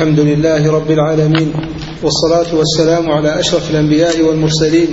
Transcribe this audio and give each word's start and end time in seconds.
الحمد 0.00 0.20
لله 0.20 0.72
رب 0.72 0.90
العالمين 0.90 1.52
والصلاة 2.02 2.58
والسلام 2.58 3.10
على 3.10 3.40
أشرف 3.40 3.70
الأنبياء 3.70 4.22
والمرسلين 4.22 4.88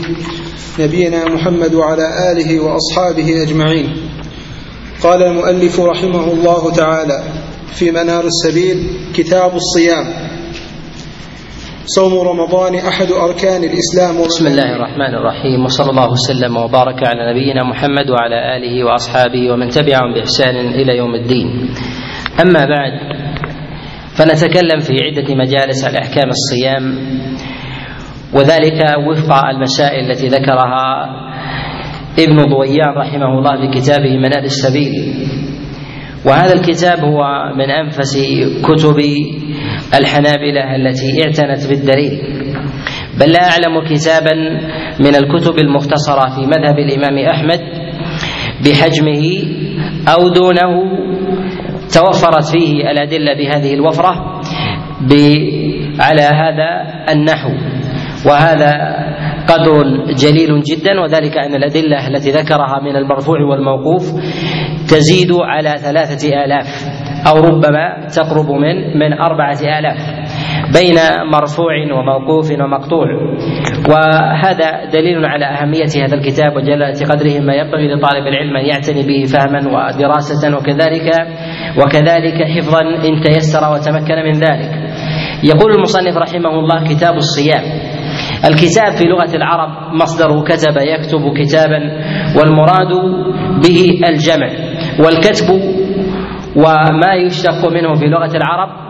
نبينا 0.79 1.25
محمد 1.25 1.73
وعلى 1.73 2.31
آله 2.31 2.59
وأصحابه 2.59 3.43
أجمعين. 3.43 3.87
قال 5.03 5.23
المؤلف 5.23 5.79
رحمه 5.79 6.33
الله 6.33 6.71
تعالى 6.71 7.23
في 7.67 7.91
منار 7.91 8.25
السبيل 8.25 8.77
كتاب 9.15 9.51
الصيام. 9.55 10.05
صوم 11.85 12.13
رمضان 12.27 12.75
أحد 12.75 13.11
أركان 13.11 13.63
الإسلام. 13.63 14.25
بسم 14.27 14.47
الله 14.47 14.75
الرحمن 14.75 15.13
الرحيم 15.15 15.65
وصلى 15.65 15.89
الله 15.89 16.11
وسلم 16.11 16.57
وبارك 16.57 17.03
على 17.03 17.31
نبينا 17.31 17.63
محمد 17.63 18.09
وعلى 18.09 18.57
آله 18.57 18.83
وأصحابه 18.83 19.51
ومن 19.51 19.69
تبعهم 19.69 20.13
بإحسان 20.13 20.55
إلى 20.55 20.97
يوم 20.97 21.15
الدين. 21.15 21.69
أما 22.41 22.65
بعد 22.65 23.26
فنتكلم 24.17 24.79
في 24.79 24.93
عدة 25.03 25.35
مجالس 25.35 25.85
على 25.85 25.97
أحكام 25.97 26.29
الصيام 26.29 26.83
وذلك 28.33 28.81
وفق 29.09 29.45
المسائل 29.45 30.11
التي 30.11 30.27
ذكرها 30.27 31.05
ابن 32.19 32.35
ضويان 32.35 32.89
رحمه 32.97 33.39
الله 33.39 33.71
في 33.71 33.79
كتابه 33.79 34.17
منال 34.17 34.43
السبيل. 34.43 34.93
وهذا 36.25 36.53
الكتاب 36.53 36.99
هو 36.99 37.19
من 37.55 37.71
أنفس 37.71 38.17
كتب 38.63 38.99
الحنابلة 39.99 40.75
التي 40.75 41.23
اعتنت 41.25 41.67
بالدليل. 41.67 42.19
بل 43.19 43.31
لا 43.31 43.39
أعلم 43.51 43.93
كتابا 43.93 44.33
من 44.99 45.15
الكتب 45.15 45.59
المختصرة 45.59 46.29
في 46.35 46.41
مذهب 46.41 46.79
الإمام 46.79 47.27
أحمد 47.27 47.59
بحجمه 48.65 49.23
أو 50.07 50.27
دونه 50.29 51.06
توفرت 51.97 52.45
فيه 52.53 52.91
الأدلة 52.91 53.33
بهذه 53.33 53.73
الوفرة 53.73 54.13
على 55.99 56.21
هذا 56.41 56.69
النحو. 57.13 57.49
وهذا 58.25 58.71
قدر 59.49 59.73
جليل 60.13 60.61
جدا 60.61 60.99
وذلك 61.01 61.37
أن 61.37 61.55
الأدلة 61.55 62.07
التي 62.07 62.31
ذكرها 62.31 62.79
من 62.83 62.95
المرفوع 62.95 63.41
والموقوف 63.41 64.03
تزيد 64.89 65.31
على 65.31 65.73
ثلاثة 65.77 66.43
آلاف 66.45 66.67
أو 67.29 67.35
ربما 67.35 68.07
تقرب 68.15 68.49
من 68.51 68.75
من 68.99 69.13
أربعة 69.13 69.59
آلاف 69.79 69.99
بين 70.73 70.97
مرفوع 71.31 71.73
وموقوف 71.91 72.51
ومقطوع. 72.51 73.07
وهذا 73.89 74.85
دليل 74.93 75.25
على 75.25 75.45
أهمية 75.45 76.05
هذا 76.05 76.15
الكتاب 76.15 76.55
وجلالة 76.55 77.05
قدره 77.05 77.39
ما 77.39 77.53
ينبغي 77.55 77.93
لطالب 77.93 78.27
العلم 78.27 78.57
أن 78.57 78.65
يعتني 78.65 79.03
به 79.07 79.25
فهما 79.25 79.59
ودراسة 79.59 80.57
وكذلك 80.57 81.07
وكذلك 81.77 82.43
حفظا 82.43 82.81
إن 82.81 83.21
تيسر 83.21 83.71
وتمكن 83.73 84.15
من 84.15 84.33
ذلك. 84.33 84.71
يقول 85.43 85.71
المصنف 85.75 86.17
رحمه 86.17 86.59
الله 86.59 86.83
كتاب 86.83 87.13
الصيام. 87.15 87.63
الكتاب 88.45 88.91
في 88.99 89.07
لغة 89.07 89.35
العرب 89.35 89.93
مصدره 89.93 90.43
كتب 90.43 90.77
يكتب 90.77 91.33
كتابا 91.37 91.79
والمراد 92.39 92.91
به 93.63 93.99
الجمع 94.09 94.49
والكتب 95.05 95.49
وما 96.55 97.13
يشتق 97.25 97.69
منه 97.69 97.93
في 97.93 98.05
لغة 98.05 98.37
العرب 98.37 98.86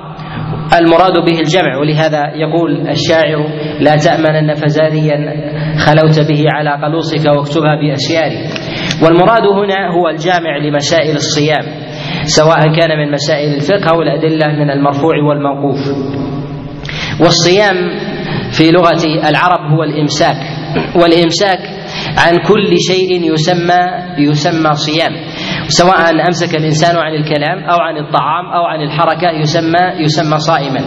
المراد 0.80 1.14
به 1.14 1.40
الجمع 1.40 1.78
ولهذا 1.82 2.22
يقول 2.36 2.88
الشاعر 2.90 3.40
لا 3.80 3.96
تأمنن 3.96 4.54
فزاريا 4.54 5.18
خلوت 5.78 6.20
به 6.20 6.44
على 6.54 6.70
قلوصك 6.86 7.26
واكتبها 7.38 7.76
بأسياري. 7.82 8.40
والمراد 9.04 9.44
هنا 9.44 9.94
هو 9.94 10.10
الجامع 10.10 10.58
لمسائل 10.58 11.16
الصيام 11.16 11.66
سواء 12.24 12.60
كان 12.60 12.98
من 13.00 13.12
مسائل 13.12 13.54
الفقه 13.54 13.92
أو 13.92 14.02
الأدلة 14.02 14.48
من 14.48 14.70
المرفوع 14.72 15.16
والموقوف. 15.30 15.80
والصيام 17.22 17.76
في 18.52 18.72
لغة 18.72 19.04
العرب 19.30 19.72
هو 19.72 19.84
الإمساك 19.84 20.38
والإمساك 21.02 21.60
عن 22.17 22.34
كل 22.48 22.76
شيء 22.92 23.34
يسمى 23.34 23.82
يسمى 24.20 24.76
صيام. 24.76 25.11
سواء 25.67 26.11
أمسك 26.28 26.55
الإنسان 26.55 26.95
عن 26.98 27.14
الكلام 27.14 27.64
أو 27.70 27.80
عن 27.80 27.98
الطعام 27.98 28.45
أو 28.45 28.64
عن 28.66 28.82
الحركة 28.82 29.30
يسمى 29.32 29.83
يسمى 30.00 30.38
صائما. 30.38 30.80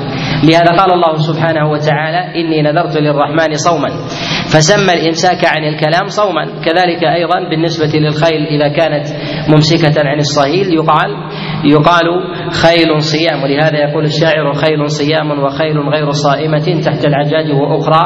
لهذا 0.44 0.70
قال 0.78 0.92
الله 0.92 1.14
سبحانه 1.14 1.70
وتعالى 1.70 2.40
إني 2.40 2.62
نذرت 2.62 2.96
للرحمن 2.96 3.54
صوما. 3.54 3.88
فسمى 4.52 4.92
الإمساك 4.92 5.44
عن 5.44 5.62
الكلام 5.64 6.06
صوما. 6.06 6.44
كذلك 6.64 7.04
أيضا 7.04 7.48
بالنسبة 7.50 7.98
للخيل 7.98 8.42
إذا 8.54 8.68
كانت 8.68 9.06
ممسكة 9.48 10.08
عن 10.08 10.18
الصهيل 10.18 10.66
يقال 10.74 11.10
يقال 11.64 12.06
خيل 12.62 13.00
صيام. 13.00 13.42
ولهذا 13.42 13.78
يقول 13.78 14.04
الشاعر 14.04 14.52
خيل 14.52 14.88
صيام 14.88 15.30
وخيل 15.30 15.78
غير 15.78 16.10
صائمة 16.10 16.80
تحت 16.86 17.06
العجاج 17.06 17.52
وأخرى 17.52 18.04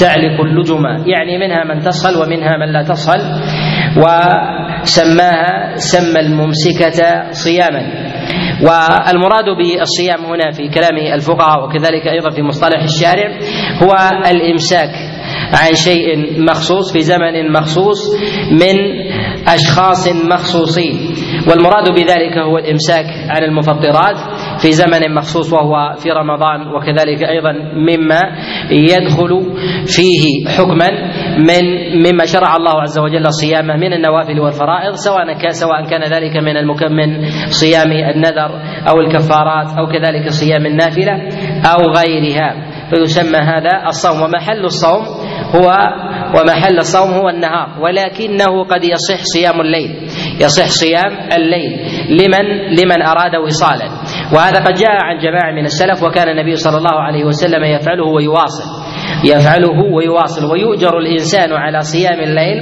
تعلق 0.00 0.40
اللجم. 0.40 0.84
يعني 1.06 1.38
منها 1.38 1.64
من 1.64 1.78
تصل 1.78 2.22
ومنها 2.22 2.56
من 2.56 2.72
لا 2.72 2.82
تصل 2.82 3.20
وسماها 4.86 5.74
سمى 5.76 6.20
الممسكة 6.20 7.30
صياما. 7.30 7.82
والمراد 8.62 9.44
بالصيام 9.58 10.24
هنا 10.24 10.50
في 10.50 10.68
كلام 10.68 10.96
الفقهاء 11.14 11.64
وكذلك 11.64 12.06
أيضا 12.06 12.30
في 12.30 12.42
مصطلح 12.42 12.82
الشارع 12.82 13.28
هو 13.82 13.92
الإمساك 14.30 14.90
عن 15.52 15.74
شيء 15.74 16.06
مخصوص 16.50 16.92
في 16.92 17.00
زمن 17.00 17.52
مخصوص 17.52 17.98
من 18.50 18.76
أشخاص 19.48 20.08
مخصوصين. 20.08 21.14
والمراد 21.50 21.90
بذلك 21.94 22.38
هو 22.38 22.58
الإمساك 22.58 23.06
عن 23.28 23.42
المفطرات 23.42 24.16
في 24.58 24.72
زمن 24.72 25.14
مخصوص 25.14 25.52
وهو 25.52 25.94
في 25.96 26.10
رمضان 26.10 26.68
وكذلك 26.74 27.24
أيضا 27.24 27.52
مما 27.74 28.20
يدخل 28.70 29.42
فيه 29.86 30.48
حكما 30.48 30.88
من 31.38 31.64
مما 32.06 32.24
شرع 32.24 32.56
الله 32.56 32.82
عز 32.82 32.98
وجل 32.98 33.32
صيامه 33.32 33.76
من 33.76 33.92
النوافل 33.92 34.40
والفرائض 34.40 34.94
سواء 34.94 35.26
سواء 35.50 35.84
كان 35.84 36.02
ذلك 36.02 36.36
من 36.36 36.56
المكمن 36.56 37.24
صيام 37.46 37.92
النذر 37.92 38.50
أو 38.88 39.00
الكفارات 39.00 39.78
أو 39.78 39.86
كذلك 39.86 40.28
صيام 40.28 40.66
النافلة 40.66 41.12
أو 41.72 41.90
غيرها. 41.90 42.76
فيسمى 42.90 43.38
هذا 43.38 43.86
الصوم. 43.86 44.22
ومحل 44.22 44.64
الصوم 44.64 45.02
هو 45.54 45.68
ومحل 46.38 46.78
الصوم 46.78 47.10
هو 47.10 47.28
النهار. 47.28 47.68
ولكنه 47.80 48.64
قد 48.64 48.84
يصح 48.84 49.22
صيام 49.22 49.60
الليل 49.60 49.90
يصح 50.40 50.66
صيام 50.66 51.12
الليل. 51.36 51.72
لمن؟ 52.10 52.46
لمن 52.70 53.02
أراد 53.02 53.36
وصالا. 53.46 53.88
وهذا 54.34 54.58
قد 54.64 54.74
جاء 54.74 54.96
عن 55.04 55.18
جماعة 55.18 55.52
من 55.52 55.64
السلف 55.64 56.02
وكان 56.02 56.28
النبي 56.28 56.56
صلى 56.56 56.76
الله 56.78 57.00
عليه 57.00 57.24
وسلم 57.24 57.64
يفعله 57.64 58.04
ويواصل 58.04 58.66
يفعله 59.24 59.78
ويواصل 59.94 60.52
ويؤجر 60.52 60.98
الإنسان 60.98 61.52
على 61.52 61.80
صيام 61.80 62.20
الليل 62.20 62.58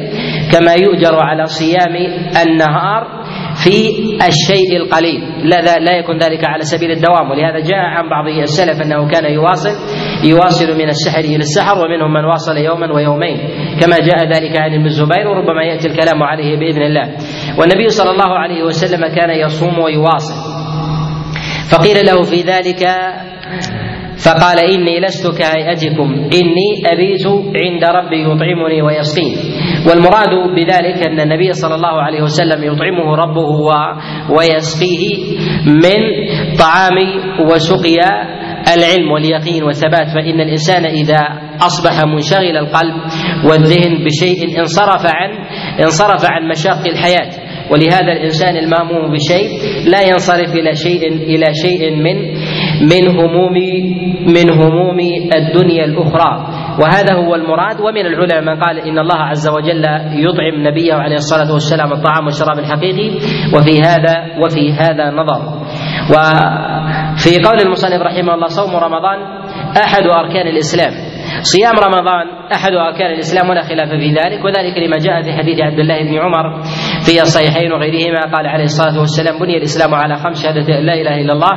كما 0.53 0.73
يؤجر 0.73 1.15
على 1.21 1.45
صيام 1.45 1.95
النهار 2.47 3.25
في 3.65 3.77
الشيء 4.29 4.77
القليل. 4.77 5.21
لا 5.51 5.79
لا 5.79 5.99
يكون 5.99 6.19
ذلك 6.19 6.45
على 6.45 6.63
سبيل 6.63 6.91
الدوام. 6.91 7.31
ولهذا 7.31 7.59
جاء 7.59 7.79
عن 7.79 8.09
بعض 8.09 8.27
السلف 8.29 8.83
أنه 8.83 9.09
كان 9.09 9.33
يواصل 9.33 9.71
يواصل 10.25 10.79
من 10.79 10.89
السحر 10.89 11.25
إلى 11.25 11.37
السحر 11.37 11.75
ومنهم 11.79 12.13
من 12.13 12.25
واصل 12.25 12.57
يوما 12.57 12.95
ويومين 12.95 13.37
كما 13.81 13.97
جاء 13.99 14.19
ذلك 14.35 14.57
عن 14.57 14.75
ابن 14.75 14.85
الزبير 14.85 15.29
وربما 15.29 15.63
يأتي 15.63 15.89
الكلام 15.89 16.23
عليه 16.23 16.59
بإذن 16.59 16.83
الله. 16.83 17.07
والنبي 17.59 17.89
صلى 17.89 18.11
الله 18.11 18.39
عليه 18.39 18.63
وسلم 18.63 19.15
كان 19.15 19.31
يصوم 19.31 19.79
ويواصل. 19.79 20.54
فقيل 21.75 22.07
له 22.07 22.23
في 22.23 22.41
ذلك 22.41 22.83
فقال 24.25 24.59
إني 24.59 25.01
لست 25.01 25.27
كهيئتكم 25.39 26.09
إني 26.13 26.69
أبيت 26.87 27.27
عند 27.63 27.85
ربي 27.85 28.23
يطعمني 28.23 28.83
ويسقيني 28.83 29.37
والمراد 29.89 30.33
بذلك 30.57 31.07
أن 31.07 31.21
النبي 31.21 31.53
صلى 31.53 31.75
الله 31.75 32.03
عليه 32.03 32.23
وسلم 32.23 32.65
يطعمه 32.65 33.15
ربه 33.17 33.51
ويسقيه 34.37 35.37
من 35.67 36.01
طعام 36.59 36.97
وسقيا 37.51 38.11
العلم 38.77 39.11
واليقين 39.13 39.63
والثبات. 39.65 40.09
فإن 40.09 40.41
الإنسان 40.41 40.85
إذا 40.87 41.21
أصبح 41.61 42.05
منشغل 42.05 42.57
القلب 42.57 42.95
والذهن 43.51 44.05
بشيء 44.05 44.61
انصرف 44.61 45.07
عن 45.07 45.31
انصرف 45.85 46.25
عن 46.31 46.49
مشاق 46.49 46.87
الحياة. 46.87 47.31
ولهذا 47.71 48.13
الإنسان 48.13 48.57
المهموم 48.57 49.13
بشيء 49.13 49.49
لا 49.87 50.01
ينصرف 50.09 50.55
إلى 50.55 50.75
شيء 50.75 51.03
إلى 51.09 51.47
شيء 51.55 51.97
من 51.97 52.17
من 52.93 53.09
هموم 53.19 53.57
من 54.27 54.53
هموم 54.53 54.99
الدنيا 55.37 55.85
الأخرى. 55.85 56.47
وهذا 56.81 57.15
هو 57.15 57.35
المراد. 57.35 57.81
ومن 57.81 58.07
العلماء 58.07 58.55
من 58.55 58.63
قال 58.63 58.79
إن 58.79 58.99
الله 58.99 59.17
عز 59.17 59.49
وجل 59.49 59.85
يطعم 60.27 60.55
نبيه 60.67 60.95
عليه 60.95 61.17
الصلاة 61.17 61.53
والسلام 61.53 61.93
الطعام 61.93 62.25
والشراب 62.25 62.59
الحقيقي. 62.59 63.11
وفي 63.55 63.81
هذا 63.81 64.15
وفي 64.45 64.73
هذا 64.73 65.11
نظر. 65.11 65.41
وفي 66.11 67.45
قول 67.45 67.61
المصنف 67.67 68.03
رحمه 68.03 68.35
الله 68.35 68.47
صوم 68.47 68.77
رمضان 68.77 69.19
أحد 69.77 70.03
أركان 70.07 70.47
الإسلام. 70.47 71.14
صيام 71.43 71.73
رمضان 71.79 72.27
احد 72.53 72.73
اركان 72.73 73.11
الإسلام 73.13 73.51
ولا 73.51 73.63
خلاف 73.63 73.89
في 73.89 74.09
ذلك 74.09 74.45
وذلك 74.45 74.79
لما 74.79 74.97
جاء 74.97 75.23
في 75.23 75.33
حديث 75.33 75.61
عبد 75.61 75.79
الله 75.79 75.99
بن 76.03 76.19
عمر 76.19 76.63
في 77.07 77.23
الصحيحين 77.23 77.73
وغيرهما 77.73 78.21
قال 78.21 78.47
عليه 78.47 78.65
الصلاة 78.65 79.01
والسلام 79.01 79.39
بني 79.39 79.57
الإسلام 79.57 79.95
على 79.95 80.17
خمس 80.17 80.43
شهادة 80.43 80.81
لا 80.81 80.95
إله 80.95 81.21
إلا 81.21 81.33
الله 81.33 81.53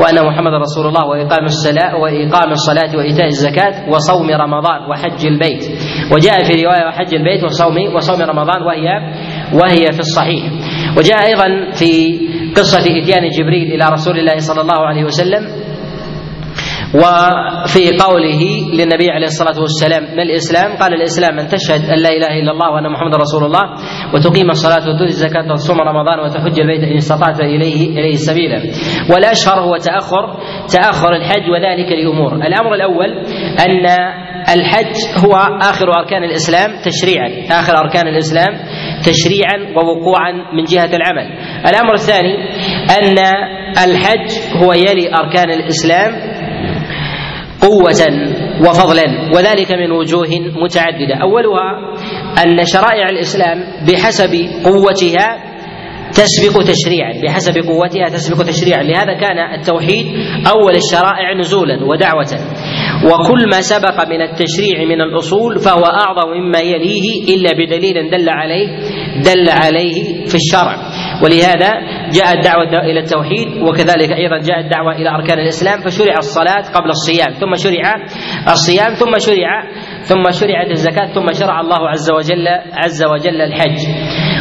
وأن 0.00 0.26
محمد 0.26 0.52
رسول 0.52 0.86
الله 0.86 1.04
وإقام 1.06 1.44
الصلاة 1.44 1.96
وإقام 1.96 2.50
الصلاة 2.50 2.96
وإيتاء 2.96 3.26
الزكاة 3.26 3.88
وصوم 3.90 4.30
رمضان 4.30 4.90
وحج 4.90 5.26
البيت. 5.26 5.64
وجاء 6.12 6.44
في 6.44 6.64
رواية 6.64 6.86
وحج 6.88 7.14
البيت 7.14 7.44
وصوم 7.44 7.76
وصوم 7.96 8.22
رمضان 8.22 8.62
وهي 8.62 8.86
وهي 9.52 9.84
في 9.92 10.00
الصحيح. 10.00 10.42
وجاء 10.98 11.26
أيضا 11.26 11.70
في 11.78 12.18
قصة 12.56 12.78
إتيان 12.80 13.28
جبريل 13.38 13.72
إلى 13.74 13.88
رسول 13.92 14.18
الله 14.18 14.36
صلى 14.36 14.60
الله 14.60 14.86
عليه 14.86 15.04
وسلم 15.04 15.67
وفي 16.94 17.98
قوله 18.00 18.42
للنبي 18.72 19.10
عليه 19.10 19.26
الصلاة 19.26 19.60
والسلام 19.60 20.16
ما 20.16 20.22
الإسلام؟ 20.22 20.76
قال 20.76 20.94
الإسلام 20.94 21.38
أن 21.38 21.48
تشهد 21.48 21.90
أن 21.90 21.98
لا 22.02 22.08
إله 22.08 22.40
إلا 22.40 22.52
الله 22.52 22.70
وأن 22.70 22.92
محمد 22.92 23.14
رسول 23.14 23.44
الله 23.44 23.64
وتقيم 24.14 24.50
الصلاة 24.50 24.88
وتؤتي 24.88 25.04
الزكاة 25.04 25.50
وتصوم 25.50 25.80
رمضان 25.80 26.18
وتحج 26.20 26.60
البيت 26.60 26.82
إن 26.82 26.96
استطعت 26.96 27.40
اليه 27.40 27.90
إليه 27.98 28.14
سبيلا. 28.14 28.62
والاشهر 29.10 29.60
هو 29.60 29.76
تأخر 29.76 30.36
تأخر 30.72 31.12
الحج 31.16 31.50
وذلك 31.50 31.92
لامور، 31.92 32.34
الأمر 32.34 32.74
الأول 32.74 33.10
أن 33.66 33.86
الحج 34.54 34.94
هو 35.26 35.36
آخر 35.60 35.86
أركان 35.98 36.24
الإسلام 36.24 36.70
تشريعا، 36.84 37.28
آخر 37.60 37.78
أركان 37.78 38.08
الإسلام 38.08 38.58
تشريعا 39.04 39.76
ووقوعا 39.76 40.32
من 40.52 40.64
جهة 40.64 40.90
العمل. 40.96 41.26
الأمر 41.68 41.92
الثاني 41.92 42.34
أن 42.98 43.18
الحج 43.84 44.30
هو 44.62 44.72
يلي 44.72 45.14
أركان 45.14 45.50
الإسلام 45.50 46.37
قوة 47.62 48.02
وفضلا 48.60 49.30
وذلك 49.34 49.72
من 49.72 49.92
وجوه 49.92 50.28
متعددة. 50.64 51.14
أولها 51.22 51.94
أن 52.44 52.64
شرائع 52.64 53.08
الإسلام 53.08 53.58
بحسب 53.88 54.34
قوتها 54.64 55.48
تسبق 56.12 56.62
تشريعا 56.62 57.12
بحسب 57.22 57.66
قوتها 57.68 58.04
تسبق 58.04 58.44
تشريعا. 58.44 58.82
لهذا 58.82 59.14
كان 59.14 59.38
التوحيد 59.60 60.06
أول 60.46 60.76
الشرائع 60.76 61.38
نزولا 61.38 61.84
ودعوة. 61.84 62.32
وكل 63.04 63.50
ما 63.52 63.60
سبق 63.60 64.08
من 64.08 64.22
التشريع 64.22 64.84
من 64.84 65.00
الأصول 65.00 65.58
فهو 65.58 65.84
أعظم 65.84 66.30
مما 66.30 66.58
يليه 66.58 67.34
إلا 67.34 67.50
بدليل 67.52 68.10
دل 68.10 68.28
عليه 68.28 68.68
دل 69.24 69.50
عليه 69.50 70.24
في 70.26 70.34
الشرع. 70.34 70.76
ولهذا 71.24 71.70
جاءت 72.10 72.34
الدعوة 72.34 72.82
إلى 72.90 73.00
التوحيد 73.00 73.48
وكذلك 73.62 74.12
أيضا 74.12 74.38
جاءت 74.38 74.64
الدعوة 74.64 74.92
إلى 74.96 75.10
أركان 75.10 75.38
الإسلام 75.38 75.80
فشرع 75.80 76.18
الصلاة 76.18 76.62
قبل 76.74 76.90
الصيام 76.90 77.32
ثم 77.40 77.54
شرع 77.56 77.94
الصيام 78.52 78.94
ثم 78.94 79.18
شرع 79.18 79.64
ثم 80.02 80.30
شرعت 80.30 80.70
الزكاة 80.70 81.06
ثم 81.06 81.32
شرع 81.32 81.60
الله 81.60 81.88
عز 81.88 82.10
وجل 82.10 82.46
عز 82.72 83.04
وجل 83.04 83.40
الحج. 83.42 83.78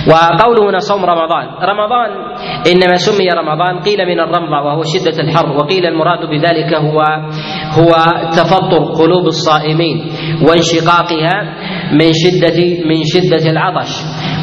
وقوله 0.07 0.69
هنا 0.69 0.79
صوم 0.79 1.05
رمضان. 1.05 1.45
رمضان 1.71 2.09
إنما 2.71 2.95
سمي 2.95 3.27
رمضان 3.29 3.79
قيل 3.79 4.05
من 4.05 4.19
الرمضة 4.19 4.61
وهو 4.65 4.83
شدة 4.83 5.23
الحر 5.23 5.49
وقيل 5.49 5.85
المراد 5.85 6.29
بذلك 6.29 6.73
هو 6.73 6.99
هو 7.79 7.91
تفطر 8.31 8.83
قلوب 8.99 9.25
الصائمين 9.25 9.97
وانشقاقها 10.47 11.35
من 11.91 12.09
شدة 12.13 12.59
من 12.85 12.99
شدة 13.03 13.51
العطش. 13.51 13.91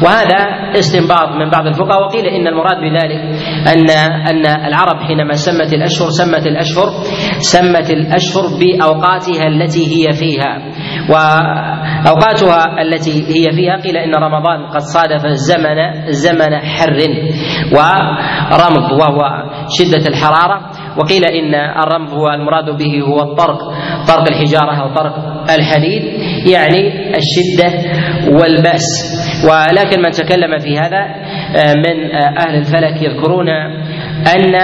وهذا 0.03 0.39
استنباط 0.79 1.29
من 1.39 1.49
بعض 1.49 1.67
الفقهاء 1.67 2.01
وقيل 2.01 2.25
إن 2.25 2.47
المراد 2.47 2.77
بذلك 2.77 3.21
أن 3.73 3.89
أن 4.29 4.45
العرب 4.45 4.97
حينما 5.07 5.33
سمت 5.33 5.73
الأشهر 5.73 6.09
سمت 6.09 6.47
الأشهر 6.47 6.87
سمت 7.39 7.91
الأشهر 7.91 8.43
بأوقاتها 8.59 9.47
التي 9.47 9.83
هي 9.93 10.13
فيها. 10.13 10.51
وأوقاتها 11.09 12.81
التي 12.81 13.11
هي 13.11 13.51
فيها 13.55 13.75
قيل 13.83 13.97
إن 13.97 14.13
رمضان 14.15 14.65
قد 14.65 14.79
صادف 14.79 15.25
الزمن 15.25 15.54
زمن 16.09 16.53
حر. 16.59 16.99
ورمض 17.71 18.91
وهو 18.91 19.19
شدة 19.69 20.07
الحرارة. 20.07 20.57
وقيل 20.97 21.25
إن 21.25 21.55
الرمض 21.55 22.13
هو 22.13 22.27
المراد 22.29 22.69
به 22.77 23.01
هو 23.01 23.21
الطرق 23.21 23.59
طرق 24.07 24.25
الحجارة 24.31 24.73
أو 24.81 24.93
طرق 24.93 25.15
الحديد 25.49 26.03
يعني 26.47 26.81
الشدة 27.17 27.69
والبأس. 28.31 28.87
ولكن 29.43 30.01
من 30.01 30.11
تكلم 30.11 30.57
في 30.59 30.77
هذا 30.79 31.01
من 31.55 32.15
أهل 32.15 32.55
الفلك 32.55 33.01
يذكرون 33.01 33.49
أن 34.35 34.55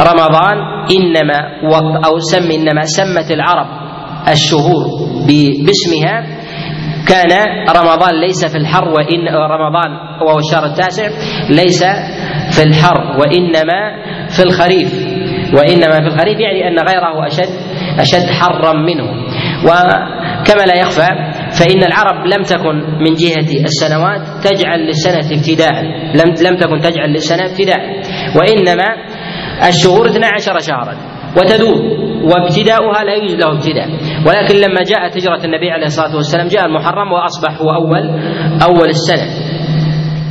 رمضان 0.00 0.56
إنما 0.96 1.38
أو 2.06 2.18
سم 2.18 2.50
إنما 2.50 2.84
سمت 2.84 3.30
العرب 3.30 3.66
الشهور 4.28 4.82
باسمها 5.26 6.41
كان 7.08 7.32
رمضان 7.76 8.20
ليس 8.20 8.44
في 8.52 8.58
الحر 8.58 8.88
وان 8.88 9.28
رمضان 9.28 9.90
وهو 10.26 10.38
الشهر 10.38 10.64
التاسع 10.64 11.08
ليس 11.50 11.84
في 12.56 12.62
الحر 12.62 13.16
وإنما 13.20 13.80
في 14.28 14.42
الخريف. 14.42 15.12
وإنما 15.58 15.92
في 15.92 16.14
الخريف 16.14 16.40
يعني 16.40 16.68
أن 16.68 16.76
غيره 16.88 17.26
اشد 17.26 17.48
أشد 17.98 18.30
حرا 18.30 18.72
منه. 18.72 19.04
وكما 19.64 20.62
لا 20.66 20.80
يخفى 20.80 21.08
فإن 21.58 21.82
العرب 21.84 22.26
لم 22.26 22.42
تكن 22.42 22.74
من 23.04 23.14
جهة 23.14 23.64
السنوات 23.64 24.20
تجعل 24.44 24.86
للسنة 24.86 25.38
ابتداء. 25.38 25.82
لم 26.14 26.34
لم 26.50 26.56
تكن 26.56 26.80
تجعل 26.90 27.10
للسنة 27.12 27.44
ابتداء. 27.44 27.80
وإنما 28.36 28.84
الشهور 29.68 30.08
12 30.08 30.58
شهرا. 30.58 31.11
وتدور 31.36 32.02
وابتداؤها 32.24 33.04
لا 33.04 33.14
يوجد 33.14 33.40
له 33.40 33.52
ابتداء. 33.52 33.88
ولكن 34.26 34.56
لما 34.56 34.82
جاءت 34.82 35.16
هجرة 35.16 35.44
النبي 35.44 35.70
عليه 35.70 35.86
الصلاة 35.86 36.16
والسلام 36.16 36.46
جاء 36.46 36.66
المحرم 36.66 37.12
وأصبح 37.12 37.60
هو 37.60 37.70
أول 37.70 38.04
أول 38.62 38.88
السنة. 38.88 39.52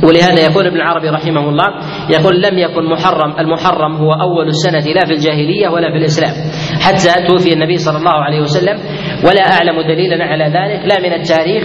ولهذا 0.06 0.40
يقول 0.50 0.66
ابن 0.66 0.76
العربي 0.76 1.08
رحمه 1.08 1.48
الله 1.48 1.68
يقول 2.10 2.42
لم 2.42 2.58
يكن 2.58 2.84
محرم 2.84 3.30
المحرم 3.38 3.96
هو 3.96 4.12
أول 4.12 4.48
السنة 4.48 4.92
لا 4.94 5.06
في 5.06 5.12
الجاهلية 5.12 5.68
ولا 5.68 5.90
في 5.92 5.98
الإسلام 5.98 6.34
حتى 6.80 7.26
توفي 7.28 7.52
النبي 7.52 7.76
صلى 7.76 7.98
الله 7.98 8.12
عليه 8.12 8.40
وسلم. 8.40 8.78
ولا 9.26 9.42
أعلم 9.52 9.80
دليلا 9.82 10.24
على 10.24 10.44
ذلك 10.44 10.80
لا 10.90 11.00
من 11.00 11.12
التاريخ 11.12 11.64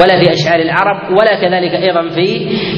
ولا 0.00 0.14
في 0.20 0.32
أشعار 0.32 0.60
العرب 0.60 0.98
ولا 1.18 1.40
كذلك 1.40 1.74
أيضا 1.74 2.08
في 2.08 2.26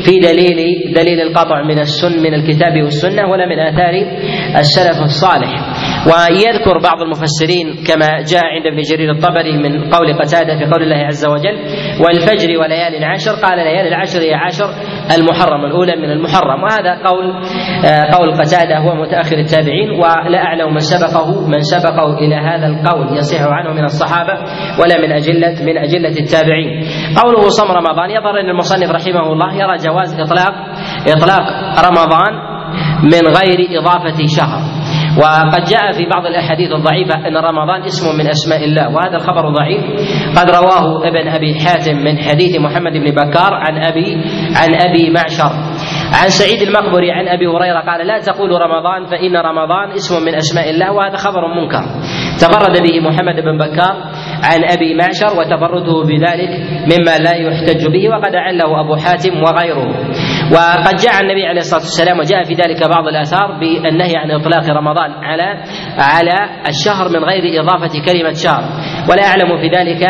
في 0.05 0.19
دليل 0.19 0.59
دليل 0.95 1.21
القطع 1.21 1.63
من 1.63 1.79
السن 1.79 2.23
من 2.23 2.35
الكتاب 2.35 2.83
والسنة 2.83 3.31
ولا 3.31 3.47
من 3.47 3.59
آثار 3.59 3.95
السلف 4.59 5.03
الصالح. 5.03 5.51
ويذكر 6.07 6.79
بعض 6.79 7.03
المفسرين 7.03 7.67
كما 7.89 8.09
جاء 8.33 8.45
عند 8.45 8.67
ابن 8.67 8.81
جرير 8.91 9.11
الطبري 9.11 9.57
من 9.57 9.91
قول 9.91 10.13
قتادة 10.23 10.59
في 10.59 10.65
قول 10.73 10.83
الله 10.83 10.97
عز 10.97 11.27
وجل 11.27 11.57
والفجر 12.05 12.59
وليال 12.61 13.05
عشر 13.05 13.31
قال 13.31 13.59
ليالي 13.59 13.89
العشر 13.89 14.21
هي 14.21 14.35
عشر 14.35 14.69
المحرم 15.19 15.65
الأولى 15.65 15.97
من 15.97 16.11
المحرم. 16.11 16.63
وهذا 16.63 17.03
قول 17.09 17.27
آه، 17.87 18.17
قول 18.17 18.35
قتادة 18.35 18.79
هو 18.79 18.95
متأخر 18.95 19.37
التابعين 19.37 19.91
ولا 19.91 20.39
أعلم 20.39 20.75
من 20.75 20.79
سبقه 20.79 21.49
من 21.49 21.61
سبقه 21.61 22.19
إلى 22.19 22.35
هذا 22.35 22.67
القول 22.67 23.17
يصح 23.19 23.43
عنه 23.43 23.73
من 23.73 23.85
الصحابة 23.85 24.33
ولا 24.81 24.99
من 24.99 25.13
أجلة 25.13 25.65
من 25.65 25.79
أجلة 25.79 26.15
التابعين. 26.21 26.85
قوله 27.23 27.49
صوم 27.49 27.71
رمضان 27.71 28.11
يظهر 28.11 28.41
أن 28.41 28.49
المصنف 28.51 28.91
رحمه 28.91 29.33
الله 29.33 29.55
يرى 29.55 29.77
جواز 29.77 30.21
إطلاق 30.21 30.55
إطلاق 31.09 31.45
رمضان 31.89 32.51
من 33.03 33.25
غير 33.39 33.81
إضافة 33.81 34.27
شهر. 34.37 34.80
وقد 35.19 35.65
جاء 35.65 35.93
في 35.93 36.07
بعض 36.07 36.27
الأحاديث 36.27 36.73
الضعيفة 36.73 37.29
أن 37.29 37.37
رمضان 37.37 37.83
اسم 37.83 38.19
من 38.19 38.27
أسماء 38.27 38.65
الله 38.65 38.89
وهذا 38.95 39.17
الخبر 39.17 39.49
ضعيف. 39.51 39.83
قد 40.39 40.51
رواه 40.51 41.09
ابن 41.09 41.29
أبي 41.29 41.55
حاتم 41.55 41.97
من 41.97 42.19
حديث 42.19 42.61
محمد 42.61 42.93
بن 42.93 43.11
بكار 43.11 43.55
عن 43.55 43.85
أبي 43.85 44.09
عن 44.57 44.71
أبي 44.75 45.11
معشر. 45.11 45.53
عن 46.23 46.29
سعيد 46.29 46.63
المقبري 46.69 47.13
عن 47.13 47.29
أبي 47.29 47.47
هريرة 47.47 47.81
قال 47.81 48.07
لا 48.07 48.19
تقولوا 48.19 48.59
رمضان 48.59 49.07
فإن 49.07 49.37
رمضان 49.37 49.91
اسم 49.93 50.27
من 50.27 50.35
أسماء 50.35 50.71
الله 50.71 50.93
وهذا 50.93 51.17
خبر 51.17 51.43
منكر. 51.61 51.83
تفرد 52.41 52.75
به 52.83 53.01
محمد 53.01 53.37
بن 53.41 53.59
بكار. 53.59 53.95
عن 54.43 54.65
أبي 54.65 54.95
معشر 54.95 55.39
وتفرده 55.39 56.03
بذلك 56.09 56.51
مما 56.93 57.19
لا 57.19 57.35
يحتج 57.37 57.87
به 57.87 58.09
وقد 58.09 58.35
عله 58.35 58.81
أبو 58.81 58.97
حاتم 58.97 59.43
وغيره. 59.43 59.89
وقد 60.53 60.97
جاء 60.97 61.21
النبي 61.21 61.47
عليه 61.47 61.61
الصلاة 61.61 61.81
والسلام 61.81 62.19
وجاء 62.19 62.45
في 62.45 62.55
ذلك 62.55 62.89
بعض 62.89 63.07
الآثار 63.07 63.59
بالنهي 63.61 64.17
عن 64.17 64.31
إطلاق 64.31 64.77
رمضان 64.77 65.11
على 65.11 65.65
على 65.99 66.37
الشهر 66.69 67.09
من 67.09 67.25
غير 67.25 67.63
إضافة 67.63 67.93
كلمة 68.07 68.33
شهر. 68.33 68.65
ولا 69.11 69.23
أعلم 69.27 69.59
في 69.61 69.69
ذلك 69.77 70.03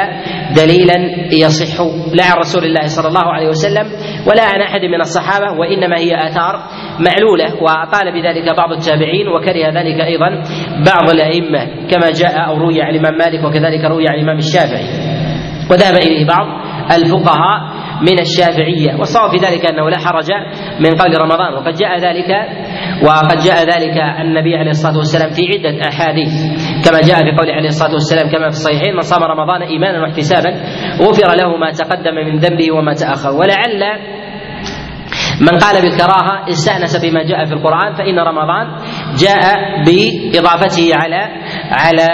دليلا 0.57 0.97
يصح 1.33 1.81
لا 2.15 2.25
عن 2.25 2.39
رسول 2.39 2.65
الله 2.65 2.87
صلى 2.87 3.09
الله 3.09 3.33
عليه 3.33 3.49
وسلم 3.49 3.87
ولا 4.27 4.43
عن 4.43 4.61
أحد 4.61 4.81
من 4.81 5.01
الصحابة 5.01 5.59
وإنما 5.59 5.99
هي 5.99 6.29
آثار 6.29 6.63
معلوله 7.09 7.63
وقال 7.63 8.13
بذلك 8.13 8.57
بعض 8.57 8.73
التابعين 8.73 9.29
وكره 9.29 9.67
ذلك 9.79 10.01
أيضا 10.01 10.29
بعض 10.87 11.11
الأئمة 11.11 11.65
كما 11.91 12.11
جاء 12.21 12.49
أو 12.49 12.57
روي 12.57 12.83
عن 12.83 12.95
الإمام 12.95 13.15
مالك 13.19 13.45
وكذلك 13.45 13.85
روي 13.85 14.05
عن 14.09 14.15
الإمام 14.15 14.39
الشافعي. 14.39 14.87
وذهب 15.71 15.95
إليه 15.95 16.27
بعض 16.27 16.47
الفقهاء 16.93 17.59
من 18.03 18.19
الشافعية 18.21 18.99
والصواب 18.99 19.31
في 19.31 19.37
ذلك 19.47 19.67
أنه 19.71 19.91
لا 19.91 19.99
حرج 19.99 20.31
من 20.81 20.91
قول 21.01 21.23
رمضان. 21.23 21.55
وقد 21.55 21.75
جاء 21.75 21.99
ذلك 21.99 22.31
وقد 23.05 23.39
جاء 23.39 23.59
ذلك 23.73 23.97
النبي 24.21 24.57
عليه 24.57 24.71
الصلاة 24.71 24.97
والسلام 24.99 25.31
في 25.31 25.43
عدة 25.53 25.89
أحاديث. 25.89 26.33
كما 26.85 27.01
جاء 27.09 27.19
في 27.25 27.37
قوله 27.39 27.53
عليه 27.53 27.69
الصلاة 27.69 27.93
والسلام 27.93 28.27
كما 28.33 28.49
في 28.51 28.57
الصحيحين 28.59 28.95
من 28.95 29.01
صام 29.01 29.23
رمضان 29.23 29.63
إيمانا 29.63 30.01
واحتسابا 30.01 30.51
غفر 31.01 31.37
له 31.37 31.57
ما 31.57 31.71
تقدم 31.71 32.15
من 32.15 32.37
ذنبه 32.37 32.73
وما 32.73 32.93
تأخر. 32.95 33.31
ولعل 33.31 33.83
من 35.41 35.59
قال 35.59 35.83
بالكراهة 35.83 36.49
استأنس 36.49 37.05
بما 37.05 37.23
جاء 37.23 37.45
في 37.45 37.53
القرآن 37.53 37.95
فإن 37.95 38.19
رمضان 38.19 38.67
جاء 39.19 39.43
بإضافته 39.87 40.91
على 40.95 41.21
على 41.71 42.09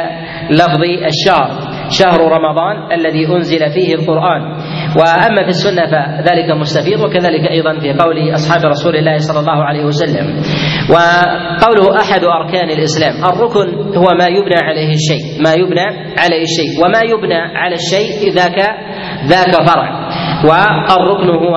لفظ 0.51 0.81
الشهر 1.07 1.77
شهر 1.91 2.21
رمضان 2.21 2.93
الذي 2.93 3.27
أنزل 3.27 3.71
فيه 3.71 3.95
القرآن. 3.95 4.43
وأما 4.99 5.43
في 5.43 5.49
السنة 5.49 5.87
فذلك 5.87 6.51
مستفيض 6.61 7.01
وكذلك 7.01 7.51
أيضا 7.51 7.81
في 7.81 7.93
قول 7.93 8.35
أصحاب 8.35 8.65
رسول 8.65 8.97
الله 8.97 9.19
صلى 9.19 9.41
الله 9.41 9.65
عليه 9.65 9.85
وسلم. 9.85 10.27
وقوله 10.91 12.01
أحد 12.01 12.25
أركان 12.25 12.71
الإسلام 12.71 13.15
الركن 13.25 13.97
هو 13.97 14.07
ما 14.19 14.27
يبنى 14.27 14.59
عليه 14.63 14.91
الشيء 14.95 15.43
ما 15.45 15.53
يبنى 15.53 15.87
عليه 16.19 16.43
الشيء 16.43 16.85
وما 16.85 17.01
يبنى 17.01 17.41
على 17.57 17.75
الشيء 17.75 18.33
ذاك 18.33 18.59
ذاك 19.27 19.55
فرع. 19.69 20.09
والركن 20.45 21.29
هو 21.29 21.57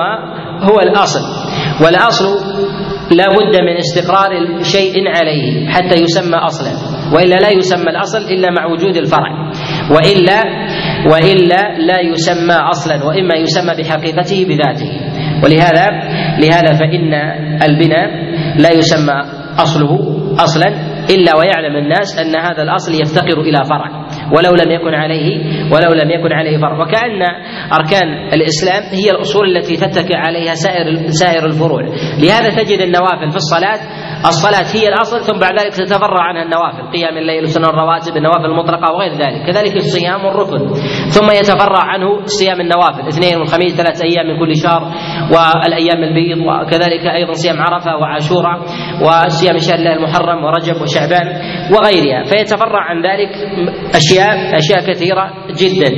هو 0.70 0.80
الأصل. 0.80 1.49
والأصل 1.84 2.26
لا 3.10 3.26
بد 3.26 3.54
من 3.66 3.76
استقرار 3.76 4.62
شيء 4.62 4.94
عليه 5.08 5.68
حتى 5.68 5.94
يسمى 6.02 6.36
أصلا 6.36 6.70
وإلا 7.14 7.34
لا 7.34 7.50
يسمى 7.50 7.90
الأصل 7.90 8.18
إلا 8.18 8.50
مع 8.50 8.66
وجود 8.66 8.96
الفرع 8.96 9.50
وإلا 9.90 10.40
وإلا 11.12 11.78
لا 11.78 12.00
يسمى 12.00 12.54
أصلا 12.54 13.04
وإما 13.04 13.34
يسمى 13.36 13.74
بحقيقته 13.78 14.44
بذاته. 14.48 14.90
ولهذا 15.44 15.86
لهذا 16.38 16.72
فإن 16.74 17.14
البناء 17.62 18.08
لا 18.58 18.70
يسمى 18.72 19.14
أصله 19.58 19.98
أصلا 20.44 20.68
إلا 21.10 21.36
ويعلم 21.36 21.76
الناس 21.76 22.18
أن 22.18 22.36
هذا 22.36 22.62
الأصل 22.62 22.92
يفتقر 22.94 23.40
إلى 23.40 23.58
فرع. 23.64 23.99
ولو 24.36 24.52
لم 24.64 24.70
يكن 24.70 24.94
عليه 24.94 25.28
ولو 25.72 25.92
لم 26.02 26.10
يكن 26.10 26.32
عليه 26.32 26.58
فرع 26.58 26.80
وكأن 26.82 27.22
أركان 27.80 28.08
الإسلام 28.34 28.82
هي 28.82 29.10
الأصول 29.10 29.56
التي 29.56 29.76
تتكئ 29.76 30.16
عليها 30.16 30.54
سائر 30.54 31.06
سائر 31.06 31.46
الفروع. 31.46 31.82
لهذا 32.22 32.48
تجد 32.62 32.80
النوافل 32.80 33.30
في 33.30 33.36
الصلاة 33.36 33.80
الصلاة 34.26 34.76
هي 34.76 34.88
الأصل 34.88 35.20
ثم 35.24 35.38
بعد 35.38 35.60
ذلك 35.60 35.74
تتفرع 35.74 36.22
عنها 36.22 36.42
النوافل 36.42 36.90
قيام 36.92 37.18
الليل 37.18 37.42
وسنن 37.44 37.64
الرواتب 37.64 38.16
النوافل 38.16 38.44
المطلقة 38.44 38.92
وغير 38.92 39.12
ذلك 39.12 39.46
كذلك 39.46 39.76
الصيام 39.76 40.26
الركن 40.26 40.74
ثم 41.08 41.30
يتفرع 41.30 41.82
عنه 41.82 42.24
صيام 42.24 42.60
النوافل 42.60 43.08
اثنين 43.08 43.38
والخميس 43.38 43.76
ثلاث 43.76 44.02
أيام 44.02 44.26
من 44.26 44.38
كل 44.38 44.56
شهر 44.56 44.82
والأيام 45.32 46.04
البيض 46.04 46.38
وكذلك 46.38 47.06
أيضا 47.06 47.32
صيام 47.32 47.60
عرفة 47.60 47.96
وعاشوراء 47.96 48.58
وصيام 49.02 49.58
شهر 49.58 49.78
الله 49.78 49.92
المحرم 49.92 50.44
ورجب 50.44 50.82
وشعبان 50.82 51.26
وغيرها. 51.72 52.24
فيتفرع 52.24 52.82
عن 52.90 52.96
ذلك 53.02 53.30
أشياء 53.94 54.56
أشياء 54.56 54.92
كثيرة 54.92 55.32
جدا. 55.60 55.90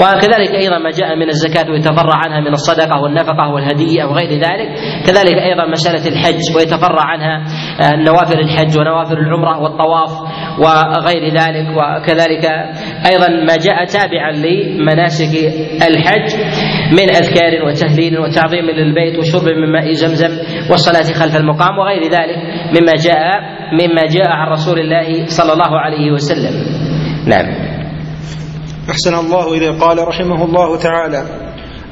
وكذلك 0.00 0.50
أيضا 0.54 0.78
ما 0.78 0.90
جاء 0.90 1.16
من 1.16 1.28
الزكاة 1.28 1.70
ويتفرع 1.70 2.14
عنها 2.24 2.40
من 2.40 2.52
الصدقة 2.52 3.00
والنفقة 3.00 3.48
والهدية 3.54 4.04
وغير 4.04 4.30
ذلك. 4.30 4.68
كذلك 5.06 5.34
أيضا 5.34 5.66
مسألة 5.66 6.08
الحج 6.08 6.56
ويتفرع 6.56 7.04
عنها 7.04 7.44
نوافل 8.06 8.38
الحج 8.38 8.78
ونوافل 8.78 9.18
العمرة 9.18 9.58
والطواف 9.62 10.10
وغير 10.58 11.34
ذلك. 11.34 11.68
وكذلك 11.76 12.44
أيضا 13.12 13.28
ما 13.28 13.56
جاء 13.56 13.84
تابعا 13.84 14.32
لمناسك 14.32 15.34
الحج 15.88 16.34
من 16.92 17.10
أذكار 17.10 17.64
وتهليل 17.66 18.18
وتعظيم 18.18 18.64
للبيت 18.64 19.18
وشرب 19.18 19.44
من 19.44 19.72
ماء 19.72 19.92
زمزم 19.92 20.38
والصلاة 20.70 21.12
خلف 21.12 21.36
المقام 21.36 21.78
وغير 21.78 22.02
ذلك 22.02 22.38
مما 22.80 22.92
جاء 22.92 23.58
مما 23.72 24.02
جاء 24.02 24.28
عن 24.28 24.52
رسول 24.52 24.78
الله 24.78 25.26
صلى 25.26 25.52
الله 25.52 25.80
عليه 25.80 26.12
وسلم. 26.12 26.54
نعم. 27.26 27.46
أحسن 28.90 29.14
الله 29.14 29.54
إليه. 29.54 29.70
قال 29.70 30.08
رحمه 30.08 30.44
الله 30.44 30.78
تعالى 30.78 31.22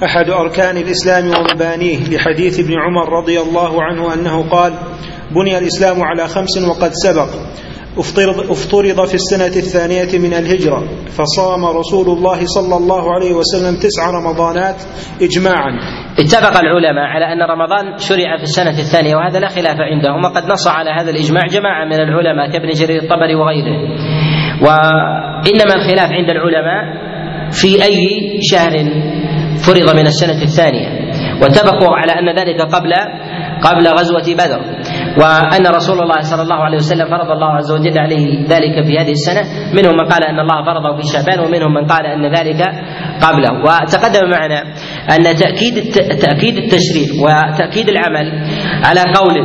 أحد 0.05 0.31
أركان 0.31 0.77
الإسلام 0.77 1.25
ومبانيه 1.25 1.99
لحديث 2.17 2.61
ابن 2.61 2.75
عمر 2.81 3.09
رضي 3.23 3.41
الله 3.41 3.83
عنه 3.83 4.15
أنه 4.15 4.49
قال 4.51 4.73
بني 5.31 5.59
الإسلام 5.59 6.03
على 6.03 6.29
خمس 6.29 6.59
وقد 6.69 6.91
سبق. 6.93 7.29
افترض, 7.99 8.51
افترض 8.51 9.07
في 9.07 9.15
السنة 9.15 9.47
الثانية 9.47 10.19
من 10.19 10.35
الهجرة 10.35 10.85
فصام 11.09 11.65
رسول 11.65 12.19
الله 12.19 12.47
صلى 12.47 12.77
الله 12.77 13.15
عليه 13.15 13.33
وسلم 13.33 13.77
تسع 13.77 14.11
رمضانات 14.11 14.77
إجماعا. 15.23 15.71
اتفق 16.19 16.61
العلماء 16.61 17.05
على 17.05 17.25
أن 17.33 17.43
رمضان 17.43 17.99
شرع 17.99 18.37
في 18.37 18.43
السنة 18.43 18.79
الثانية 18.79 19.17
وهذا 19.17 19.39
لا 19.41 19.49
خلاف 19.49 19.77
عندهم 19.81 20.25
وقد 20.25 20.45
نص 20.53 20.69
على 20.69 20.91
هذا 20.91 21.11
الإجماع 21.11 21.47
جماعة 21.47 21.85
من 21.85 22.01
العلماء 22.01 22.53
كابن 22.53 22.69
جرير 22.69 23.03
الطبري 23.03 23.35
وغيره. 23.35 23.79
وإنما 24.63 25.75
الخلاف 25.75 26.11
عند 26.13 26.31
العلماء 26.31 26.83
في 27.51 27.85
أي 27.85 27.99
شهر 28.41 28.73
فرض 29.67 29.97
من 29.97 30.07
السنة 30.07 30.43
الثانية. 30.43 30.89
واتفقوا 31.43 31.97
على 31.97 32.13
أن 32.13 32.39
ذلك 32.39 32.61
قبل 32.61 32.93
قبل 33.63 33.89
غزوة 33.89 34.35
بدر. 34.35 34.61
وأن 35.21 35.67
رسول 35.67 35.99
الله 36.03 36.21
صلى 36.21 36.43
الله 36.43 36.57
عليه 36.57 36.77
وسلم 36.77 37.07
فرض 37.11 37.31
الله 37.31 37.53
عز 37.53 37.73
وجل 37.73 37.99
عليه 37.99 38.41
ذلك 38.49 38.85
في 38.87 38.99
هذه 38.99 39.13
السنة. 39.13 39.43
منهم 39.73 39.95
من 39.97 40.07
قال 40.13 40.25
أن 40.25 40.39
الله 40.41 40.65
فرضه 40.65 40.97
في 40.97 41.03
شعبان 41.13 41.41
ومنهم 41.41 41.75
من 41.75 41.85
قال 41.87 42.07
أن 42.07 42.25
ذلك 42.37 42.61
قبله. 43.23 43.53
وتقدم 43.65 44.31
معنا 44.31 44.61
أن 45.11 45.23
تأكيد 45.23 45.75
تأكيد 46.21 46.57
التشريع 46.57 47.09
وتأكيد 47.25 47.89
العمل 47.89 48.27
على 48.85 49.01
قول 49.01 49.37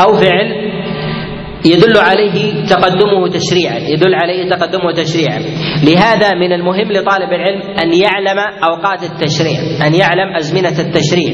أو 0.00 0.12
فعل 0.14 0.70
يدل 1.64 1.96
عليه 1.98 2.64
تقدمه 2.64 3.28
تشريعا 3.28 3.78
يدل 3.78 4.14
عليه 4.14 4.50
تقدمه 4.50 4.92
تشريعا. 4.92 5.38
لهذا 5.84 6.34
من 6.34 6.52
المهم 6.52 6.92
لطالب 6.92 7.32
العلم 7.32 7.62
أن 7.82 7.88
يعلم 7.94 8.38
أوقات 8.64 9.02
التشريع 9.02 9.60
أن 9.86 9.94
يعلم 9.94 10.36
أزمنة 10.36 10.78
التشريع. 10.86 11.32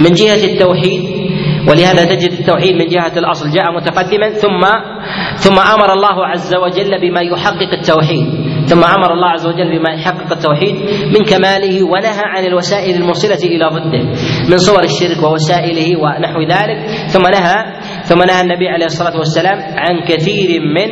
من 0.00 0.10
جهة 0.14 0.44
التوحيد 0.52 1.02
ولهذا 1.68 2.04
تجد 2.04 2.32
التوحيد 2.32 2.74
من 2.74 2.86
جهة 2.86 3.12
الأصل 3.18 3.50
جاء 3.50 3.72
متقدما 3.76 4.28
ثم 4.30 4.62
ثم 5.36 5.58
أمر 5.74 5.92
الله 5.92 6.26
عز 6.26 6.54
وجل 6.54 7.00
بما 7.00 7.20
يحقق 7.20 7.72
التوحيد. 7.72 8.52
ثم 8.66 8.84
أمر 8.84 9.12
الله 9.12 9.28
عز 9.28 9.46
وجل 9.46 9.78
بما 9.78 9.90
يحقق 9.90 10.32
التوحيد 10.32 10.74
من 11.06 11.24
كماله 11.24 11.82
ونهى 11.82 12.22
عن 12.24 12.44
الوسائل 12.44 12.94
الموصله 12.96 13.38
إلى 13.44 13.68
ضده 13.68 14.02
من 14.50 14.58
صور 14.58 14.84
الشرك 14.84 15.22
ووسائله 15.22 16.00
ونحو 16.00 16.40
ذلك 16.40 16.78
ثم 17.08 17.22
نهى 17.22 17.81
ثم 18.02 18.18
نهى 18.18 18.40
النبي 18.40 18.68
عليه 18.68 18.86
الصلاة 18.86 19.18
والسلام 19.18 19.58
عن 19.58 20.04
كثير 20.08 20.60
من 20.60 20.90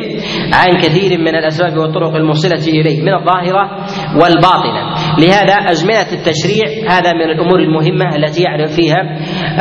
عن 0.53 0.81
كثير 0.81 1.19
من 1.19 1.35
الأسباب 1.35 1.77
والطرق 1.77 2.15
الموصله 2.15 2.63
إليه 2.67 3.01
من 3.01 3.13
الظاهرة 3.13 3.85
والباطنة. 4.21 4.81
لهذا 5.19 5.53
أزمنة 5.53 6.09
التشريع 6.11 6.65
هذا 6.89 7.13
من 7.13 7.21
الأمور 7.21 7.59
المهمة 7.59 8.15
التي 8.15 8.43
يعرف 8.43 8.71
فيها 8.71 9.01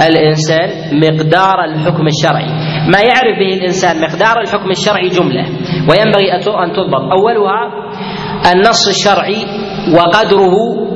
الإنسان 0.07 0.69
مقدار 1.00 1.64
الحكم 1.64 2.07
الشرعي. 2.07 2.50
ما 2.92 3.00
يعرف 3.00 3.38
به 3.38 3.54
الإنسان 3.54 4.00
مقدار 4.00 4.40
الحكم 4.40 4.71
الشرعي 4.71 5.09
جملة 5.09 5.45
وينبغي 5.90 6.33
أن 6.35 6.73
تضبط. 6.73 7.02
أولها 7.12 7.90
النص 8.52 8.88
الشرعي 8.88 9.47
وقدره 9.97 10.89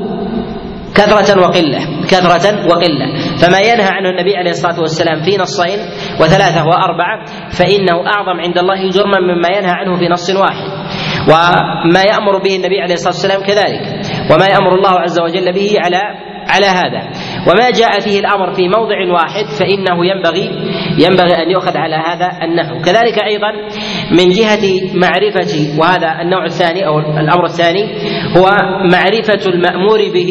كثرة 0.94 1.40
وقلة 1.40 1.80
كثرة 2.08 2.66
وقلة. 2.66 3.06
فما 3.42 3.60
ينهى 3.60 3.88
عنه 3.88 4.08
النبي 4.10 4.36
عليه 4.36 4.50
الصلاة 4.50 4.80
والسلام 4.80 5.22
في 5.22 5.36
نصين 5.36 5.78
وثلاثة 6.20 6.66
وأربعة 6.66 7.24
فإنه 7.50 8.06
أعظم 8.06 8.40
عند 8.40 8.58
الله 8.58 8.88
جرما 8.88 9.20
مما 9.20 9.48
ينهى 9.48 9.72
عنه 9.72 9.96
في 9.98 10.08
نص 10.08 10.30
واحد. 10.30 10.68
وما 11.28 12.02
يأمر 12.10 12.38
به 12.38 12.56
النبي 12.56 12.80
عليه 12.80 12.94
الصلاة 12.94 13.14
والسلام 13.14 13.42
كذلك. 13.42 13.82
وما 14.30 14.46
يأمر 14.46 14.74
الله 14.74 15.00
عز 15.00 15.20
وجل 15.20 15.52
به 15.52 15.70
على 15.78 16.00
على 16.48 16.66
هذا. 16.66 17.02
وما 17.48 17.70
جاء 17.70 18.00
فيه 18.00 18.20
الأمر 18.20 18.52
في 18.52 18.68
موضع 18.68 19.12
واحد 19.12 19.44
فإنه 19.58 20.06
ينبغي 20.06 20.50
ينبغي 20.98 21.42
أن 21.42 21.50
يؤخذ 21.50 21.76
على 21.76 21.96
هذا 21.96 22.44
النحو. 22.44 22.82
كذلك 22.82 23.18
أيضا 23.18 23.52
من 24.10 24.28
جهة 24.28 24.64
معرفة 24.94 25.78
وهذا 25.78 26.20
النوع 26.22 26.44
الثاني 26.44 26.86
أو 26.86 26.98
الأمر 26.98 27.44
الثاني 27.44 27.84
هو 28.36 28.50
معرفة 28.92 29.50
المأمور 29.50 29.98
به 29.98 30.30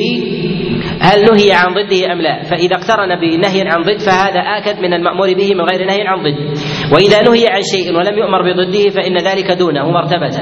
هل 1.04 1.20
نهي 1.22 1.52
عن 1.52 1.74
ضده 1.74 2.14
أم 2.14 2.22
لا؟ 2.22 2.44
فإذا 2.44 2.76
اقترن 2.76 3.20
بنهي 3.22 3.62
عن 3.62 3.82
ضد 3.82 4.00
فهذا 4.00 4.40
آكد 4.40 4.80
من 4.80 4.94
المأمور 4.94 5.34
به 5.34 5.50
من 5.56 5.62
غير 5.62 5.86
نهي 5.88 6.02
عن 6.08 6.18
ضد. 6.24 6.58
وإذا 6.94 7.22
نهي 7.22 7.48
عن 7.48 7.62
شيء 7.62 7.96
ولم 7.98 8.18
يؤمر 8.18 8.42
بضده 8.42 8.90
فإن 8.90 9.18
ذلك 9.18 9.52
دونه 9.52 9.92
مرتبة. 9.92 10.36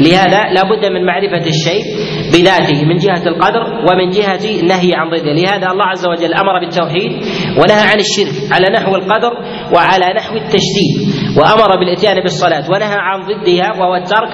لهذا 0.00 0.40
لا 0.56 0.62
بد 0.70 0.84
من 0.86 1.06
معرفة 1.06 1.46
الشيء 1.46 1.84
بذاته 2.32 2.84
من 2.84 2.96
جهة 2.96 3.28
القدر 3.28 3.62
ومن 3.86 4.10
جهة 4.10 4.60
النهي 4.62 4.90
عن 4.94 5.10
ضده، 5.10 5.32
لهذا 5.32 5.66
الله 5.72 5.84
عز 5.84 6.06
وجل 6.06 6.34
أمر 6.34 6.60
بالتوحيد 6.60 7.12
ونهى 7.58 7.84
عن 7.90 7.98
الشرك 8.06 8.52
على 8.52 8.66
نحو 8.78 8.96
القدر 8.96 9.32
وعلى 9.74 10.06
نحو 10.16 10.36
التشديد، 10.36 11.23
وأمر 11.38 11.78
بالإتيان 11.78 12.22
بالصلاة 12.22 12.70
ونهى 12.70 12.96
عن 12.98 13.20
ضدها 13.20 13.68
وهو 13.78 13.94
الترك 13.94 14.32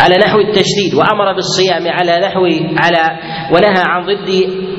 على 0.00 0.14
نحو 0.24 0.38
التشديد، 0.38 0.94
وأمر 0.94 1.32
بالصيام 1.32 1.88
على 1.88 2.20
نحو 2.26 2.40
على 2.78 3.04
ونهى 3.52 3.82
عن 3.86 4.02
ضد 4.02 4.28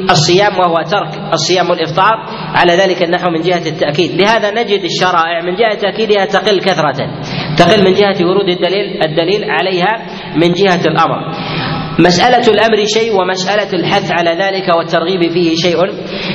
الصيام 0.10 0.60
وهو 0.60 0.76
ترك 0.76 1.34
الصيام 1.34 1.70
والإفطار 1.70 2.16
على 2.56 2.74
ذلك 2.74 3.04
النحو 3.04 3.30
من 3.32 3.42
جهة 3.42 3.70
التأكيد، 3.70 4.22
لهذا 4.22 4.52
نجد 4.52 4.84
الشرائع 4.84 5.42
من 5.42 5.56
جهة 5.56 5.74
تأكيدها 5.74 6.26
تقل 6.26 6.60
كثرة، 6.60 6.98
تقل 7.58 7.80
من 7.86 7.94
جهة 7.94 8.26
ورود 8.26 8.50
الدليل 8.50 9.04
الدليل 9.06 9.52
عليها 9.52 9.94
من 10.36 10.52
جهة 10.52 10.82
الأمر. 10.86 11.20
مسألة 12.00 12.54
الأمر 12.54 12.86
شيء 12.86 13.22
ومسألة 13.22 13.74
الحث 13.74 14.12
على 14.12 14.30
ذلك 14.30 14.76
والترغيب 14.78 15.32
فيه 15.32 15.56
شيء 15.56 15.78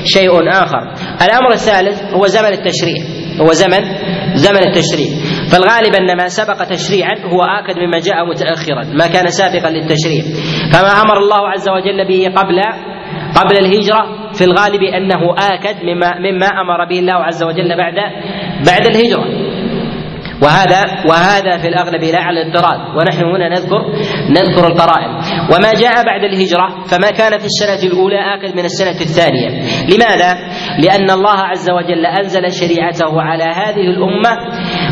شيء 0.04 0.30
آخر. 0.50 0.92
الأمر 1.22 1.52
الثالث 1.52 2.14
هو 2.14 2.26
زمن 2.26 2.52
التشريع. 2.52 3.02
هو 3.40 3.52
زمن 3.52 4.13
زمن 4.46 4.62
التشريع. 4.68 5.10
فالغالب 5.50 5.92
أن 6.00 6.10
ما 6.20 6.26
سبق 6.28 6.58
تشريعا 6.64 7.14
هو 7.32 7.40
آكد 7.58 7.76
مما 7.78 7.98
جاء 7.98 8.18
متأخرا 8.30 8.84
ما 9.00 9.06
كان 9.06 9.26
سابقا 9.28 9.70
للتشريع. 9.70 10.22
فما 10.72 10.92
أمر 11.02 11.16
الله 11.18 11.42
عز 11.48 11.68
وجل 11.68 12.00
به 12.08 12.22
قبل 12.38 12.58
قبل 13.38 13.54
الهجرة 13.58 14.02
في 14.32 14.44
الغالب 14.44 14.82
أنه 14.82 15.22
آكد 15.52 15.76
مما 15.88 16.10
مما 16.18 16.46
أمر 16.46 16.84
به 16.90 16.98
الله 16.98 17.14
عز 17.14 17.42
وجل 17.42 17.70
بعد 17.76 17.98
بعد 18.66 18.86
الهجرة. 18.86 19.43
وهذا 20.44 20.80
وهذا 21.08 21.58
في 21.58 21.68
الأغلب 21.68 22.04
لا 22.04 22.20
على 22.20 22.42
الاضطراد 22.42 22.80
ونحن 22.96 23.24
هنا 23.24 23.48
نذكر 23.48 23.80
نذكر 24.30 24.66
القرائن. 24.66 25.10
وما 25.52 25.72
جاء 25.72 26.04
بعد 26.06 26.22
الهجرة 26.24 26.84
فما 26.90 27.10
كان 27.10 27.38
في 27.38 27.44
السنة 27.44 27.92
الأولى 27.92 28.18
آكد 28.34 28.56
من 28.56 28.64
السنة 28.64 29.00
الثانية. 29.00 29.48
لماذا؟ 29.90 30.30
لأن 30.84 31.10
الله 31.10 31.38
عز 31.38 31.70
وجل 31.70 32.06
أنزل 32.06 32.52
شريعته 32.52 33.22
على 33.22 33.44
هذه 33.44 33.86
الأمة 33.94 34.32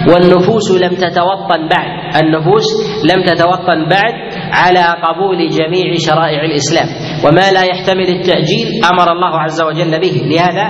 والنفوس 0.09 0.71
لم 0.71 0.95
تتوطن 0.95 1.69
بعد 1.71 2.23
النفوس 2.23 2.67
لم 3.11 3.25
تتوطن 3.25 3.89
بعد 3.91 4.15
على 4.53 4.85
قبول 5.07 5.49
جميع 5.49 5.95
شرائع 6.07 6.45
الإسلام. 6.45 6.89
وما 7.25 7.51
لا 7.51 7.63
يحتمل 7.63 8.09
التأجيل 8.09 8.85
أمر 8.93 9.13
الله 9.13 9.41
عز 9.41 9.63
وجل 9.63 10.01
به. 10.01 10.23
لهذا 10.25 10.67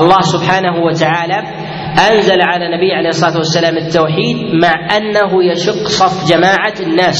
الله 0.00 0.20
سبحانه 0.20 0.84
وتعالى 0.84 1.59
أنزل 1.98 2.40
على 2.42 2.66
النبي 2.66 2.92
عليه 2.92 3.08
الصلاة 3.08 3.36
والسلام 3.36 3.76
التوحيد 3.76 4.36
مع 4.62 4.96
أنه 4.96 5.44
يشق 5.44 5.88
صف 5.88 6.28
جماعة 6.30 6.74
الناس. 6.80 7.18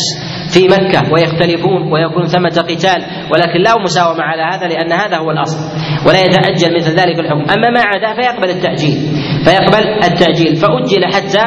في 0.55 0.69
مكة 0.69 1.13
ويختلفون 1.13 1.93
ويكون 1.93 2.25
ثمة 2.27 2.57
قتال 2.71 3.01
ولكن 3.33 3.61
لا 3.67 3.75
مساومة 3.85 4.23
على 4.23 4.43
هذا 4.43 4.67
لأن 4.69 4.93
هذا 4.93 5.17
هو 5.17 5.31
الأصل 5.31 5.59
ولا 6.07 6.19
يتأجل 6.19 6.75
مثل 6.75 6.91
ذلك 6.91 7.19
الحكم. 7.21 7.45
أما 7.55 7.71
ما 7.71 7.81
عدا 7.81 8.23
فيقبل 8.23 8.51
التأجيل 8.51 8.99
فيقبل 9.45 9.89
التأجيل 10.05 10.57
فأجل 10.57 11.05
حتى 11.15 11.43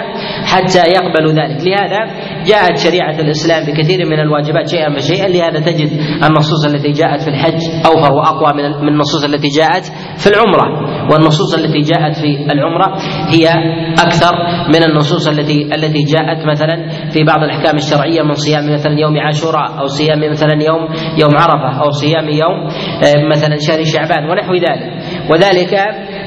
حتى 0.45 0.79
يقبل 0.79 1.27
ذلك. 1.27 1.57
لهذا 1.67 1.99
جاءت 2.45 2.77
شريعة 2.77 3.19
الإسلام 3.19 3.65
بكثير 3.65 4.05
من 4.05 4.19
الواجبات 4.19 4.67
شيئا 4.67 4.95
فشيئا. 4.95 5.27
لهذا 5.27 5.59
تجد 5.59 5.89
النصوص 6.23 6.65
التي 6.65 6.91
جاءت 6.91 7.21
في 7.21 7.27
الحج 7.27 7.61
أوفر 7.85 8.13
وأقوى 8.13 8.53
من 8.81 8.87
النصوص 8.87 9.23
التي 9.23 9.47
جاءت 9.59 9.85
في 10.17 10.27
العمرة. 10.27 10.93
والنصوص 11.11 11.53
التي 11.57 11.79
جاءت 11.79 12.15
في 12.15 12.47
العمرة 12.53 12.97
هي 13.29 13.47
أكثر 13.93 14.33
من 14.67 14.83
النصوص 14.83 15.27
التي 15.27 15.63
التي 15.75 16.03
جاءت 16.03 16.45
مثلا 16.45 16.89
في 17.09 17.23
بعض 17.23 17.43
الأحكام 17.43 17.75
الشرعية 17.75 18.21
من 18.21 18.33
صيام 18.33 18.73
مثلا 18.73 18.92
يوم 18.97 19.17
عاشوراء 19.17 19.79
أو 19.79 19.85
صيام 19.85 20.31
مثلا 20.31 20.63
يوم 20.63 20.81
يوم 21.17 21.33
عرفة 21.35 21.81
أو 21.83 21.89
صيام 21.89 22.29
يوم 22.29 22.67
آه، 23.03 23.27
مثلا 23.31 23.55
شهر 23.67 23.83
شعبان 23.83 24.29
ونحو 24.29 24.53
ذلك. 24.53 24.93
وذلك 25.31 25.73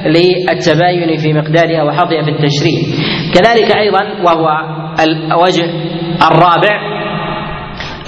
للتباين 0.06 1.16
في 1.16 1.32
مقدارها 1.32 1.82
وحظها 1.82 2.22
في 2.22 2.30
التشريع. 2.30 2.80
كذلك 3.34 3.76
أيضا 3.76 4.02
وهو 4.24 4.48
الوجه 5.04 5.64
الرابع 6.32 6.96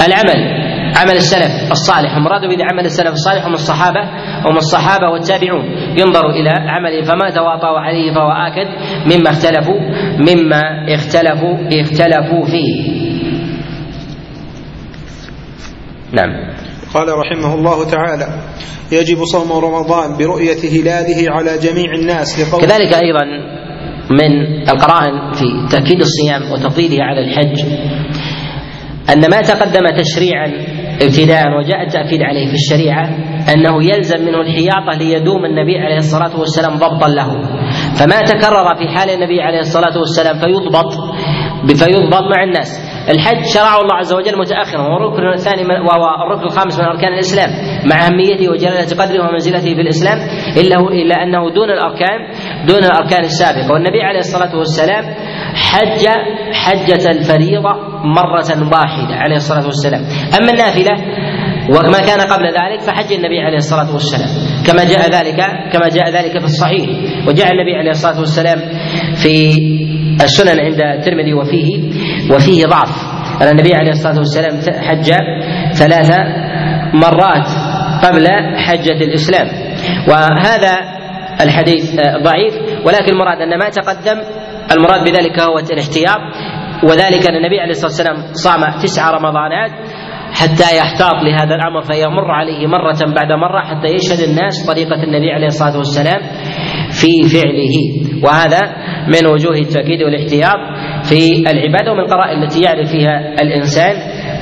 العمل 0.07 0.69
عمل 1.01 1.17
السلف 1.17 1.71
الصالح. 1.71 2.17
المراد 2.17 2.41
به 2.41 2.65
عمل 2.73 2.85
السلف 2.85 3.13
الصالح 3.13 3.47
هم 3.47 3.53
الصحابة 3.53 4.01
هم 4.47 4.57
الصحابة 4.57 5.09
والتابعون. 5.11 5.65
ينظر 5.99 6.31
إلى 6.31 6.51
عمله 6.51 7.03
فما 7.03 7.31
تواطوا 7.31 7.79
عليه 7.79 8.15
فهو 8.15 8.31
آكد 8.31 8.69
مما 9.07 9.31
اختلفوا 9.31 9.81
مما 10.29 10.95
اختلفوا 10.95 11.55
اختلفوا 11.81 12.45
فيه. 12.47 12.99
نعم. 16.13 16.31
قال 16.95 17.09
رحمه 17.09 17.55
الله 17.55 17.91
تعالى 17.91 18.27
يجب 18.93 19.25
صوم 19.25 19.53
رمضان 19.53 20.17
برؤية 20.19 20.81
هلاله 20.81 21.33
على 21.35 21.59
جميع 21.59 21.95
الناس 21.95 22.41
لقول 22.41 22.61
كذلك 22.61 22.93
أيضا 22.95 23.25
من 24.11 24.63
القرائن 24.69 25.33
في 25.33 25.77
تأكيد 25.77 26.01
الصيام 26.01 26.53
وتفضيله 26.53 27.05
على 27.05 27.21
الحج 27.21 27.65
أن 29.13 29.31
ما 29.31 29.41
تقدم 29.41 29.87
تشريعا 30.03 30.79
ابتداء 31.03 31.45
وجاء 31.59 31.83
التأكيد 31.83 32.23
عليه 32.23 32.47
في 32.47 32.55
الشريعة 32.55 33.05
أنه 33.55 33.85
يلزم 33.85 34.21
منه 34.21 34.41
الحياطة 34.41 34.99
ليدوم 34.99 35.45
النبي 35.45 35.79
عليه 35.79 35.97
الصلاة 35.97 36.41
والسلام 36.41 36.75
ضبطا 36.75 37.09
له. 37.09 37.33
فما 37.99 38.21
تكرر 38.21 38.75
في 38.75 38.89
حال 38.89 39.11
النبي 39.11 39.41
عليه 39.41 39.59
الصلاة 39.59 39.99
والسلام 39.99 40.39
فيضبط 40.39 40.93
فيضبط 41.67 42.23
مع 42.37 42.45
الناس. 42.45 42.98
الحج 43.11 43.45
شرعه 43.55 43.81
الله 43.81 43.95
عز 43.95 44.13
وجل 44.13 44.39
متأخرا 44.39 44.81
وهو 44.81 44.97
الركن 44.97 45.27
الثاني 45.27 45.63
وهو 45.63 46.27
الركن 46.27 46.45
الخامس 46.45 46.79
من 46.81 46.85
أركان 46.85 47.13
الإسلام 47.13 47.51
مع 47.91 48.07
أهميته 48.07 48.49
وجلالة 48.51 49.05
قدره 49.05 49.29
ومنزلته 49.29 49.75
في 49.75 49.81
الإسلام 49.81 50.19
إلا 50.57 50.77
إلا 50.81 51.23
أنه 51.23 51.51
دون 51.51 51.71
الاركان 51.71 52.19
دون 52.67 52.85
الأركان 52.85 53.25
السابقة. 53.25 53.73
والنبي 53.73 54.03
عليه 54.03 54.19
الصلاة 54.19 54.57
والسلام 54.57 55.05
حج 55.55 56.07
حجة 56.53 57.11
الفريضة 57.11 57.73
مرة 58.05 58.51
واحدة 58.73 59.15
عليه 59.15 59.37
الصلاة 59.37 59.67
والسلام. 59.67 60.03
أما 60.41 60.51
النافلة 60.53 60.95
وما 61.69 61.99
كان 62.09 62.21
قبل 62.21 62.47
ذلك 62.47 62.81
فحج 62.81 63.13
النبي 63.13 63.41
عليه 63.41 63.57
الصلاة 63.57 63.93
والسلام. 63.93 64.29
كما 64.67 64.85
جاء 64.85 65.03
ذلك 65.11 65.37
كما 65.73 65.89
جاء 65.89 66.11
ذلك 66.11 66.39
في 66.39 66.45
الصحيح. 66.45 66.89
وجاء 67.29 67.53
النبي 67.53 67.75
عليه 67.77 67.91
الصلاة 67.91 68.19
والسلام 68.21 68.59
في 69.23 69.35
السنن 70.25 70.61
عند 70.61 70.81
الترمذي 70.81 71.35
وفيه 71.35 71.91
وفيه 72.35 72.67
ضعف. 72.67 73.19
أن 73.43 73.49
النبي 73.49 73.75
عليه 73.75 73.91
الصلاة 73.91 74.19
والسلام 74.19 74.61
حج 74.81 75.13
ثلاث 75.75 76.11
مرات 76.95 77.49
قبل 78.05 78.27
حجة 78.57 79.05
الإسلام. 79.05 79.47
وهذا 80.09 80.79
الحديث 81.41 82.01
ضعيف. 82.23 82.55
ولكن 82.87 83.13
المراد 83.13 83.39
أن 83.41 83.59
ما 83.59 83.69
تقدم 83.69 84.21
المراد 84.73 85.01
بذلك 85.01 85.41
هو 85.41 85.59
الاحتياط. 85.59 86.21
وذلك 86.85 87.27
أن 87.31 87.37
النبي 87.37 87.61
عليه 87.61 87.71
الصلاة 87.71 87.91
والسلام 87.91 88.17
صام 88.33 88.81
تسع 88.83 89.11
رمضانات 89.11 89.71
حتى 90.33 90.77
يحتاط 90.77 91.15
لهذا 91.23 91.55
الأمر 91.55 91.83
فيمر 91.83 92.31
عليه 92.31 92.67
مرة 92.67 92.99
بعد 93.17 93.33
مرة 93.33 93.61
حتى 93.61 93.89
يشهد 93.89 94.29
الناس 94.29 94.67
طريقة 94.67 95.03
النبي 95.03 95.33
عليه 95.33 95.47
الصلاة 95.47 95.77
والسلام. 95.77 96.21
في 97.01 97.29
فعله. 97.29 97.75
وهذا 98.25 98.61
من 99.09 99.27
وجوه 99.27 99.57
التأكيد 99.59 100.03
والاحتياط 100.03 100.61
في 101.09 101.51
العبادة 101.51 101.93
ومن 101.93 102.01
القرائن 102.01 102.43
التي 102.43 102.61
يعرف 102.63 102.91
فيها 102.91 103.35
الإنسان 103.43 103.95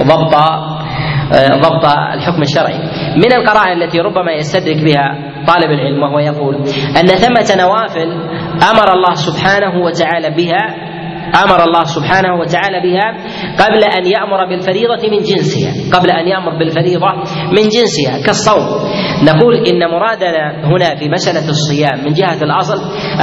ضبط 0.02 0.34
آه، 0.34 1.56
ضبط 1.56 1.84
الحكم 2.14 2.42
الشرعي. 2.42 2.78
من 3.16 3.32
القرائن 3.32 3.82
التي 3.82 3.98
ربما 4.00 4.32
يستدرك 4.32 4.76
بها 4.84 5.36
طالب 5.46 5.70
العلم 5.70 6.02
وهو 6.02 6.18
يقول 6.18 6.54
أن 7.00 7.06
ثمة 7.06 7.64
نوافل 7.64 8.10
أمر 8.72 8.92
الله 8.92 9.14
سبحانه 9.14 9.84
وتعالى 9.84 10.30
بها 10.30 10.85
أمر 11.44 11.64
الله 11.64 11.84
سبحانه 11.84 12.32
وتعالى 12.40 12.78
بها 12.86 13.08
قبل 13.64 13.80
أن 13.98 14.06
يأمر 14.06 14.40
بالفريضة 14.48 15.02
من 15.10 15.18
جنسها 15.18 15.98
قبل 15.98 16.10
أن 16.10 16.28
يأمر 16.28 16.58
بالفريضة 16.58 17.10
من 17.56 17.64
جنسها 17.68 18.14
كالصوم. 18.26 18.66
نقول 19.24 19.54
إن 19.54 19.90
مرادنا 19.90 20.44
هنا 20.64 20.96
في 20.98 21.08
مسألة 21.08 21.48
الصيام 21.50 22.04
من 22.04 22.12
جهة 22.12 22.42
الأصل 22.42 22.78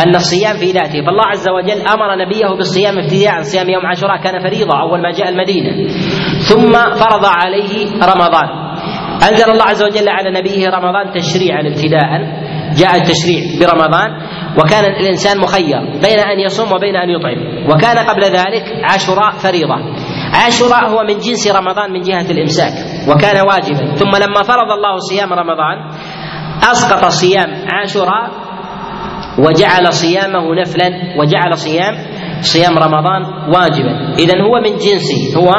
أن 0.06 0.16
الصيام 0.16 0.56
في 0.58 0.72
ذاته 0.72 1.00
فالله 1.06 1.26
عز 1.34 1.50
وجل 1.50 1.88
أمر 1.88 2.26
نبيه 2.26 2.58
بالصيام 2.58 3.00
ابتداء 3.00 3.42
صيام 3.42 3.70
يوم 3.70 3.86
عاشوراء 3.86 4.22
كان 4.22 4.50
فريضة 4.50 4.82
أول 4.82 5.02
ما 5.02 5.12
جاء 5.12 5.30
المدينة. 5.30 5.72
ثم 6.50 6.74
فرض 6.74 7.26
عليه 7.26 7.86
رمضان. 8.13 8.50
أنزل 9.30 9.52
الله 9.52 9.63
عز 9.63 9.84
وجل 9.84 10.10
على 10.10 10.39
نبيه 10.39 10.70
رمضان 10.70 11.12
تشريعا 11.13 11.62
ابتداء 11.68 12.10
جاء 12.78 12.96
التشريع 12.96 13.42
برمضان. 13.62 14.10
وكان 14.58 14.86
الإنسان 14.86 15.39
مخير 15.39 15.80
بين 16.04 16.20
أن 16.20 16.39
يصوم 16.39 16.72
وبين 16.72 16.96
أن 16.96 17.10
يطعم. 17.10 17.70
وكان 17.70 17.98
قبل 17.98 18.24
ذلك 18.24 18.63
عاشوراء 18.84 19.32
فريضة. 19.32 19.76
عاشوراء 20.34 20.89
هو 20.89 21.04
من 21.04 21.18
جنس 21.18 21.48
رمضان 21.48 21.92
من 21.92 22.02
جهة 22.02 22.32
الإمساك. 22.32 22.74
وكان 23.10 23.36
واجبا. 23.48 23.96
ثم 23.96 24.12
لما 24.16 24.44
فرض 24.44 24.72
الله 24.72 24.98
صيام 24.98 25.34
رمضان 25.34 25.78
أسقط 26.72 27.06
صيام 27.06 27.66
عاشوراء 27.72 28.32
وجعل 29.39 29.94
صيامه 29.94 30.56
نفلا 30.62 30.89
وجعل 31.20 31.58
صيام 31.58 31.94
صيام 32.42 32.78
رمضان 32.78 33.22
واجبا. 33.56 34.16
إذا 34.20 34.34
هو 34.42 34.62
من 34.63 34.78
جنسه. 34.78 35.38
هو 35.38 35.52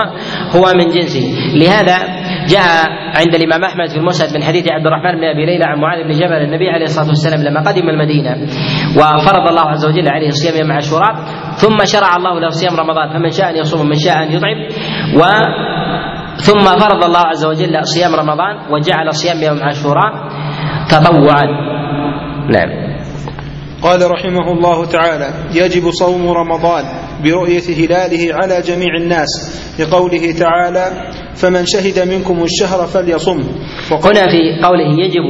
هو 0.56 0.72
من 0.74 0.90
جنسه. 0.90 1.24
لهذا 1.54 2.23
جاء 2.48 2.88
عند 3.18 3.34
الإمام 3.34 3.64
أحمد 3.64 3.88
في 3.90 3.96
المسند 3.96 4.36
من 4.36 4.42
حديث 4.42 4.72
عبد 4.72 4.86
الرحمن 4.86 5.12
بن 5.20 5.24
أبي 5.24 5.46
ليلى 5.46 5.64
عن 5.64 5.78
معاذ 5.80 6.04
بن 6.04 6.10
جبل 6.10 6.42
النبي 6.42 6.70
عليه 6.70 6.84
الصلاة 6.84 7.08
والسلام 7.08 7.42
لما 7.42 7.60
قدم 7.60 7.88
المدينة 7.88 8.32
وفرض 8.96 9.48
الله 9.48 9.70
عز 9.70 9.86
وجل 9.86 10.08
عليه 10.08 10.30
صيام 10.30 10.56
يوم 10.60 10.72
عاشوراء 10.72 11.14
ثم 11.56 11.84
شرع 11.84 12.16
الله 12.16 12.40
له 12.40 12.48
صيام 12.48 12.76
رمضان 12.76 13.08
فمن 13.08 13.30
شاء 13.30 13.50
أن 13.50 13.56
يصوم 13.56 13.80
ومن 13.80 13.96
شاء 13.96 14.22
أن 14.22 14.32
يطعم 14.32 14.58
و 15.16 15.22
ثم 16.36 16.64
فرض 16.64 17.04
الله 17.04 17.20
عز 17.26 17.44
وجل 17.44 17.86
صيام 17.86 18.14
رمضان 18.14 18.72
وجعل 18.72 19.14
صيام 19.14 19.42
يوم 19.42 19.62
عاشوراء 19.62 20.12
تطوعا. 20.90 21.44
نعم. 22.50 22.70
قال 23.82 24.10
رحمه 24.10 24.52
الله 24.52 24.86
تعالى 24.86 25.28
يجب 25.54 25.90
صوم 25.90 26.28
رمضان. 26.28 26.84
برؤية 27.22 27.66
هلاله 27.80 28.34
على 28.34 28.60
جميع 28.60 28.96
الناس 29.00 29.30
لقوله 29.80 30.32
تعالى 30.38 30.86
فمن 31.34 31.64
شهد 31.66 32.08
منكم 32.08 32.42
الشهر 32.42 32.86
فليصم. 32.86 33.38
هنا 33.90 34.24
في 34.32 34.42
قوله 34.62 35.04
يجب 35.04 35.24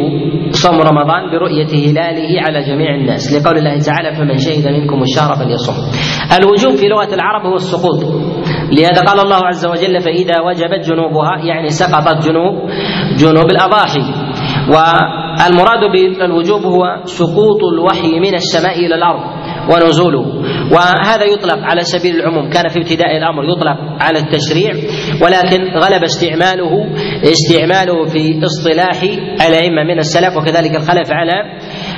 صوم 0.51 0.75
رمضان 0.81 1.31
برؤية 1.33 1.91
هلاله 1.91 2.43
على 2.43 2.63
جميع 2.63 2.95
الناس 2.95 3.33
لقول 3.33 3.59
الله 3.59 3.79
تعالى 3.79 4.17
فمن 4.17 4.39
شهد 4.39 4.67
منكم 4.69 5.03
الشهر 5.03 5.35
فليصم. 5.37 5.73
الوجوب 6.39 6.75
في 6.75 6.89
لغة 6.89 7.15
العرب 7.15 7.47
هو 7.47 7.55
السقوط 7.55 8.05
لهذا 8.73 9.01
قال 9.07 9.21
الله 9.21 9.47
عز 9.47 9.67
وجل 9.67 10.01
فإذا 10.01 10.41
وجبت 10.41 10.89
جنوبها 10.89 11.39
يعني 11.45 11.69
سقطت 11.69 12.29
جنوب 12.29 12.55
جنوب 13.19 13.51
الأضاحي. 13.51 14.05
والمراد 14.69 15.83
بالوجوب 15.93 16.63
هو 16.63 16.83
سقوط 17.05 17.61
الوحي 17.73 18.21
من 18.21 18.35
السماء 18.35 18.79
إلى 18.79 18.95
الأرض. 18.95 19.44
ونزوله. 19.71 20.25
وهذا 20.73 21.25
يطلق 21.25 21.59
على 21.59 21.81
سبيل 21.81 22.17
العموم. 22.17 22.51
كان 22.51 22.69
في 22.69 22.79
ابتداء 22.79 23.17
الأمر 23.17 23.45
يطلق 23.45 23.79
على 24.03 24.19
التشريع 24.19 24.73
ولكن 25.23 25.61
غلب 25.79 26.03
استعماله 26.05 26.73
استعماله 27.23 28.05
في 28.05 28.41
اصطلاح 28.45 29.03
الأئمة 29.49 29.85
من 29.85 29.99
السلف 29.99 30.37
وكذلك 30.37 30.77
الخلف 30.77 31.13
على 31.13 31.33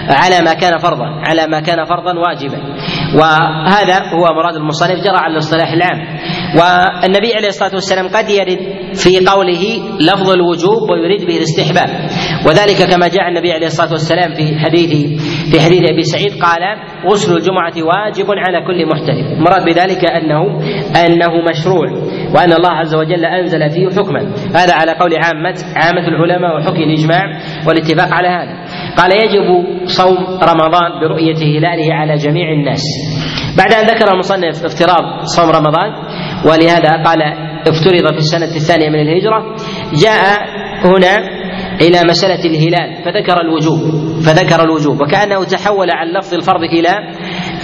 على 0.09 0.45
ما 0.45 0.53
كان 0.55 0.79
فرضا 0.79 1.07
على 1.29 1.47
ما 1.47 1.61
كان 1.61 1.85
فرضا 1.85 2.13
واجبا. 2.19 2.59
وهذا 3.15 3.97
هو 4.15 4.35
مراد 4.37 4.55
المصنف 4.57 5.05
جرى 5.05 5.17
على 5.17 5.33
الاصطلاح 5.33 5.73
العام. 5.73 5.99
والنبي 6.59 7.35
عليه 7.35 7.49
الصلاة 7.49 7.75
والسلام 7.75 8.09
قد 8.09 8.31
يرد 8.31 8.59
في 8.95 9.27
قوله 9.27 9.63
لفظ 10.01 10.31
الوجوب 10.31 10.91
ويريد 10.91 11.27
به 11.27 11.37
الاستحباب. 11.37 11.89
وذلك 12.47 12.95
كما 12.95 13.09
جاء 13.09 13.29
النبي 13.29 13.53
عليه 13.53 13.67
الصلاة 13.67 13.93
والسلام 13.93 14.35
في 14.35 14.59
حديث 14.59 14.91
في 15.51 15.61
حديث 15.61 15.83
أبي 15.93 16.03
سعيد 16.03 16.43
قال 16.43 16.63
غسل 17.13 17.37
الجمعة 17.37 17.75
واجب 17.77 18.27
على 18.47 18.67
كل 18.67 18.87
محترم. 18.87 19.27
المراد 19.37 19.65
بذلك 19.65 20.11
أنه 20.11 20.43
أنه 21.07 21.33
مشروع 21.51 21.87
وأن 22.35 22.53
الله 22.53 22.71
عز 22.71 22.95
وجل 22.95 23.25
أنزل 23.25 23.71
فيه 23.71 23.89
حكما. 23.89 24.21
هذا 24.55 24.75
على 24.75 24.93
قول 24.93 25.11
عامة 25.25 25.55
عامة 25.77 26.09
العلماء 26.09 26.57
وحكي 26.57 26.85
الإجماع 26.85 27.23
والاتفاق 27.67 28.13
على 28.13 28.29
هذا. 28.29 28.66
قال 28.99 29.11
يجب 29.13 29.49
صوم 29.87 30.17
رمضان 30.43 31.01
برؤية 31.01 31.59
هلاله 31.59 31.95
على 31.95 32.15
جميع 32.17 32.53
الناس. 32.53 32.83
بعد 33.59 33.73
أن 33.73 33.87
ذكر 33.87 34.13
المصنف 34.13 34.65
افتراض 34.65 35.25
صوم 35.25 35.51
رمضان 35.51 35.91
ولهذا 36.45 37.03
قال 37.05 37.23
افترض 37.69 38.13
في 38.13 38.19
السنة 38.19 38.57
الثانية 38.57 38.89
من 38.89 39.01
الهجرة 39.01 39.57
جاء 40.03 40.23
هنا 40.85 41.17
إلى 41.81 42.01
مسألة 42.11 42.45
الهلال 42.45 43.05
فذكر 43.05 43.41
الوجوب 43.41 43.79
فذكر 44.27 44.65
الوجوب 44.65 45.03
وكأنه 45.03 45.45
تحول 45.45 45.91
عن 45.91 46.07
لفظ 46.09 46.35
الفرض 46.35 46.61
إلى 46.63 46.91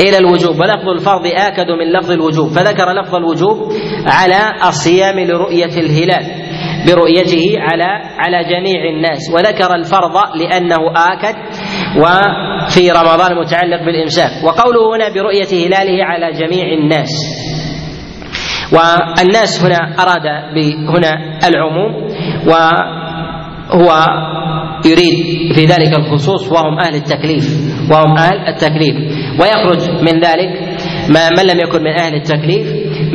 إلى 0.01 0.19
الوجوب 0.19 0.61
ولفظ 0.61 0.89
الفرض 0.89 1.27
آكد 1.27 1.71
من 1.71 1.93
لفظ 1.99 2.11
الوجوب 2.11 2.49
فذكر 2.49 2.93
لفظ 2.93 3.15
الوجوب 3.15 3.73
على 4.07 4.69
الصيام 4.69 5.19
لرؤية 5.21 5.75
الهلال. 5.77 6.42
برؤيته 6.87 7.45
على 7.59 7.85
على 8.19 8.45
جميع 8.45 8.85
الناس 8.97 9.31
وذكر 9.35 9.75
الفرض 9.75 10.17
لأنه 10.37 10.77
آكد 10.97 11.37
وفي 11.97 12.91
رمضان 12.91 13.39
متعلق 13.39 13.85
بالإمساك 13.85 14.45
وقوله 14.45 14.97
هنا 14.97 15.09
برؤية 15.15 15.67
هلاله 15.67 16.05
على 16.05 16.33
جميع 16.33 16.65
الناس. 16.79 17.11
والناس 18.73 19.65
هنا 19.65 20.03
أراد 20.03 20.27
هنا 20.89 21.39
العموم 21.49 21.93
وهو 22.47 24.07
يريد 24.87 25.53
في 25.55 25.65
ذلك 25.65 25.99
الخصوص 25.99 26.53
وهم 26.53 26.79
أهل 26.79 26.95
التكليف 26.95 27.45
وهم 27.91 28.17
أهل 28.17 28.37
التكليف. 28.49 28.97
ويخرج 29.41 29.91
من 29.91 30.21
ذلك 30.21 30.51
ما 31.09 31.29
من 31.39 31.47
لم 31.47 31.61
يكن 31.61 31.83
من 31.83 31.99
أهل 31.99 32.15
التكليف 32.15 32.67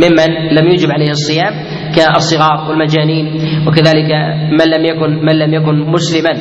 ممن 0.04 0.56
لم 0.58 0.72
يجب 0.72 0.92
عليه 0.92 1.10
الصيام 1.10 1.54
كالصغار 1.98 2.70
والمجانين 2.70 3.26
وكذلك 3.68 4.12
من 4.52 4.68
لم 4.76 4.86
يكن 4.86 5.26
من 5.26 5.40
لم 5.40 5.54
يكن 5.54 5.76
مسلما. 5.92 6.34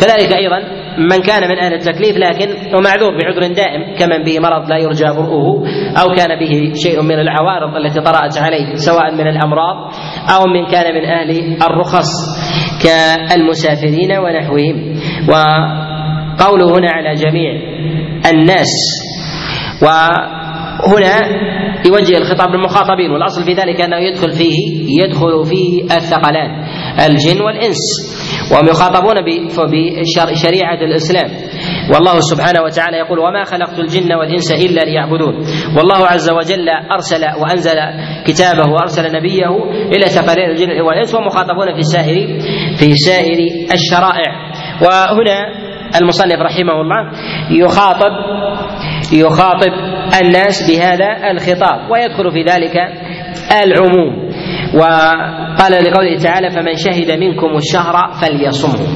كذلك 0.00 0.32
أيضا 0.32 0.58
من 0.98 1.18
كان 1.22 1.42
من 1.50 1.58
أهل 1.58 1.72
التكليف 1.72 2.16
لكن 2.16 2.48
هو 2.74 2.80
معذور 2.80 3.12
بعذر 3.18 3.54
دائم 3.54 3.96
كمن 3.98 4.22
به 4.24 4.38
مرض 4.38 4.70
لا 4.70 4.78
يرجى 4.78 5.04
برؤه 5.04 5.46
أو 6.00 6.06
كان 6.16 6.38
به 6.40 6.72
شيء 6.74 7.02
من 7.02 7.18
العوارض 7.18 7.76
التي 7.76 8.00
طرأت 8.00 8.38
عليه 8.38 8.74
سواء 8.74 9.14
من 9.14 9.26
الأمراض 9.26 9.76
أو 10.34 10.46
من 10.46 10.66
كان 10.66 10.94
من 10.94 11.04
أهل 11.04 11.56
الرخص 11.62 12.10
كالمسافرين 12.84 14.12
ونحوهم. 14.18 14.76
وقوله 15.28 16.78
هنا 16.78 16.90
على 16.90 17.14
جميع 17.14 17.52
الناس 18.32 18.72
و 19.82 19.86
هنا 21.86 21.98
يوجه 21.98 22.18
الخطاب 22.18 22.48
للمخاطبين 22.48 23.10
والأصل 23.10 23.44
في 23.44 23.52
ذلك 23.52 23.80
أنه 23.80 23.96
يدخل 23.96 24.32
فيه 24.32 24.56
يدخل 25.04 25.44
فيه 25.44 25.82
الثقلان 25.84 26.50
الجن 27.10 27.42
والإنس. 27.42 27.78
وهم 28.52 28.68
يخاطبون 28.68 29.14
بشريعه 30.32 30.80
الإسلام. 30.80 31.30
والله 31.94 32.20
سبحانه 32.20 32.62
وتعالى 32.62 32.96
يقول 32.96 33.18
وما 33.18 33.44
خلقت 33.44 33.78
الجن 33.78 34.12
والإنس 34.12 34.52
إلا 34.52 34.80
ليعبدون 34.80 35.34
والله 35.76 36.06
عز 36.06 36.30
وجل 36.30 36.68
أرسل 36.92 37.24
وأنزل 37.40 37.76
كتابه 38.26 38.72
وأرسل 38.72 39.02
نبيه 39.02 39.48
إلى 39.96 40.06
ثقلين 40.06 40.50
الجن 40.50 40.80
والإنس 40.80 41.14
ومخاطبون 41.14 41.74
في 41.74 41.82
سائر 41.82 42.38
في 42.78 42.94
سائر 42.96 43.38
الشرائع. 43.72 44.32
وهنا 44.82 45.64
المصنف 46.00 46.40
رحمه 46.40 46.80
الله 46.80 47.10
يخاطب 47.50 48.12
يخاطب 49.12 49.93
الناس 50.20 50.70
بهذا 50.70 51.30
الخطاب 51.30 51.90
ويدخل 51.90 52.30
في 52.32 52.42
ذلك 52.42 52.76
العموم. 53.64 54.30
وقال 54.74 55.72
لقوله 55.72 56.18
تعالى 56.22 56.50
فمن 56.50 56.74
شهد 56.76 57.10
منكم 57.18 57.56
الشهر 57.56 58.12
فليصمه. 58.20 58.86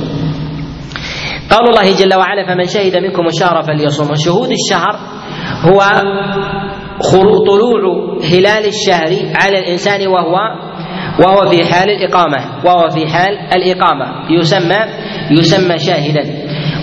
قول 1.50 1.68
الله 1.68 1.96
جل 2.00 2.14
وعلا 2.14 2.46
فمن 2.46 2.64
شهد 2.64 2.96
منكم 2.96 3.26
الشهر 3.26 3.62
فليصمه 3.62 4.14
شهود 4.14 4.50
الشهر 4.50 4.94
هو 5.64 5.80
طلوع 7.46 7.82
هلال 8.32 8.64
الشهر 8.66 9.12
على 9.42 9.58
الإنسان 9.58 10.08
وهو 10.08 10.36
وهو 11.20 11.50
في 11.50 11.64
حال 11.64 11.90
الإقامة 11.90 12.64
وهو 12.64 12.90
في 12.90 13.06
حال 13.06 13.38
الإقامة. 13.56 14.06
يسمى 14.30 14.76
يسمى 15.30 15.78
شاهدا. 15.78 16.22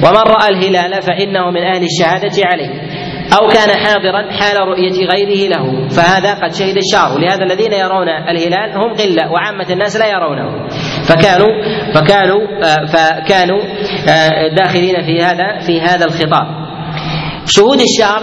ومن 0.03 0.17
رأى 0.17 0.49
الهلال 0.49 1.01
فإنه 1.01 1.51
من 1.51 1.61
أهل 1.61 1.83
الشهادة 1.83 2.41
عليه. 2.45 2.94
أو 3.33 3.47
كان 3.47 3.85
حاضرا 3.85 4.31
حال 4.31 4.57
رؤية 4.57 5.07
غيره 5.07 5.49
له. 5.49 5.89
فهذا 5.89 6.33
قد 6.33 6.53
شهد 6.53 6.77
الشهر 6.77 7.15
ولهذا 7.17 7.43
الذين 7.43 7.73
يرون 7.73 8.07
الهلال 8.09 8.77
هم 8.77 8.93
قلة 8.93 9.31
وعامة 9.31 9.65
الناس 9.69 9.97
لا 9.97 10.07
يرونه. 10.07 10.67
فكانوا 11.03 11.47
فكانوا 11.93 12.41
آه، 12.63 12.85
فكانوا 12.85 13.61
آه، 14.09 14.55
داخلين 14.55 15.01
في 15.01 15.21
هذا 15.21 15.59
في 15.59 15.81
هذا 15.81 16.05
الخطاب. 16.05 16.47
شهود 17.45 17.81
الشهر 17.81 18.21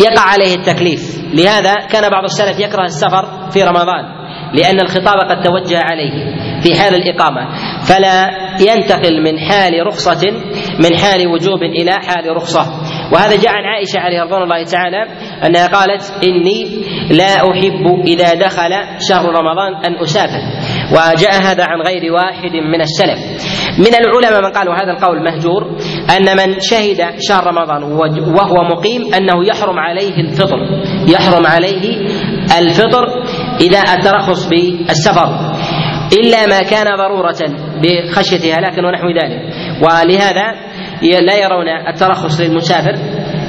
يقع 0.00 0.22
عليه 0.22 0.54
التكليف. 0.54 1.00
لهذا 1.34 1.74
كان 1.74 2.10
بعض 2.10 2.24
السلف 2.24 2.60
يكره 2.60 2.84
السفر 2.84 3.50
في 3.50 3.62
رمضان 3.62 4.16
لأن 4.54 4.80
الخطاب 4.80 5.16
قد 5.30 5.42
توجه 5.42 5.78
عليه 5.78 6.12
في 6.62 6.74
حال 6.74 6.94
الإقامة. 6.94 7.40
فلا 7.82 8.30
ينتقل 8.60 9.22
من 9.22 9.38
حال 9.38 9.86
رخصة 9.86 10.30
من 10.78 10.96
حال 10.96 11.26
وجوب 11.28 11.62
إلى 11.62 11.92
حال 11.92 12.36
رخصة. 12.36 12.66
وهذا 13.12 13.36
جاء 13.36 13.52
عن 13.52 13.64
عائشة 13.64 14.00
عليه 14.00 14.22
رضوان 14.22 14.42
الله 14.42 14.64
تعالى 14.64 15.02
أنها 15.46 15.66
قالت 15.66 16.24
إني 16.24 16.82
لا 17.10 17.34
أحب 17.50 18.04
إذا 18.06 18.34
دخل 18.34 18.70
شهر 19.08 19.26
رمضان 19.26 19.74
أن 19.84 19.98
أسافر. 20.02 20.40
وجاء 20.92 21.42
هذا 21.42 21.64
عن 21.64 21.80
غير 21.80 22.12
واحد 22.12 22.52
من 22.52 22.80
السلف. 22.80 23.18
من 23.78 23.94
العلماء 23.94 24.42
من 24.42 24.52
قالوا 24.52 24.74
هذا 24.74 24.92
القول 24.92 25.24
مهجور 25.24 25.62
أن 26.16 26.36
من 26.36 26.60
شهد 26.60 27.14
شهر 27.18 27.46
رمضان 27.46 27.82
وهو 27.82 28.64
مقيم 28.76 29.14
أنه 29.14 29.46
يحرم 29.48 29.78
عليه 29.78 30.16
الفطر. 30.20 30.58
يحرم 31.08 31.46
عليه 31.46 32.08
الفطر 32.58 33.22
إذا 33.60 33.80
الترخص 33.94 34.48
بالسفر. 34.48 35.56
إلا 36.22 36.46
ما 36.46 36.60
كان 36.62 36.86
ضرورة 36.96 37.38
بخشية 37.82 38.54
هلاك 38.54 38.78
ونحو 38.78 39.08
ذلك. 39.08 39.40
ولهذا 39.82 40.54
لا 41.02 41.36
يرون 41.36 41.68
الترخص 41.68 42.40
للمسافر 42.40 42.94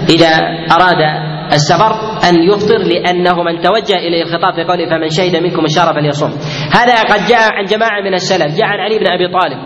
إذا 0.10 0.30
أراد 0.72 1.28
السفر 1.54 1.92
أن 2.30 2.44
يفطر 2.44 2.78
لأنه 2.78 3.44
من 3.44 3.62
توجه 3.62 3.96
إليه 3.96 4.24
الخطاب 4.24 4.54
في 4.56 4.64
قوله 4.64 4.86
فمن 4.86 5.10
شهد 5.10 5.44
منكم 5.44 5.66
الشهر 5.66 5.94
فليصوم. 5.94 6.32
هذا 6.74 7.02
قد 7.02 7.28
جاء 7.30 7.54
عن 7.54 7.64
جماعة 7.64 8.02
من 8.02 8.14
السلف 8.14 8.58
جاء 8.58 8.68
عن 8.68 8.80
علي 8.80 9.00
بن 9.00 9.08
أبي 9.08 9.28
طالب. 9.28 9.60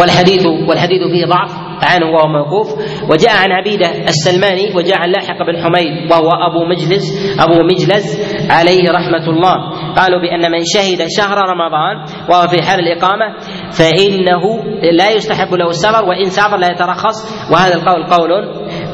والحديث 0.00 0.46
والحديث 0.46 1.02
فيه 1.02 1.26
ضعف. 1.26 1.65
عنه 1.82 2.06
وهو 2.10 2.28
موقوف. 2.28 2.68
وجاء 3.10 3.32
عن 3.42 3.52
عبيدة 3.52 3.86
السلماني 4.08 4.74
وجاء 4.74 4.98
عن 4.98 5.08
لاحق 5.10 5.38
بن 5.46 5.56
حميد 5.62 6.10
وهو 6.10 6.28
أبو 6.28 6.64
مجلس 6.64 7.36
أبو 7.40 7.62
مجلس 7.62 8.06
عليه 8.50 8.90
رحمة 8.90 9.28
الله. 9.28 9.56
قالوا 9.96 10.20
بأن 10.20 10.52
من 10.52 10.62
شهد 10.64 11.06
شهر 11.08 11.38
رمضان 11.38 11.96
وهو 12.30 12.48
في 12.48 12.62
حال 12.62 12.80
الإقامة 12.80 13.36
فإنه 13.70 14.64
لا 14.92 15.10
يستحب 15.10 15.54
له 15.54 15.68
السفر 15.68 16.04
وإن 16.04 16.24
سافر 16.24 16.56
لا 16.56 16.70
يترخص. 16.70 17.50
وهذا 17.52 17.74
القول 17.74 18.04
قول 18.06 18.32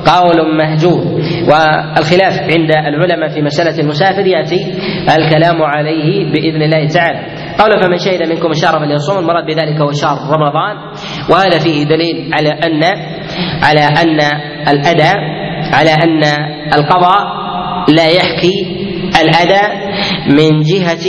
قول 0.06 0.56
مهجور. 0.58 1.02
والخلاف 1.48 2.40
عند 2.40 2.70
العلماء 2.70 3.28
في 3.28 3.42
مسألة 3.42 3.78
المسافر 3.78 4.26
يأتي 4.26 4.60
الكلام 5.18 5.62
عليه 5.62 6.32
بإذن 6.32 6.62
الله 6.62 6.86
تعالى. 6.88 7.41
قال 7.58 7.82
فمن 7.82 7.98
شهد 7.98 8.22
منكم 8.28 8.50
الشهر 8.50 8.78
فليصوم 8.80 9.18
المراد 9.18 9.44
بذلك 9.46 9.80
هو 9.80 9.92
شهر 9.92 10.18
رمضان. 10.30 10.76
وهذا 11.30 11.58
فيه 11.58 11.84
دليل 11.84 12.30
على 12.34 12.50
أن 12.50 12.82
على 13.62 13.80
أن 13.80 14.20
الأداء 14.68 15.16
على 15.72 15.90
أن 15.90 16.24
القضاء 16.74 17.20
لا 17.88 18.08
يحكي 18.08 18.54
الأداء 19.22 19.70
من 20.28 20.60
جهة 20.62 21.06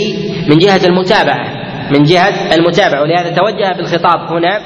من 0.50 0.58
جهة 0.58 0.86
المتابعة 0.86 1.64
من 1.92 2.04
جهة 2.04 2.56
المتابعة. 2.56 3.02
ولهذا 3.02 3.30
توجه 3.30 3.78
بالخطاب 3.78 4.20
هنا 4.20 4.62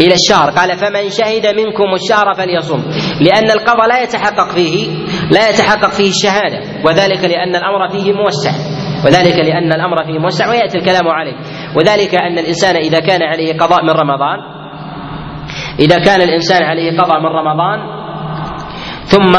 إلى 0.00 0.14
الشهر. 0.14 0.50
قال 0.50 0.76
فمن 0.76 1.10
شهد 1.10 1.46
منكم 1.46 1.94
الشهر 1.94 2.34
فليصم 2.34 2.82
لأن 3.20 3.50
القضاء 3.50 3.88
لا 3.88 4.02
يتحقق 4.02 4.50
فيه 4.50 4.88
لا 5.30 5.50
يتحقق 5.50 5.90
فيه 5.90 6.10
الشهادة. 6.10 6.60
وذلك 6.84 7.24
لأن 7.24 7.56
الأمر 7.56 7.88
فيه 7.88 8.12
موسع. 8.12 8.77
وذلك 9.04 9.36
لأن 9.36 9.72
الأمر 9.72 10.04
فيه 10.04 10.18
موسع 10.18 10.48
ويأتي 10.48 10.78
الكلام 10.78 11.08
عليه. 11.08 11.36
وذلك 11.76 12.14
أن 12.14 12.38
الإنسان 12.38 12.76
إذا 12.76 12.98
كان 12.98 13.22
عليه 13.22 13.58
قضاء 13.58 13.84
من 13.84 13.90
رمضان 13.90 14.38
إذا 15.80 15.96
كان 15.98 16.22
الإنسان 16.22 16.62
عليه 16.62 16.98
قضاء 16.98 17.20
من 17.20 17.26
رمضان 17.26 17.98
ثم 19.04 19.36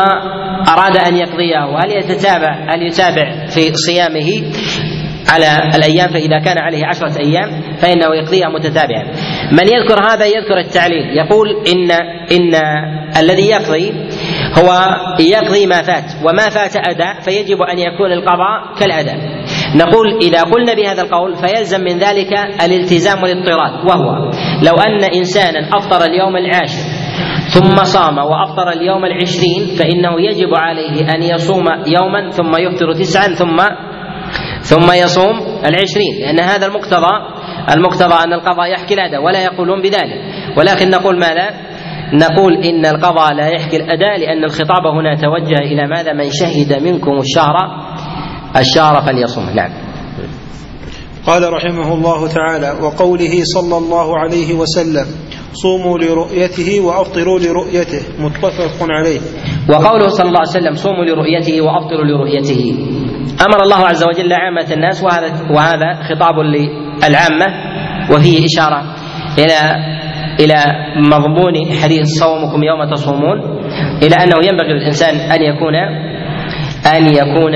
أراد 0.74 0.98
أن 0.98 1.16
يقضيه 1.18 1.80
هل 1.84 1.98
يتتابع 1.98 2.74
هل 2.74 2.84
يتابع 2.84 3.46
في 3.46 3.74
صيامه 3.74 4.52
على 5.30 5.76
الأيام 5.76 6.08
فإذا 6.10 6.40
كان 6.40 6.58
عليه 6.58 6.86
عشرة 6.86 7.20
أيام 7.20 7.62
فإنه 7.78 8.16
يقضيها 8.16 8.50
متتابعا. 8.50 9.04
من 9.52 9.68
يذكر 9.68 10.04
هذا 10.04 10.26
يذكر 10.26 10.58
التعليل. 10.58 11.18
يقول 11.18 11.48
إن 11.68 11.92
إن 12.32 12.56
الذي 13.20 13.50
يقضي 13.50 13.94
هو 14.60 14.96
يقضي 15.20 15.66
ما 15.66 15.82
فات 15.82 16.06
وما 16.24 16.50
فات 16.50 16.76
أداء 16.76 17.20
فيجب 17.22 17.62
أن 17.62 17.80
يكون 17.80 18.12
القضاء 18.12 18.80
كالأداء 18.80 19.39
نقول 19.76 20.18
إذا 20.22 20.42
قلنا 20.42 20.74
بهذا 20.74 21.02
القول 21.02 21.36
فيلزم 21.36 21.82
من 21.82 21.98
ذلك 21.98 22.34
الالتزام 22.66 23.24
والاضطراد 23.24 23.86
وهو 23.86 24.32
لو 24.64 24.76
أن 24.88 25.04
إنسانا 25.04 25.78
أفطر 25.78 26.06
اليوم 26.06 26.38
العاشر 26.38 27.00
ثم 27.54 27.84
صام 27.84 28.18
وأفطر 28.18 28.72
اليوم 28.72 29.06
العشرين 29.06 29.66
فإنه 29.80 30.22
يجب 30.22 30.56
عليه 30.56 31.16
أن 31.16 31.24
يصوم 31.24 31.66
يوما 31.88 32.30
ثم 32.30 32.52
يفطر 32.60 32.94
تسعا 32.94 33.28
ثم 33.28 33.58
ثم 34.62 34.92
يصوم 35.04 35.40
العشرين 35.66 36.14
لأن 36.20 36.40
هذا 36.40 36.66
المقتضى 36.66 37.14
المقتضى 37.76 38.24
أن 38.24 38.34
القضاء 38.34 38.72
يحكي 38.72 38.94
الأداء 38.94 39.24
ولا 39.24 39.44
يقولون 39.44 39.82
بذلك 39.82 40.22
ولكن 40.58 40.90
نقول 40.90 41.20
ماذا؟ 41.20 41.50
نقول 42.14 42.54
إن 42.64 42.86
القضاء 42.86 43.34
لا 43.34 43.48
يحكي 43.48 43.78
الأداء 43.78 44.20
لأن 44.20 44.44
الخطاب 44.44 44.88
هنا 44.88 45.16
توجه 45.16 45.58
إلى 45.60 45.88
ماذا؟ 45.88 46.14
من 46.14 46.30
شهد 46.32 46.84
منكم 46.84 47.12
الشهر 47.12 47.56
الشهر 48.58 49.02
فليصوم 49.02 49.50
نعم. 49.56 49.72
قال 51.28 51.54
رحمه 51.54 51.94
الله 51.94 52.28
تعالى 52.28 52.72
وقوله 52.82 53.34
صلى 53.44 53.78
الله 53.78 54.20
عليه 54.20 54.54
وسلم 54.54 55.06
صوموا 55.54 55.98
لرؤيته 55.98 56.80
وأفطروا 56.82 57.40
لرؤيته. 57.40 58.02
متفق 58.20 58.88
عليه. 58.90 59.20
وقوله 59.70 60.08
صلى 60.08 60.28
الله 60.28 60.40
عليه 60.40 60.50
وسلم 60.50 60.76
صوموا 60.76 61.06
لرؤيته 61.06 61.62
وأفطروا 61.62 62.06
لرؤيته. 62.06 62.76
أمر 63.42 63.64
الله 63.64 63.88
عز 63.88 64.04
وجل 64.04 64.34
عامة 64.34 64.74
الناس 64.74 65.04
وهذا 65.04 65.28
وهذا 65.52 65.90
خطاب 66.10 66.36
للعامة 66.40 67.48
وفيه 68.12 68.46
إشارة 68.46 68.84
إلى 69.38 69.60
إلى 70.40 70.56
مضمون 71.12 71.56
حديث 71.84 72.08
صومكم 72.20 72.64
يوم 72.64 72.94
تصومون. 72.94 73.40
إلى 74.04 74.16
أنه 74.16 74.38
ينبغي 74.48 74.74
للإنسان 74.74 75.16
أن 75.16 75.42
يكون 75.42 75.76
أن 76.96 77.06
يكون 77.06 77.56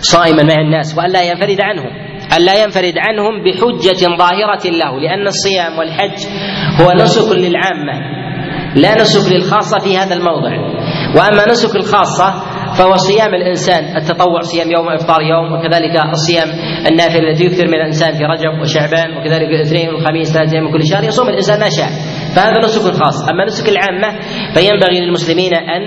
صائما 0.00 0.42
مع 0.42 0.60
الناس 0.60 0.98
وأن 0.98 1.10
لا 1.10 1.22
ينفرد 1.22 1.60
عنهم 1.60 1.90
أن 2.36 2.44
لا 2.44 2.62
ينفرد 2.62 2.94
عنهم 2.98 3.44
بحجة 3.44 4.16
ظاهرة 4.18 4.64
له 4.70 5.00
لأن 5.00 5.26
الصيام 5.26 5.78
والحج 5.78 6.26
هو 6.80 6.92
نسك 7.02 7.36
للعامة 7.36 8.16
لا 8.74 8.94
نسك 8.94 9.32
للخاصة 9.32 9.78
في 9.78 9.98
هذا 9.98 10.14
الموضع. 10.14 10.50
وأما 11.16 11.46
نسك 11.50 11.76
الخاصة 11.76 12.28
فهو 12.78 12.96
صيام 12.96 13.34
الإنسان 13.34 13.96
التطوع 13.96 14.40
صيام 14.40 14.70
يوم 14.70 14.88
إفطار 14.88 15.22
يوم 15.22 15.52
وكذلك 15.52 15.94
الصيام 16.12 16.48
النافل 16.88 17.18
الذي 17.18 17.44
يكثر 17.44 17.66
من 17.66 17.74
الإنسان 17.74 18.12
في 18.12 18.24
رجب 18.24 18.60
وشعبان 18.60 19.16
وكذلك 19.16 19.48
الاثنين 19.48 19.88
والخميس 19.88 20.32
ثلاث 20.32 20.52
أيام 20.52 20.64
من 20.64 20.72
كل 20.72 20.86
شهر 20.86 21.04
يصوم 21.04 21.28
الإنسان 21.28 21.60
ما 21.60 21.68
شاء. 21.68 21.88
فهذا 22.36 22.58
نسك 22.64 22.82
خاص. 22.92 23.28
أما 23.28 23.44
نسك 23.44 23.68
العامة 23.68 24.18
فينبغي 24.54 25.00
للمسلمين 25.00 25.54
أن 25.54 25.82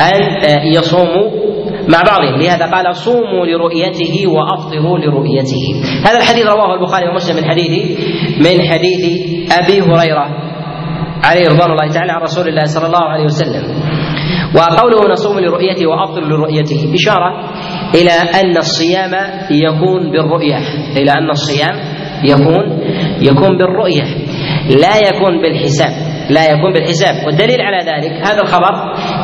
أن 0.00 0.66
يصوموا 0.74 1.30
مع 1.88 2.02
بعضهم. 2.02 2.40
لهذا 2.40 2.66
قال 2.66 2.96
صوموا 2.96 3.46
لرؤيته 3.46 4.26
وأفطروا 4.26 4.98
لرؤيته. 4.98 5.64
هذا 6.06 6.18
الحديث 6.18 6.46
رواه 6.46 6.74
البخاري 6.74 7.08
ومسلم 7.08 7.36
من 7.36 7.44
حديث 7.50 7.72
من 8.38 8.56
حديث 8.70 9.02
أبي 9.52 9.80
هريرة 9.80 10.26
عليه 11.24 11.48
رضوان 11.48 11.70
الله 11.70 11.88
تعالى 11.92 12.12
عن 12.12 12.20
رسول 12.22 12.48
الله 12.48 12.64
صلى 12.64 12.86
الله 12.86 13.04
عليه 13.04 13.24
وسلم. 13.24 13.64
وقوله 14.56 15.12
نصوم 15.12 15.38
لرؤيته 15.40 15.86
وأفطر 15.86 16.20
لرؤيته 16.20 16.94
إشارة 16.94 17.30
إلى 17.94 18.40
أن 18.40 18.56
الصيام 18.56 19.12
يكون 19.50 20.10
بالرؤية. 20.12 20.58
إلى 20.96 21.12
أن 21.12 21.30
الصيام 21.30 21.76
يكون 22.24 22.80
يكون 23.22 23.58
بالرؤية. 23.58 24.04
لا 24.80 24.96
يكون 25.08 25.42
بالحساب. 25.42 25.90
لا 26.30 26.50
يكون 26.52 26.72
بالحساب. 26.72 27.26
والدليل 27.26 27.60
على 27.60 27.78
ذلك 27.90 28.26
هذا 28.28 28.42
الخبر 28.42 28.74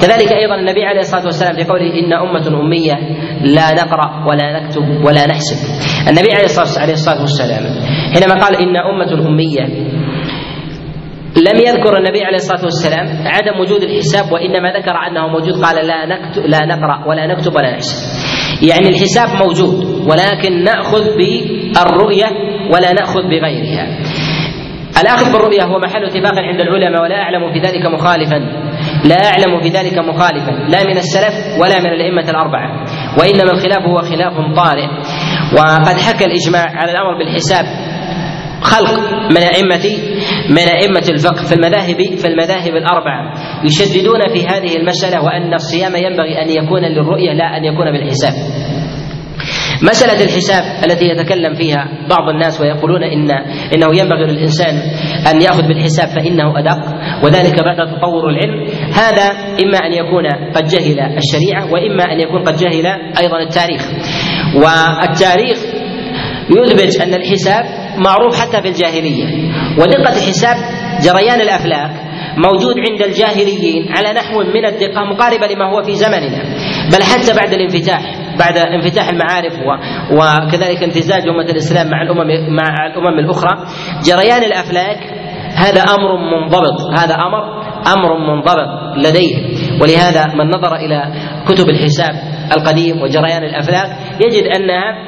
كذلك 0.02 0.32
أيضا 0.32 0.54
النبي 0.54 0.84
عليه 0.84 1.00
الصلاة 1.00 1.24
والسلام 1.24 1.56
في 1.56 1.64
قوله 1.64 1.94
إن 2.00 2.12
أمة 2.12 2.60
أمية 2.60 2.94
لا 3.42 3.72
نقرأ 3.72 4.26
ولا 4.28 4.60
نكتب 4.60 5.04
ولا 5.04 5.26
نحسب. 5.26 5.58
النبي 6.08 6.32
عليه 6.32 6.44
الصلاة 6.92 7.20
والسلام 7.20 7.64
حينما 8.14 8.34
قال 8.40 8.56
إن 8.56 8.76
أمة 8.76 9.28
أمية 9.28 9.64
لم 11.36 11.56
يذكر 11.66 11.98
النبي 11.98 12.24
عليه 12.24 12.36
الصلاة 12.36 12.64
والسلام 12.64 13.06
عدم 13.26 13.60
وجود 13.60 13.82
الحساب 13.82 14.32
وإنما 14.32 14.72
ذكر 14.72 14.96
أنه 15.08 15.28
موجود 15.28 15.64
قال 15.64 15.86
لا 15.86 16.06
نكتب 16.06 16.42
لا 16.46 16.66
نقرأ 16.66 17.04
ولا 17.08 17.26
نكتب 17.26 17.54
ولا 17.54 17.72
نحسب. 17.72 17.96
يعني 18.68 18.88
الحساب 18.88 19.28
موجود 19.42 19.84
ولكن 20.10 20.64
نأخذ 20.64 21.04
بالرؤية 21.16 22.26
ولا 22.74 22.92
نأخذ 22.92 23.22
بغيرها. 23.22 23.98
الأخذ 25.00 25.32
بالرؤية 25.32 25.64
هو 25.64 25.78
محل 25.78 26.04
اتفاق 26.04 26.38
عند 26.38 26.60
العلماء 26.60 27.02
ولا 27.02 27.14
أعلم 27.14 27.52
في 27.52 27.58
ذلك 27.58 27.86
مخالفا. 27.86 28.38
لا 29.04 29.16
أعلم 29.16 29.62
في 29.62 29.68
ذلك 29.68 29.98
مخالفا 29.98 30.50
لا 30.50 30.84
من 30.84 30.96
السلف 30.96 31.34
ولا 31.60 31.80
من 31.80 31.86
الأئمة 31.86 32.30
الأربعة 32.30 32.84
وإنما 33.18 33.52
الخلاف 33.52 33.82
هو 33.82 33.96
خلاف 33.96 34.32
طارئ. 34.56 34.88
وقد 35.58 35.96
حكى 36.00 36.24
الإجماع 36.24 36.66
على 36.80 36.92
الأمر 36.92 37.18
بالحساب 37.18 37.64
خلق 38.62 38.98
من 39.30 39.42
أئمة 39.54 39.86
من 40.50 40.68
أئمة 40.68 41.06
الفقه 41.10 41.44
في 41.44 41.54
المذاهب 41.54 41.96
في 42.16 42.26
المذاهب 42.28 42.76
الأربعة 42.76 43.34
يشددون 43.64 44.20
في 44.34 44.46
هذه 44.46 44.76
المسألة 44.76 45.24
وأن 45.24 45.54
الصيام 45.54 45.96
ينبغي 45.96 46.42
أن 46.42 46.50
يكون 46.50 46.82
للرؤية 46.82 47.32
لا 47.32 47.56
أن 47.56 47.64
يكون 47.64 47.92
بالحساب. 47.92 48.32
مسألة 49.82 50.24
الحساب 50.24 50.62
التي 50.84 51.04
يتكلم 51.04 51.54
فيها 51.54 51.88
بعض 52.10 52.28
الناس 52.28 52.60
ويقولون 52.60 53.02
إن 53.02 53.30
إنه 53.74 54.00
ينبغي 54.00 54.26
للإنسان 54.26 54.74
أن 55.30 55.42
يأخذ 55.42 55.62
بالحساب 55.68 56.08
فإنه 56.08 56.58
أدق 56.58 56.78
وذلك 57.24 57.64
بعد 57.64 57.76
تطور 57.76 58.28
العلم. 58.28 58.66
هذا 58.94 59.30
إما 59.64 59.78
أن 59.86 59.92
يكون 59.92 60.52
قد 60.54 60.66
جهل 60.66 61.00
الشريعة 61.00 61.72
وإما 61.72 62.12
أن 62.12 62.20
يكون 62.20 62.42
قد 62.44 62.56
جهل 62.56 62.86
أيضا 63.20 63.42
التاريخ. 63.42 63.82
والتاريخ 64.54 65.58
يثبت 66.50 67.00
أن 67.02 67.14
الحساب 67.14 67.64
معروف 68.06 68.40
حتى 68.40 68.62
في 68.62 68.68
الجاهلية. 68.68 69.26
ودقة 69.78 70.12
الحساب 70.12 70.56
جريان 71.04 71.40
الأفلاك 71.40 71.90
موجود 72.36 72.74
عند 72.90 73.02
الجاهليين 73.02 73.88
على 73.96 74.12
نحو 74.12 74.42
من 74.42 74.66
الدقة 74.66 75.04
مقاربة 75.04 75.46
لما 75.46 75.72
هو 75.72 75.82
في 75.82 75.92
زمننا. 75.96 76.42
بل 76.92 77.02
حتى 77.02 77.32
بعد 77.36 77.52
الانفتاح 77.52 78.00
بعد 78.38 78.58
انفتاح 78.58 79.08
المعارف 79.08 79.52
وكذلك 80.12 80.82
امتزاج 80.82 81.28
أمة 81.28 81.50
الإسلام 81.50 81.90
مع 81.90 82.02
الأمم 82.02 82.56
مع 82.56 82.86
الأمم 82.86 83.18
الأخرى 83.18 83.66
جريان 84.04 84.42
الأفلاك 84.42 84.98
هذا 85.54 85.80
أمر 85.80 86.16
منضبط 86.16 86.98
هذا 86.98 87.14
أمر 87.14 87.60
أمر 87.86 88.18
منضبط 88.18 88.96
لديه. 88.96 89.36
ولهذا 89.80 90.26
من 90.34 90.50
نظر 90.50 90.76
إلى 90.76 91.12
كتب 91.48 91.68
الحساب 91.68 92.14
القديم 92.56 93.02
وجريان 93.02 93.44
الأفلاك 93.44 93.96
يجد 94.20 94.44
أنها 94.44 95.06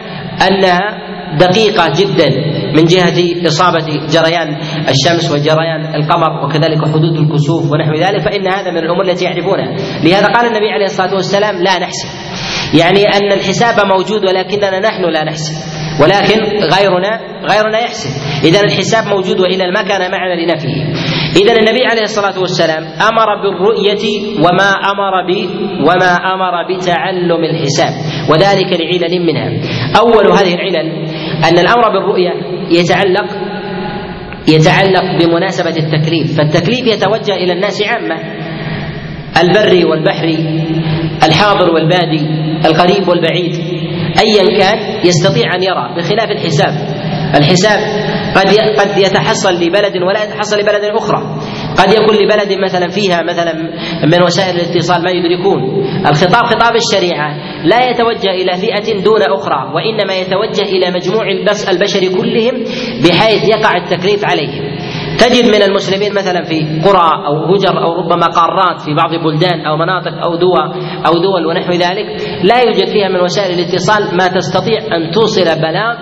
أنها 0.49 0.99
دقيقة 1.39 1.93
جدا. 1.99 2.62
من 2.77 2.85
جهة 2.85 3.47
إصابة 3.47 3.87
جريان 3.87 4.49
الشمس 4.89 5.33
وجريان 5.33 5.95
القمر 5.95 6.45
وكذلك 6.45 6.89
حدود 6.89 7.17
الكسوف 7.17 7.73
ونحو 7.73 7.95
ذلك 7.95 8.21
فإن 8.21 8.47
هذا 8.49 8.71
من 8.71 8.79
الأمور 8.79 9.05
التي 9.05 9.25
يعرفونها. 9.25 9.77
لهذا 10.05 10.27
قال 10.27 10.47
النبي 10.47 10.71
عليه 10.71 10.85
الصلاة 10.85 11.15
والسلام 11.15 11.63
لا 11.63 11.79
نحسب. 11.79 12.09
يعني 12.81 13.03
أن 13.05 13.33
الحساب 13.33 13.87
موجود 13.87 14.25
ولكننا 14.25 14.81
نحن 14.81 15.03
لا 15.05 15.25
نحسب. 15.25 15.55
ولكن 16.03 16.41
غيرنا 16.75 17.21
غيرنا 17.51 17.79
يحسب. 17.81 18.11
إذا 18.45 18.61
الحساب 18.61 19.05
موجود 19.07 19.41
وإلا 19.41 19.71
ما 19.71 19.83
كان 19.83 20.11
معنا 20.11 20.35
لنفيه. 20.35 20.83
إذا 21.37 21.53
النبي 21.53 21.85
عليه 21.87 22.03
الصلاة 22.03 22.41
والسلام 22.41 22.83
أمر 22.83 23.43
بالرؤية 23.43 24.05
وما 24.39 24.71
أمر 24.93 25.15
ب 25.29 25.31
وما 25.81 26.13
أمر 26.35 26.55
بتعلم 26.69 27.45
الحساب 27.45 27.93
وذلك 28.31 28.81
لعلل 28.81 29.27
منها. 29.27 29.49
أول 30.01 30.27
هذه 30.39 30.55
العلل 30.55 31.07
أن 31.45 31.59
الأمر 31.59 31.89
بالرؤية 31.89 32.33
يتعلق 32.71 33.27
يتعلق 34.49 35.25
بمناسبة 35.25 35.77
التكليف. 35.77 36.37
فالتكليف 36.37 36.87
يتوجه 36.87 37.35
إلى 37.35 37.53
الناس 37.53 37.83
عامة. 37.83 38.17
البر 39.43 39.87
والبحر 39.87 40.29
الحاضر 41.27 41.71
والبادي 41.71 42.27
القريب 42.67 43.09
والبعيد. 43.09 43.55
ايا 44.19 44.59
كان 44.59 44.79
يستطيع 45.05 45.55
أن 45.55 45.63
يرى 45.63 45.95
بخلاف 45.97 46.31
الحساب. 46.31 46.75
الحساب 47.35 47.79
قد 48.37 48.47
قد 48.81 48.99
يتحصل 48.99 49.55
لبلد 49.55 50.03
ولا 50.09 50.25
يتحصل 50.25 50.59
لبلد 50.59 50.85
أخرى. 50.85 51.42
قد 51.79 51.93
يكون 51.93 52.15
لبلد 52.17 52.59
مثلا 52.65 52.89
فيها 52.89 53.23
مثلا 53.23 53.53
من 54.05 54.23
وسائل 54.23 54.57
الاتصال 54.57 55.03
ما 55.03 55.11
يدركون 55.11 55.61
الخطاب 56.07 56.45
خطاب 56.47 56.73
الشريعة 56.77 57.37
لا 57.65 57.91
يتوجه 57.91 58.31
إلى 58.31 58.57
فئة 58.57 59.03
دون 59.03 59.23
أخرى 59.23 59.73
وإنما 59.75 60.15
يتوجه 60.15 60.63
إلى 60.63 60.91
مجموع 60.91 61.23
البشر 61.71 62.01
كلهم 62.01 62.55
بحيث 63.05 63.49
يقع 63.49 63.77
التكليف 63.77 64.25
عليهم 64.25 64.73
تجد 65.19 65.47
من 65.49 65.63
المسلمين 65.63 66.15
مثلا 66.15 66.43
في 66.43 66.61
قرى 66.61 67.11
أو 67.27 67.55
هجر 67.55 67.83
أو 67.83 68.01
ربما 68.01 68.27
قارات 68.27 68.81
في 68.81 68.95
بعض 68.95 69.13
البلدان 69.15 69.67
أو 69.67 69.77
مناطق 69.77 70.23
أو 70.23 70.37
دول 70.37 70.61
أو 71.07 71.13
دول 71.13 71.47
ونحو 71.47 71.73
ذلك 71.73 72.07
لا 72.43 72.59
يوجد 72.61 72.87
فيها 72.87 73.09
من 73.09 73.21
وسائل 73.21 73.59
الاتصال 73.59 74.17
ما 74.17 74.29
تستطيع 74.29 74.79
أن 74.97 75.11
توصل 75.11 75.45
بلاغ 75.45 75.97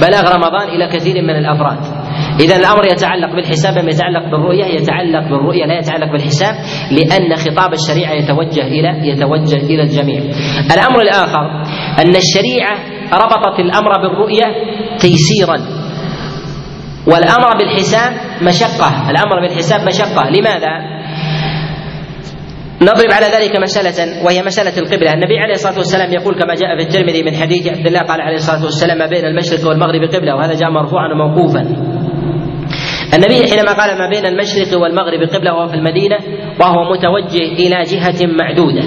بلاغ 0.00 0.34
رمضان 0.36 0.68
إلى 0.68 0.88
كثير 0.88 1.22
من 1.22 1.36
الأفراد. 1.36 2.01
إذا 2.40 2.56
الأمر 2.56 2.86
يتعلق 2.86 3.34
بالحساب 3.34 3.78
أم 3.78 3.88
يتعلق 3.88 4.30
بالرؤية؟ 4.30 4.64
يتعلق 4.64 5.28
بالرؤية 5.30 5.64
لا 5.66 5.78
يتعلق 5.78 6.12
بالحساب 6.12 6.54
لأن 6.90 7.36
خطاب 7.36 7.70
الشريعة 7.72 8.12
يتوجه 8.12 8.66
إلى 8.66 9.08
يتوجه 9.08 9.56
إلى 9.56 9.82
الجميع. 9.82 10.20
الأمر 10.74 11.00
الآخر 11.02 11.44
أن 11.98 12.16
الشريعة 12.16 12.76
ربطت 13.12 13.60
الأمر 13.60 13.90
بالرؤية 14.02 14.46
تيسيرا 14.98 15.58
والأمر 17.06 17.58
بالحساب 17.58 18.12
مشقة. 18.42 19.10
الأمر 19.10 19.40
بالحساب 19.40 19.80
مشقة. 19.86 20.30
لماذا؟ 20.30 21.02
نضرب 22.82 23.12
على 23.12 23.26
ذلك 23.26 23.56
مسألة 23.56 24.24
وهي 24.24 24.42
مسألة 24.42 24.78
القبلة، 24.78 25.12
النبي 25.12 25.38
عليه 25.38 25.54
الصلاة 25.54 25.78
والسلام 25.78 26.12
يقول 26.12 26.34
كما 26.34 26.54
جاء 26.54 26.76
في 26.76 26.82
الترمذي 26.82 27.22
من 27.22 27.34
حديث 27.36 27.66
عبد 27.66 27.86
الله 27.86 28.00
قال 28.00 28.20
عليه 28.20 28.34
الصلاة 28.34 28.64
والسلام 28.64 28.98
ما 28.98 29.06
بين 29.06 29.24
المشرق 29.24 29.68
والمغرب 29.68 30.02
قبلة 30.14 30.36
وهذا 30.36 30.54
جاء 30.54 30.70
مرفوعا 30.70 31.12
وموقوفا. 31.12 31.62
النبي 33.14 33.50
حينما 33.50 33.72
قال 33.72 33.98
ما 33.98 34.08
بين 34.08 34.26
المشرق 34.26 34.80
والمغرب 34.80 35.28
قبلة 35.34 35.54
وهو 35.54 35.68
في 35.68 35.74
المدينة 35.74 36.16
وهو 36.60 36.92
متوجه 36.92 37.44
إلى 37.44 37.76
جهة 37.84 38.26
معدودة. 38.26 38.82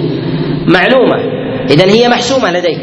معلومة. 0.74 1.36
إذا 1.70 1.84
هي 1.84 2.08
محسومة 2.08 2.50
لديه. 2.50 2.78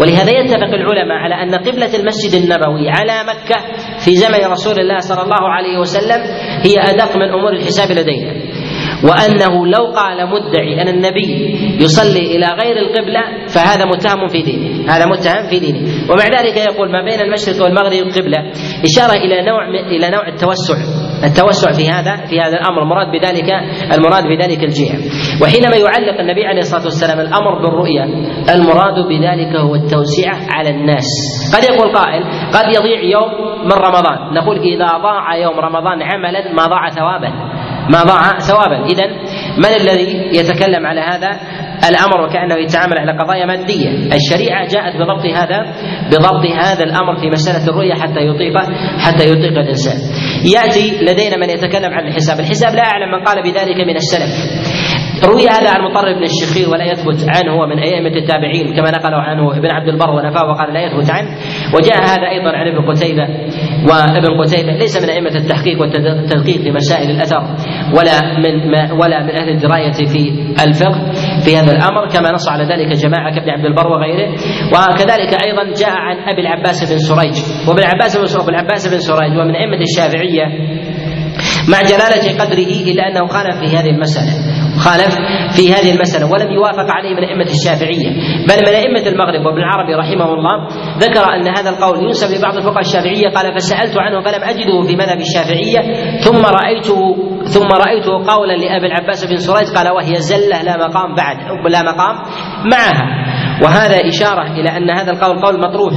ولهذا 0.00 0.30
يتفق 0.30 0.74
العلماء 0.74 1.16
على 1.16 1.34
أن 1.34 1.54
قبلة 1.54 1.96
المسجد 1.96 2.42
النبوي 2.42 2.88
على 2.88 3.24
مكة 3.24 3.56
في 4.04 4.16
زمن 4.16 4.50
رسول 4.50 4.80
الله 4.80 4.98
صلى 4.98 5.22
الله 5.22 5.48
عليه 5.48 5.78
وسلم 5.78 6.20
هي 6.62 6.74
أدق 6.90 7.16
من 7.16 7.28
أمور 7.32 7.52
الحساب 7.52 7.90
لدينا 7.90 8.32
وأنه 9.04 9.66
لو 9.66 9.84
قال 9.92 10.18
مدعي 10.30 10.82
أن 10.82 10.88
النبي 10.88 11.30
يصلي 11.80 12.36
إلى 12.36 12.46
غير 12.46 12.76
القبلة 12.76 13.20
فهذا 13.54 13.84
متهم 13.84 14.28
في 14.28 14.42
دينه، 14.42 14.92
هذا 14.92 15.06
متهم 15.06 15.50
في 15.50 15.58
دينه، 15.58 15.80
ومع 16.10 16.24
ذلك 16.24 16.56
يقول 16.56 16.92
ما 16.92 17.04
بين 17.04 17.20
المشرق 17.20 17.64
والمغرب 17.64 18.06
قبلة. 18.16 18.38
إشارة 18.84 19.16
إلى 19.24 19.42
نوع 19.42 19.68
إلى 19.68 20.10
نوع 20.10 20.28
التوسع. 20.28 20.74
التوسع 21.24 21.72
في 21.72 21.88
هذا 21.90 22.16
في 22.26 22.40
هذا 22.40 22.56
الأمر. 22.60 22.86
المراد 22.86 23.06
بذلك 23.06 23.50
المراد 23.96 24.24
بذلك 24.24 24.64
الجهة. 24.64 24.98
وحينما 25.42 25.76
يعلق 25.76 26.20
النبي 26.20 26.46
عليه 26.46 26.58
الصلاة 26.58 26.84
والسلام 26.84 27.20
الأمر 27.20 27.62
بالرؤيا 27.62 28.04
المراد 28.54 28.98
بذلك 29.08 29.56
هو 29.56 29.74
التوسعة 29.74 30.38
على 30.50 30.70
الناس. 30.70 31.06
قد 31.54 31.64
يقول 31.64 31.94
قائل 31.94 32.22
قد 32.54 32.66
يضيع 32.76 33.00
يوم 33.02 33.30
من 33.64 33.72
رمضان. 33.72 34.34
نقول 34.34 34.56
إذا 34.58 34.86
ضاع 35.02 35.36
يوم 35.36 35.60
رمضان 35.60 36.02
عملا 36.02 36.52
ما 36.52 36.66
ضاع 36.66 36.90
ثوابا. 36.90 37.55
ما 37.90 38.02
ضاع 38.02 38.38
ثوابا 38.38 38.84
اذا 38.86 39.06
من 39.58 39.72
الذي 39.80 40.38
يتكلم 40.38 40.86
على 40.86 41.00
هذا 41.00 41.30
الأمر 41.88 42.20
وكأنه 42.20 42.54
يتعامل 42.54 42.98
على 42.98 43.12
قضايا 43.18 43.46
مادية، 43.46 43.90
الشريعة 43.90 44.68
جاءت 44.68 44.96
بضبط 44.96 45.26
هذا 45.36 45.58
بضبط 46.10 46.46
هذا 46.64 46.84
الأمر 46.84 47.16
في 47.20 47.30
مسألة 47.30 47.68
الرؤية 47.68 47.94
حتى 47.94 48.20
يطيق 48.20 48.54
حتى 48.98 49.24
يطيق 49.30 49.58
الإنسان. 49.58 49.96
يأتي 50.54 51.04
لدينا 51.04 51.36
من 51.36 51.50
يتكلم 51.50 51.92
عن 51.92 52.06
الحساب، 52.06 52.40
الحساب 52.40 52.74
لا 52.74 52.82
أعلم 52.82 53.12
من 53.12 53.24
قال 53.24 53.42
بذلك 53.42 53.76
من 53.86 53.96
السلف. 53.96 54.32
روي 55.24 55.48
هذا 55.48 55.70
عن 55.70 55.80
مطرب 55.90 56.16
بن 56.16 56.22
الشخير 56.22 56.70
ولا 56.70 56.84
يثبت 56.84 57.26
عنه 57.28 57.54
ومن 57.54 57.78
أئمة 57.78 58.16
التابعين 58.16 58.76
كما 58.76 58.90
نقله 58.90 59.16
عنه 59.16 59.56
ابن 59.56 59.70
عبد 59.70 59.88
البر 59.88 60.10
ونفاه 60.10 60.44
وقال 60.50 60.74
لا 60.74 60.80
يثبت 60.80 61.10
عنه. 61.10 61.28
وجاء 61.74 61.98
هذا 61.98 62.28
أيضا 62.28 62.50
عن 62.56 62.66
ابن 62.68 62.90
قتيبة 62.90 63.26
وابن 63.88 64.40
قتيبة 64.40 64.72
ليس 64.72 65.02
من 65.02 65.08
أئمة 65.10 65.34
التحقيق 65.36 65.80
والتدقيق 65.80 66.60
في 66.62 66.70
مسائل 66.70 67.10
الأثر 67.10 67.42
ولا 67.98 68.38
من 68.38 68.70
ما 68.70 68.92
ولا 68.92 69.22
من 69.22 69.30
أهل 69.30 69.48
الدراية 69.48 69.92
في 69.92 70.22
الفقه 70.64 71.12
في 71.44 71.56
هذا 71.56 71.72
الأمر 71.72 72.08
كما 72.08 72.32
نص 72.32 72.48
على 72.48 72.64
ذلك 72.64 72.96
جماعة 72.96 73.34
كابن 73.34 73.50
عبد 73.50 73.64
البر 73.64 73.86
وغيره. 73.86 74.28
وكذلك 74.72 75.32
أيضا 75.46 75.64
جاء 75.80 75.90
عن 75.90 76.16
أبي 76.28 76.40
العباس 76.40 76.92
بن 76.92 76.98
سريج. 76.98 77.34
وابن 77.68 77.78
العباس 77.78 78.16
بن 78.16 78.48
العباس 78.48 78.88
بن 78.88 78.98
سريج 78.98 79.32
ومن 79.38 79.54
أئمة 79.54 79.80
الشافعية 79.80 80.44
مع 81.68 81.82
جلالة 81.82 82.44
قدره 82.44 82.72
إلا 82.92 83.08
أنه 83.08 83.26
خالف 83.26 83.56
في 83.60 83.76
هذه 83.76 83.90
المسألة. 83.90 84.65
خالف 84.78 85.14
في 85.56 85.72
هذه 85.72 85.94
المسألة 85.94 86.32
ولم 86.32 86.52
يوافق 86.52 86.90
عليه 86.90 87.14
من 87.14 87.24
أئمة 87.24 87.50
الشافعية. 87.56 88.10
بل 88.48 88.58
من 88.68 88.74
أئمة 88.74 89.06
المغرب 89.06 89.46
وابن 89.46 89.58
العربي 89.58 89.94
رحمه 89.94 90.34
الله 90.34 90.68
ذكر 90.98 91.24
أن 91.34 91.48
هذا 91.58 91.70
القول 91.70 92.04
ينسب 92.04 92.38
لبعض 92.38 92.56
الفقهاء 92.56 92.80
الشافعية 92.80 93.28
قال 93.34 93.54
فسألت 93.54 93.98
عنه 93.98 94.20
فلم 94.20 94.42
أجده 94.44 94.82
في 94.88 94.96
مذهب 94.96 95.18
الشافعية 95.20 95.80
ثم 96.18 96.42
رأيته 96.46 97.16
ثم 97.44 97.68
رأيته 97.72 98.32
قولا 98.32 98.52
لأبي 98.52 98.86
العباس 98.86 99.24
بن 99.24 99.36
سريج 99.36 99.68
قال 99.76 99.88
وهي 99.88 100.14
زلة 100.14 100.62
لا 100.62 100.76
مقام 100.76 101.14
بعد 101.14 101.36
لا 101.70 101.82
مقام 101.82 102.16
معها 102.72 103.26
وهذا 103.62 104.08
إشارة 104.08 104.52
إلى 104.52 104.76
أن 104.76 104.90
هذا 104.90 105.10
القول 105.12 105.38
قول 105.38 105.58
مطروح 105.58 105.92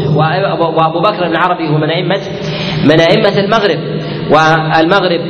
وأبو 0.77 0.99
بكر 0.99 1.27
بن 1.27 1.31
العربي 1.31 1.69
هو 1.69 1.77
من 1.77 1.89
أئمة 1.89 2.21
من 2.85 2.99
أئمة 2.99 3.39
المغرب. 3.39 3.99
والمغرب 4.31 5.21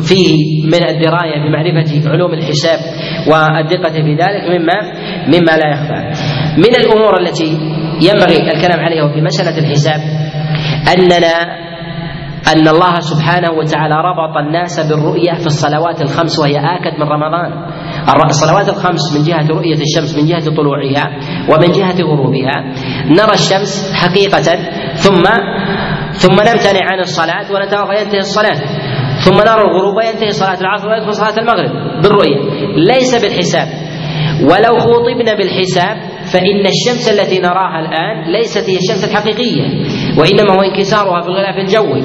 فيه 0.00 0.64
من 0.66 0.82
الدراية 0.88 1.38
بمعرفة 1.44 2.10
علوم 2.10 2.32
الحساب 2.34 2.78
والدقة 3.26 3.92
في 3.92 4.12
ذلك 4.14 4.44
مما 4.50 4.78
مما 5.26 5.56
لا 5.56 5.68
يخفى. 5.72 6.22
من 6.58 6.74
الأمور 6.76 7.20
التي 7.20 7.58
ينبغي 8.02 8.52
الكلام 8.52 8.80
عليها 8.80 9.08
في 9.14 9.20
مسألة 9.20 9.58
الحساب 9.58 10.00
أننا 10.96 11.62
أن 12.42 12.68
الله 12.68 13.00
سبحانه 13.00 13.50
وتعالى 13.50 13.94
ربط 13.94 14.36
الناس 14.36 14.80
بالرؤية 14.80 15.32
في 15.32 15.46
الصلوات 15.46 16.02
الخمس 16.02 16.38
وهي 16.38 16.56
آكد 16.58 16.94
من 17.00 17.06
رمضان. 17.08 17.52
الصلوات 18.28 18.68
الخمس 18.68 19.16
من 19.16 19.24
جهة 19.24 19.46
رؤية 19.48 19.78
الشمس 19.86 20.18
من 20.18 20.26
جهة 20.26 20.56
طلوعها 20.56 21.04
ومن 21.50 21.72
جهة 21.72 22.02
غروبها. 22.02 22.56
نرى 23.06 23.34
الشمس 23.34 23.92
حقيقة 23.94 24.42
ثم 24.94 25.22
ثم 26.12 26.34
نمتنع 26.34 26.84
عن 26.90 27.00
الصلاة 27.00 27.52
ونتوقع 27.52 28.00
ينتهي 28.00 28.18
الصلاة. 28.18 28.58
ثم 29.24 29.34
نرى 29.34 29.62
الغروب 29.62 29.96
وينتهي 29.96 30.30
صلاة 30.30 30.60
العصر 30.60 30.88
ويدخل 30.88 31.14
صلاة 31.14 31.38
المغرب 31.38 32.02
بالرؤية 32.02 32.38
ليس 32.76 33.22
بالحساب. 33.22 33.68
ولو 34.42 34.78
خوطبنا 34.78 35.34
بالحساب 35.34 35.96
فإن 36.32 36.66
الشمس 36.74 37.08
التي 37.08 37.38
نراها 37.38 37.78
الآن 37.80 38.32
ليست 38.32 38.70
هي 38.70 38.76
الشمس 38.76 39.10
الحقيقية 39.10 39.62
وإنما 40.18 40.54
هو 40.54 40.62
انكسارها 40.62 41.20
في 41.20 41.28
الغلاف 41.28 41.56
الجوي. 41.56 42.02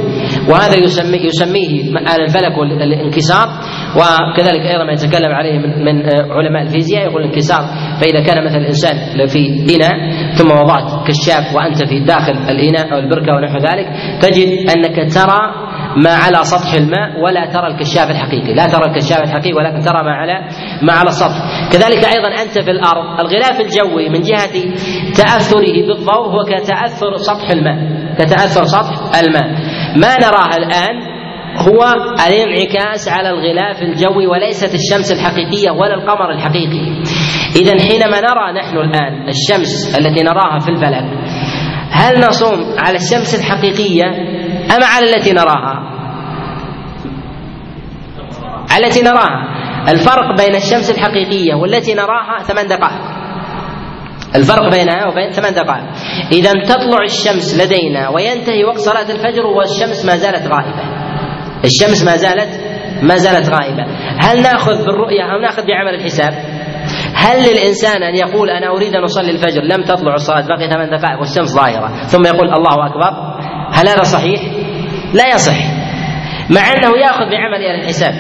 وهذا 0.50 0.76
يسمي 0.76 1.18
يسميه 1.18 1.98
أهل 2.08 2.22
الفلك 2.22 2.58
الانكسار 2.82 3.48
وكذلك 3.96 4.62
أيضا 4.62 4.84
ما 4.84 4.92
يتكلم 4.92 5.32
عليه 5.32 5.60
من, 5.60 5.96
علماء 6.32 6.62
الفيزياء 6.62 7.04
يقول 7.04 7.22
الانكسار 7.22 7.62
فإذا 8.02 8.24
كان 8.24 8.46
مثل 8.46 8.58
الإنسان 8.58 9.28
في 9.28 9.76
إناء 9.76 9.94
ثم 10.34 10.52
وضعت 10.52 11.08
كشاف 11.08 11.56
وأنت 11.56 11.86
في 11.86 12.00
داخل 12.00 12.34
الإناء 12.50 12.94
أو 12.94 13.00
البركة 13.00 13.34
ونحو 13.34 13.58
ذلك 13.58 13.88
تجد 14.22 14.70
أنك 14.70 15.14
ترى 15.14 15.68
ما 16.04 16.10
على 16.10 16.44
سطح 16.44 16.74
الماء 16.74 17.20
ولا 17.20 17.46
ترى 17.46 17.68
الكشاف 17.68 18.10
الحقيقي. 18.10 18.54
لا 18.54 18.66
ترى 18.66 18.86
الكشاف 18.86 19.20
الحقيقي 19.24 19.54
ولكن 19.54 19.80
ترى 19.80 20.04
ما 20.04 20.12
على 20.12 20.34
ما 20.82 20.94
على 20.94 21.10
السطح. 21.10 21.70
كذلك 21.72 22.06
أيضا 22.06 22.42
أنت 22.44 22.64
في 22.64 22.72
الأرض. 22.72 23.20
الغلاف 23.20 23.60
الجوي 23.62 24.10
من 24.10 24.22
جهة 24.22 24.56
تأثره 25.18 25.88
بالضوء 25.88 26.28
هو 26.34 26.44
كتأثر 26.44 27.18
سطح 27.18 27.50
الماء. 27.50 27.78
كتأثر 28.20 28.64
سطح 28.64 29.20
الماء. 29.20 29.48
ما 29.98 30.18
نراه 30.18 30.58
الآن 30.58 31.18
هو 31.58 31.94
الانعكاس 32.28 33.10
على 33.10 33.30
الغلاف 33.30 33.82
الجوي 33.82 34.28
وليست 34.28 34.74
الشمس 34.74 35.12
الحقيقية 35.12 35.72
ولا 35.72 35.94
القمر 35.94 36.32
الحقيقي. 36.32 37.02
اذا 37.56 37.72
حينما 37.90 38.22
نرى 38.22 38.54
نحن 38.60 38.78
الآن 38.78 39.28
الشمس 39.30 39.98
التي 40.00 40.24
نراها 40.24 40.60
في 40.60 40.70
الفلك 40.70 41.06
هل 41.92 42.20
نصوم 42.20 42.76
على 42.80 42.96
الشمس 42.96 43.36
الحقيقية؟ 43.36 44.38
أم 44.76 44.84
على 44.84 45.16
التي 45.16 45.34
نراها؟ 45.34 45.98
التي 48.78 49.02
نراها. 49.02 49.58
الفرق 49.90 50.38
بين 50.38 50.56
الشمس 50.56 50.92
الحقيقية 50.92 51.56
والتي 51.56 51.94
نراها 51.94 52.44
ثمان 52.44 52.68
دقائق. 52.68 53.02
الفرق 54.36 54.72
بينها 54.72 55.08
وبين 55.08 55.32
ثمان 55.32 55.54
دقائق. 55.54 55.86
إذا 56.32 56.52
تطلع 56.52 57.04
الشمس 57.04 57.62
لدينا 57.62 58.10
وينتهي 58.10 58.64
وقت 58.64 58.78
صلاة 58.78 59.12
الفجر 59.12 59.46
والشمس 59.46 60.06
ما 60.06 60.16
زالت 60.16 60.48
غائبة. 60.54 60.84
الشمس 61.66 62.04
ما 62.04 62.18
زالت 62.18 62.62
ما 63.04 63.18
زالت 63.18 63.50
غائبة. 63.50 63.86
هل 64.20 64.42
نأخذ 64.42 64.86
بالرؤية؟ 64.86 65.24
أو 65.24 65.42
نأخذ 65.42 65.66
بعمل 65.68 65.96
الحساب؟ 65.96 66.34
هل 67.16 67.40
للإنسان 67.40 68.04
أن 68.04 68.16
يقول 68.16 68.50
أنا 68.50 68.68
أريد 68.68 68.96
أن 68.96 69.04
أصلي 69.04 69.32
الفجر؟ 69.32 69.62
لم 69.62 69.84
تطلع 69.84 70.14
الصلاة 70.14 70.48
باقي 70.48 70.70
ثمان 70.70 70.90
دقائق 71.00 71.20
والشمس 71.20 71.56
ظاهرة. 71.56 71.88
ثم 71.88 72.26
يقول 72.26 72.54
الله 72.54 72.86
أكبر. 72.86 73.37
هل 73.78 73.88
هذا 73.88 74.04
صحيح؟ 74.04 74.42
لا 75.14 75.36
يصح. 75.36 75.58
مع 76.50 76.62
أنه 76.72 76.98
يأخذ 76.98 77.30
بعمل 77.32 77.66
أهل 77.66 77.80
الحساب. 77.82 78.14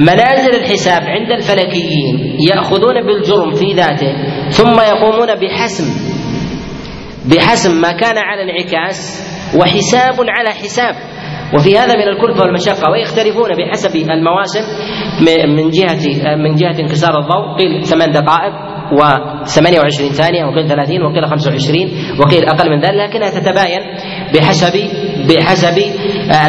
منازل 0.00 0.54
الحساب 0.60 1.02
عند 1.02 1.30
الفلكيين 1.30 2.36
يأخذون 2.50 3.06
بالجرم 3.06 3.50
في 3.54 3.72
ذاته 3.72 4.12
ثم 4.48 4.80
يقومون 4.80 5.34
بحسم 5.34 5.84
بحسم 7.30 7.80
ما 7.80 7.92
كان 7.92 8.18
على 8.18 8.42
انعكاس 8.42 9.28
وحساب 9.60 10.14
على 10.28 10.50
حساب. 10.50 10.94
وفي 11.54 11.78
هذا 11.78 11.94
من 11.96 12.08
الكلفة 12.08 12.42
والمشقة 12.42 12.90
ويختلفون 12.90 13.50
بحسب 13.58 13.96
المواسم 13.96 14.64
من 15.56 15.70
جهة 15.70 16.34
من 16.36 16.54
جهة 16.54 16.80
انكسار 16.80 17.18
الضوء. 17.18 17.56
قيل 17.58 17.84
ثمان 17.86 18.10
دقائق 18.10 18.52
و28 18.92 20.12
ثانية 20.12 20.44
وقيل 20.44 20.68
30 20.68 21.02
وقيل 21.02 21.26
25 21.26 21.90
وقيل 22.20 22.44
أقل 22.44 22.70
من 22.70 22.80
ذلك 22.80 23.10
لكنها 23.10 23.30
تتباين. 23.30 23.80
بحسب 24.34 24.74
بحسب 25.28 25.78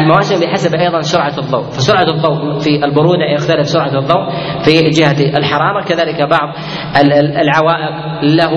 المواسم 0.00 0.40
بحسب 0.40 0.74
أيضا 0.74 1.00
سرعة 1.00 1.38
الضوء. 1.38 1.62
فسرعة 1.62 2.06
الضوء 2.10 2.58
في 2.58 2.84
البرودة 2.84 3.24
يختلف 3.34 3.68
سرعة 3.68 3.98
الضوء 3.98 4.30
في 4.64 4.90
جهة 4.90 5.38
الحرارة. 5.38 5.84
كذلك 5.84 6.28
بعض 6.30 6.54
العوائق 7.42 7.94
له 8.22 8.50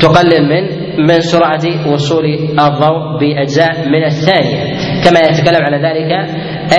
تقلل 0.00 0.48
من 0.48 0.86
من 1.06 1.20
سرعة 1.20 1.92
وصول 1.92 2.24
الضوء 2.60 3.18
بأجزاء 3.20 3.88
من 3.88 4.04
الثانية. 4.04 4.62
كما 5.04 5.20
يتكلم 5.20 5.62
على 5.64 5.76
ذلك 5.76 6.12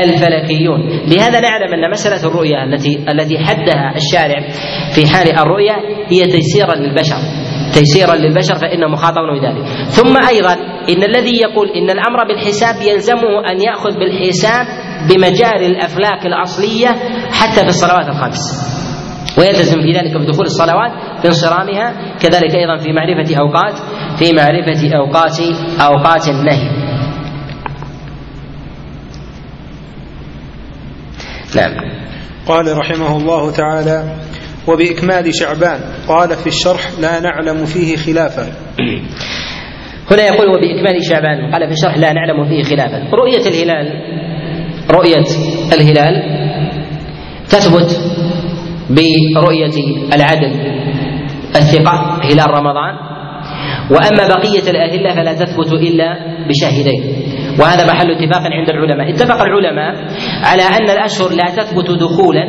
الفلكيون. 0.03 0.79
لهذا 0.89 1.39
نعلم 1.39 1.73
أن 1.73 1.91
مسألة 1.91 2.27
الرؤية 2.29 2.63
التي 2.63 3.05
التي 3.11 3.37
حدها 3.39 3.93
الشارع 3.95 4.49
في 4.95 5.07
حال 5.07 5.39
الرؤية 5.39 5.75
هي 6.07 6.23
تيسيرا 6.25 6.75
للبشر. 6.75 7.46
تيسيرا 7.77 8.15
للبشر 8.15 8.55
فإنه 8.55 8.87
مخاطب 8.87 9.21
بذلك. 9.41 9.65
ثم 9.89 10.27
أيضا 10.27 10.53
إن 10.89 11.03
الذي 11.03 11.37
يقول 11.41 11.67
إن 11.69 11.89
الأمر 11.89 12.27
بالحساب 12.27 12.75
يلزمه 12.81 13.51
أن 13.51 13.61
يأخذ 13.61 13.93
بالحساب 13.99 14.65
بمجاري 15.09 15.65
الأفلاك 15.65 16.25
الأصلية 16.25 16.87
حتى 17.31 17.61
في 17.61 17.67
الصلوات 17.67 18.07
الخمس. 18.07 18.67
ويلتزم 19.37 19.81
في 19.81 19.91
ذلك 19.91 20.17
بدخول 20.17 20.45
الصلوات 20.45 20.91
في 21.21 21.27
انصرامها 21.27 22.17
كذلك 22.19 22.55
أيضا 22.55 22.77
في 22.77 22.93
معرفة 22.93 23.35
أوقات 23.39 23.75
في 24.19 24.33
معرفة 24.33 24.97
أوقات 24.97 25.39
أوقات 25.81 26.27
النهي. 26.27 26.69
نعم. 31.55 31.73
قال 32.47 32.77
رحمه 32.77 33.17
الله 33.17 33.51
تعالى 33.51 34.15
وبإكمال 34.67 35.35
شعبان 35.35 35.79
قال 36.07 36.29
في 36.29 36.47
الشرح 36.47 36.99
لا 37.01 37.19
نعلم 37.19 37.65
فيه 37.65 37.95
خلافا. 37.95 38.51
هنا 40.11 40.23
يقول 40.23 40.47
وبإكمال 40.47 41.05
شعبان 41.09 41.51
قال 41.51 41.67
في 41.67 41.73
الشرح 41.73 41.97
لا 41.97 42.13
نعلم 42.13 42.45
فيه 42.45 42.63
خلافا. 42.63 43.15
رؤية 43.15 43.47
الهلال 43.47 43.87
رؤية 44.91 45.25
الهلال 45.73 46.15
تثبت 47.49 47.99
برؤية 48.89 49.75
العدل 50.15 50.51
الثقة 51.55 52.19
هلال 52.23 52.49
رمضان. 52.59 53.07
وأما 53.91 54.27
بقية 54.27 54.71
الأهلة 54.71 55.15
فلا 55.15 55.33
تثبت 55.33 55.73
إلا 55.73 56.13
بشاهدين. 56.47 57.03
وهذا 57.59 57.85
محل 57.93 58.11
اتفاق 58.11 58.41
عند 58.41 58.69
العلماء. 58.69 59.09
اتفق 59.09 59.41
العلماء 59.41 59.93
على 60.43 60.63
أن 60.63 60.89
الأشهر 60.89 61.29
لا 61.29 61.55
تثبت 61.57 61.91
دخولا 61.91 62.47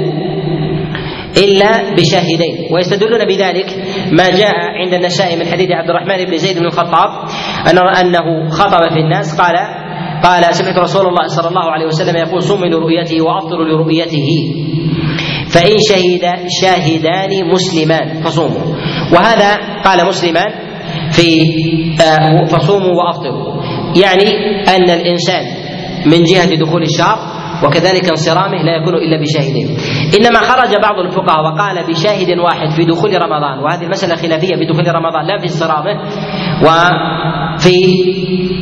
إلا 1.37 1.95
بشاهدين. 1.95 2.69
ويستدلون 2.73 3.25
بذلك 3.25 3.69
ما 4.13 4.31
جاء 4.31 4.55
عند 4.85 4.95
النسائي 4.95 5.37
من 5.37 5.47
حديث 5.47 5.71
عبد 5.71 5.91
الرحمن 5.91 6.25
بن 6.25 6.37
زيد 6.37 6.59
بن 6.59 6.67
الخطاب 6.67 7.11
أنه 7.71 8.51
خطب 8.51 8.83
في 8.93 9.01
الناس 9.01 9.41
قال 9.41 9.55
قال 10.25 10.55
سمعت 10.55 10.79
رسول 10.79 11.07
الله 11.07 11.27
صلى 11.27 11.49
الله 11.49 11.71
عليه 11.71 11.87
وسلم 11.87 12.17
يقول 12.17 12.43
صوموا 12.43 12.67
لرؤيته 12.67 13.23
وأفطروا 13.23 13.65
لرؤيته 13.65 14.29
فإن 15.49 15.77
شهد 15.89 16.25
شاهدان 16.61 17.49
مسلمان 17.53 18.21
فصوموا. 18.23 18.75
وهذا 19.13 19.57
قال 19.85 20.07
مسلمان 20.07 20.51
في 21.13 21.29
آه، 22.03 22.45
فصوموا 22.45 22.95
وأفطروا. 22.95 23.63
يعني 23.97 24.29
أن 24.69 24.91
الإنسان 24.91 25.45
من 26.07 26.23
جهة 26.23 26.55
دخول 26.55 26.83
الشهر 26.83 27.38
وكذلك 27.65 28.11
انصرامه 28.11 28.63
لا 28.63 28.77
يكون 28.77 28.95
إلا 28.95 29.17
بشاهدين 29.21 29.69
إنما 30.19 30.41
خرج 30.41 30.73
بعض 30.83 30.99
الفقهاء 30.99 31.41
وقال 31.45 31.87
بشاهد 31.91 32.39
واحد 32.39 32.69
في 32.77 32.85
دخول 32.85 33.23
رمضان 33.23 33.59
وهذه 33.59 33.83
المسألة 33.85 34.15
خلافية 34.17 34.57
بدخول 34.57 34.95
رمضان 34.95 35.27
لا 35.27 35.39
في 35.39 35.45
انصرامه. 35.45 35.95
وفي 36.63 37.77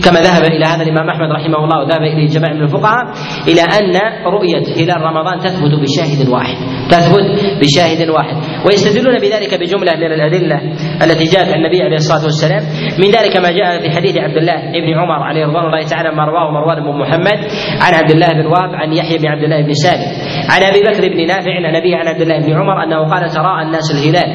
كما 0.05 0.20
ذهب 0.20 0.44
إلى 0.44 0.64
هذا 0.64 0.82
الإمام 0.82 1.09
أحمد 1.09 1.30
رحمه 1.32 1.64
الله 1.64 1.78
وذهب 1.78 2.03
اليه 2.03 2.28
جماعة 2.28 2.53
من 2.53 2.62
الفقهاء 2.62 3.05
إلى 3.49 3.61
أن 3.61 3.97
رؤية 4.26 4.84
هلال 4.84 5.03
رمضان 5.03 5.38
تثبت 5.38 5.72
بشاهد 5.82 6.28
واحد 6.28 6.57
تثبت 6.90 7.26
بشاهد 7.61 8.09
واحد. 8.09 8.36
ويستدلون 8.66 9.18
بذلك 9.18 9.61
بجملة 9.61 9.92
من 9.97 10.12
الأدلة 10.12 10.59
التي 11.05 11.24
جاءت 11.24 11.49
عن 11.53 11.59
النبي 11.59 11.82
عليه 11.82 11.97
الصلاة 11.97 12.24
والسلام. 12.24 12.62
من 13.03 13.09
ذلك 13.11 13.36
ما 13.36 13.51
جاء 13.51 13.80
في 13.82 13.90
حديث 13.97 14.16
عبد 14.16 14.36
الله 14.36 14.57
بن 14.86 14.99
عمر 14.99 15.22
عليه 15.22 15.47
رضوان 15.47 15.64
الله 15.64 15.82
تعالى 15.82 16.11
ما 16.16 16.24
رواه 16.24 16.51
مروان 16.51 16.78
بن 16.82 16.99
محمد 17.03 17.38
عن 17.84 17.92
عبد 17.94 18.11
الله 18.11 18.26
بن 18.26 18.47
وهب 18.47 18.70
عن 18.74 18.92
يحيى 18.92 19.18
بن 19.18 19.26
عبد 19.26 19.42
الله 19.42 19.61
بن 19.62 19.72
سالم 19.72 20.09
عن 20.51 20.62
أبي 20.62 20.80
بكر 20.88 21.09
بن 21.14 21.26
نافع 21.26 21.53
عن 21.66 21.74
ابي 21.76 21.94
عن 21.94 22.09
عبد 22.09 22.20
الله 22.20 22.38
بن 22.47 22.53
عمر 22.53 22.84
أنه 22.84 22.99
قال 23.12 23.30
تراءى 23.30 23.62
الناس 23.66 23.86
الهلال. 23.94 24.30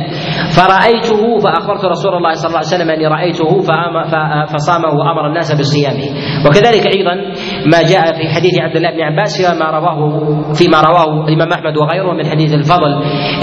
فرأيته 0.58 1.40
فأخبرت 1.44 1.86
رسول 1.86 2.14
الله 2.18 2.34
صلى 2.34 2.48
الله 2.48 2.64
عليه 2.64 2.76
وسلم 2.76 2.90
أني 2.90 3.08
رأيته 3.08 3.51
فصامه 4.54 4.90
وأمر 5.00 5.28
الناس 5.28 5.60
بصيامه. 5.60 6.06
وكذلك 6.48 6.88
أيضا 6.96 7.16
ما 7.66 7.82
جاء 7.82 8.06
في 8.14 8.30
حديث 8.36 8.60
عبد 8.60 8.76
الله 8.76 8.92
بن 8.92 9.02
عباس 9.02 9.42
فيما 9.42 9.70
رواه 9.72 10.00
فيما 10.54 10.82
رواه 10.82 11.28
الإمام 11.28 11.52
أحمد 11.52 11.78
وغيره 11.78 12.14
من 12.14 12.26
حديث 12.26 12.54
الفضل 12.54 12.92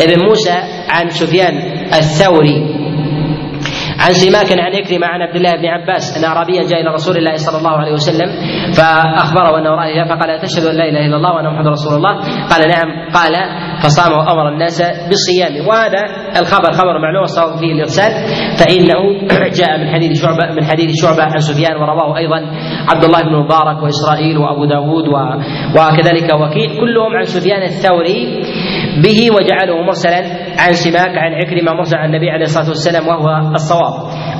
ابن 0.00 0.24
موسى 0.28 0.56
عن 0.90 1.08
سفيان 1.08 1.54
الثوري. 1.94 2.77
عن 3.98 4.12
سماك 4.12 4.58
عن 4.58 4.72
إكرمة 4.74 5.06
عن 5.06 5.22
عبد 5.22 5.36
الله 5.36 5.56
بن 5.56 5.66
عباس 5.66 6.18
أن 6.18 6.24
أعرابيا 6.24 6.62
جاء 6.62 6.80
إلى 6.80 6.90
رسول 6.90 7.16
الله 7.16 7.34
صلى 7.36 7.58
الله 7.58 7.70
عليه 7.70 7.92
وسلم 7.92 8.28
فأخبره 8.72 9.58
أنه 9.58 9.70
رأى 9.70 10.08
فقال 10.08 10.40
تشهد 10.40 10.64
أن 10.66 10.76
لا 10.76 10.84
إله 10.88 11.06
إلا 11.06 11.16
الله 11.16 11.34
وأن 11.34 11.46
محمد 11.46 11.66
رسول 11.66 11.94
الله؟ 11.94 12.14
قال 12.50 12.68
نعم. 12.68 12.88
قال 13.14 13.34
فصام 13.82 14.12
وأمر 14.12 14.48
الناس 14.48 14.82
بالصيام. 15.08 15.66
وهذا 15.68 16.02
الخبر 16.40 16.72
خبر 16.72 16.98
معلوم 16.98 17.22
الصواب 17.22 17.58
فيه 17.58 17.72
الإرسال. 17.72 18.12
فإنه 18.58 19.00
جاء 19.60 19.78
من 19.78 19.88
حديث 19.94 20.22
شعبة 20.22 20.54
من 20.56 20.64
حديث 20.64 20.90
شعبة 21.02 21.22
عن 21.22 21.38
سفيان 21.38 21.76
ورواه 21.76 22.16
أيضا 22.16 22.40
عبد 22.88 23.04
الله 23.04 23.22
بن 23.22 23.34
مبارك 23.44 23.82
وإسرائيل 23.82 24.38
وأبو 24.38 24.64
داود 24.64 25.08
وكذلك 25.76 26.34
وكيع 26.34 26.80
كلهم 26.80 27.12
عن 27.16 27.22
سفيان 27.22 27.62
الثوري. 27.62 28.42
به 29.04 29.18
وجعله 29.36 29.82
مرسلا 29.82 30.20
عن 30.58 30.72
سماك 30.72 31.18
عن 31.18 31.32
عكرمة 31.34 31.72
مرسل 31.72 31.96
عن 31.96 32.08
النبي 32.14 32.30
عليه 32.30 32.44
الصلاة 32.44 32.68
والسلام 32.68 33.08
وهو 33.08 33.52
الصواب. 33.54 33.94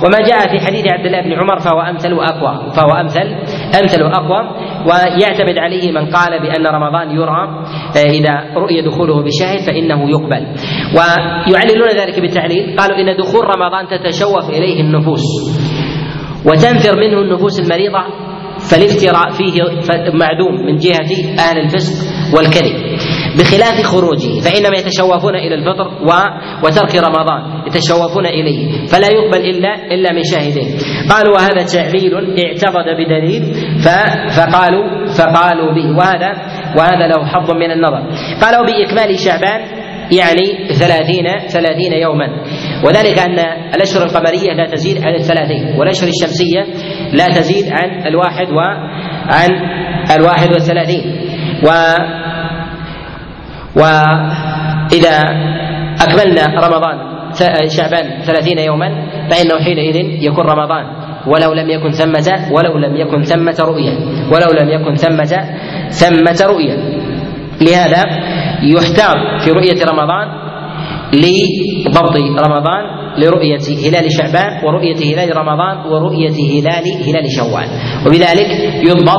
وما 0.05 0.19
جاء 0.29 0.41
في 0.53 0.67
حديث 0.67 0.85
عبد 0.93 1.07
الله 1.07 1.21
بن 1.23 1.33
عمر 1.33 1.59
فهو 1.59 1.81
أمثل 1.81 2.13
وأقوى 2.13 2.73
فهو 2.73 2.93
أمثل 3.01 3.27
أمثل 3.81 4.03
وأقوى. 4.03 4.41
ويعتمد 4.87 5.59
عليه 5.59 5.93
من 5.93 6.11
قال 6.11 6.33
بأن 6.43 6.67
رمضان 6.67 7.11
يرى 7.11 7.43
آه، 7.97 8.11
إذا 8.11 8.35
رؤي 8.57 8.83
دخوله 8.83 9.23
بشاهد 9.23 9.61
فإنه 9.67 10.11
يقبل. 10.11 10.43
ويعللون 10.97 11.89
ذلك 12.01 12.21
بالتعليل. 12.21 12.77
قالوا 12.77 12.97
إن 12.97 13.17
دخول 13.17 13.45
رمضان 13.45 13.87
تتشوف 13.87 14.51
إليه 14.51 14.81
النفوس 14.81 15.25
وتنفر 16.47 17.01
منه 17.01 17.19
النفوس 17.21 17.61
المريضة 17.61 18.03
فالافتراء 18.71 19.31
فيه 19.31 19.55
معدوم 20.13 20.67
من 20.67 20.77
جهة 20.77 21.11
أهل 21.39 21.59
الفسق 21.59 21.95
والكذب. 22.37 22.88
بخلاف 23.39 23.83
خروجه 23.83 24.41
فإنما 24.41 24.79
يتشوفون 24.79 25.35
إلى 25.35 25.55
الفطر 25.55 25.87
و... 25.87 26.11
وترك 26.65 26.95
رمضان 26.97 27.67
يتشوفون 27.67 28.27
إليه 28.27 28.87
فلا 28.87 29.09
يقبل 29.09 29.41
إلا 29.51 29.95
إلا 29.95 30.13
من 30.13 30.23
شاهدين 30.23 30.69
قالوا 31.11 31.35
وهذا 31.35 31.67
تعليل 31.75 32.15
اعتقد 32.15 32.85
بدليل. 32.99 33.43
فقالوا 34.37 35.07
فقالوا 35.19 35.75
به. 35.75 35.97
وهذا 35.99 36.31
وهذا 36.79 37.07
له 37.07 37.27
حظ 37.27 37.51
من 37.51 37.71
النظر. 37.71 38.03
قالوا 38.43 38.67
بإكمال 38.67 39.19
شعبان 39.19 39.61
يعني 40.11 40.69
ثلاثين 40.69 41.49
ثلاثين 41.49 41.93
يوما. 41.93 42.29
وذلك 42.85 43.19
أن 43.19 43.39
الأشهر 43.75 44.03
القمرية 44.03 44.53
لا 44.57 44.67
تزيد 44.67 45.07
عن 45.07 45.15
الثلاثين 45.15 45.77
والأشهر 45.79 46.09
الشمسية 46.09 46.63
لا 47.13 47.27
تزيد 47.27 47.73
عن 47.73 48.07
الواحد 48.07 48.51
وعن 48.51 49.51
الواحد 50.17 50.53
والثلاثين. 50.53 51.05
و 51.65 51.69
وإذا 53.79 55.17
أكملنا 56.01 56.45
رمضان 56.67 56.97
شعبان 57.69 58.23
ثلاثين 58.23 58.59
يوما 58.59 58.89
فإنه 59.31 59.65
حينئذ 59.65 59.97
يكون 60.23 60.45
رمضان. 60.47 60.85
ولو 61.27 61.53
لم 61.53 61.71
يكن 61.71 61.91
ثمة 61.91 62.49
ولو 62.51 62.79
لم 62.79 62.97
يكن 62.97 63.23
ثمة 63.23 63.57
رؤية. 63.61 63.95
ولو 64.33 64.51
لم 64.61 64.69
يكن 64.69 64.95
ثمة 64.95 65.45
ثمة 65.91 66.39
رؤية. 66.43 66.77
لهذا 67.61 68.03
يحتاط 68.63 69.17
في 69.45 69.51
رؤية 69.51 69.85
رمضان 69.85 70.29
لضبط 71.13 72.17
رمضان 72.17 72.83
لرؤية 73.19 73.89
هلال 73.89 74.13
شعبان 74.13 74.65
ورؤية 74.65 75.15
هلال 75.15 75.37
رمضان 75.37 75.77
ورؤية 75.93 76.61
هلال 76.61 76.85
هلال 77.09 77.27
شوال. 77.37 77.69
وبذلك 78.07 78.51
يضبط 78.87 79.19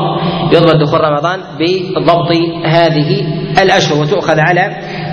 يضبط 0.53 0.75
دخول 0.75 1.01
رمضان 1.01 1.39
بضبط 1.59 2.31
هذه 2.65 3.21
الأشهر 3.63 4.01
وتؤخذ 4.01 4.39
على 4.39 4.61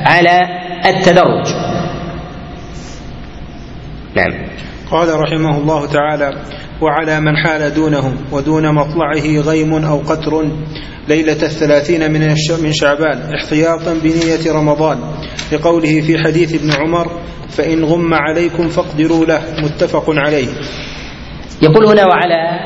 على 0.07 0.41
التدرج. 0.87 1.47
نعم. 4.17 4.33
قال 4.91 5.21
رحمه 5.21 5.59
الله 5.59 5.87
تعالى 5.87 6.31
وعلى 6.83 7.21
من 7.21 7.37
حال 7.37 7.75
دونهم 7.75 8.17
ودون 8.33 8.75
مطلعه 8.75 9.41
غيم 9.41 9.75
أو 9.85 9.99
قتر 9.99 10.51
ليلة 11.09 11.43
الثلاثين 11.43 12.13
من 12.13 12.21
من 12.63 12.73
شعبان 12.73 13.35
احتياطا 13.35 13.95
بنية 13.95 14.53
رمضان. 14.53 14.99
لقوله 15.53 16.01
في 16.01 16.19
حديث 16.19 16.55
ابن 16.55 16.71
عمر 16.73 17.11
فإن 17.49 17.85
غم 17.85 18.15
عليكم 18.15 18.69
فاقدروا 18.69 19.27
له. 19.27 19.41
متفق 19.63 20.05
عليه. 20.09 20.49
يقول 21.63 21.87
هنا 21.87 22.03
وعلى 22.07 22.61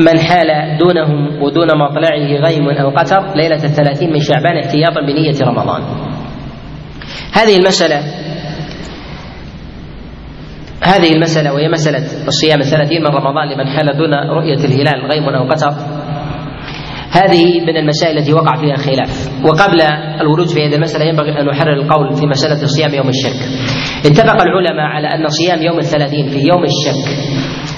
من 0.00 0.20
حال 0.20 0.78
دونهم 0.78 1.42
ودون 1.42 1.68
مطلعه 1.68 2.48
غيم 2.48 2.68
أو 2.68 2.90
قتر 2.96 3.34
ليلة 3.36 3.64
الثلاثين 3.64 4.12
من 4.12 4.20
شعبان 4.20 4.56
احتياطا 4.64 5.00
بنية 5.00 5.40
رمضان. 5.42 5.82
هذه 7.32 7.56
المسألة 7.56 8.29
هذه 10.82 11.12
المسألة 11.12 11.52
وهي 11.54 11.68
مسألة 11.68 12.26
الصيام 12.28 12.60
الثلاثين 12.60 13.00
من 13.02 13.06
رمضان 13.06 13.48
لمن 13.48 13.66
حال 13.66 13.96
دون 13.98 14.14
رؤية 14.14 14.64
الهلال 14.64 15.10
غيم 15.12 15.24
أو 15.24 15.48
قتر 15.48 15.70
هذه 17.12 17.60
من 17.60 17.76
المسائل 17.76 18.18
التي 18.18 18.32
وقع 18.32 18.56
فيها 18.56 18.76
خلاف. 18.76 19.30
وقبل 19.44 19.80
الورود 20.20 20.48
في 20.48 20.66
هذه 20.66 20.74
المسألة 20.74 21.04
ينبغي 21.04 21.40
أن 21.40 21.46
نحرر 21.46 21.72
القول 21.72 22.16
في 22.16 22.26
مسألة 22.26 22.66
صيام 22.66 22.94
يوم 22.94 23.08
الشك 23.08 23.40
اتفق 24.06 24.42
العلماء 24.42 24.86
على 24.86 25.06
أن 25.08 25.28
صيام 25.28 25.62
يوم 25.62 25.78
الثلاثين 25.78 26.28
في 26.28 26.38
يوم 26.38 26.64
الشك 26.64 27.04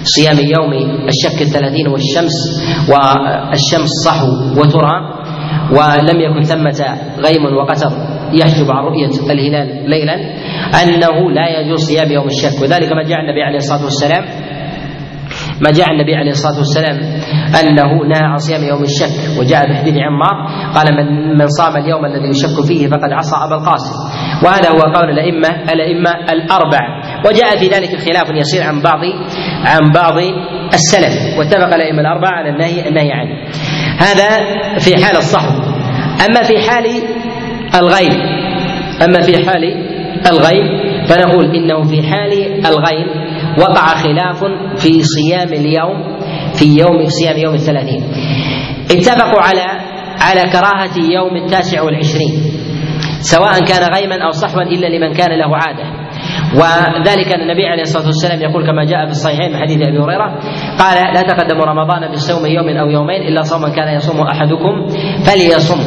صيام 0.05 0.37
يوم 0.37 0.73
الشك 1.09 1.43
الثلاثين 1.43 1.89
والشمس 1.89 2.33
والشمس 2.89 3.91
صحو 4.07 4.61
وترى 4.61 5.23
ولم 5.71 6.21
يكن 6.21 6.41
ثمة 6.43 6.99
غيم 7.27 7.45
وقتر 7.57 8.12
يحجب 8.35 8.71
عن 8.71 8.85
رؤية 8.85 9.33
الهلال 9.33 9.91
ليلا 9.91 10.15
أنه 10.83 11.31
لا 11.31 11.61
يجوز 11.61 11.81
صيام 11.81 12.13
يوم 12.13 12.27
الشك. 12.27 12.63
وذلك 12.63 12.93
ما 12.93 13.03
جاء 13.03 13.21
النبي 13.21 13.43
عليه 13.43 13.57
الصلاة 13.57 13.85
والسلام 13.85 14.25
ما 15.61 15.71
جاء 15.71 15.91
النبي 15.91 16.15
عليه 16.15 16.31
الصلاة 16.31 16.59
والسلام 16.59 16.97
أنه 17.61 17.91
نهى 18.09 18.25
عن 18.25 18.37
صيام 18.37 18.63
يوم 18.65 18.83
الشك. 18.83 19.41
وجاء 19.41 19.63
بحديث 19.71 19.95
عمار 19.95 20.37
قال 20.75 20.87
من 20.97 21.39
من 21.39 21.47
صام 21.47 21.77
اليوم 21.77 22.05
الذي 22.05 22.29
يشك 22.29 22.67
فيه 22.69 22.89
فقد 22.89 23.13
عصى 23.13 23.37
أبا 23.37 23.55
القاسم. 23.55 23.95
وهذا 24.45 24.69
هو 24.71 24.93
قول 24.97 25.11
الأئمة 25.11 25.49
الأئمة 25.73 26.11
الأربع. 26.33 26.81
وجاء 27.27 27.57
في 27.57 27.69
ذلك 27.69 27.97
خلاف 27.97 28.31
يسير 28.31 28.63
عن 28.63 28.83
بعض 28.83 29.01
عن 29.65 29.91
بعض 29.95 30.15
السلف. 30.75 31.39
واتفق 31.39 31.75
الأئمة 31.75 32.01
الأربعة 32.01 32.31
على 32.31 32.49
النهي 32.51 32.89
النهي 32.89 33.13
عنه. 33.13 33.35
هذا 33.99 34.29
في 34.79 35.05
حال 35.05 35.17
الصحو 35.17 35.55
أما 36.29 36.43
في 36.43 36.71
حال 36.71 36.85
الغيب. 37.75 38.13
أما 39.05 39.21
في 39.23 39.47
حال 39.47 39.65
الغيب 40.31 40.67
فنقول 41.09 41.57
إنه 41.57 41.83
في 41.83 42.03
حال 42.03 42.33
الغيب 42.67 43.07
وقع 43.59 43.87
خلاف 43.95 44.45
في 44.77 45.03
صيام 45.03 45.49
اليوم 45.49 46.19
في 46.55 46.65
يوم 46.65 47.07
صيام 47.09 47.37
يوم 47.39 47.55
الثلاثين. 47.55 48.05
اتفقوا 48.91 49.43
على 49.43 49.67
على 50.21 50.43
كراهة 50.53 50.99
يوم 51.11 51.37
التاسع 51.37 51.83
والعشرين 51.83 52.33
سواء 53.21 53.65
كان 53.65 53.95
غيما 53.95 54.25
أو 54.25 54.31
صحوا 54.31 54.63
إلا 54.63 54.87
لمن 54.87 55.13
كان 55.13 55.39
له 55.39 55.57
عادة. 55.57 56.03
وذلك 56.55 57.35
النبي 57.35 57.67
عليه 57.67 57.83
الصلاة 57.83 58.07
والسلام 58.07 58.41
يقول 58.41 58.67
كما 58.67 58.85
جاء 58.85 59.07
في 59.07 59.11
الصحيحين 59.11 59.53
من 59.53 59.59
حديث 59.59 59.77
أبي 59.77 59.99
هريرة 59.99 60.39
قال 60.79 61.15
لا 61.15 61.23
تقدم 61.23 61.61
رمضان 61.61 62.13
بصوم 62.13 62.47
يوم 62.47 62.69
أو 62.69 62.91
يومين 62.91 63.23
إلا 63.23 63.43
صوما 63.43 63.69
كان 63.69 63.95
يصوم 63.95 64.21
أحدكم 64.21 64.87
فليصمه 65.27 65.85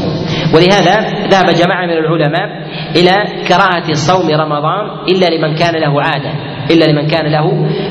ولهذا 0.56 0.96
ذهب 1.28 1.46
جماعة 1.64 1.86
من 1.86 1.94
العلماء 1.94 2.48
إلى 2.96 3.44
كراهة 3.48 3.94
صوم 3.94 4.30
رمضان 4.30 5.06
إلا 5.10 5.26
لمن 5.36 5.56
كان 5.56 5.76
له 5.76 6.02
عادة 6.02 6.56
إلا 6.72 6.86
لمن 6.86 7.08
كان 7.08 7.26
له 7.32 7.46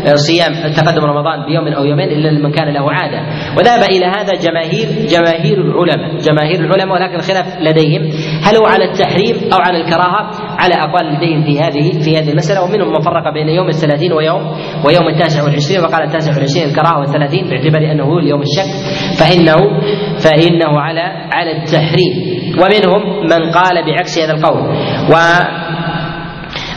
آه، 0.07 0.15
صيام 0.15 0.73
تقدم 0.77 1.05
رمضان 1.05 1.47
بيوم 1.47 1.69
أو 1.69 1.85
يومين 1.85 2.09
إلا 2.09 2.29
لمن 2.29 2.53
كان 2.53 2.69
له 2.75 2.93
عادة. 2.93 3.21
وذهب 3.59 3.83
إلى 3.91 4.07
هذا 4.07 4.33
جماهير 4.45 4.89
جماهير 5.09 5.61
العلماء 5.61 6.17
جماهير 6.17 6.61
العلماء 6.61 6.95
ولكن 6.95 7.15
الخلاف 7.15 7.47
لديهم 7.61 8.03
هل 8.43 8.57
هو 8.57 8.67
على 8.67 8.85
التحريم 8.85 9.53
أو 9.53 9.59
على 9.59 9.81
الكراهة؟ 9.81 10.31
على 10.59 10.75
أقوال 10.75 11.15
لديهم 11.15 11.45
في 11.45 11.61
هذه 11.61 12.03
في 12.03 12.11
هذه 12.19 12.31
المسألة. 12.31 12.63
ومنهم 12.63 12.89
من 12.89 13.01
فرق 13.01 13.35
بين 13.35 13.49
يوم 13.49 13.69
الثلاثين 13.69 14.13
ويوم 14.13 14.43
ويوم 14.87 15.09
التاسع 15.09 15.43
والعشرين 15.45 15.81
وقال 15.81 16.03
التاسع 16.03 16.35
والعشرين 16.35 16.69
الكراهة 16.69 16.99
والثلاثين 16.99 17.49
باعتبار 17.49 17.93
أنه 17.93 18.05
هو 18.05 18.19
اليوم 18.19 18.43
الشك 18.43 18.71
فإنه 19.21 19.57
فإنه 20.25 20.81
على 20.81 21.01
على 21.33 21.51
التحريم. 21.57 22.34
ومنهم 22.59 23.03
من 23.27 23.51
قال 23.51 23.87
بعكس 23.87 24.19
هذا 24.19 24.33
القول. 24.33 24.63
و 25.11 25.15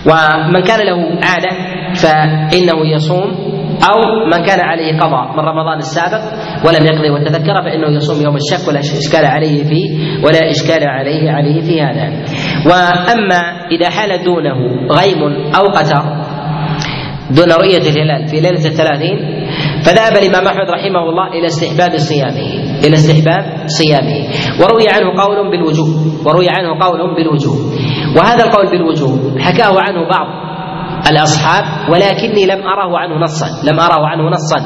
ومن 0.05 0.61
كان 0.63 0.79
له 0.79 1.19
عادة 1.23 1.51
فإنه 1.93 2.85
يصوم 2.95 3.47
أو 3.89 4.25
من 4.25 4.45
كان 4.45 4.59
عليه 4.61 4.99
قضاء 4.99 5.31
من 5.31 5.39
رمضان 5.39 5.77
السابق 5.77 6.21
ولم 6.65 6.85
يقضي 6.85 7.09
وتذكر 7.09 7.61
فإنه 7.61 7.97
يصوم 7.97 8.23
يوم 8.23 8.35
الشك 8.35 8.67
ولا 8.67 8.79
إشكال 8.79 9.25
عليه 9.25 9.63
فيه 9.63 9.89
ولا 10.25 10.49
إشكال 10.51 10.87
عليه 10.87 11.31
عليه 11.31 11.61
في 11.61 11.81
هذا. 11.81 12.23
وأما 12.65 13.41
إذا 13.71 13.89
حال 13.89 14.23
دونه 14.23 14.57
غيم 14.91 15.23
أو 15.55 15.65
قتر 15.65 16.03
دون 17.31 17.51
رؤية 17.51 17.77
الهلال 17.89 18.27
في 18.27 18.35
ليلة 18.41 18.65
الثلاثين 18.65 19.46
فذهب 19.87 20.17
الإمام 20.17 20.47
أحمد 20.47 20.69
رحمه 20.69 21.03
الله 21.09 21.27
إلى 21.27 21.47
استحباب 21.47 21.97
صيامه 21.97 22.47
إلى 22.85 22.93
استحباب 22.93 23.43
صيامه. 23.67 24.17
وروي 24.61 24.85
عنه 24.91 25.07
قول 25.23 25.51
بالوجوب 25.51 25.87
وروي 26.25 26.47
عنه 26.49 26.69
قول 26.85 27.15
بالوجوب. 27.15 27.57
وهذا 28.17 28.43
القول 28.43 28.65
بالوجوب 28.71 29.39
حكاه 29.39 29.73
عنه 29.79 30.09
بعض 30.09 30.27
الأصحاب 31.11 31.89
ولكني 31.91 32.45
لم 32.45 32.61
أره 32.67 32.97
عنه 32.97 33.15
نصا 33.15 33.47
لم 33.71 33.79
أره 33.79 34.07
عنه 34.07 34.23
نصا. 34.29 34.59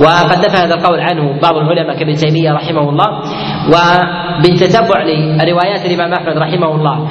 وقد 0.00 0.38
نفى 0.38 0.56
هذا 0.56 0.74
القول 0.74 1.00
عنه 1.00 1.40
بعض 1.40 1.54
العلماء 1.54 1.98
كابن 1.98 2.14
تيمية 2.14 2.52
رحمه 2.52 2.88
الله. 2.90 3.06
وبالتتبع 3.68 5.02
لروايات 5.42 5.86
الإمام 5.86 6.12
أحمد 6.12 6.36
رحمه 6.38 6.74
الله 6.74 7.08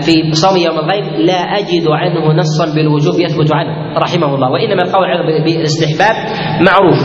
في 0.00 0.32
صوم 0.32 0.56
يوم 0.56 0.78
الغيب 0.78 1.04
لا 1.04 1.40
أجد 1.58 1.88
عنه 1.88 2.32
نصا 2.32 2.74
بالوجوب 2.74 3.20
يثبت 3.20 3.54
عنه 3.54 3.98
رحمه 3.98 4.34
الله. 4.34 4.50
وإنما 4.50 4.82
القول 4.82 5.04
عنه 5.04 5.22
بالاستحباب 5.44 6.16
معروف. 6.60 6.98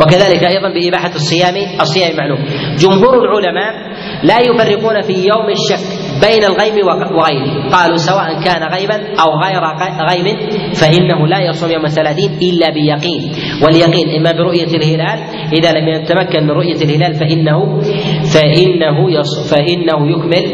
وكذلك 0.00 0.44
أيضا 0.44 0.68
بإباحة 0.68 1.14
الصيام 1.14 1.54
الصيام 1.80 2.16
معلوم. 2.16 2.38
جمهور 2.78 3.14
العلماء 3.24 3.72
لا 4.22 4.38
يفرقون 4.38 5.02
في 5.02 5.12
يوم 5.12 5.46
الشك. 5.50 5.99
بين 6.20 6.44
الغيب 6.44 6.84
وغيره 6.84 7.68
قالوا 7.72 7.96
سواء 7.96 8.44
كان 8.44 8.62
غيبا 8.74 8.94
أو 8.94 9.30
غير 9.44 9.62
غيب 10.10 10.26
فإنه 10.74 11.26
لا 11.26 11.40
يصوم 11.40 11.70
يوم 11.70 11.84
الثلاثين 11.84 12.30
إلا 12.42 12.70
بيقين 12.70 13.32
واليقين 13.62 14.08
إما 14.16 14.32
برؤية 14.32 14.76
الهلال 14.76 15.18
إذا 15.52 15.72
لم 15.72 15.88
يتمكن 15.88 16.42
من 16.44 16.50
رؤية 16.50 16.76
الهلال 16.84 17.14
فإنه 17.14 17.80
فإنه 18.34 18.96
فإنه 19.50 20.10
يكمل 20.10 20.44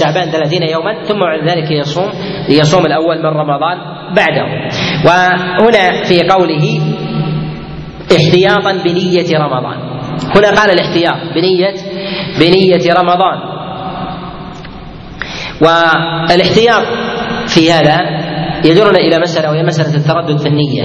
شعبان 0.00 0.30
ثلاثين 0.30 0.62
يوما 0.62 1.02
ثم 1.02 1.18
بعد 1.20 1.48
ذلك 1.48 1.70
يصوم 1.70 2.10
يصوم 2.48 2.86
الأول 2.86 3.18
من 3.18 3.26
رمضان 3.26 3.78
بعده. 4.16 4.46
وهنا 5.06 6.02
في 6.08 6.28
قوله 6.28 6.80
احتياطا 8.16 8.72
بنية 8.72 9.38
رمضان. 9.38 9.78
هنا 10.36 10.50
قال 10.50 10.70
الاحتياط 10.70 11.16
بنية 11.34 11.74
بنية 12.40 12.94
رمضان. 13.00 13.55
والاحتياط 15.60 16.82
في 17.46 17.72
هذا 17.72 18.26
يجرنا 18.64 18.98
إلى 18.98 19.18
مسألة 19.18 19.50
وهي 19.50 19.62
مسألة 19.62 19.96
التردد 19.96 20.38
في 20.38 20.48
النية. 20.48 20.84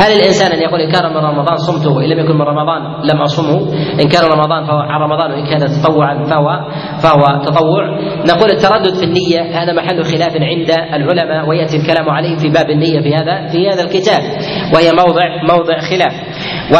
هل 0.00 0.12
الإنسان 0.12 0.52
أن 0.52 0.62
يقول 0.62 0.80
إن 0.80 0.92
كان 0.92 1.10
من 1.10 1.16
رمضان 1.16 1.56
صمته 1.56 1.90
وإن 1.90 2.08
لم 2.08 2.18
يكن 2.18 2.34
من 2.34 2.42
رمضان 2.42 2.82
لم 3.04 3.22
أصمه؟ 3.22 3.72
إن 4.00 4.08
كان 4.08 4.24
رمضان 4.24 4.64
فهو 4.66 4.78
عن 4.78 5.00
رمضان 5.00 5.30
وإن 5.32 5.46
كان 5.46 5.82
تطوعا 5.82 6.24
فهو 6.24 6.60
فهو 7.02 7.42
تطوع. 7.44 7.84
نقول 8.26 8.50
التردد 8.50 8.94
في 8.94 9.04
النية 9.04 9.62
هذا 9.62 9.72
محل 9.72 10.04
خلاف 10.04 10.36
عند 10.36 10.70
العلماء 10.94 11.48
ويأتي 11.48 11.76
الكلام 11.76 12.10
عليه 12.10 12.36
في 12.36 12.48
باب 12.48 12.70
النية 12.70 13.00
في 13.00 13.14
هذا 13.14 13.46
في 13.52 13.68
هذا 13.68 13.82
الكتاب 13.82 14.22
وهي 14.74 14.92
موضع 14.92 15.22
موضع 15.48 15.78
خلاف. 15.80 16.14
و 16.72 16.76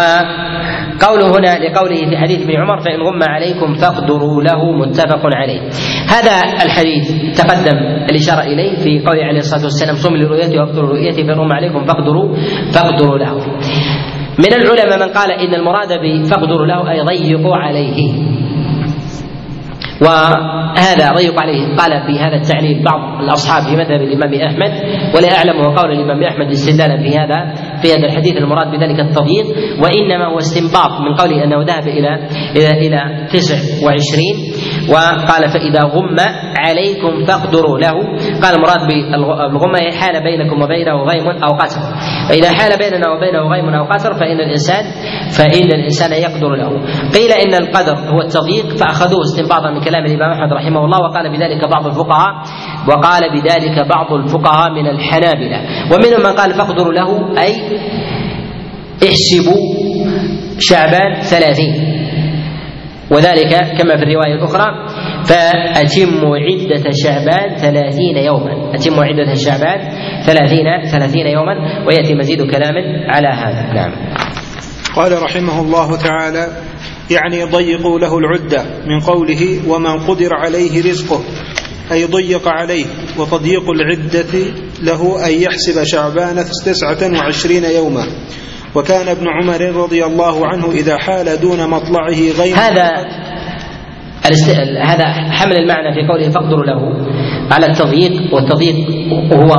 قوله 1.00 1.26
هنا 1.26 1.64
لقوله 1.64 2.10
في 2.10 2.16
حديث 2.16 2.42
ابن 2.42 2.56
عمر 2.56 2.80
فإن 2.80 3.00
غم 3.00 3.22
عليكم 3.22 3.74
فاقدروا 3.74 4.42
له 4.42 4.72
متفق 4.72 5.22
عليه. 5.24 5.60
هذا 6.08 6.64
الحديث 6.64 7.06
تقدم 7.38 7.78
الإشارة 8.10 8.42
إليه 8.42 8.76
في 8.76 9.06
قوله 9.06 9.24
عليه 9.24 9.38
الصلاة 9.38 9.64
والسلام 9.64 9.96
صم 9.96 10.16
لرؤيته 10.16 10.60
واقدروا 10.60 10.88
رؤيته 10.88 11.26
فإن 11.26 11.40
غم 11.40 11.52
عليكم 11.52 11.84
فاقدروا 11.84 12.36
فاقدروا 12.74 13.18
له. 13.18 13.34
من 14.38 14.52
العلماء 14.52 14.98
من 14.98 15.14
قال 15.14 15.32
إن 15.32 15.54
المراد 15.54 15.88
بفاقدروا 16.02 16.66
له 16.66 16.90
أي 16.90 17.00
ضيقوا 17.00 17.56
عليه. 17.56 18.12
وهذا 20.04 21.06
ضيق 21.16 21.40
عليه 21.42 21.76
قال 21.76 22.06
في 22.06 22.18
هذا 22.18 22.36
التعليل 22.36 22.82
بعض 22.84 23.22
الأصحاب 23.22 23.62
في 23.62 23.76
مذهب 23.76 24.00
الإمام 24.02 24.34
أحمد 24.34 24.72
ولا 25.14 25.28
أعلم 25.38 25.56
هو 25.60 25.74
قول 25.74 25.92
الإمام 25.92 26.22
أحمد 26.22 26.46
استدلالا 26.50 26.96
في 27.02 27.18
هذا 27.18 27.54
في 27.82 27.92
هذا 27.92 28.06
الحديث 28.06 28.36
المراد 28.36 28.66
بذلك 28.66 29.00
التضييق. 29.00 29.46
وإنما 29.82 30.26
هو 30.32 30.38
استنباط 30.38 31.00
من 31.00 31.14
قوله 31.14 31.44
أنه 31.44 31.64
ذهب 31.64 31.88
إلى 31.88 32.12
إلى 32.56 32.70
إلى 32.86 33.26
29 33.32 34.20
وقال 34.92 35.42
فإذا 35.54 35.82
غم 35.94 36.16
عليكم 36.58 37.24
فاقدروا 37.26 37.78
له. 37.78 37.94
قال 38.42 38.54
المراد 38.54 38.80
بالغمة 39.52 39.78
هي 39.78 39.92
حال 40.00 40.22
بينكم 40.22 40.62
وبينه 40.62 40.96
غيم 41.10 41.26
أو 41.44 41.50
قتر 41.50 41.80
فإذا 42.28 42.50
حال 42.58 42.78
بيننا 42.78 43.10
وبينه 43.10 43.42
غيم 43.52 43.68
أو 43.68 43.84
قتر 43.84 44.14
فإن 44.14 44.40
الإنسان 44.40 44.84
فإن 45.38 45.68
الإنسان 45.78 46.12
يقدر 46.12 46.54
له. 46.54 46.70
قيل 47.16 47.32
إن 47.44 47.54
القدر 47.62 47.96
هو 48.12 48.20
التضييق 48.20 48.66
فأخذوه 48.80 49.22
استنباطا 49.22 49.70
من 49.70 49.80
كلام 49.80 49.93
الإمام 49.98 50.30
أحمد 50.32 50.52
رحمه 50.52 50.84
الله 50.84 50.98
وقال 50.98 51.32
بذلك 51.32 51.68
بعض 51.68 51.86
الفقهاء 51.86 52.32
وقال 52.88 53.22
بذلك 53.32 53.88
بعض 53.88 54.12
الفقهاء 54.12 54.72
من 54.72 54.86
الحنابلة. 54.88 55.60
ومنهم 55.92 56.20
من 56.20 56.32
قال 56.36 56.54
فاقدروا 56.54 56.92
له 56.92 57.40
أي 57.42 57.52
احسبوا 59.02 59.60
شعبان 60.58 61.22
ثلاثين. 61.22 61.74
وذلك 63.10 63.50
كما 63.78 63.96
في 63.96 64.02
الرواية 64.02 64.34
الأخرى 64.34 64.66
فأتموا 65.24 66.36
عدة 66.38 66.90
شعبان 66.92 67.56
ثلاثين 67.56 68.16
يوما. 68.16 68.74
أتموا 68.74 69.04
عدة 69.04 69.34
شعبان 69.34 69.80
ثلاثين 70.26 70.66
ثلاثين 70.92 71.26
يوما 71.26 71.84
ويأتي 71.86 72.14
مزيد 72.14 72.50
كلام 72.50 72.74
على 73.08 73.28
هذا. 73.28 73.72
نعم. 73.74 73.92
قال 74.96 75.22
رحمه 75.22 75.60
الله 75.60 75.96
تعالى 75.96 76.73
يعني 77.10 77.44
ضيقوا 77.44 77.98
له 77.98 78.18
العدة 78.18 78.64
من 78.86 79.00
قوله 79.00 79.60
ومن 79.68 79.98
قدر 79.98 80.34
عليه 80.34 80.90
رزقه 80.90 81.20
أي 81.92 82.04
ضيق 82.04 82.48
عليه 82.48 82.86
وتضييق 83.18 83.70
العدة 83.70 84.54
له 84.82 85.26
أن 85.26 85.32
يحسب 85.32 85.84
شعبان 85.84 86.36
تسعة 86.64 87.18
وعشرين 87.18 87.64
يوما. 87.64 88.06
وكان 88.74 89.08
ابن 89.08 89.26
عمر 89.28 89.82
رضي 89.82 90.04
الله 90.04 90.46
عنه 90.46 90.70
إذا 90.70 90.96
حال 90.96 91.40
دون 91.40 91.70
مطلعه 91.70 92.20
غير 92.38 92.56
هذا 92.56 92.90
هذا 94.82 95.04
حمل 95.30 95.56
المعنى 95.56 95.94
في 95.94 96.08
قوله 96.08 96.30
فاقدروا 96.30 96.64
له 96.64 97.06
على 97.50 97.66
التضييق 97.66 98.34
والتضييق 98.34 98.74
هو 99.32 99.52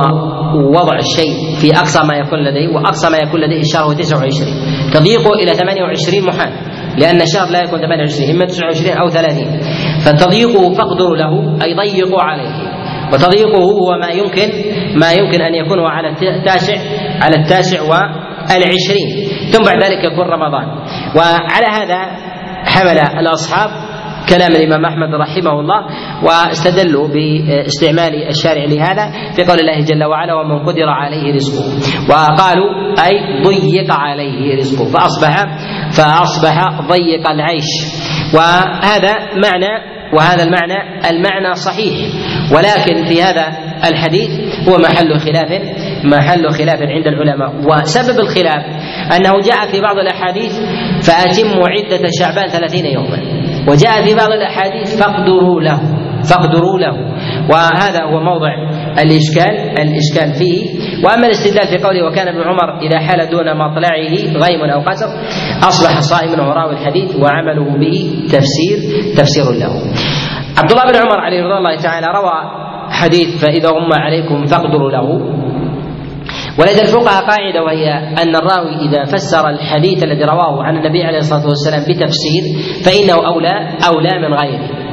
وضع 0.70 0.98
الشيء 0.98 1.56
في 1.60 1.78
أقصى 1.78 2.06
ما 2.06 2.14
يكون 2.14 2.38
لديه 2.38 2.74
وأقصى 2.74 3.10
ما 3.10 3.16
يكون 3.16 3.40
لديه 3.40 3.60
الشهر 3.60 3.84
هو 3.84 3.92
29 3.92 4.48
تضييقه 4.92 5.34
إلى 5.34 5.54
28 5.54 6.26
محال. 6.26 6.52
لأن 6.98 7.22
الشهر 7.22 7.48
لا 7.50 7.62
يكون 7.64 7.80
28 7.80 8.30
إما 8.30 8.46
29 8.46 8.96
أو 8.96 9.08
30 9.08 9.60
فتضييقه 10.04 10.74
فاقدروا 10.74 11.16
له 11.16 11.58
أي 11.64 11.74
ضيقوا 11.74 12.22
عليه. 12.22 12.76
وتضييقه 13.12 13.62
هو 13.62 13.98
ما 14.00 14.08
يمكن 14.08 14.48
ما 14.98 15.12
يمكن 15.12 15.40
أن 15.42 15.54
يكون 15.54 15.80
على 15.80 16.08
التاسع 16.08 16.76
على 17.20 17.36
التاسع 17.36 17.82
والعشرين. 17.82 19.08
ثم 19.52 19.62
بعد 19.62 19.82
ذلك 19.82 20.04
يكون 20.04 20.26
رمضان. 20.26 20.66
وعلى 21.16 21.66
هذا 21.72 22.00
حمل 22.64 22.98
الأصحاب 23.20 23.70
كلام 24.28 24.50
الإمام 24.50 24.84
أحمد 24.84 25.14
رحمه 25.14 25.60
الله 25.60 25.86
واستدلوا 26.22 27.08
باستعمال 27.08 28.28
الشارع 28.28 28.64
لهذا 28.64 29.12
في 29.36 29.44
قول 29.44 29.58
الله 29.60 29.84
جل 29.84 30.04
وعلا 30.04 30.34
ومن 30.34 30.58
قدر 30.58 30.88
عليه 30.88 31.34
رزقه. 31.34 31.64
وقالوا 32.10 32.70
أي 33.06 33.42
ضيق 33.42 33.94
عليه 33.94 34.56
رزقه. 34.56 34.84
فاصبح 34.84 35.34
فأصبح 35.90 36.80
ضيق 36.80 37.30
العيش. 37.30 37.70
وهذا 38.34 39.12
معنى 39.42 39.96
وهذا 40.12 40.42
المعنى 40.42 41.08
المعنى 41.10 41.54
صحيح. 41.54 41.94
ولكن 42.52 43.04
في 43.04 43.22
هذا 43.22 43.46
الحديث 43.88 44.30
هو 44.68 44.78
محل 44.78 45.18
خلاف 45.18 45.62
محل 46.04 46.50
خلاف 46.50 46.82
عند 46.82 47.06
العلماء. 47.06 47.50
وسبب 47.68 48.20
الخلاف 48.20 48.64
أنه 49.16 49.40
جاء 49.40 49.66
في 49.72 49.80
بعض 49.80 49.96
الأحاديث 49.96 50.52
فأتموا 51.02 51.68
عدة 51.68 52.08
شعبان 52.20 52.48
ثلاثين 52.48 52.86
يوما. 52.86 53.45
وجاء 53.68 54.04
في 54.04 54.14
بعض 54.14 54.30
الأحاديث 54.30 55.02
فاقدروا 55.02 55.60
له 55.60 55.80
فاقدروا 56.30 56.78
له. 56.78 56.94
وهذا 57.50 58.02
هو 58.04 58.20
موضع 58.20 58.52
الإشكال 58.98 59.54
الإشكال 59.78 60.34
فيه. 60.38 60.60
وأما 61.04 61.26
الاستدلال 61.26 61.66
في 61.66 61.84
قوله 61.84 62.06
وكان 62.06 62.28
ابن 62.28 62.42
عمر 62.42 62.78
إذا 62.80 62.98
حال 62.98 63.30
دون 63.30 63.58
مطلعه 63.58 64.14
غيم 64.44 64.70
أو 64.70 64.80
قتر 64.80 65.08
أصبح 65.68 66.00
صائما 66.00 66.48
وراوي 66.48 66.72
الحديث 66.72 67.16
وعمله 67.16 67.78
به 67.78 67.96
تفسير 68.32 68.78
تفسير 69.16 69.44
له. 69.44 69.72
عبد 70.58 70.70
الله 70.72 70.84
بن 70.92 70.96
عمر 70.96 71.20
عليه 71.20 71.42
رضي 71.42 71.58
الله 71.58 71.76
تعالى 71.82 72.06
روى 72.06 72.38
حديث 72.90 73.44
فإذا 73.44 73.68
غم 73.68 73.92
عليكم 73.92 74.44
فاقدروا 74.46 74.90
له. 74.90 75.06
ولدى 76.58 76.82
الفقهاء 76.82 77.24
قاعدة 77.26 77.62
وهي 77.62 77.88
أن 78.22 78.36
الراوي 78.36 78.74
إذا 78.88 79.04
فسر 79.04 79.48
الحديث 79.48 80.04
الذي 80.04 80.24
رواه 80.24 80.62
عن 80.64 80.76
النبي 80.76 81.02
عليه 81.04 81.18
الصلاة 81.18 81.46
والسلام 81.46 81.80
بتفسير 81.82 82.42
فإنه 82.84 83.14
أولى 83.26 83.78
أولى 83.88 84.28
من 84.28 84.34
غيره. 84.34 84.85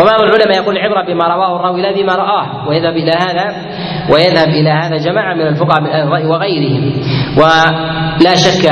وبعض 0.00 0.20
العلماء 0.20 0.56
يقول 0.56 0.76
العبرة 0.76 1.14
بما 1.14 1.24
رواه 1.34 1.56
الراوي 1.56 1.82
لا 1.82 1.92
بما 1.92 2.14
رآه 2.14 2.68
ويذهب 2.68 2.96
إلى 2.96 3.10
هذا 3.10 3.46
ويذهب 4.12 4.48
إلى 4.48 4.70
هذا 4.70 4.96
جماعة 4.96 5.34
من 5.34 5.46
الفقهاء 5.46 6.26
وغيرهم. 6.26 6.92
ولا 7.36 8.34
شك 8.34 8.66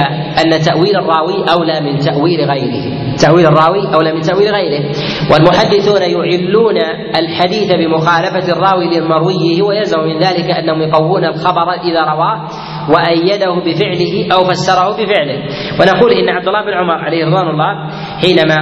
أن 0.45 0.61
تأويل 0.61 0.97
الراوي 0.97 1.45
أولى 1.53 1.81
من 1.81 1.99
تأويل 1.99 2.41
غيره. 2.51 3.15
تأويل 3.17 3.47
الراوي 3.47 3.95
أولى 3.95 4.13
من 4.13 4.21
تأويل 4.21 4.55
غيره. 4.55 4.85
والمحدثون 5.33 6.03
يعلون 6.03 6.77
الحديث 7.17 7.73
بمخالفة 7.73 8.53
الراوي 8.53 8.99
لمرويه 8.99 9.63
ويلزم 9.63 10.01
من 10.01 10.19
ذلك 10.19 10.51
أنهم 10.51 10.83
يقوون 10.83 11.25
الخبر 11.25 11.73
إذا 11.73 12.01
رواه 12.01 12.49
وأيده 12.91 13.55
بفعله 13.55 14.29
أو 14.35 14.45
فسره 14.45 14.93
بفعله. 14.93 15.39
ونقول 15.81 16.13
إن 16.13 16.29
عبد 16.29 16.49
الله 16.49 16.63
بن 16.65 16.73
عمر 16.73 17.05
عليه 17.05 17.27
رضوان 17.27 17.49
الله 17.49 17.91
حينما 18.23 18.59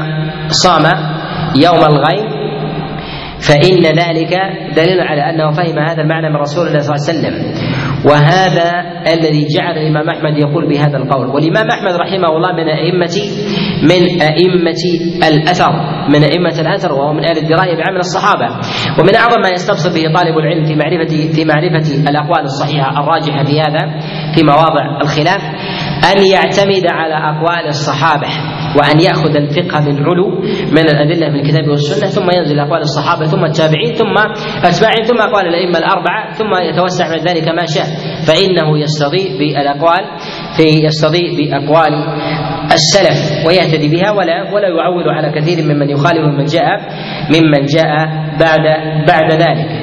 صام 0.48 0.84
يوم 1.56 1.84
الغيم 1.84 2.31
فإن 3.48 3.82
ذلك 3.82 4.32
دليل 4.76 5.00
على 5.00 5.30
أنه 5.30 5.50
فهم 5.50 5.78
هذا 5.78 6.02
المعنى 6.02 6.28
من 6.30 6.36
رسول 6.36 6.66
الله 6.66 6.80
صلى 6.80 6.94
الله 6.94 7.08
عليه 7.08 7.12
وسلم. 7.18 7.34
وهذا 8.10 8.70
الذي 9.14 9.46
جعل 9.56 9.78
الإمام 9.78 10.08
أحمد 10.10 10.38
يقول 10.38 10.68
بهذا 10.68 10.96
القول. 10.96 11.26
والإمام 11.26 11.68
أحمد 11.70 11.94
رحمه 11.94 12.28
الله 12.36 12.52
من 12.52 12.68
أئمة 12.68 13.16
من 13.82 14.02
أئمة 14.22 14.82
الأثر 15.28 15.72
من 16.08 16.24
أئمة 16.24 16.60
الأثر 16.60 16.92
وهو 16.92 17.12
من 17.12 17.24
أهل 17.24 17.38
الدراية 17.38 17.76
بعمل 17.76 17.98
الصحابة. 17.98 18.46
ومن 19.00 19.14
أعظم 19.16 19.40
ما 19.42 19.50
يستبصر 19.50 19.90
به 19.94 20.14
طالب 20.14 20.38
العلم 20.38 20.64
في 20.64 20.74
معرفة 20.74 21.32
في 21.34 21.44
معرفة 21.44 22.10
الأقوال 22.10 22.44
الصحيحة 22.44 23.02
الراجحة 23.02 23.44
في 23.44 23.60
هذا 23.60 23.82
في 24.34 24.42
مواضع 24.44 25.00
الخلاف 25.02 25.42
أن 26.10 26.24
يعتمد 26.34 26.86
على 26.86 27.14
أقوال 27.14 27.66
الصحابة 27.68 28.28
وأن 28.78 29.00
يأخذ 29.00 29.36
الفقه 29.36 29.80
من 29.80 30.04
علو 30.06 30.28
من 30.72 30.78
الأدلة 30.78 31.28
من 31.28 31.40
الكتاب 31.40 31.68
والسنة 31.68 32.10
ثم 32.10 32.30
ينزل 32.38 32.58
أقوال 32.58 32.80
الصحابة 32.80 33.24
ثم 33.26 33.44
التابعين 33.44 33.94
ثم 33.94 34.18
أتباعهم 34.64 35.04
ثم 35.04 35.20
أقوال 35.20 35.46
الأئمة 35.46 35.78
الأربعة 35.78 36.32
ثم 36.32 36.54
يتوسع 36.68 37.08
من 37.10 37.18
ذلك 37.18 37.48
ما 37.48 37.66
شاء. 37.66 37.86
فإنه 38.28 38.78
يستضيء 38.78 39.38
بالأقوال 39.38 40.04
في 40.56 40.84
يستضيء 40.86 41.28
بأقوال 41.38 41.92
السلف 42.72 43.46
ويهتدي 43.46 43.88
بها 43.88 44.10
ولا 44.10 44.52
ولا 44.54 44.68
يعول 44.68 45.08
على 45.08 45.40
كثير 45.40 45.64
ممن 45.64 45.90
يخالف 45.90 46.18
ممن 46.26 46.44
جاء 46.44 46.78
ممن 47.34 47.66
جاء 47.66 47.90
بعد 48.40 48.64
بعد 49.08 49.32
ذلك. 49.32 49.81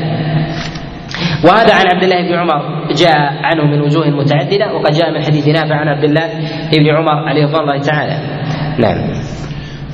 وهذا 1.45 1.73
عن 1.73 1.85
عبد 1.93 2.03
الله 2.03 2.21
بن 2.27 2.33
عمر. 2.33 2.61
جاء 2.93 3.17
عنه 3.43 3.63
من 3.63 3.81
وجوه 3.81 4.09
متعددة 4.09 4.73
وقد 4.73 4.93
جاء 4.93 5.11
من 5.11 5.21
حديث 5.23 5.47
نافع 5.47 5.75
عن 5.75 5.87
عبد 5.87 6.03
الله 6.03 6.27
بن 6.71 6.87
عمر 6.95 7.29
عليه 7.29 7.45
رضوان 7.45 7.61
الله 7.61 7.81
تعالى. 7.81 8.17
نعم. 8.79 8.97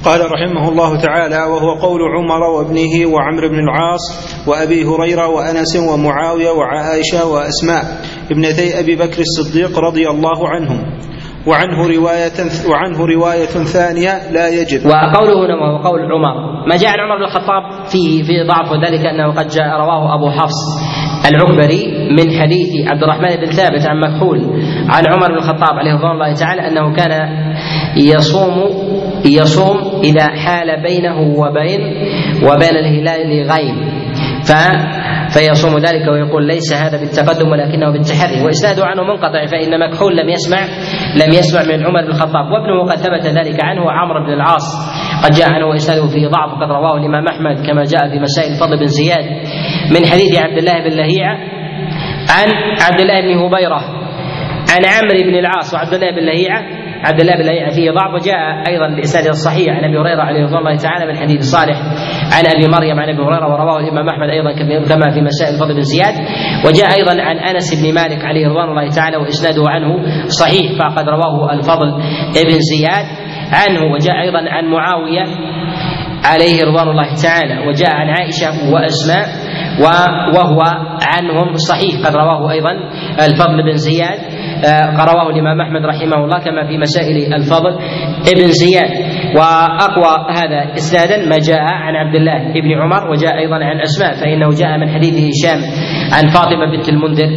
قال 0.05 0.21
رحمه 0.31 0.69
الله 0.69 1.01
تعالى 1.01 1.35
وهو 1.35 1.69
قول 1.81 2.01
عمر 2.17 2.43
وابنه 2.43 3.13
وعمرو 3.13 3.49
بن 3.49 3.59
العاص 3.59 4.03
وأبي 4.47 4.83
هريرة 4.85 5.27
وأنس 5.27 5.75
ومعاوية 5.89 6.49
وعائشة 6.49 7.25
وأسماء 7.33 7.83
ابنتي 8.31 8.79
أبي 8.79 8.95
بكر 8.95 9.19
الصديق 9.19 9.79
رضي 9.79 10.09
الله 10.09 10.49
عنهم. 10.49 10.79
وعنه 11.47 11.87
رواية 11.87 12.37
وعنه 12.69 13.05
رواية 13.05 13.45
ثانية 13.45 14.31
لا 14.31 14.49
يجب. 14.49 14.85
وقوله 14.85 15.45
هنا 15.45 15.55
وهو 15.55 15.77
قول 15.87 16.01
عمر، 16.11 16.67
ما 16.69 16.75
جاء 16.77 16.89
عن 16.89 16.99
عمر 16.99 17.17
بن 17.17 17.23
الخطاب 17.23 17.63
فيه 17.91 18.23
في 18.23 18.47
ضعف 18.47 18.71
وذلك 18.71 19.05
أنه 19.05 19.33
قد 19.33 19.47
جاء 19.47 19.67
رواه 19.67 20.15
أبو 20.15 20.29
حفص. 20.29 20.59
العكبري 21.29 22.09
من 22.11 22.39
حديث 22.41 22.91
عبد 22.91 23.03
الرحمن 23.03 23.35
بن 23.35 23.45
ثابت 23.51 23.85
عن 23.85 23.99
مكحول 23.99 24.39
عن 24.89 25.03
عمر 25.13 25.27
بن 25.27 25.37
الخطاب 25.37 25.73
عليه 25.79 25.93
رضوان 25.93 26.11
الله 26.11 26.33
تعالى 26.33 26.67
أنه 26.67 26.93
كان 26.95 27.11
يصوم 27.97 28.53
يصوم 29.25 30.01
إذا 30.03 30.27
حال 30.27 30.81
بينه 30.83 31.19
وبين 31.21 31.81
وبين 32.43 32.75
الهلال 32.77 33.51
غيم. 33.51 34.04
ف 34.47 34.51
فيصوم 35.33 35.77
ذلك 35.77 36.07
ويقول 36.11 36.47
ليس 36.47 36.73
هذا 36.73 36.97
بالتقدم 36.99 37.47
ولكنه 37.51 37.91
بالتحري. 37.91 38.41
وإسناده 38.45 38.85
عنه 38.85 39.03
منقطع 39.03 39.45
فإن 39.45 39.79
مكحول 39.79 40.17
لم 40.17 40.29
يسمع 40.29 40.61
لم 41.21 41.29
يسمع 41.33 41.61
من 41.63 41.85
عمر 41.85 42.01
بن 42.01 42.07
الخطاب. 42.07 42.45
وابنه 42.51 42.83
قد 42.83 42.95
ثبت 42.95 43.25
ذلك 43.25 43.63
عنه 43.63 43.91
عمرو 43.91 44.25
بن 44.25 44.33
العاص. 44.33 44.67
قد 45.23 45.31
جاء 45.31 45.49
عنه 45.53 45.65
وإسناده 45.65 46.07
فيه 46.07 46.27
ضعف 46.27 46.53
وقد 46.53 46.71
رواه 46.71 46.97
الإمام 46.97 47.27
أحمد 47.27 47.67
كما 47.67 47.83
جاء 47.83 48.09
في 48.09 48.19
مسائل 48.19 48.51
الفضل 48.53 48.77
بن 48.79 48.85
زياد. 48.85 49.25
من 49.91 50.05
حديث 50.11 50.39
عبد 50.39 50.57
الله 50.57 50.73
بن 50.73 50.97
لهيعة 50.97 51.37
عن 52.35 52.47
عبد 52.81 53.01
الله 53.01 53.21
بن 53.21 53.39
هبيرة 53.39 53.81
عن 54.73 54.81
عمرو 54.85 55.31
بن 55.31 55.35
العاص 55.35 55.73
وعبد 55.73 55.93
الله 55.93 56.11
بن 56.11 56.25
لهيعة 56.25 56.84
عبد 57.05 57.21
الله 57.21 57.35
بن 57.35 57.45
لهيعة 57.45 57.71
فيه 57.71 57.91
ضعف 57.91 58.13
وجاء 58.13 58.37
أيضا 58.67 58.87
بإسناد 58.95 59.27
الصحيح 59.27 59.69
عن 59.77 59.83
أبي 59.83 59.97
هريرة 59.97 60.21
عليه 60.21 60.43
رضوان 60.45 60.57
الله 60.57 60.77
تعالى 60.77 61.05
من 61.05 61.15
حديث 61.17 61.41
صالح 61.41 61.77
عن 62.35 62.43
أبي 62.55 62.67
مريم 62.77 62.99
عن 62.99 63.09
أبي 63.09 63.21
هريرة 63.21 63.47
ورواه 63.53 63.79
الإمام 63.79 64.09
أحمد 64.09 64.29
أيضا 64.29 64.51
كما 64.89 65.11
في 65.13 65.21
مسائل 65.21 65.53
الفضل 65.53 65.73
بن 65.73 65.81
زياد. 65.81 66.15
وجاء 66.65 66.89
أيضا 66.99 67.21
عن 67.21 67.37
أنس 67.37 67.83
بن 67.83 67.93
مالك 67.93 68.25
عليه 68.25 68.47
رضوان 68.47 68.69
الله 68.69 68.89
تعالى 68.89 69.17
وإسناده 69.17 69.63
عنه 69.67 69.89
صحيح 70.27 70.71
فقد 70.79 71.09
رواه 71.09 71.53
الفضل 71.53 71.91
بن 72.43 72.57
زياد 72.71 73.05
عنه. 73.51 73.93
وجاء 73.93 74.21
أيضا 74.21 74.39
عن 74.49 74.65
معاوية 74.65 75.23
عليه 76.25 76.63
رضوان 76.63 76.87
الله 76.87 77.13
تعالى 77.23 77.67
وجاء 77.67 77.91
عن 77.93 78.09
عائشة 78.09 78.73
وأسماء 78.73 79.25
وهو 80.35 80.61
عنهم 81.01 81.53
صحيح 81.53 82.07
قد 82.07 82.15
رواه 82.15 82.51
أيضا 82.51 82.71
الفضل 83.29 83.63
بن 83.63 83.73
زياد. 83.73 84.19
رواه 85.11 85.29
الإمام 85.29 85.61
أحمد 85.61 85.85
رحمه 85.85 86.25
الله 86.25 86.39
كما 86.39 86.67
في 86.67 86.77
مسائل 86.77 87.33
الفضل. 87.33 87.73
ابن 88.33 88.47
زياد 88.47 88.91
وأقوى 89.37 90.13
هذا 90.39 90.73
إسنادا 90.73 91.29
ما 91.29 91.37
جاء 91.37 91.61
عن 91.61 91.95
عبد 91.95 92.15
الله 92.15 92.53
بن 92.61 92.71
عمر 92.81 93.11
وجاء 93.11 93.37
أيضا 93.37 93.55
عن 93.55 93.81
أسماء 93.81 94.13
فإنه 94.13 94.49
جاء 94.49 94.77
من 94.77 94.89
حديث 94.89 95.13
هشام 95.13 95.59
عن 96.15 96.27
فاطمة 96.27 96.65
بنت 96.71 96.89
المنذر 96.89 97.29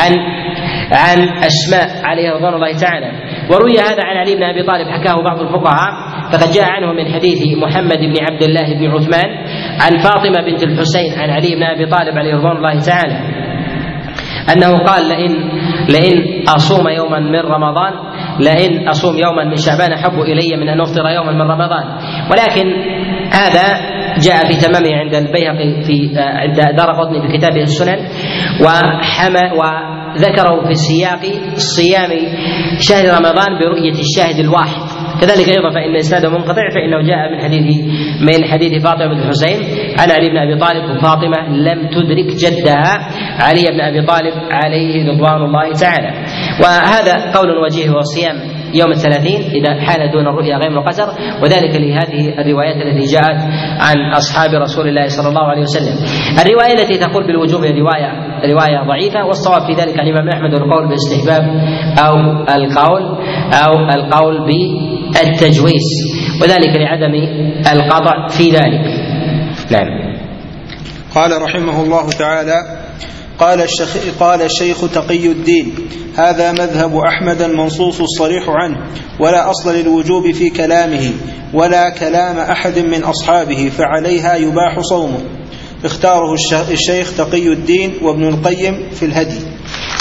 عن 0.00 0.12
عن 0.92 1.18
أسماء 1.38 1.88
عليه 2.04 2.30
رضوان 2.30 2.54
الله 2.54 2.72
تعالى. 2.78 3.10
وروي 3.50 3.72
هذا 3.72 4.02
عن 4.04 4.16
علي 4.16 4.34
بن 4.36 4.42
أبي 4.42 4.62
طالب 4.62 4.88
حكاه 4.88 5.22
بعض 5.24 5.40
الفقهاء 5.40 5.90
فقد 6.32 6.52
جاء 6.54 6.64
عنه 6.64 6.92
من 6.92 7.12
حديث 7.14 7.58
محمد 7.58 7.98
بن 7.98 8.14
عبد 8.30 8.42
الله 8.42 8.74
بن 8.78 8.90
عثمان 8.90 9.30
عن 9.80 9.92
فاطمة 9.98 10.40
بنت 10.46 10.62
الحسين 10.62 11.18
عن 11.18 11.30
علي 11.30 11.54
بن 11.56 11.62
أبي 11.62 11.86
طالب 11.86 12.18
عليه 12.18 12.34
رضوان 12.34 12.56
الله 12.56 12.78
تعالى. 12.78 13.49
أنه 14.52 14.84
قال 14.84 15.08
لئن 15.08 15.32
لئن 15.88 16.48
أصوم 16.48 16.88
يوما 16.88 17.20
من 17.20 17.40
رمضان 17.40 17.92
لئن 18.40 18.88
أصوم 18.88 19.18
يوما 19.18 19.44
من 19.44 19.56
شعبان 19.56 19.92
أحب 19.92 20.20
إلي 20.20 20.56
من 20.56 20.68
أن 20.68 20.80
أفطر 20.80 21.08
يوما 21.08 21.32
من 21.32 21.50
رمضان. 21.50 21.84
ولكن 22.30 22.66
هذا 23.32 23.66
جاء 24.18 24.46
في 24.46 24.66
تمامه 24.66 24.96
عند 24.96 25.14
البيهقي 25.14 25.82
في 25.82 26.10
عند 26.18 26.76
دار 26.76 26.90
قطني 26.92 27.20
في 27.22 27.38
كتابه 27.38 27.62
السنن 27.62 27.98
وحمى 28.64 29.44
وذكره 29.58 30.66
في 30.68 30.74
سياق 30.74 31.20
صيام 31.56 32.10
شهر 32.78 33.04
رمضان 33.08 33.58
برؤية 33.58 33.92
الشاهد 33.92 34.38
الواحد. 34.38 34.89
كذلك 35.20 35.48
أيضا 35.48 35.70
فإن 35.70 35.96
إسناده 35.96 36.28
منقطع 36.28 36.62
فإنه 36.74 37.02
جاء 37.02 37.32
من 37.32 37.38
حديث 37.44 37.76
من 38.20 38.44
حديث 38.44 38.82
فاطمة 38.82 39.06
بن 39.06 39.18
الحسين 39.18 39.58
عن 39.98 40.10
علي 40.10 40.30
بن 40.30 40.36
أبي 40.36 40.56
طالب 40.60 40.84
وفاطمة 40.90 41.48
لم 41.48 41.88
تدرك 41.88 42.26
جدها 42.44 43.08
علي 43.38 43.62
بن 43.72 43.80
أبي 43.80 44.02
طالب 44.06 44.34
عليه 44.50 45.12
رضوان 45.12 45.42
الله 45.42 45.72
تعالى. 45.72 46.10
وهذا 46.62 47.32
قول 47.32 47.48
وجيه 47.64 47.90
وصيام. 47.90 48.59
يوم 48.74 48.90
الثلاثين 48.90 49.40
إذا 49.40 49.80
حال 49.80 50.10
دون 50.12 50.26
الرؤيا 50.26 50.56
غيم 50.56 50.76
وقتر 50.76 51.08
وذلك 51.42 51.76
لهذه 51.76 52.40
الروايات 52.40 52.76
التي 52.76 53.04
جاءت 53.14 53.38
عن 53.78 54.12
أصحاب 54.16 54.50
رسول 54.54 54.88
الله 54.88 55.06
صلى 55.08 55.28
الله 55.28 55.46
عليه 55.46 55.62
وسلم. 55.62 55.94
الرواية 56.40 56.72
التي 56.72 56.98
تقول 56.98 57.26
بالوجوب 57.26 57.60
رواية 57.64 58.10
رواية 58.44 58.86
ضعيفة 58.86 59.26
والصواب 59.26 59.62
في 59.66 59.72
ذلك 59.72 60.00
الإمام 60.02 60.28
أحمد 60.28 60.54
القول 60.54 60.88
بالاستحباب 60.88 61.42
أو 61.98 62.14
القول 62.54 63.02
أو 63.52 63.72
القول 63.94 64.50
التجويز 65.24 65.86
وذلك 66.42 66.76
لعدم 66.76 67.14
القطع 67.72 68.28
في 68.28 68.50
ذلك. 68.50 68.84
نعم. 69.70 70.10
قال 71.14 71.42
رحمه 71.42 71.82
الله 71.82 72.10
تعالى 72.18 72.79
قال 73.40 73.62
الشيخ 73.62 73.96
قال 74.20 74.42
الشيخ 74.42 74.92
تقي 74.94 75.26
الدين. 75.26 75.74
هذا 76.16 76.52
مذهب 76.52 76.96
أحمد 76.96 77.42
المنصوص 77.42 78.00
الصريح 78.00 78.48
عنه 78.48 78.76
ولا 79.20 79.50
أصل 79.50 79.74
للوجوب 79.74 80.30
في 80.30 80.50
كلامه 80.50 81.12
ولا 81.54 81.90
كلام 81.90 82.38
أحد 82.38 82.78
من 82.78 83.02
أصحابه 83.02 83.70
فعليها 83.78 84.36
يباح 84.36 84.80
صومه. 84.80 85.20
اختاره 85.84 86.34
الشيخ 86.70 87.16
تقي 87.16 87.48
الدين 87.48 87.94
وابن 88.02 88.28
القيم 88.28 88.90
في 88.90 89.04
الهدي. 89.04 89.49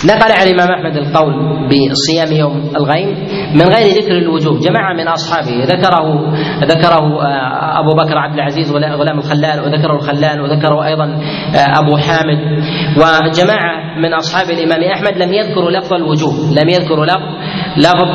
نقل 0.06 0.32
عن 0.32 0.48
الإمام 0.48 0.70
أحمد 0.72 0.98
القول 0.98 1.34
بصيام 1.68 2.38
يوم 2.40 2.72
الغيم 2.76 3.10
من 3.56 3.62
غير 3.62 3.88
ذكر 4.02 4.12
الوجوب. 4.12 4.60
جماعة 4.60 4.94
من 4.94 5.08
أصحابه 5.08 5.64
ذكره 5.66 6.34
ذكره 6.64 7.22
آه، 7.24 7.80
أبو 7.80 7.94
بكر 7.94 8.18
عبد 8.18 8.34
العزيز 8.34 8.72
غلام 8.72 9.20
الخلال 9.20 9.60
وذكره 9.60 9.96
الخلال 9.96 10.42
وذكره 10.42 10.86
أيضا 10.86 11.06
آه، 11.06 11.80
أبو 11.80 11.98
حامد. 11.98 12.40
وجماعة 12.98 14.00
من 14.04 14.14
أصحاب 14.14 14.50
الإمام 14.50 14.84
أحمد 14.84 15.18
لم 15.18 15.34
يذكروا 15.34 15.72
لفظ 15.72 15.94
الوجوب 15.94 16.34
لم 16.62 16.70
يذكروا 16.70 17.06
لفظ 17.06 17.30
لفظ 17.78 18.10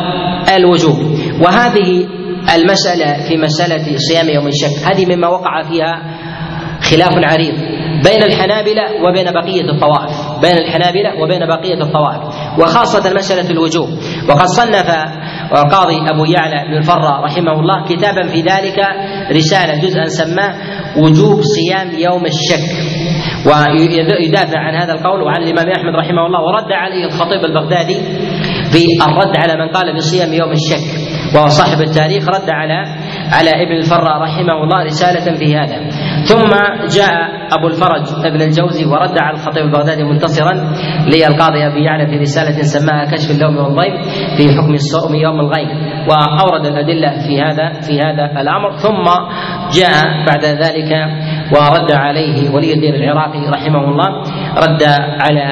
الوجوب. 0.56 0.98
وهذه 1.46 2.06
المسألة 2.54 3.28
في 3.28 3.36
مسألة 3.36 3.96
صيام 3.96 4.28
يوم 4.28 4.46
الشك 4.46 4.88
هذه 4.92 5.16
مما 5.16 5.28
وقع 5.28 5.62
فيها 5.62 6.02
خلاف 6.90 7.12
عريض 7.24 7.54
بين 8.04 8.22
الحنابلة 8.22 8.82
وبين 9.08 9.32
بقية 9.32 9.70
الطوائف. 9.74 10.16
بين 10.42 10.56
الحنابلة 10.58 11.22
وبين 11.22 11.46
بقية 11.46 11.82
الطوائف 11.82 12.22
وخاصة 12.58 13.14
مسألة 13.14 13.50
الوجوب. 13.50 13.88
وقد 14.28 14.46
صنف 14.46 14.90
القاضي 15.52 16.10
أبو 16.10 16.24
يعلى 16.24 16.68
بن 16.68 16.76
الفرة 16.76 17.20
رحمه 17.24 17.52
الله 17.52 17.84
كتابا 17.84 18.28
في 18.28 18.40
ذلك 18.40 18.78
رسالة 19.32 19.80
جزءا 19.82 20.04
سماه 20.04 20.54
وجوب 20.98 21.40
صيام 21.42 21.90
يوم 21.98 22.26
الشك. 22.26 22.64
ويدافع 23.46 24.58
عن 24.58 24.74
هذا 24.74 24.92
القول 24.92 25.22
وعن 25.22 25.42
الإمام 25.42 25.68
أحمد 25.68 25.94
رحمه 26.00 26.26
الله 26.26 26.40
ورد 26.40 26.72
عليه 26.72 27.04
الخطيب 27.04 27.44
البغدادي 27.44 27.94
في 28.72 28.84
الرد 29.06 29.36
على 29.36 29.54
من 29.56 29.68
قال 29.68 29.96
بصيام 29.96 30.32
يوم 30.32 30.52
الشك. 30.52 30.84
وهو 31.34 31.48
صاحب 31.48 31.80
التاريخ 31.80 32.28
رد 32.28 32.50
على 32.50 32.96
على 33.36 33.50
ابن 33.64 33.72
الفراء 33.82 34.16
رحمه 34.26 34.56
الله 34.64 34.84
رسالة 34.84 35.26
في 35.38 35.56
هذا. 35.56 35.76
ثم 36.30 36.50
جاء 36.98 37.14
أبو 37.56 37.66
الفرج 37.66 38.04
ابن 38.24 38.40
الجوزي 38.42 38.84
ورد 38.84 39.18
على 39.18 39.36
الخطيب 39.36 39.64
البغدادي 39.64 40.04
منتصرا 40.04 40.54
للقاضي 41.06 41.66
أبي 41.66 41.84
يعلى 41.84 42.06
في 42.06 42.16
رسالة 42.16 42.62
سماها 42.62 43.04
كشف 43.04 43.30
اللوم 43.30 43.56
والضيم 43.56 43.94
في 44.36 44.44
حكم 44.56 44.74
الصوم 44.74 45.14
يوم 45.14 45.40
الغيب 45.40 45.68
وأورد 46.08 46.66
الأدلة 46.66 47.10
في 47.26 47.42
هذا 47.42 47.80
في 47.86 48.00
هذا 48.00 48.40
الأمر. 48.40 48.70
ثم 48.76 49.04
جاء 49.78 50.04
بعد 50.26 50.44
ذلك 50.44 50.90
ورد 51.56 51.92
عليه 51.92 52.50
ولي 52.54 52.72
الدين 52.72 52.94
العراقي 52.94 53.48
رحمه 53.56 53.84
الله 53.88 54.08
رد 54.64 54.82
على 55.20 55.46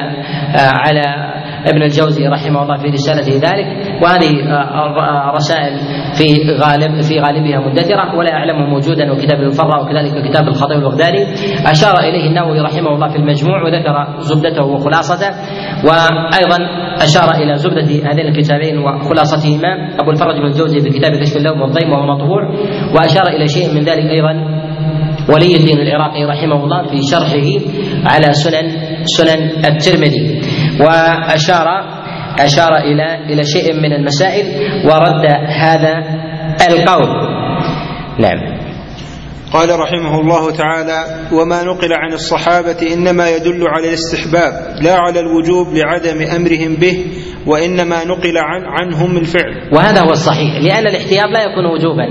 على 0.55 1.33
ابن 1.71 1.81
الجوزي 1.83 2.27
رحمه 2.27 2.63
الله 2.63 2.77
في 2.77 2.87
رسالته 2.87 3.33
ذلك. 3.47 3.67
وهذه 4.03 4.31
آه، 4.49 5.31
رسائل 5.35 5.73
في 6.17 6.27
غالب 6.63 7.01
في 7.01 7.19
غالبها 7.19 7.59
مدثرة 7.59 8.15
ولا 8.17 8.31
أعلمه 8.33 8.65
موجودا 8.65 9.11
وكتاب 9.11 9.39
الفرة 9.39 9.75
وكذلك 9.81 10.29
كتاب 10.29 10.47
الخطيب 10.47 10.77
البغدادي. 10.77 11.23
أشار 11.71 11.95
إليه 11.99 12.25
النووي 12.29 12.59
رحمه 12.59 12.89
الله 12.95 13.07
في 13.09 13.15
المجموع 13.15 13.63
وذكر 13.63 13.95
زبدته 14.19 14.65
وخلاصته. 14.65 15.29
وأيضا 15.87 16.59
أشار 17.07 17.29
إلى 17.41 17.55
زبدة 17.55 17.89
هذين 18.11 18.27
الكتابين 18.27 18.77
وخلاصتهما. 18.77 19.71
أبو 20.01 20.11
الفرج 20.11 20.35
بن 20.37 20.45
الجوزي 20.45 20.79
في 20.79 20.89
كتاب 20.89 21.11
كشف 21.21 21.37
اللوم 21.37 21.61
والضيم 21.61 21.91
وهو 21.91 22.05
مطبوع 22.15 22.41
وأشار 22.95 23.27
إلى 23.27 23.47
شيء 23.47 23.73
من 23.75 23.81
ذلك 23.83 24.05
أيضا 24.05 24.33
ولي 25.29 25.55
الدين 25.55 25.79
العراقي 25.79 26.23
رحمه 26.25 26.63
الله 26.63 26.83
في 26.87 26.99
شرحه 27.11 27.47
على 28.05 28.33
سنن 28.33 28.67
سنن 29.03 29.41
الترمذي. 29.69 30.41
وأشار 30.79 31.67
أشار 32.39 32.71
إلى 32.75 33.33
إلى 33.33 33.43
شيء 33.43 33.73
من 33.73 33.93
المسائل 33.93 34.45
ورد 34.85 35.25
هذا 35.47 35.93
القول. 36.69 37.07
نعم. 38.19 38.63
قال 39.53 39.79
رحمه 39.79 40.19
الله 40.19 40.51
تعالى 40.51 41.05
وما 41.33 41.63
نقل 41.63 41.93
عن 41.93 42.13
الصحابة 42.13 42.93
إنما 42.93 43.29
يدل 43.29 43.67
على 43.67 43.87
الاستحباب 43.87 44.53
لا 44.81 44.93
على 44.93 45.19
الوجوب 45.19 45.67
لعدم 45.73 46.21
أمرهم 46.35 46.75
به 46.75 47.05
وإنما 47.47 48.03
نقل 48.03 48.37
عن 48.37 48.61
عنهم 48.65 49.17
الفعل. 49.17 49.69
وهذا 49.73 50.01
هو 50.01 50.09
الصحيح 50.09 50.61
لأن 50.61 50.87
الاحتياط 50.87 51.27
لا 51.27 51.43
يكون 51.43 51.65
وجوبا. 51.65 52.05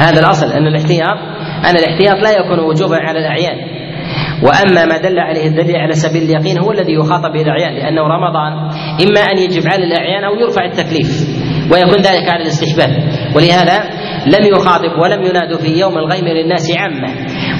هذا 0.00 0.20
الأصل 0.20 0.52
أن 0.52 0.66
الاحتياط 0.66 1.18
أن 1.64 1.76
الاحتياط 1.76 2.22
لا 2.22 2.30
يكون 2.30 2.58
وجوبا 2.58 2.96
على 2.96 3.18
الأعيان. 3.18 3.56
وأما 4.42 4.84
ما 4.84 4.98
دل 4.98 5.18
عليه 5.18 5.46
الدليل 5.46 5.76
على 5.76 5.92
سبيل 5.92 6.22
اليقين 6.22 6.58
هو 6.58 6.72
الذي 6.72 6.92
يخاطب 6.92 7.32
به 7.32 7.42
الأعيان 7.42 7.74
لأنه 7.74 8.02
رمضان. 8.02 8.52
إما 9.06 9.20
أن 9.20 9.38
يجب 9.38 9.62
على 9.72 9.84
الأعيان 9.84 10.24
أو 10.24 10.34
يرفع 10.34 10.64
التكليف 10.64 11.10
ويكون 11.72 11.98
ذلك 11.98 12.28
على 12.28 12.42
الاستحباب. 12.42 12.90
ولهذا 13.36 13.78
لم 14.26 14.44
يخاطب 14.56 14.92
ولم 15.02 15.22
يناد 15.22 15.56
في 15.56 15.80
يوم 15.80 15.98
الغيم 15.98 16.24
للناس 16.24 16.66
عامه 16.76 17.08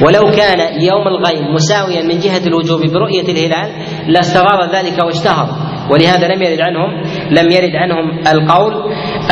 ولو 0.02 0.30
كان 0.30 0.82
يوم 0.82 1.08
الغيم 1.08 1.54
مساويا 1.54 2.02
من 2.02 2.18
جهة 2.18 2.46
الوجوب 2.46 2.80
برؤية 2.92 3.28
الهلال 3.28 3.68
لاستغار 4.08 4.70
ذلك 4.76 5.04
واشتهر. 5.04 5.48
ولهذا 5.90 6.28
لم 6.34 6.42
يرد 6.42 6.60
عنهم 6.60 6.90
لم 7.30 7.50
يرد 7.50 7.76
عنهم 7.76 8.18
القول 8.32 8.72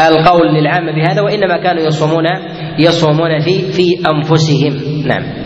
القول 0.09 0.55
للعامة 0.55 0.93
بهذا 0.93 1.23
وإنما 1.23 1.57
كانوا 1.57 1.83
يصومون 1.83 2.25
يصومون 2.79 3.41
في 3.41 3.73
في 3.73 3.87
أنفسهم. 4.15 5.07
نعم. 5.07 5.44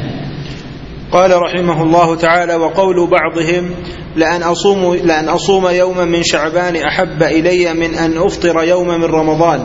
قال 1.13 1.43
رحمه 1.43 1.83
الله 1.83 2.17
تعالى 2.17 2.55
وقول 2.55 3.11
بعضهم 3.11 3.71
لأن 4.17 4.43
أصوم 4.43 4.95
لأن 4.95 5.29
أصوم 5.29 5.69
يوما 5.69 6.05
من 6.05 6.23
شعبان 6.23 6.77
أحب 6.77 7.23
إلي 7.23 7.75
من 7.75 7.95
أن 7.95 8.19
أفطر 8.19 8.63
يوما 8.65 8.97
من 8.97 9.05
رمضان. 9.05 9.61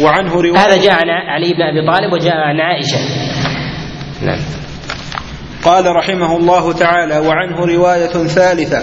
وعنه 0.00 0.34
رواية 0.34 0.58
هذا 0.58 0.76
جاء 0.76 0.92
عن 0.92 1.10
علي 1.10 1.52
بن 1.52 1.62
أبي 1.62 1.86
طالب 1.92 2.12
وجاء 2.12 2.36
عن 2.36 2.60
عائشة. 2.60 2.98
نعم. 4.22 4.61
قال 5.64 5.96
رحمه 5.96 6.36
الله 6.36 6.72
تعالى 6.72 7.18
وعنه 7.18 7.56
رواية 7.76 8.12
ثالثة 8.26 8.78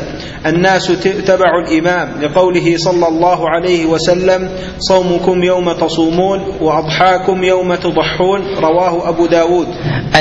الناس 0.45 0.87
تبع 1.27 1.49
الإمام 1.67 2.21
لقوله 2.21 2.77
صلى 2.77 3.07
الله 3.07 3.49
عليه 3.49 3.85
وسلم 3.85 4.49
صومكم 4.77 5.43
يوم 5.43 5.71
تصومون 5.71 6.39
وأضحاكم 6.61 7.43
يوم 7.43 7.75
تضحون 7.75 8.41
رواه 8.63 9.09
أبو 9.09 9.25
داود. 9.25 9.67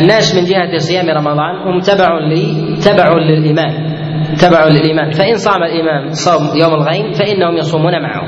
الناس 0.03 0.35
من 0.35 0.45
جهة 0.45 0.79
صيام 0.79 1.07
رمضان 1.09 1.55
هم 1.67 1.81
تبع 1.81 2.09
لي 2.29 2.77
تبع 2.85 3.13
للإمام 3.13 3.99
تبع 4.41 4.65
للإمام. 4.65 5.11
فإن 5.11 5.35
صام 5.37 5.63
الإمام 5.63 6.13
صوم 6.13 6.57
يوم 6.63 6.75
الغيم 6.75 7.13
فإنهم 7.13 7.57
يصومون 7.57 8.03
معه. 8.03 8.23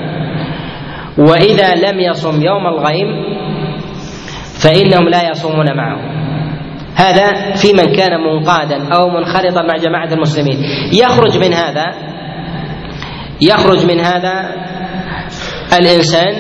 وإذا 1.19 1.75
لم 1.75 2.01
يصم 2.01 2.43
يوم 2.43 2.67
الغيم 2.67 3.09
فإنهم 4.63 5.09
لا 5.09 5.31
يصومون 5.31 5.77
معه. 5.77 6.20
هذا 7.01 7.55
في 7.55 7.73
من 7.73 7.95
كان 7.97 8.11
منقادا 8.21 8.95
أو 8.95 9.11
منخرطا 9.11 9.63
مع 9.63 9.77
جماعة 9.77 10.13
المسلمين. 10.13 10.59
يخرج 10.93 11.39
من 11.39 11.55
هذا 11.55 11.87
يخرج 13.41 13.87
من 13.93 14.01
هذا 14.01 14.55
الإنسان 15.79 16.35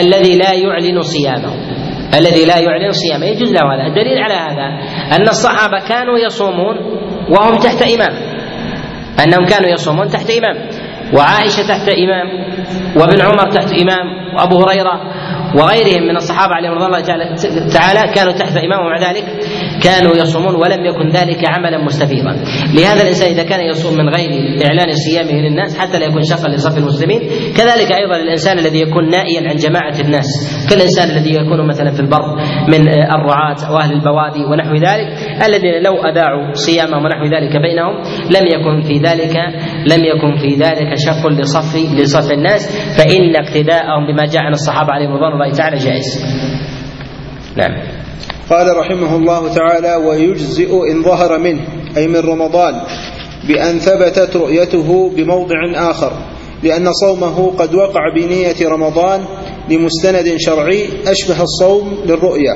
الذي 0.00 0.38
لا 0.38 0.52
يعلن 0.54 1.02
صيامه. 1.02 1.52
الذي 2.14 2.44
لا 2.44 2.58
يعلن 2.58 2.92
صيامه. 2.92 3.26
يجوز 3.26 3.52
له 3.52 3.74
هذا. 3.74 3.86
الدليل 3.86 4.18
على 4.18 4.34
هذا 4.34 4.66
أن 5.16 5.28
الصحابة 5.28 5.78
كانوا 5.88 6.18
يصومون 6.18 6.76
وهم 7.30 7.56
تحت 7.56 7.82
إمام. 7.82 8.14
أنهم 9.24 9.46
كانوا 9.46 9.68
يصومون 9.68 10.08
تحت 10.08 10.30
إمام. 10.30 10.68
وعائشة 11.14 11.68
تحت 11.68 11.88
إمام 11.88 12.26
وابن 12.96 13.20
عمر 13.20 13.50
تحت 13.50 13.72
إمام 13.72 14.34
وأبو 14.36 14.56
هريرة 14.62 15.00
وغيرهم 15.58 16.02
من 16.08 16.16
الصحابة 16.16 16.54
عليهم 16.54 16.72
رضي 16.72 16.86
الله 16.86 17.00
تعالى 17.74 18.12
كانوا 18.14 18.32
تحت 18.32 18.56
امام 18.56 18.80
ومع 18.86 18.98
ذلك 19.08 19.24
كانوا 19.82 20.16
يصومون 20.16 20.54
ولم 20.54 20.84
يكن 20.84 21.08
ذلك 21.08 21.40
عملا 21.48 21.84
مستفيضا. 21.84 22.32
لهذا 22.74 23.02
الإنسان 23.02 23.28
إذا 23.30 23.42
كان 23.42 23.60
يصوم 23.60 23.92
من 23.98 24.08
غير 24.08 24.30
إعلان 24.66 24.92
صيامه 24.92 25.32
للناس 25.32 25.78
حتى 25.78 25.98
لا 25.98 26.06
يكون 26.06 26.22
شقا 26.22 26.48
لصف 26.48 26.78
المسلمين 26.78 27.20
كذلك 27.56 27.92
أيضا 27.92 28.16
الإنسان 28.16 28.58
الذي 28.58 28.80
يكون 28.80 29.10
نائيا 29.10 29.48
عن 29.50 29.56
جماعة 29.56 30.00
الناس 30.00 30.28
كالإنسان 30.70 31.10
الذي 31.16 31.34
يكون 31.34 31.68
مثلا 31.68 31.90
في 31.90 32.00
البر 32.00 32.36
من 32.68 32.88
الرعاة 32.88 33.72
واهل 33.72 33.92
البوادي 33.92 34.44
ونحو 34.44 34.74
ذلك 34.74 35.08
الذين 35.46 35.82
لو 35.82 35.94
اذاعوا 36.04 36.52
صيامهم 36.52 37.04
ونحو 37.04 37.24
ذلك 37.24 37.52
بينهم 37.66 37.94
لم 38.36 38.44
يكن 38.54 38.80
في 38.88 38.94
ذلك 38.98 39.36
لم 39.92 40.04
يكن 40.04 40.36
في 40.42 40.54
ذلك 40.54 40.88
شق 41.06 41.28
لصف 41.28 41.76
لصف 42.00 42.32
الناس 42.32 42.62
فإن 42.98 43.36
اقتداءهم 43.36 44.06
بما 44.06 44.24
جاء 44.32 44.42
عن 44.42 44.52
الصحابة 44.52 44.92
عليهم 44.92 45.12
رضوان 45.12 45.41
الله 45.42 45.56
تعالى 45.56 45.76
جائز. 45.76 46.24
نعم. 47.56 47.72
قال 48.50 48.76
رحمه 48.76 49.16
الله 49.16 49.54
تعالى 49.54 49.94
ويجزئ 49.96 50.90
إن 50.90 51.02
ظهر 51.02 51.38
منه 51.38 51.60
أي 51.96 52.08
من 52.08 52.16
رمضان 52.20 52.80
بأن 53.48 53.78
ثبتت 53.78 54.36
رؤيته 54.36 55.12
بموضع 55.16 55.90
آخر 55.90 56.12
لأن 56.62 56.92
صومه 56.92 57.52
قد 57.58 57.74
وقع 57.74 58.00
بنية 58.14 58.68
رمضان 58.68 59.24
لمستند 59.70 60.36
شرعي 60.38 60.84
أشبه 61.06 61.42
الصوم 61.42 61.98
للرؤيا. 62.06 62.54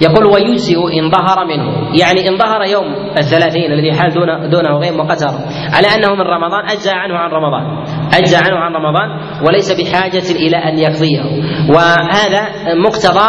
يقول 0.00 0.26
ويجزئ 0.26 0.76
إن 0.76 1.10
ظهر 1.10 1.44
منه. 1.46 1.98
يعني 2.00 2.28
إن 2.28 2.38
ظهر 2.38 2.62
يوم 2.62 2.84
الثلاثين 3.18 3.72
الذي 3.72 3.92
حال 3.92 4.14
دون 4.14 4.50
دونه 4.50 4.78
غيم 4.78 5.00
وقتر. 5.00 5.32
على 5.72 5.88
أنه 5.96 6.14
من 6.14 6.20
رمضان 6.20 6.68
أجزى 6.70 6.90
عنه 6.90 7.14
عن 7.14 7.30
رمضان. 7.30 7.64
أجزى 8.14 8.36
عنه 8.36 8.56
عن 8.56 8.72
رمضان 8.72 9.08
وليس 9.46 9.72
بحاجة 9.72 10.30
إلى 10.30 10.56
أن 10.56 10.78
يقضيه. 10.78 11.20
وهذا 11.74 12.42
مقتضى 12.84 13.28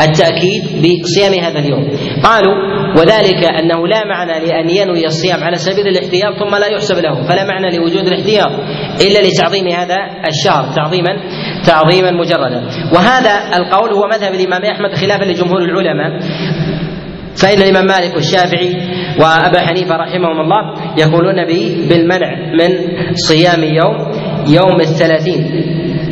التأكيد 0.00 0.62
بصيام 0.82 1.44
هذا 1.44 1.58
اليوم. 1.58 1.90
قالوا 2.24 2.54
وذلك 2.98 3.44
أنه 3.44 3.86
لا 3.86 4.04
معنى 4.04 4.46
لأن 4.46 4.70
ينوي 4.70 5.06
الصيام 5.06 5.44
على 5.44 5.56
سبيل 5.56 5.88
الاحتياط 5.88 6.34
ثم 6.38 6.56
لا 6.56 6.66
يحسب 6.66 6.96
له. 6.96 7.22
فلا 7.22 7.44
معنى 7.44 7.76
لوجود 7.76 8.06
الاحتياط 8.06 8.50
إلا 9.00 9.28
لتعظيم 9.28 9.68
هذا 9.68 9.96
الشهر 10.26 10.74
تعظيما 10.76 11.10
تعظيما 11.66 12.10
مجردا. 12.10 12.60
وهذا 12.94 13.56
القول 13.56 13.92
هو 13.92 14.08
مذهب 14.08 14.34
الإمام 14.34 14.64
أحمد 14.64 14.94
خلافا 14.94 15.24
لجمهور 15.24 15.62
العلماء. 15.62 16.20
فإن 17.36 17.58
الإمام 17.58 17.86
مالك 17.86 18.14
والشافعي 18.14 18.74
وأبا 19.20 19.60
حنيفة 19.60 19.96
رحمهم 19.96 20.40
الله 20.40 20.74
يقولون 20.98 21.46
به 21.46 21.86
بالمنع 21.88 22.30
من 22.58 22.70
صيام 23.14 23.62
يوم 23.64 23.96
يوم 24.46 24.80
الثلاثين 24.80 25.40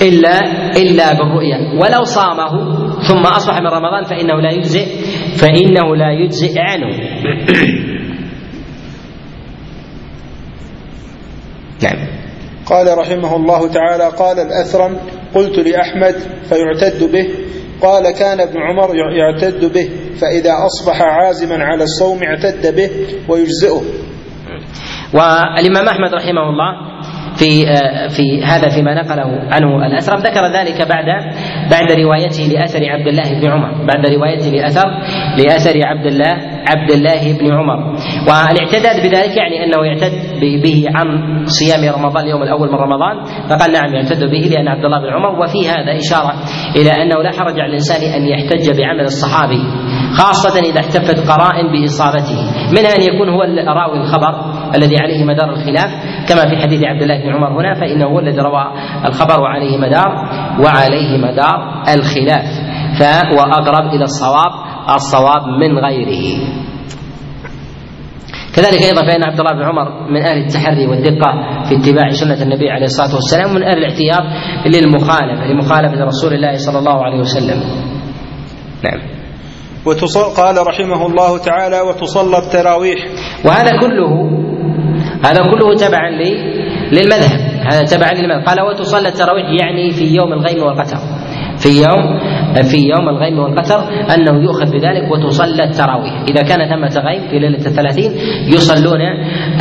إلا 0.03 0.41
إلا 0.77 1.13
بالرؤيا. 1.13 1.59
ولو 1.81 2.05
صامه 2.05 2.53
ثم 3.01 3.23
أصبح 3.27 3.61
من 3.61 3.67
رمضان 3.67 4.05
فإنه 4.05 4.41
لا 4.41 4.51
يجزئ 4.51 4.87
فإنه 5.37 5.97
لا 5.97 6.13
يجزئ 6.13 6.55
عنه. 6.59 6.87
نعم. 11.83 12.07
قال 12.67 12.99
رحمه 12.99 13.37
الله 13.37 13.69
تعالى 13.69 14.17
قال 14.19 14.37
الأثرم 14.39 14.97
قلت 15.35 15.59
لأحمد 15.59 16.15
فيعتد 16.49 17.13
به. 17.13 17.29
قال 17.83 18.11
كان 18.11 18.41
ابن 18.41 18.57
عمر 18.63 18.95
يعتد 18.95 19.73
به. 19.73 19.89
فإذا 20.21 20.51
أصبح 20.67 21.03
عازما 21.03 21.65
على 21.65 21.83
الصوم 21.85 22.21
اعتد 22.23 22.77
به 22.77 22.91
ويجزئه. 23.29 23.83
والإمام 25.15 25.89
أحمد 25.89 26.15
رحمه 26.15 26.51
الله 26.51 26.98
في 27.39 27.67
في 28.17 28.45
هذا 28.45 28.69
فيما 28.69 28.95
نقله 28.95 29.31
عنه 29.51 29.87
الأثرم 29.87 30.19
ذكر 30.19 30.43
ذلك 30.59 30.89
بعد 30.89 31.05
بعد 31.71 31.93
روايته 31.93 32.45
لأثر 32.53 32.81
عبد 32.85 33.07
الله 33.07 33.41
بن 33.41 33.51
عمر. 33.51 33.71
بعد 33.87 34.07
روايته 34.17 34.51
لأثر 34.51 34.89
لأثر 35.39 35.75
عبد 35.85 36.07
الله 36.07 36.35
عبد 36.69 36.91
الله 36.91 37.39
بن 37.41 37.53
عمر. 37.53 37.79
والاعتداد 38.29 38.97
بذلك 39.03 39.37
يعني 39.37 39.65
أنه 39.65 39.87
يعتد 39.87 40.13
به 40.41 40.85
عن 40.95 41.07
صيام 41.45 41.95
رمضان 41.95 42.25
اليوم 42.25 42.43
الأول 42.43 42.69
من 42.69 42.75
رمضان. 42.75 43.25
فقال 43.49 43.73
نعم 43.73 43.95
يعتد 43.95 44.25
به 44.25 44.49
لأن 44.51 44.69
عبد 44.69 44.85
الله 44.85 44.99
بن 44.99 45.13
عمر. 45.13 45.41
وفي 45.41 45.69
هذا 45.69 45.99
إشارة 45.99 46.33
إلى 46.77 47.03
أنه 47.03 47.23
لا 47.23 47.31
حرج 47.31 47.61
على 47.61 47.71
الإنسان 47.71 48.23
أن 48.23 48.29
يحتج 48.29 48.79
بعمل 48.79 49.05
الصحابي 49.05 49.63
خاصة 50.19 50.61
إذا 50.71 50.81
احتفت 50.81 51.31
قرائن 51.31 51.67
بإصابته 51.73 52.41
منها 52.77 52.93
أن 52.97 53.03
يكون 53.03 53.29
هو 53.29 53.43
راوي 53.79 54.01
الخبر. 54.01 54.58
الذي 54.77 54.97
عليه 54.99 55.25
مدار 55.25 55.51
الخلاف 55.51 55.91
كما 56.29 56.49
في 56.51 56.57
حديث 56.57 56.85
عبد 56.85 57.03
الله 57.03 57.19
بن 57.23 57.35
عمر 57.35 57.61
هنا 57.61 57.75
فإنه 57.75 58.07
هو 58.07 58.19
الذي 58.19 58.41
روى 58.41 58.65
الخبر 59.07 59.41
وعليه 59.41 59.79
مدار 59.79 60.09
وعليه 60.65 61.19
مدار 61.19 61.83
الخلاف 61.95 62.47
فهو 62.99 63.39
أقرب 63.53 63.95
إلى 63.95 64.05
الصواب 64.05 64.53
الصواب 64.95 65.43
من 65.61 65.79
غيره 65.79 66.39
كذلك 68.57 68.83
أيضا 68.83 69.03
فإن 69.07 69.25
عبد 69.25 69.41
الله 69.41 69.53
بن 69.53 69.63
عمر 69.63 70.11
من 70.11 70.23
أهل 70.23 70.39
التحري 70.39 70.87
والدقة 70.87 71.33
في 71.69 71.77
اتباع 71.77 72.11
سنة 72.11 72.43
النبي 72.43 72.71
عليه 72.71 72.85
الصلاة 72.85 73.15
والسلام 73.15 73.51
ومن 73.51 73.63
أهل 73.63 73.79
الاحتياط 73.79 74.23
للمخالفة 74.67 75.45
لمخالفة 75.45 76.05
رسول 76.05 76.33
الله 76.35 76.57
صلى 76.57 76.79
الله 76.79 77.05
عليه 77.05 77.21
وسلم. 77.21 77.61
نعم. 78.85 79.19
قال 80.37 80.67
رحمه 80.67 81.07
الله 81.07 81.39
تعالى 81.39 81.81
وتصلى 81.81 82.39
التراويح 82.39 82.99
وهذا 83.45 83.81
كله 83.81 84.48
هذا 85.25 85.41
كله 85.51 85.75
تبعا 85.75 86.11
للمذهب. 86.93 87.41
هذا 87.73 87.83
تبعا 87.85 88.13
للمذهب. 88.13 88.45
قال 88.47 88.61
وتصلى 88.61 89.09
التراويح 89.09 89.47
يعني 89.61 89.91
في 89.91 90.17
يوم 90.17 90.33
الغيم 90.33 90.63
والقتر. 90.63 90.97
في 91.59 91.69
يوم 91.69 92.19
في 92.71 92.77
يوم 92.77 93.09
الغيم 93.09 93.39
والقتر 93.39 93.79
أنه 94.15 94.43
يؤخذ 94.43 94.73
بذلك 94.73 95.11
وتصلى 95.11 95.65
التراويح، 95.65 96.13
إذا 96.29 96.43
كان 96.43 96.61
ثمة 96.69 97.03
غيم 97.03 97.29
في 97.31 97.39
ليلة 97.39 97.67
الثلاثين 97.67 98.11
يصلون 98.55 99.01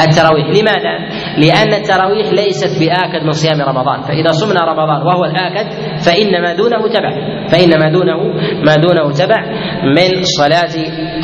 التراويح، 0.08 0.46
لماذا؟ 0.46 0.96
لأن 1.38 1.74
التراويح 1.74 2.28
ليست 2.34 2.80
بآكد 2.80 3.24
من 3.26 3.32
صيام 3.32 3.62
رمضان، 3.62 4.02
فإذا 4.02 4.32
صمنا 4.32 4.62
رمضان 4.62 5.02
وهو 5.08 5.26
الآكد 5.26 5.68
فإن 6.06 6.42
ما 6.42 6.54
دونه 6.54 6.88
تبع، 6.88 7.12
فإن 7.52 7.80
ما 7.80 7.92
دونه 7.92 8.18
ما 8.66 8.76
دونه 8.76 9.12
تبع 9.12 9.42
من 9.84 10.24
صلاة 10.24 10.76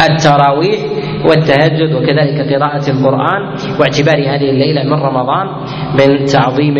التراويح 0.09 0.79
والتهجد 1.29 1.93
وكذلك 1.93 2.53
قراءة 2.53 2.89
القرآن 2.91 3.41
واعتبار 3.79 4.17
هذه 4.35 4.49
الليلة 4.49 4.83
من 4.83 4.93
رمضان 4.93 5.47
من 5.99 6.25
تعظيم 6.25 6.75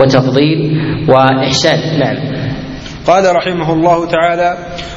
وتفضيل 0.00 0.80
وإحسان. 1.08 2.00
نعم. 2.00 2.39
قال 3.10 3.36
رحمه 3.36 3.72
الله 3.72 4.06
تعالى 4.06 4.56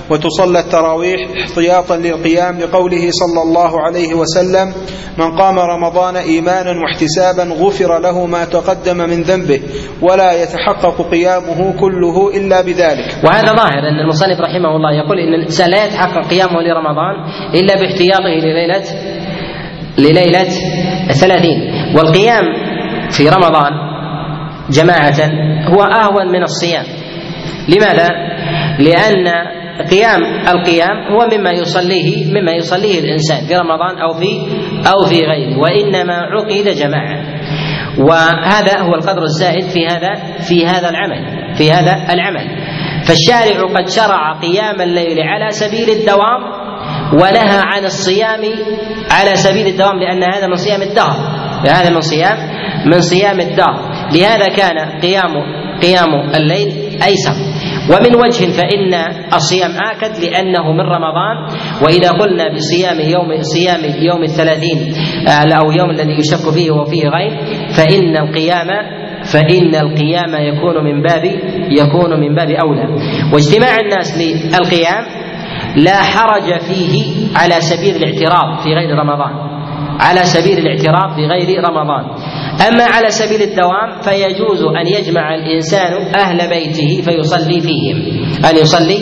وتصلى 0.10 0.60
التراويح 0.60 1.20
احتياطا 1.42 1.98
للقيام 1.98 2.60
لقوله 2.60 3.10
صلى 3.12 3.42
الله 3.42 3.82
عليه 3.82 4.14
وسلم 4.14 4.74
من 5.18 5.38
قام 5.38 5.60
رمضان 5.60 6.16
ايمانا 6.16 6.72
واحتسابا 6.82 7.44
غفر 7.54 8.00
له 8.00 8.26
ما 8.26 8.46
تقدم 8.46 8.98
من 8.98 9.22
ذنبه 9.24 9.60
ولا 10.02 10.44
يتحقق 10.44 11.10
قيامه 11.12 11.74
كله 11.80 12.38
إلا 12.38 12.62
بذلك. 12.62 13.08
وهذا 13.24 13.48
ظاهر 13.54 13.80
أن 13.90 14.00
المصنف 14.04 14.40
رحمه 14.42 14.76
الله 14.76 14.92
يقول 14.92 15.20
إن 15.20 15.34
الإنسان 15.34 15.70
لا 15.70 15.86
يتحقق 15.86 16.28
قيامه 16.30 16.62
لرمضان 16.62 17.16
إلا 17.54 17.74
باحتياطه 17.76 18.30
لليلة 18.44 18.84
لليلة 19.98 20.48
الثلاثين 21.10 21.58
والقيام 21.98 22.44
في 23.10 23.30
رمضان 23.30 23.72
جماعة 24.70 25.20
هو 25.68 25.84
أهون 25.84 26.28
من 26.32 26.44
الصيام 26.44 27.03
لماذا؟ 27.70 28.10
لأن 28.80 29.28
قيام 29.92 30.22
القيام 30.48 30.98
هو 31.14 31.28
مما 31.38 31.52
يصليه 31.52 32.26
مما 32.26 32.52
يصليه 32.52 33.00
الإنسان 33.00 33.48
في 33.48 33.56
رمضان 33.56 33.98
أو 34.02 34.14
في 34.14 34.28
أو 34.88 35.06
في 35.06 35.16
غيره 35.16 35.60
وإنما 35.60 36.14
عقد 36.14 36.68
جماعة. 36.76 37.24
وهذا 38.00 38.80
هو 38.80 38.96
القدر 38.96 39.24
الزائد 39.24 39.64
في 39.64 39.88
هذا 39.88 40.14
في 40.38 40.66
هذا 40.66 40.90
العمل 40.90 41.54
في 41.56 41.72
هذا 41.72 42.14
العمل. 42.14 42.48
فالشارع 43.04 43.62
قد 43.62 43.88
شرع 43.90 44.40
قيام 44.42 44.82
الليل 44.82 45.20
على 45.20 45.50
سبيل 45.50 45.90
الدوام 45.90 46.64
ونهى 47.14 47.60
عن 47.62 47.86
الصيام 47.86 48.42
على 49.12 49.36
سبيل 49.36 49.68
الدوام 49.68 50.00
لأن 50.00 50.24
هذا 50.24 50.48
من 50.48 50.56
صيام 50.56 50.82
الدهر. 50.82 51.16
هذا 51.70 51.90
من 51.90 52.02
صيام 52.02 52.38
من 52.86 53.02
صيام 53.02 53.40
الدهر. 53.40 53.92
لهذا 54.14 54.48
كان 54.48 55.00
قيام 55.02 55.34
قيام 55.82 56.32
الليل 56.36 56.83
ايسر 57.08 57.36
ومن 57.90 58.16
وجه 58.16 58.46
فإن 58.52 58.94
الصيام 59.34 59.72
آكد 59.92 60.24
لأنه 60.26 60.72
من 60.72 60.82
رمضان 60.82 61.36
وإذا 61.84 62.12
قلنا 62.12 62.44
بصيام 62.56 63.00
يوم 63.00 63.42
صيام 63.42 63.80
يوم 64.02 64.24
الثلاثين 64.24 64.94
آه، 65.28 65.56
أو 65.56 65.72
يوم 65.72 65.90
الذي 65.90 66.12
يشك 66.20 66.54
فيه 66.54 66.72
وفيه 66.72 67.08
غير 67.08 67.32
فإن 67.78 68.18
القيام 68.18 68.68
فإن 69.34 69.76
القيام 69.76 70.36
يكون 70.36 70.84
من 70.84 71.02
باب 71.02 71.24
يكون 71.72 72.20
من 72.20 72.36
باب 72.36 72.50
أولى. 72.50 72.86
واجتماع 73.34 73.78
الناس 73.80 74.18
للقيام 74.18 75.04
لا 75.76 75.96
حرج 75.96 76.60
فيه 76.62 77.04
على 77.36 77.54
سبيل 77.62 77.96
الاعتراض 77.96 78.60
في 78.64 78.70
غير 78.70 78.98
رمضان. 79.00 79.34
على 80.00 80.24
سبيل 80.24 80.58
الاعتراف 80.58 81.18
بغير 81.18 81.64
رمضان. 81.70 82.06
أما 82.68 82.84
على 82.84 83.10
سبيل 83.10 83.42
الدوام 83.42 84.02
فيجوز 84.02 84.64
أن 84.64 84.88
يجمع 84.88 85.36
الإنسان 85.36 85.94
أهل 86.16 86.50
بيته 86.50 87.02
فيصلي 87.02 87.62
فيهم. 87.62 87.98
أن 88.46 88.58
يصلي 88.58 88.98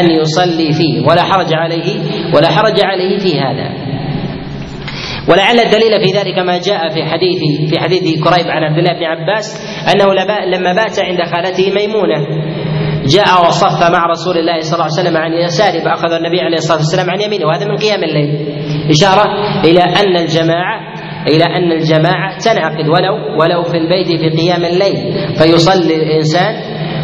أن 0.00 0.10
يصلي 0.10 0.72
فيهم. 0.72 1.06
ولا 1.08 1.22
حرج 1.22 1.54
عليه 1.54 2.00
ولا 2.34 2.48
حرج 2.48 2.80
عليه 2.84 3.18
في 3.18 3.40
هذا. 3.40 3.86
ولعل 5.28 5.58
الدليل 5.60 6.00
في 6.00 6.18
ذلك 6.18 6.38
ما 6.38 6.58
جاء 6.58 6.88
في 6.94 7.04
حديث 7.04 7.70
في 7.70 7.80
حديث 7.80 8.02
كريب 8.02 8.46
عن 8.46 8.62
عبد 8.62 8.78
الله 8.78 8.92
بن 8.92 9.04
عباس 9.04 9.66
أنه 9.94 10.14
لما 10.56 10.72
بات 10.72 11.00
عند 11.00 11.18
خالته 11.34 11.70
ميمونة 11.74 12.26
جاء 13.06 13.46
وصف 13.48 13.90
مع 13.90 14.06
رسول 14.06 14.38
الله 14.38 14.60
صلى 14.60 14.74
الله 14.74 14.84
عليه 14.84 15.00
وسلم 15.00 15.16
عن 15.16 15.32
يساره 15.32 15.84
فأخذ 15.84 16.12
النبي 16.12 16.40
عليه 16.40 16.56
الصلاة 16.56 16.78
والسلام 16.78 17.10
عن 17.10 17.20
يمينه. 17.20 17.46
وهذا 17.46 17.64
من 17.64 17.76
قيام 17.76 18.04
الليل. 18.04 18.56
إشارة 18.90 19.24
إلى 19.64 19.82
أن 19.82 20.16
الجماعة 20.16 20.95
إلى 21.28 21.44
أن 21.44 21.72
الجماعة 21.72 22.38
تنعقد 22.38 22.88
ولو 22.88 23.14
ولو 23.40 23.62
في 23.62 23.76
البيت 23.76 24.06
في 24.06 24.28
قيام 24.28 24.64
الليل. 24.64 24.98
فيصلي 25.38 25.96
الإنسان 25.96 26.54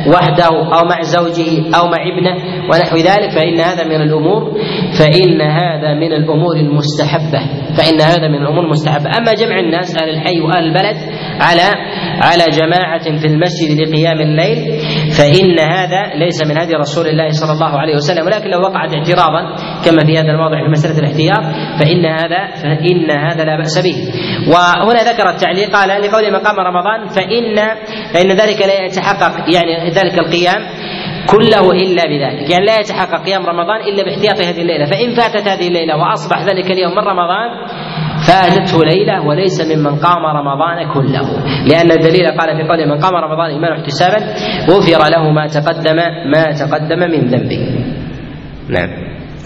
وحده 0.06 0.48
أو 0.48 0.88
مع 0.88 1.02
زوجه 1.02 1.76
أو 1.78 1.86
مع 1.86 1.98
ابنه 2.12 2.34
ونحو 2.70 2.96
ذلك 2.96 3.30
فإن 3.30 3.60
هذا 3.60 3.84
من 3.84 4.02
الأمور 4.02 4.52
فإن 4.98 5.40
هذا 5.40 5.94
من 5.94 6.12
الأمور 6.12 6.56
المستحبة. 6.56 7.40
فإن 7.78 8.00
هذا 8.00 8.28
من 8.28 8.42
الأمور 8.42 8.64
المستحبة. 8.64 9.10
أما 9.18 9.32
جمع 9.32 9.60
الناس 9.60 9.96
أهل 10.02 10.08
الحي 10.10 10.40
وأهل 10.40 10.64
البلد 10.64 10.96
على 11.40 11.68
على 12.22 12.44
جماعة 12.60 13.02
في 13.18 13.26
المسجد 13.26 13.80
لقيام 13.80 14.20
الليل 14.20 14.81
فإن 15.18 15.58
هذا 15.58 16.02
ليس 16.14 16.38
من 16.48 16.58
هدي 16.58 16.74
رسول 16.74 17.06
الله 17.06 17.28
صلى 17.28 17.52
الله 17.52 17.80
عليه 17.80 17.94
وسلم. 17.94 18.26
ولكن 18.26 18.50
لو 18.50 18.60
وقعت 18.60 18.94
اعتراضا 18.94 19.42
كما 19.84 20.04
في 20.06 20.12
هذا 20.18 20.30
الموضع 20.34 20.64
في 20.64 20.70
مسألة 20.70 20.98
الاحتياط 20.98 21.44
فإن 21.78 22.06
هذا 22.06 22.42
فإن 22.62 23.10
هذا 23.10 23.44
لا 23.44 23.56
بأس 23.56 23.78
به. 23.86 23.96
وهنا 24.52 25.12
ذكر 25.12 25.28
التعليق 25.28 25.70
قال 25.76 25.88
لقول 26.02 26.32
مقام 26.32 26.56
رمضان 26.60 27.06
فإن 27.06 27.56
فإن 28.14 28.30
ذلك 28.32 28.60
لا 28.60 28.84
يتحقق 28.84 29.34
يعني 29.54 29.90
ذلك 29.90 30.18
القيام 30.18 30.60
كله 31.26 31.70
إلا 31.70 32.04
بذلك، 32.04 32.50
يعني 32.50 32.66
لا 32.66 32.80
يتحقق 32.80 33.24
قيام 33.24 33.46
رمضان 33.46 33.80
إلا 33.80 34.04
باحتياط 34.04 34.38
هذه 34.40 34.60
الليلة، 34.62 34.84
فإن 34.84 35.10
فاتت 35.10 35.48
هذه 35.48 35.68
الليلة 35.68 35.96
وأصبح 35.96 36.42
ذلك 36.42 36.70
اليوم 36.70 36.92
من 36.92 37.04
رمضان 37.12 37.48
فاتته 38.26 38.84
ليلة 38.84 39.26
وليس 39.26 39.60
ممن 39.60 39.96
قام 39.96 40.26
رمضان 40.26 40.92
كله، 40.94 41.26
لأن 41.66 41.90
الدليل 41.90 42.26
قال 42.38 42.56
في 42.56 42.68
قوله 42.68 42.86
من 42.86 43.00
قام 43.00 43.14
رمضان 43.14 43.50
إيمانا 43.50 43.76
واحتسابا 43.76 44.18
غفر 44.68 45.10
له 45.10 45.30
ما 45.30 45.46
تقدم 45.46 45.96
ما 46.32 46.52
تقدم 46.52 46.98
من 46.98 47.26
ذنبه. 47.26 47.60
نعم. 48.68 48.88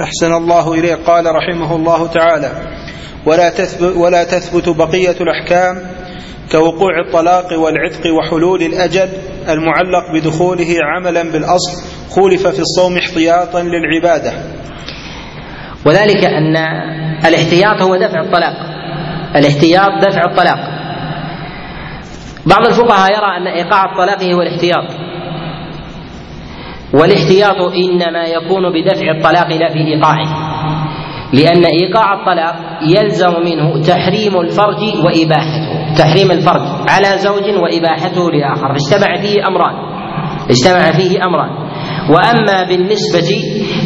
أحسن 0.00 0.34
الله 0.34 0.74
إليه 0.74 0.94
قال 0.94 1.24
رحمه 1.26 1.76
الله 1.76 2.06
تعالى: 2.06 2.50
ولا 3.26 3.50
تثبت 3.50 3.96
ولا 3.96 4.24
تثبت 4.24 4.68
بقية 4.68 5.16
الأحكام 5.20 5.76
كوقوع 6.52 7.00
الطلاق 7.06 7.58
والعتق 7.58 8.12
وحلول 8.14 8.62
الأجل 8.62 9.08
المعلق 9.48 10.12
بدخوله 10.14 10.76
عملا 10.82 11.22
بالأصل 11.22 11.72
خولف 12.10 12.46
في 12.46 12.60
الصوم 12.60 12.96
احتياطا 12.96 13.62
للعبادة 13.62 14.32
وذلك 15.86 16.24
أن 16.24 16.56
الاحتياط 17.24 17.82
هو 17.82 17.96
دفع 17.96 18.20
الطلاق. 18.20 18.54
الاحتياط 19.36 19.90
دفع 20.08 20.20
الطلاق. 20.30 20.58
بعض 22.46 22.66
الفقهاء 22.66 23.10
يرى 23.12 23.36
أن 23.36 23.46
إيقاع 23.46 23.84
الطلاق 23.84 24.22
هو 24.22 24.42
الاحتياط. 24.42 24.84
والاحتياط 26.94 27.56
إنما 27.60 28.24
يكون 28.24 28.72
بدفع 28.72 29.10
الطلاق 29.16 29.48
لا 29.48 29.72
في 29.72 29.78
إيقاعه. 29.78 30.46
لأن 31.32 31.64
إيقاع 31.64 32.14
الطلاق 32.14 32.54
يلزم 32.82 33.32
منه 33.44 33.82
تحريم 33.82 34.40
الفرج 34.40 35.04
وإباحته. 35.04 35.94
تحريم 35.98 36.30
الفرج 36.30 36.62
على 36.88 37.18
زوج 37.18 37.44
وإباحته 37.62 38.30
لآخر. 38.30 38.74
فاجتمع 38.74 39.16
فيه 39.20 39.46
أمران. 39.48 39.74
اجتمع 40.50 40.92
فيه 40.92 41.24
أمران. 41.24 41.50
وأما 42.10 42.68
بالنسبة 42.68 43.30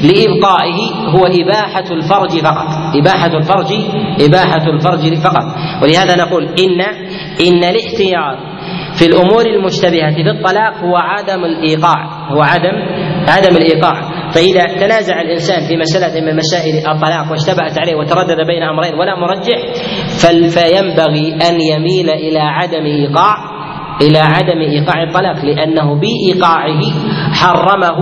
لإبقائه 0.04 0.78
هو 1.08 1.26
إباحة 1.26 1.84
الفرج 1.90 2.30
فقط. 2.30 2.96
إباحة 2.96 3.36
الفرج 3.36 3.72
إباحة 4.20 4.66
الفرج 4.74 5.14
فقط. 5.14 5.44
ولهذا 5.82 6.16
نقول 6.24 6.44
إن 6.44 6.80
إن 7.46 7.64
الاحتياط 7.64 8.38
في 8.98 9.06
الأمور 9.06 9.46
المشتبهة 9.46 10.14
في 10.14 10.20
الطلاق 10.30 10.74
هو 10.84 10.96
عدم 10.96 11.44
الإيقاع 11.44 12.28
هو 12.32 12.40
عدم 12.42 12.76
عدم 13.28 13.56
الإيقاع. 13.56 14.20
فإذا 14.34 14.66
تنازع 14.80 15.20
الإنسان 15.20 15.60
في 15.68 15.76
مسألة 15.76 16.20
من 16.20 16.36
مسائل 16.36 16.74
الطلاق 16.88 17.30
واشتبهت 17.30 17.78
عليه 17.78 17.94
وتردد 17.96 18.46
بين 18.46 18.62
أمرين 18.62 18.94
ولا 18.94 19.14
مرجح 19.20 19.58
فينبغي 20.54 21.34
أن 21.34 21.60
يميل 21.60 22.10
إلى 22.10 22.38
عدم 22.38 22.84
إيقاع 22.84 23.34
إلى 24.02 24.18
عدم 24.18 24.60
إيقاع 24.60 25.02
الطلاق 25.02 25.44
لأنه 25.44 26.00
بإيقاعه 26.00 26.80
حرمه 27.32 27.96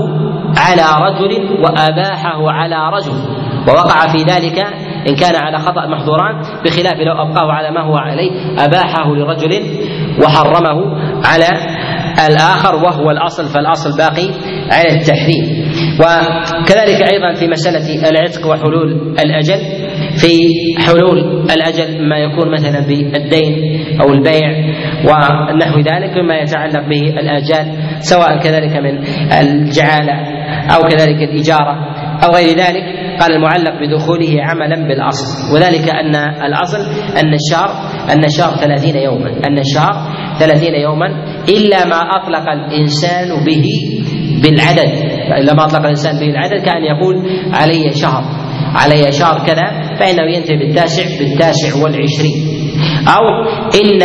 على 0.58 1.04
رجل 1.06 1.62
وأباحه 1.62 2.50
على 2.50 2.76
رجل 2.96 3.12
ووقع 3.68 4.12
في 4.12 4.18
ذلك 4.18 4.58
إن 5.08 5.14
كان 5.14 5.36
على 5.36 5.58
خطأ 5.58 5.86
محظوران 5.86 6.42
بخلاف 6.64 6.94
لو 7.00 7.12
أبقاه 7.12 7.52
على 7.52 7.70
ما 7.70 7.82
هو 7.84 7.96
عليه 7.96 8.30
أباحه 8.58 9.14
لرجل 9.14 9.62
وحرمه 10.24 10.96
على 11.26 11.48
الآخر 12.28 12.74
وهو 12.74 13.10
الأصل 13.10 13.46
فالأصل 13.54 13.90
باقي 13.98 14.28
على 14.72 14.88
التحريم. 15.00 15.68
وكذلك 16.00 17.02
أيضا 17.12 17.34
في 17.40 17.48
مسألة 17.48 18.08
العتق 18.08 18.46
وحلول 18.46 18.92
الأجل 19.24 19.87
في 20.20 20.34
حلول 20.86 21.18
الأجل 21.50 22.08
ما 22.08 22.18
يكون 22.18 22.52
مثلا 22.52 22.80
بالدين 22.86 23.52
أو 24.00 24.12
البيع 24.12 24.48
ونحو 25.04 25.78
ذلك 25.78 26.16
مما 26.18 26.36
يتعلق 26.38 26.88
به 26.88 27.00
الآجال 27.20 27.66
سواء 28.00 28.38
كذلك 28.42 28.76
من 28.76 28.98
الجعالة 29.40 30.14
أو 30.74 30.82
كذلك 30.82 31.22
الإجارة 31.30 31.74
أو 32.24 32.30
غير 32.34 32.56
ذلك. 32.56 32.98
قال 33.20 33.32
المعلق 33.32 33.72
بدخوله 33.82 34.42
عملا 34.42 34.88
بالأصل. 34.88 35.54
وذلك 35.54 35.88
أن 35.90 36.14
الأصل 36.46 36.78
أن 37.20 37.34
الشهر 37.34 37.70
أن 38.12 38.24
الشهر 38.24 38.56
ثلاثين 38.56 38.96
يوما 38.96 39.30
أن 39.46 39.58
الشهر 39.58 39.94
ثلاثين 40.38 40.74
يوما 40.74 41.06
إلا 41.48 41.84
ما 41.84 41.96
أطلق 41.96 42.50
الإنسان 42.50 43.28
به 43.46 43.64
بالعدد. 44.42 44.90
إلا 45.40 45.54
ما 45.54 45.64
أطلق 45.64 45.80
الإنسان 45.80 46.20
به 46.20 46.30
العدد 46.30 46.64
كأن 46.64 46.82
يقول 46.82 47.16
علي 47.52 47.92
شهر. 47.92 48.37
علي 48.74 49.12
شهر 49.12 49.46
كذا 49.46 49.96
فإنه 50.00 50.36
ينتهي 50.36 50.56
بالتاسع 50.56 51.02
بالتاسع 51.18 51.82
والعشرين. 51.82 52.58
أو 53.16 53.24
إن 53.82 54.02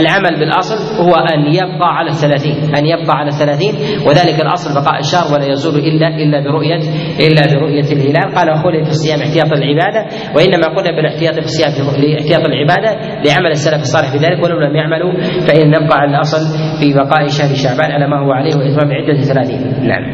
العمل 0.00 0.38
بالأصل 0.40 1.02
هو 1.04 1.14
أن 1.14 1.40
يبقى 1.54 1.88
على 1.98 2.10
الثلاثين 2.10 2.56
أن 2.76 2.86
يبقى 2.86 3.16
على 3.16 3.28
الثلاثين 3.28 3.74
وذلك 4.06 4.40
الأصل 4.42 4.74
بقاء 4.80 5.00
الشهر 5.00 5.34
ولا 5.34 5.46
يزول 5.52 5.78
إلا 5.78 6.08
إلا 6.08 6.40
برؤية 6.40 6.82
إلا 7.26 7.42
برؤية 7.54 7.88
الهلال. 7.92 8.34
قال 8.36 8.48
خلي 8.62 8.84
في 8.84 8.90
الصيام 8.90 9.18
احتياط 9.20 9.52
العبادة 9.52 10.06
وإنما 10.36 10.66
قلنا 10.76 10.90
بالاحتياط 10.96 11.34
في 11.34 11.44
الصيام 11.44 11.70
لاحتياط 12.02 12.44
العبادة 12.46 12.90
لعمل 13.26 13.50
السلف 13.50 13.82
الصالح 13.82 14.10
في 14.12 14.18
ذلك 14.18 14.44
ولو 14.44 14.58
لم 14.60 14.76
يعملوا 14.76 15.12
فإن 15.46 15.70
نبقى 15.70 15.98
على 15.98 16.10
الأصل 16.16 16.42
في 16.80 16.92
بقاء 16.94 17.26
شهر 17.26 17.54
شعبان 17.54 17.92
على 17.92 18.08
ما 18.08 18.18
هو 18.26 18.32
عليه 18.32 18.54
وإتمام 18.56 18.92
عدة 18.92 19.20
ثلاثين. 19.22 19.88
نعم. 19.88 20.04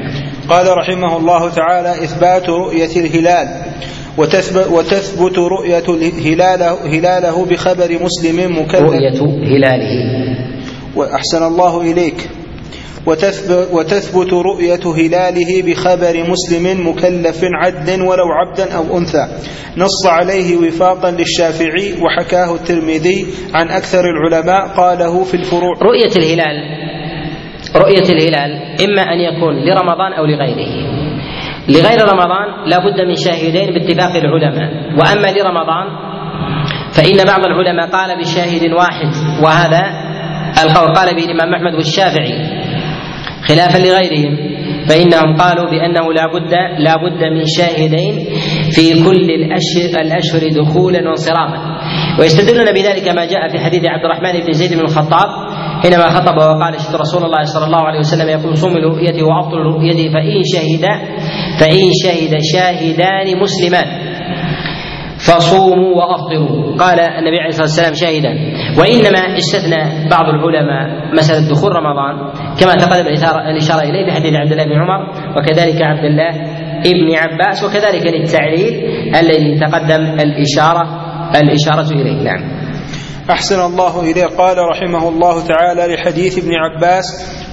قال 0.49 0.67
رحمه 0.79 1.17
الله 1.17 1.51
تعالى 1.51 2.05
إثبات 2.05 2.49
رؤية 2.49 2.97
الهلال 2.97 3.49
وتثبت, 4.19 4.67
وتثبت 4.71 5.39
رؤية 5.39 5.89
هلاله, 6.27 6.99
هلاله 6.99 7.45
بخبر 7.45 7.99
مسلم 8.03 8.59
مكلف. 8.59 8.83
رؤية 8.83 9.21
هلاله. 9.57 9.93
وأحسن 10.97 11.43
الله 11.47 11.81
إليك. 11.81 12.29
وتثبت 13.73 14.33
رؤية 14.33 14.85
هلاله 14.97 15.63
بخبر 15.63 16.25
مسلم 16.31 16.89
مكلف 16.89 17.41
عد 17.55 17.91
ولو 17.91 18.29
عبدا 18.33 18.73
أو 18.73 18.99
أنثى. 18.99 19.29
نص 19.77 20.07
عليه 20.07 20.57
وفاقا 20.57 21.11
للشافعي 21.11 21.95
وحكاه 22.03 22.55
الترمذي 22.55 23.27
عن 23.55 23.69
أكثر 23.69 24.05
العلماء 24.05 24.69
قاله 24.77 25.25
في 25.25 25.35
الفروع. 25.35 25.75
رؤية 25.83 26.13
الهلال 26.17 26.88
رؤية 27.79 28.09
الهلال 28.15 28.51
إما 28.85 29.03
أن 29.03 29.21
يكون 29.21 29.55
لرمضان 29.57 30.13
أو 30.13 30.25
لغيره. 30.25 30.73
لغير 31.69 32.01
رمضان 32.03 32.69
لا 32.71 32.79
بد 32.79 33.01
من 33.01 33.15
شاهدين 33.15 33.75
باتفاق 33.75 34.17
العلماء. 34.17 34.71
وأما 34.99 35.29
لرمضان 35.39 35.87
فإن 36.97 37.27
بعض 37.27 37.45
العلماء 37.45 37.87
قال 37.91 38.19
بشاهد 38.21 38.73
واحد 38.73 39.11
وهذا 39.45 39.83
القول 40.63 40.95
قال 40.95 41.17
به 41.17 41.25
الإمام 41.25 41.55
أحمد 41.55 41.75
والشافعي 41.75 42.35
خلافا 43.49 43.79
لغيرهم. 43.79 44.59
فإنهم 44.89 45.37
قالوا 45.37 45.71
بأنه 45.71 46.13
لا 46.13 46.27
بد 46.27 46.53
لا 46.79 46.97
بد 46.97 47.23
من 47.25 47.45
شاهدين 47.47 48.15
في 48.71 49.05
كل 49.05 49.31
الأشهر, 49.31 50.01
الأشهر 50.01 50.43
دخولا 50.61 51.09
وانصرافا. 51.09 51.79
ويستدلون 52.21 52.73
بذلك 52.73 53.09
ما 53.09 53.25
جاء 53.25 53.49
في 53.49 53.59
حديث 53.59 53.85
عبد 53.85 54.05
الرحمن 54.05 54.47
بن 54.47 54.53
زيد 54.53 54.79
بن 54.79 54.81
الخطاب 54.81 55.48
حينما 55.83 56.09
خطب 56.11 56.37
وقال 56.37 56.81
شهد 56.81 56.97
رسول 56.97 57.25
الله 57.25 57.43
صلى 57.45 57.67
الله 57.67 57.79
عليه 57.79 57.99
وسلم 57.99 58.29
يقول 58.29 58.57
صوم 58.57 58.79
لرؤيته 58.79 59.23
وافطر 59.27 59.59
لرؤيته 59.63 60.13
فإن 60.15 60.43
شهد 60.55 60.85
فإن 61.61 61.85
شهد 62.05 62.39
شاهدان 62.53 63.41
مسلمان 63.41 63.87
فصوموا 65.19 65.97
وأفطروا. 65.97 66.77
قال 66.77 67.01
النبي 67.01 67.39
عليه 67.39 67.49
الصلاة 67.49 67.69
والسلام 67.69 67.95
شاهدا. 67.95 68.33
وإنما 68.79 69.37
استثنى 69.39 70.09
بعض 70.11 70.25
العلماء 70.29 71.15
مسألة 71.15 71.51
دخول 71.51 71.73
رمضان 71.73 72.15
كما 72.61 72.75
تقدم 72.75 73.07
الإشارة 73.51 73.83
إليه 73.83 74.07
بحديث 74.07 74.35
عبد 74.35 74.53
الله 74.53 74.65
بن 74.65 74.73
عمر 74.73 75.01
وكذلك 75.37 75.83
عبد 75.83 76.05
الله 76.05 76.31
ابن 76.87 77.15
عباس 77.15 77.65
وكذلك 77.65 78.07
للتعليل 78.07 78.75
الذي 79.17 79.59
تقدم 79.59 80.03
الاشاره 80.21 80.85
الإشارة 81.43 81.91
إليه. 81.93 82.23
نعم. 82.23 82.58
أحسن 83.31 83.61
الله 83.61 84.01
إليه. 84.01 84.27
قال 84.27 84.57
رحمه 84.59 85.09
الله 85.09 85.47
تعالى 85.47 85.95
لحديث 85.95 86.39
ابن 86.39 86.51
عباس 86.55 87.05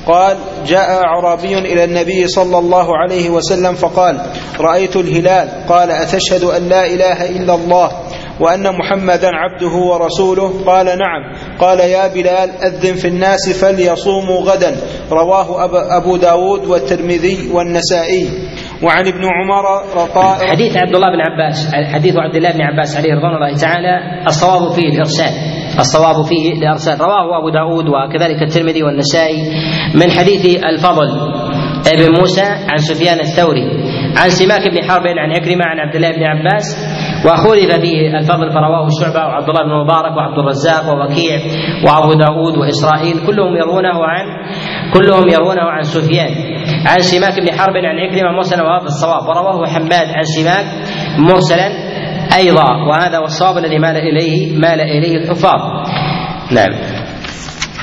قال 0.07 0.37
جاء 0.67 1.03
أعرابي 1.03 1.57
إلى 1.57 1.83
النبي 1.83 2.27
صلى 2.27 2.57
الله 2.57 2.97
عليه 2.97 3.29
وسلم 3.29 3.73
فقال 3.73 4.21
رأيت 4.59 4.95
الهلال. 4.95 5.49
قال 5.69 5.91
أتشهد 5.91 6.43
أن 6.43 6.69
لا 6.69 6.85
إله 6.85 7.29
إلا 7.29 7.55
الله 7.55 7.91
وأن 8.39 8.63
محمدا 8.63 9.29
عبده 9.33 9.75
ورسوله؟ 9.75 10.63
قال 10.65 10.85
نعم. 10.85 11.35
قال 11.59 11.79
يا 11.79 12.07
بلال 12.07 12.49
أذن 12.63 12.95
في 12.95 13.07
الناس 13.07 13.49
فليصوموا 13.49 14.41
غدا. 14.41 14.75
رواه 15.11 15.65
أبو 15.97 16.17
داود 16.17 16.65
والترمذي 16.65 17.49
والنسائي. 17.53 18.29
وعن 18.83 19.07
ابن 19.07 19.23
عمر 19.23 19.65
رقاء 19.95 20.47
حديث 20.47 20.77
عبد 20.77 20.95
الله 20.95 21.07
بن 21.07 21.21
عباس 21.31 21.71
حديث 21.93 22.15
عبد 22.17 22.35
الله 22.35 22.51
بن 22.51 22.61
عباس 22.61 22.97
عليه 22.97 23.13
رضوان 23.13 23.35
الله 23.35 23.57
تعالى 23.57 24.25
الصواب 24.27 24.71
فيه 24.71 24.89
الإرسال 24.89 25.54
الصواب 25.79 26.25
فيه 26.25 26.59
لأرسال 26.59 27.01
رواه 27.01 27.39
أبو 27.39 27.49
داود 27.49 27.85
وكذلك 27.89 28.43
الترمذي 28.43 28.83
والنسائي 28.83 29.37
من 29.95 30.11
حديث 30.11 30.63
الفضل 30.63 31.07
ابن 31.93 32.19
موسى 32.19 32.41
عن 32.41 32.77
سفيان 32.77 33.19
الثوري 33.19 33.65
عن 34.17 34.29
سماك 34.29 34.67
بن 34.67 34.89
حرب 34.89 35.07
عن 35.07 35.31
عكرمة 35.31 35.65
عن 35.65 35.79
عبد 35.79 35.95
الله 35.95 36.11
بن 36.11 36.23
عباس 36.23 36.65
وخولف 37.25 37.73
فيه 37.73 38.17
الفضل 38.17 38.51
فرواه 38.51 38.87
شعبة 39.01 39.25
وعبد 39.27 39.49
الله 39.49 39.63
بن 39.63 39.83
مبارك 39.83 40.17
وعبد 40.17 40.39
الرزاق 40.39 40.93
ووكيع 40.93 41.39
وأبو 41.85 42.13
داود 42.13 42.57
وإسرائيل 42.57 43.25
كلهم 43.27 43.55
يروونه 43.55 44.05
عن 44.05 44.25
كلهم 44.93 45.29
يروونه 45.29 45.61
عن 45.61 45.81
سفيان. 45.81 46.31
عن 46.87 46.99
سماك 46.99 47.39
بن 47.39 47.57
حرب 47.57 47.75
عن 47.75 47.99
عكرمة 47.99 48.31
مرسلا 48.31 48.63
وهذا 48.63 48.85
الصواب. 48.85 49.23
ورواه 49.29 49.65
حماد 49.67 50.07
عن 50.07 50.23
سماك 50.23 50.65
مرسلا 51.19 51.67
أيضا 52.33 52.87
وهذا 52.89 53.17
هو 53.17 53.25
الصواب 53.25 53.57
الذي 53.57 53.79
مال 53.79 53.97
إليه 53.97 54.57
مال 54.57 54.81
إليه 54.81 55.17
الحفاظ. 55.17 55.61
نعم. 56.51 56.73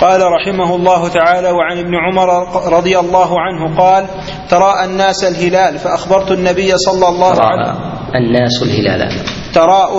قال 0.01 0.21
رحمه 0.21 0.75
الله 0.75 1.09
تعالى 1.09 1.51
وعن 1.51 1.79
ابن 1.79 1.95
عمر 1.95 2.29
رضي 2.73 2.99
الله 2.99 3.41
عنه 3.41 3.77
قال 3.77 4.07
تراءى 4.51 4.85
الناس 4.85 5.25
الهلال 5.25 5.79
فأخبرت 5.79 6.31
النبي 6.31 6.73
صلى 6.77 7.09
الله 7.09 7.41
عليه 7.41 7.63
وسلم 7.63 7.93
الناس 8.15 8.63
الهلال. 8.63 9.42
تراء 9.55 9.91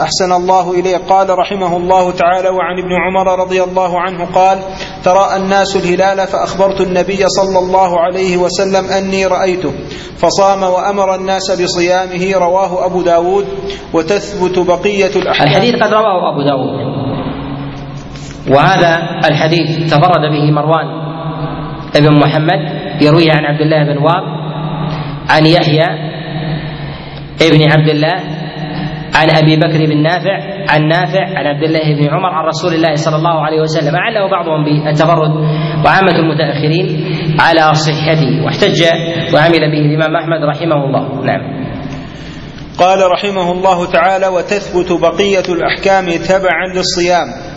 أحسن 0.00 0.32
الله 0.32 0.72
إليه. 0.72 0.96
قال 0.96 1.38
رحمه 1.38 1.76
الله 1.76 2.10
تعالى 2.10 2.48
وعن 2.48 2.78
ابن 2.78 2.92
عمر 2.92 3.40
رضي 3.40 3.62
الله 3.62 4.00
عنه 4.00 4.24
قال 4.24 4.58
تراءى 5.04 5.36
الناس 5.36 5.76
الهلال 5.76 6.26
فأخبرت 6.26 6.80
النبي 6.80 7.28
صلى 7.28 7.58
الله 7.58 8.00
عليه 8.00 8.36
وسلم 8.36 8.84
أني 8.84 9.26
رأيته 9.26 9.72
فصام 10.16 10.62
وأمر 10.62 11.14
الناس 11.14 11.62
بصيامه 11.62 12.32
رواه 12.34 12.86
أبو 12.86 13.02
داود 13.02 13.46
وتثبت 13.94 14.58
بقية 14.58 15.16
الأحكام. 15.16 15.46
الحديث 15.46 15.74
قد 15.74 15.92
رواه 15.92 16.32
أبو 16.32 16.42
داود. 16.42 17.02
وهذا 18.50 18.98
الحديث 19.24 19.90
تفرد 19.90 20.24
به 20.32 20.50
مروان 20.50 20.86
ابن 21.96 22.18
محمد 22.18 22.60
يرويه 23.00 23.32
عن 23.32 23.44
عبد 23.44 23.60
الله 23.60 23.84
بن 23.84 23.98
واب 23.98 24.24
عن 25.30 25.46
يحيى 25.46 25.86
ابن 27.42 27.72
عبد 27.72 27.88
الله 27.88 28.41
عن 29.14 29.30
أبي 29.30 29.56
بكر 29.56 29.86
بن 29.86 30.02
نافع 30.02 30.36
عن 30.68 30.88
نافع 30.88 31.24
عن 31.38 31.46
عبد 31.46 31.62
الله 31.62 31.94
بن 31.94 32.14
عمر 32.14 32.28
عن 32.28 32.44
رسول 32.44 32.74
الله 32.74 32.94
صلى 32.94 33.16
الله 33.16 33.44
عليه 33.46 33.60
وسلم 33.60 33.96
علّه 33.96 34.30
بعضهم 34.30 34.64
بالتفرد 34.64 35.30
وعامة 35.84 36.16
المتأخرين 36.18 36.86
على 37.40 37.74
صحته 37.74 38.44
واحتج 38.44 38.82
وعمل 39.34 39.70
به 39.72 39.78
الإمام 39.78 40.16
أحمد 40.16 40.44
رحمه 40.44 40.84
الله. 40.84 41.24
نعم. 41.24 41.62
قال 42.78 43.10
رحمه 43.10 43.52
الله 43.52 43.90
تعالى 43.92 44.26
وتثبت 44.26 44.92
بقية 45.02 45.54
الأحكام 45.54 46.04
تبعا 46.28 46.66
للصيام. 46.76 47.51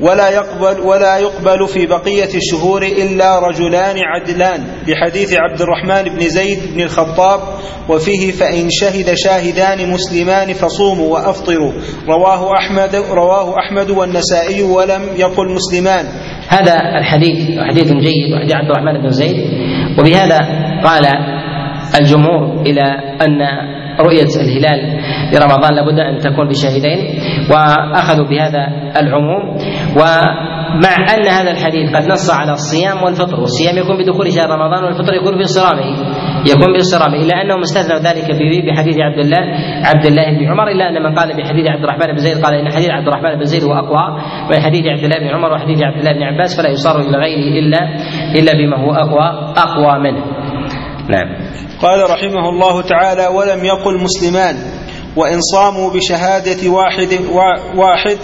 ولا 0.00 0.30
يقبل 0.30 0.80
ولا 0.80 1.18
يقبل 1.18 1.68
في 1.68 1.86
بقية 1.86 2.34
الشهور 2.34 2.82
إلا 2.82 3.38
رجلان 3.38 3.96
عدلان 3.98 4.60
بحديث 4.88 5.34
عبد 5.34 5.60
الرحمن 5.60 6.14
بن 6.14 6.28
زيد 6.28 6.58
بن 6.74 6.80
الخطاب 6.80 7.40
وفيه 7.88 8.32
فإن 8.32 8.70
شهد 8.70 9.14
شاهدان 9.14 9.90
مسلمان 9.90 10.52
فصوموا 10.52 11.12
وأفطروا. 11.12 11.72
رواه 12.08 12.54
أحمد 12.54 12.94
رواه 13.10 13.54
أحمد 13.58 13.90
والنسائي 13.90 14.62
ولم 14.62 15.02
يقل 15.16 15.54
مسلمان. 15.54 16.04
هذا 16.48 16.74
الحديث 16.98 17.58
حديث 17.70 17.92
جيد 17.92 18.32
وحديث 18.34 18.54
عبد 18.54 18.70
الرحمن 18.70 19.02
بن 19.02 19.08
زيد. 19.10 19.36
وبهذا 19.98 20.38
قال 20.84 21.06
الجمهور 22.00 22.62
إلى 22.66 22.82
أن 23.22 23.38
رؤية 24.00 24.30
الهلال 24.40 24.80
لرمضان 25.32 25.74
لابد 25.74 25.98
أن 25.98 26.18
تكون 26.18 26.48
بشاهدين 26.48 27.20
وأخذوا 27.50 28.28
بهذا 28.28 28.92
العموم. 29.00 29.57
ومع 29.98 30.94
أن 31.14 31.26
هذا 31.28 31.50
الحديث 31.50 31.96
قد 31.96 32.04
نص 32.12 32.30
على 32.30 32.52
الصيام 32.52 33.02
والفطر 33.02 33.40
والصيام 33.40 33.78
يكون 33.78 33.96
بدخول 33.98 34.32
شهر 34.32 34.50
رمضان 34.50 34.84
والفطر 34.84 35.14
يكون 35.14 35.34
بانصرامه 35.38 35.86
يكون 36.46 36.72
بانصرامه 36.72 37.14
إلا 37.22 37.42
أنهم 37.42 37.60
استثنوا 37.60 37.98
ذلك 37.98 38.24
بحديث 38.66 38.96
عبد 38.98 39.18
الله 39.18 39.42
عبد 39.84 40.06
الله 40.06 40.38
بن 40.38 40.50
عمر 40.50 40.68
إلا 40.68 40.88
أن 40.88 41.02
من 41.02 41.14
قال 41.18 41.28
بحديث 41.36 41.70
عبد 41.70 41.84
الرحمن 41.84 42.06
بن 42.06 42.18
زيد 42.18 42.44
قال 42.44 42.54
إن 42.54 42.72
حديث 42.72 42.90
عبد 42.90 43.08
الرحمن 43.08 43.38
بن 43.38 43.44
زيد 43.44 43.64
هو 43.64 43.72
أقوى 43.72 44.04
من 44.50 44.62
حديث 44.62 44.82
عبد 44.86 45.04
الله 45.04 45.18
بن 45.18 45.28
عمر 45.36 45.52
وحديث 45.52 45.82
عبد 45.82 45.98
الله 45.98 46.12
بن 46.12 46.22
عباس 46.22 46.60
فلا 46.60 46.68
يصار 46.68 47.00
إلى 47.00 47.18
غيره 47.18 47.58
إلا 47.60 47.78
إلا 48.38 48.52
بما 48.52 48.76
هو 48.84 48.92
أقوى 48.94 49.54
أقوى 49.56 49.98
منه. 49.98 50.24
نعم. 51.08 51.28
قال 51.82 52.10
رحمه 52.10 52.48
الله 52.48 52.82
تعالى 52.82 53.26
ولم 53.26 53.64
يقل 53.64 53.94
مسلمان 54.02 54.56
وإن 55.16 55.40
صاموا 55.40 55.92
بشهادة 55.94 56.70
واحد 56.70 57.08
واحد 57.76 58.18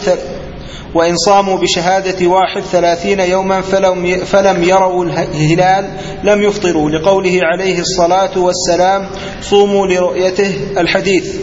وإن 0.95 1.17
صاموا 1.17 1.59
بشهادة 1.59 2.27
واحد 2.27 2.61
ثلاثين 2.61 3.21
يوما 3.21 3.61
فلم, 3.61 4.17
فلم 4.25 4.63
يروا 4.63 5.05
الهلال 5.05 5.85
لم 6.25 6.43
يفطروا. 6.43 6.91
لقوله 6.91 7.41
عليه 7.43 7.79
الصلاة 7.79 8.39
والسلام 8.39 9.07
صوموا 9.41 9.87
لرؤيته 9.87 10.55
الحديث. 10.79 11.37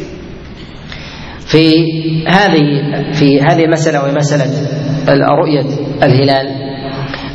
في 1.52 1.74
هذه 2.28 2.64
في 3.14 3.42
هذه 3.42 3.66
المسألة 3.66 4.04
وهي 4.04 4.12
مسألة 4.12 4.46
رؤية 5.42 5.66
الهلال 6.04 6.48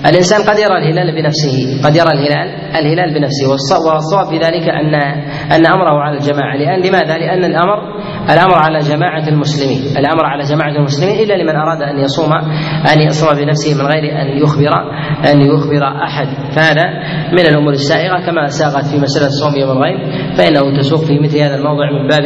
الإنسان 0.06 0.42
قد 0.42 0.58
يرى 0.58 0.76
الهلال 0.78 1.22
بنفسه 1.22 1.80
قد 1.84 1.96
يرى 1.96 2.08
الهلال 2.12 2.48
الهلال 2.76 3.14
بنفسه 3.14 3.50
والصواب 3.50 4.26
في 4.26 4.36
ذلك 4.38 4.68
أن 4.68 4.94
أن 5.52 5.66
أمره 5.66 6.00
على 6.02 6.18
الجماعة. 6.18 6.56
لأن 6.56 6.80
لماذا؟ 6.80 7.18
لأن 7.18 7.44
الأمر 7.44 7.76
الأمر 8.30 8.54
على 8.54 8.78
جماعة 8.78 9.28
المسلمين 9.28 9.96
الأمر 9.98 10.24
على 10.24 10.42
جماعة 10.42 10.76
المسلمين 10.76 11.20
إلا 11.20 11.34
لمن 11.42 11.56
أراد 11.56 11.82
أن 11.82 11.98
يصوم 11.98 12.32
أن 12.92 13.00
يصوم 13.00 13.34
بنفسه 13.34 13.74
من 13.74 13.86
غير 13.86 14.04
أن 14.22 14.38
يخبر 14.42 14.72
أن 15.32 15.40
يخبر 15.40 15.84
أحد. 16.04 16.26
فهذا 16.56 16.84
من 17.32 17.46
الأمور 17.50 17.72
السائغة 17.72 18.26
كما 18.26 18.46
ساغت 18.46 18.84
في 18.84 18.96
مسألة 18.98 19.28
صوم 19.28 19.60
يوم 19.60 19.70
الغيب 19.70 19.98
فإنه 20.36 20.78
تسوق 20.78 21.00
في 21.04 21.18
مثل 21.18 21.38
هذا 21.38 21.54
الموضع 21.54 21.90
من 21.90 22.08
باب 22.08 22.24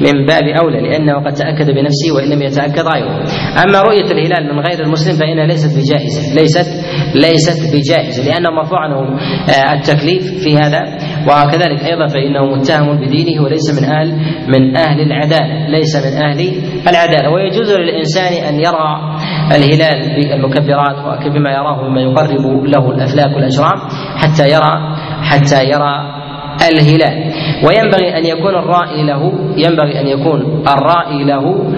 من 0.00 0.26
باب 0.26 0.42
أولى 0.62 0.80
لأنه 0.80 1.24
قد 1.24 1.32
تأكد 1.32 1.66
بنفسه 1.70 2.14
وإن 2.16 2.28
لم 2.30 2.42
يتأكد 2.42 2.82
غيره. 2.94 3.22
أما 3.64 3.80
رؤية 3.82 4.12
الهلال 4.12 4.54
من 4.54 4.60
غير 4.60 4.80
المسلم 4.86 5.18
فإنها 5.18 5.46
ليست 5.46 5.78
بجائزة 5.78 6.34
ليست 6.34 6.84
ليست 7.14 7.74
بجائزة 7.74 8.24
لأنه 8.24 8.50
مرفوع 8.50 8.80
عنه 8.80 8.96
آه، 8.96 9.72
التكليف 9.74 10.22
في 10.44 10.56
هذا 10.56 10.80
وكذلك 11.28 11.84
أيضا 11.84 12.06
فإنه 12.06 12.56
متهم 12.56 12.96
بدينه 12.96 13.42
وليس 13.42 13.80
من 13.80 13.84
أهل 13.88 14.12
من 14.48 14.76
أهل 14.76 15.00
العدالة 15.34 15.68
ليس 15.68 15.96
من 15.96 16.22
أهل 16.22 16.62
العدالة 16.88 17.30
ويجوز 17.30 17.72
للإنسان 17.72 18.32
أن 18.48 18.60
يرى 18.60 19.16
الهلال 19.56 20.16
بالمكبرات 20.16 21.26
وبما 21.26 21.50
يراه 21.50 21.88
مما 21.88 22.00
يقرب 22.00 22.64
له 22.64 22.90
الأفلاك 22.90 23.36
والأجرام 23.36 23.78
حتى 24.16 24.48
يرى 24.48 24.96
حتى 25.22 25.64
يرى 25.64 26.24
الهلال. 26.68 27.32
وينبغي 27.66 28.18
أن 28.18 28.24
يكون 28.24 28.54
الرائي 28.54 29.06
له 29.06 29.32
ينبغي 29.56 30.00
أن 30.00 30.06
يكون 30.06 30.64
الرائي 30.68 31.24
له 31.24 31.72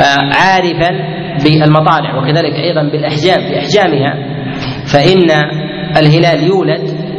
آه، 0.00 0.34
عارفا 0.34 0.90
بالمطالع 1.44 2.18
وكذلك 2.18 2.54
أيضا 2.54 2.82
بالأحجام 2.82 3.50
بأحجامها. 3.50 4.14
فإن 4.92 5.30
الهلال 5.96 6.46
يولد 6.46 7.12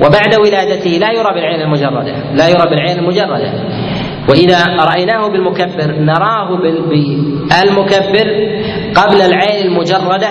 وبعد 0.00 0.34
ولادته 0.34 0.90
لا 0.90 1.12
يرى 1.12 1.34
بالعين 1.34 1.60
المجردة 1.60 2.32
لا 2.34 2.48
يرى 2.48 2.70
بالعين 2.70 2.98
المجردة. 2.98 3.52
وإذا 4.28 4.58
رأيناه 4.90 5.28
بالمكبر 5.28 5.88
نراه 6.00 6.48
بالمكبر 6.60 8.26
قبل 8.94 9.18
العين 9.22 9.66
المجردة 9.66 10.28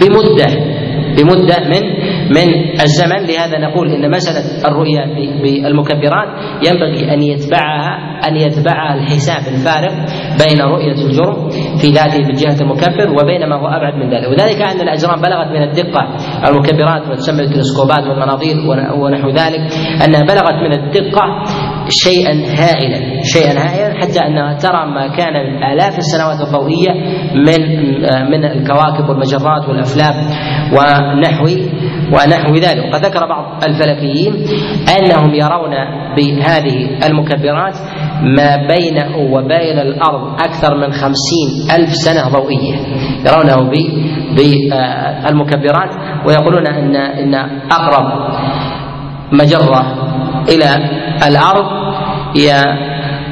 بمدة 0.00 0.76
بمدة 1.16 1.56
من 1.72 1.82
من 2.36 2.48
الزمن. 2.80 3.26
لهذا 3.26 3.58
نقول 3.58 3.88
إن 3.92 4.10
مسألة 4.10 4.68
الرؤيا 4.68 5.04
بالمكبرات 5.42 6.28
ينبغي 6.68 7.14
أن 7.14 7.22
يتبعها 7.22 7.92
أن 8.28 8.36
يتبعها 8.36 8.94
الحساب 8.94 9.42
الفارق 9.54 9.94
بين 10.44 10.60
رؤية 10.60 10.98
الجرم 11.06 11.48
في 11.80 11.86
ذاته 11.88 12.18
من 12.18 12.32
جهه 12.34 12.60
المكبر 12.60 13.08
وبين 13.10 13.48
ما 13.48 13.56
هو 13.56 13.66
أبعد 13.66 13.94
من 13.94 14.10
ذلك. 14.10 14.28
وذلك 14.28 14.62
أن 14.62 14.80
الأجرام 14.80 15.20
بلغت 15.20 15.48
من 15.50 15.62
الدقة 15.62 16.02
المكبرات 16.48 17.08
وتسمى 17.10 17.42
التلسكوبات 17.42 18.04
والمناظير 18.08 18.56
ونحو 19.00 19.28
ذلك 19.28 19.60
أنها 20.04 20.20
بلغت 20.20 20.54
من 20.64 20.72
الدقة 20.72 21.24
شيئا 21.88 22.32
هائلا 22.32 23.22
شيئا 23.22 23.52
هائلا 23.58 23.94
حتى 24.00 24.20
أنها 24.26 24.54
ترى 24.58 24.86
ما 24.86 25.08
كان 25.16 25.32
من 25.54 25.62
الاف 25.64 25.98
السنوات 25.98 26.40
الضوئية 26.40 26.92
من 27.34 27.60
من 28.30 28.44
الكواكب 28.44 29.08
والمجرات 29.08 29.68
والافلاك 29.68 30.14
ونحو 30.72 31.44
ونحو 32.12 32.54
ذلك. 32.54 32.84
وقد 32.92 33.04
ذكر 33.06 33.26
بعض 33.28 33.64
الفلكيين 33.64 34.32
أنهم 34.98 35.34
يرون 35.34 35.74
بهذه 36.16 37.06
المكبرات 37.06 37.74
ما 38.38 38.56
بينه 38.56 39.16
وبين 39.16 39.78
الأرض 39.78 40.40
أكثر 40.40 40.74
من 40.76 40.92
خمسين 40.92 41.48
ألف 41.76 41.90
سنة 41.94 42.28
ضوئية. 42.28 42.74
يرونه 43.26 43.70
بالمكبرات 44.36 45.90
ويقولون 46.26 46.66
أن 46.66 46.96
إن 46.96 47.34
أقرب 47.72 48.06
مجرة 49.32 49.82
إلى 50.48 50.95
الأرض 51.28 51.66
هي 52.36 52.48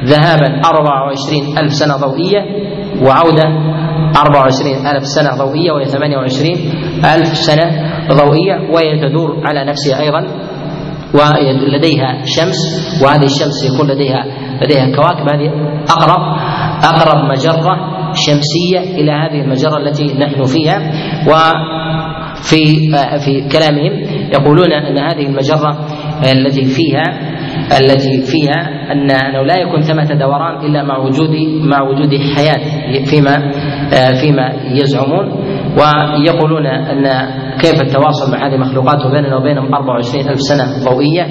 ذهابا 0.04 0.60
24 0.64 1.58
ألف 1.58 1.72
سنة 1.72 1.96
ضوئية 1.96 2.40
وعودة 3.02 3.44
24 4.16 4.86
ألف 4.86 5.04
سنة 5.04 5.30
ضوئية 5.44 5.72
وهي 5.72 5.84
28 5.84 6.50
ألف 7.14 7.28
سنة 7.28 7.70
ضوئية 8.12 8.70
وهي 8.70 9.08
تدور 9.08 9.40
على 9.44 9.64
نفسها 9.64 10.00
أيضا 10.00 10.26
ولديها 11.14 12.24
شمس 12.24 12.58
وهذه 13.02 13.24
الشمس 13.24 13.74
يكون 13.74 13.90
لديها 13.90 14.24
لديها 14.62 14.96
كواكب. 14.96 15.28
هذه 15.28 15.50
أقرب 15.88 16.22
أقرب 16.84 17.30
مجرة 17.30 17.76
شمسية 18.14 19.00
إلى 19.00 19.12
هذه 19.12 19.40
المجرة 19.40 19.76
التي 19.76 20.04
نحن 20.18 20.44
فيها. 20.44 20.92
وفي 21.28 22.64
في 23.24 23.48
كلامهم 23.52 23.92
يقولون 24.32 24.72
أن 24.72 24.98
هذه 24.98 25.26
المجرة 25.26 25.86
التي 26.32 26.64
فيها 26.64 27.33
التي 27.72 28.22
فيها 28.32 28.92
أن 28.92 29.10
أنه 29.10 29.42
لا 29.42 29.58
يكون 29.60 29.80
ثمة 29.80 30.14
دوران 30.14 30.64
إلا 30.66 30.82
مع 30.82 30.98
وجود 30.98 31.30
مع 31.60 31.82
وجود 31.82 32.10
حياة 32.36 32.60
فيما 33.10 33.50
فيما 34.20 34.52
يزعمون. 34.64 35.53
ويقولون 35.78 36.66
أن 36.66 37.04
كيف 37.60 37.82
التواصل 37.82 38.32
مع 38.32 38.46
هذه 38.46 38.54
المخلوقات 38.54 39.06
وبيننا 39.06 39.36
وبينهم 39.36 39.74
24 39.74 40.28
ألف 40.28 40.40
سنة 40.40 40.64
ضوئية 40.90 41.24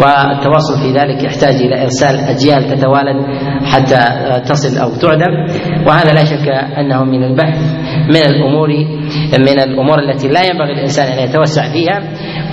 والتواصل 0.00 0.74
في 0.82 0.98
ذلك 0.98 1.24
يحتاج 1.24 1.54
إلى 1.54 1.82
إرسال 1.82 2.14
أجيال 2.16 2.64
تتوالد 2.64 3.16
حتى 3.64 4.00
تصل 4.48 4.78
أو 4.78 4.88
تعدم 5.02 5.32
وهذا 5.86 6.12
لا 6.12 6.24
شك 6.24 6.48
أنه 6.78 7.04
من 7.04 7.24
البحث 7.24 7.58
من 8.08 8.22
الأمور 8.34 8.68
من 9.38 9.60
الأمور 9.60 9.98
التي 9.98 10.28
لا 10.28 10.40
ينبغي 10.50 10.72
الإنسان 10.72 11.18
أن 11.18 11.28
يتوسع 11.30 11.62
فيها 11.72 12.02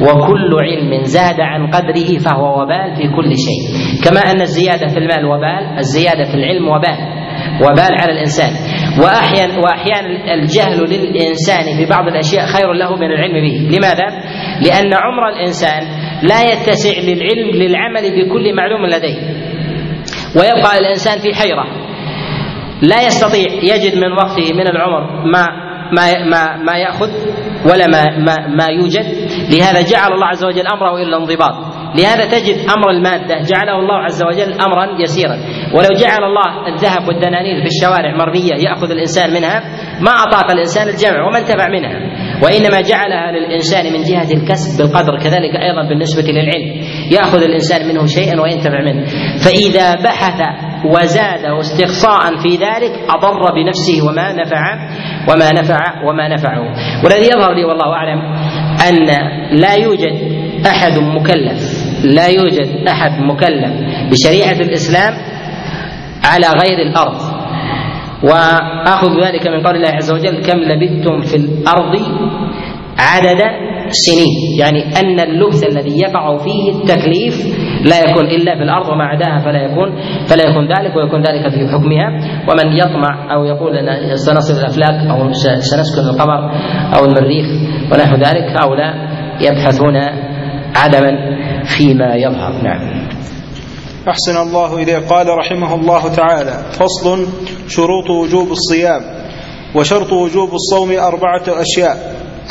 وكل 0.02 0.56
علم 0.62 1.04
زاد 1.04 1.40
عن 1.40 1.68
قدره 1.68 2.18
فهو 2.20 2.62
وبال 2.62 2.96
في 2.96 3.08
كل 3.16 3.30
شيء. 3.38 3.62
كما 4.06 4.20
أن 4.20 4.42
الزيادة 4.42 4.88
في 4.88 4.98
المال 4.98 5.26
وبال 5.26 5.78
الزيادة 5.78 6.24
في 6.24 6.36
العلم 6.36 6.68
وبال. 6.68 7.27
وبال 7.62 7.94
على 8.02 8.12
الإنسان. 8.12 8.52
وأحيانا 9.04 9.58
وأحيانا 9.60 10.34
الجهل 10.34 10.80
للإنسان 10.80 11.64
في 11.78 11.86
بعض 11.90 12.08
الأشياء 12.08 12.46
خير 12.46 12.74
له 12.74 12.96
من 12.96 13.12
العلم 13.12 13.34
به. 13.34 13.78
لماذا؟ 13.78 14.08
لأن 14.62 14.94
عمر 14.94 15.30
الإنسان 15.30 15.82
لا 16.24 16.44
يتسع 16.52 17.00
للعلم 17.00 17.50
للعمل 17.56 18.02
بكل 18.02 18.56
معلوم 18.56 18.86
لديه. 18.86 19.18
ويبقى 20.36 20.78
الإنسان 20.80 21.20
في 21.20 21.36
حيرة. 21.36 21.66
لا 22.82 23.02
يستطيع 23.02 23.76
يجد 23.76 23.98
من 23.98 24.12
وقته 24.12 24.54
من 24.54 24.68
العمر 24.68 25.26
ما 25.26 25.48
ما 25.92 26.26
ما 26.30 26.58
ما 26.58 26.78
يأخذ 26.78 27.10
ولا 27.66 27.88
ما 27.88 28.18
ما 28.18 28.48
ما 28.48 28.66
يوجد. 28.66 29.06
لهذا 29.52 29.82
جعل 29.82 30.12
الله 30.14 30.28
عز 30.28 30.46
وجل 30.46 30.68
أمره 30.68 30.96
إلى 30.96 31.04
الانضباط 31.04 31.67
لهذا 31.96 32.26
تجد 32.26 32.56
أمر 32.78 32.90
المادة 32.90 33.36
جعله 33.42 33.80
الله 33.80 33.96
عز 33.96 34.24
وجل 34.24 34.62
أمرا 34.62 35.02
يسيرا. 35.02 35.38
ولو 35.74 35.92
جعل 36.02 36.24
الله 36.24 36.68
الذهب 36.68 37.08
والدنانير 37.08 37.62
في 37.62 37.68
الشوارع 37.68 38.18
مرمية 38.18 38.56
يأخذ 38.68 38.92
الإنسان 38.92 39.34
منها 39.34 39.60
ما 40.02 40.12
أطاق 40.12 40.52
الإنسان 40.52 40.88
الجمع 40.88 41.28
وما 41.28 41.40
انتفع 41.40 41.70
منها. 41.70 41.98
وإنما 42.44 42.82
جعلها 42.82 43.32
للإنسان 43.32 43.94
من 43.94 44.04
جهة 44.04 44.34
الكسب 44.34 44.84
بالقدر 44.84 45.20
كذلك 45.20 45.56
أيضا 45.56 45.90
بالنسبة 45.90 46.32
للعلم. 46.32 46.82
يأخذ 47.12 47.44
الإنسان 47.44 47.88
منه 47.88 48.06
شيئا 48.06 48.42
وينتفع 48.42 48.82
منه. 48.82 49.06
فإذا 49.46 50.04
بحث 50.04 50.40
وزاد 50.86 51.46
استقصاء 51.60 52.38
في 52.44 52.50
ذلك 52.50 52.92
أضر 53.10 53.54
بنفسه 53.56 54.08
وما 54.10 54.34
نفع 54.34 54.64
وما 55.30 55.52
نفع 55.52 56.04
وما 56.06 56.28
نفعه. 56.28 56.62
والذي 57.04 57.26
يظهر 57.26 57.54
لي 57.54 57.66
والله 57.66 57.94
أعلم 57.94 58.22
أن 58.90 58.96
لا 59.52 59.74
يوجد 59.74 60.37
أحد 60.66 61.00
مكلف. 61.00 61.88
لا 62.06 62.28
يوجد 62.28 62.88
أحد 62.88 63.12
مكلف 63.22 63.72
بشريعة 64.12 64.60
الإسلام 64.62 65.14
على 66.24 66.48
غير 66.48 66.88
الأرض. 66.88 67.38
وأخذ 68.24 69.26
ذلك 69.26 69.48
من 69.48 69.62
قول 69.62 69.76
الله 69.76 69.90
عز 69.90 70.12
وجل 70.12 70.42
كم 70.42 70.58
لبثتم 70.58 71.22
في 71.22 71.36
الأرض 71.38 72.02
عدد 73.00 73.42
سنين؟ 73.90 74.60
يعني 74.60 74.84
أن 75.00 75.20
اللبث 75.20 75.64
الذي 75.64 76.00
يقع 76.00 76.38
فيه 76.38 76.72
التكليف 76.72 77.36
لا 77.86 78.00
يكون 78.00 78.26
إلا 78.26 78.56
في 78.56 78.64
الأرض 78.64 78.90
وما 78.90 79.04
عداها 79.04 79.40
فلا 79.40 79.62
يكون 79.62 79.90
فلا 80.26 80.50
يكون 80.50 80.68
ذلك 80.68 80.96
ويكون 80.96 81.22
ذلك 81.22 81.50
في 81.50 81.68
حكمها. 81.68 82.08
ومن 82.50 82.78
يطمع 82.78 83.34
أو 83.34 83.46
يقول 83.46 83.78
أن 83.78 84.16
سنصل 84.16 84.60
الأفلاك 84.60 85.08
أو 85.10 85.32
سنسكن 85.32 86.02
القمر 86.10 86.52
أو 86.98 87.06
المريخ 87.06 87.46
ونحو 87.92 88.16
ذلك 88.16 88.62
هؤلاء 88.62 88.94
يبحثون 89.42 89.96
عدما 90.76 91.12
فيما 91.64 92.16
يظهر. 92.16 92.64
نعم. 92.64 93.08
أحسن 94.10 94.38
الله 94.38 94.78
إليه. 94.78 94.98
قال 94.98 95.28
رحمه 95.28 95.76
الله 95.76 96.16
تعالى 96.16 96.52
فصل 96.72 97.28
شروط 97.68 98.10
وجوب 98.10 98.52
الصيام 98.52 99.02
وشرط 99.76 100.14
وجوب 100.14 100.50
الصوم 100.54 100.92
أربعة 100.92 101.44
أشياء 101.48 101.98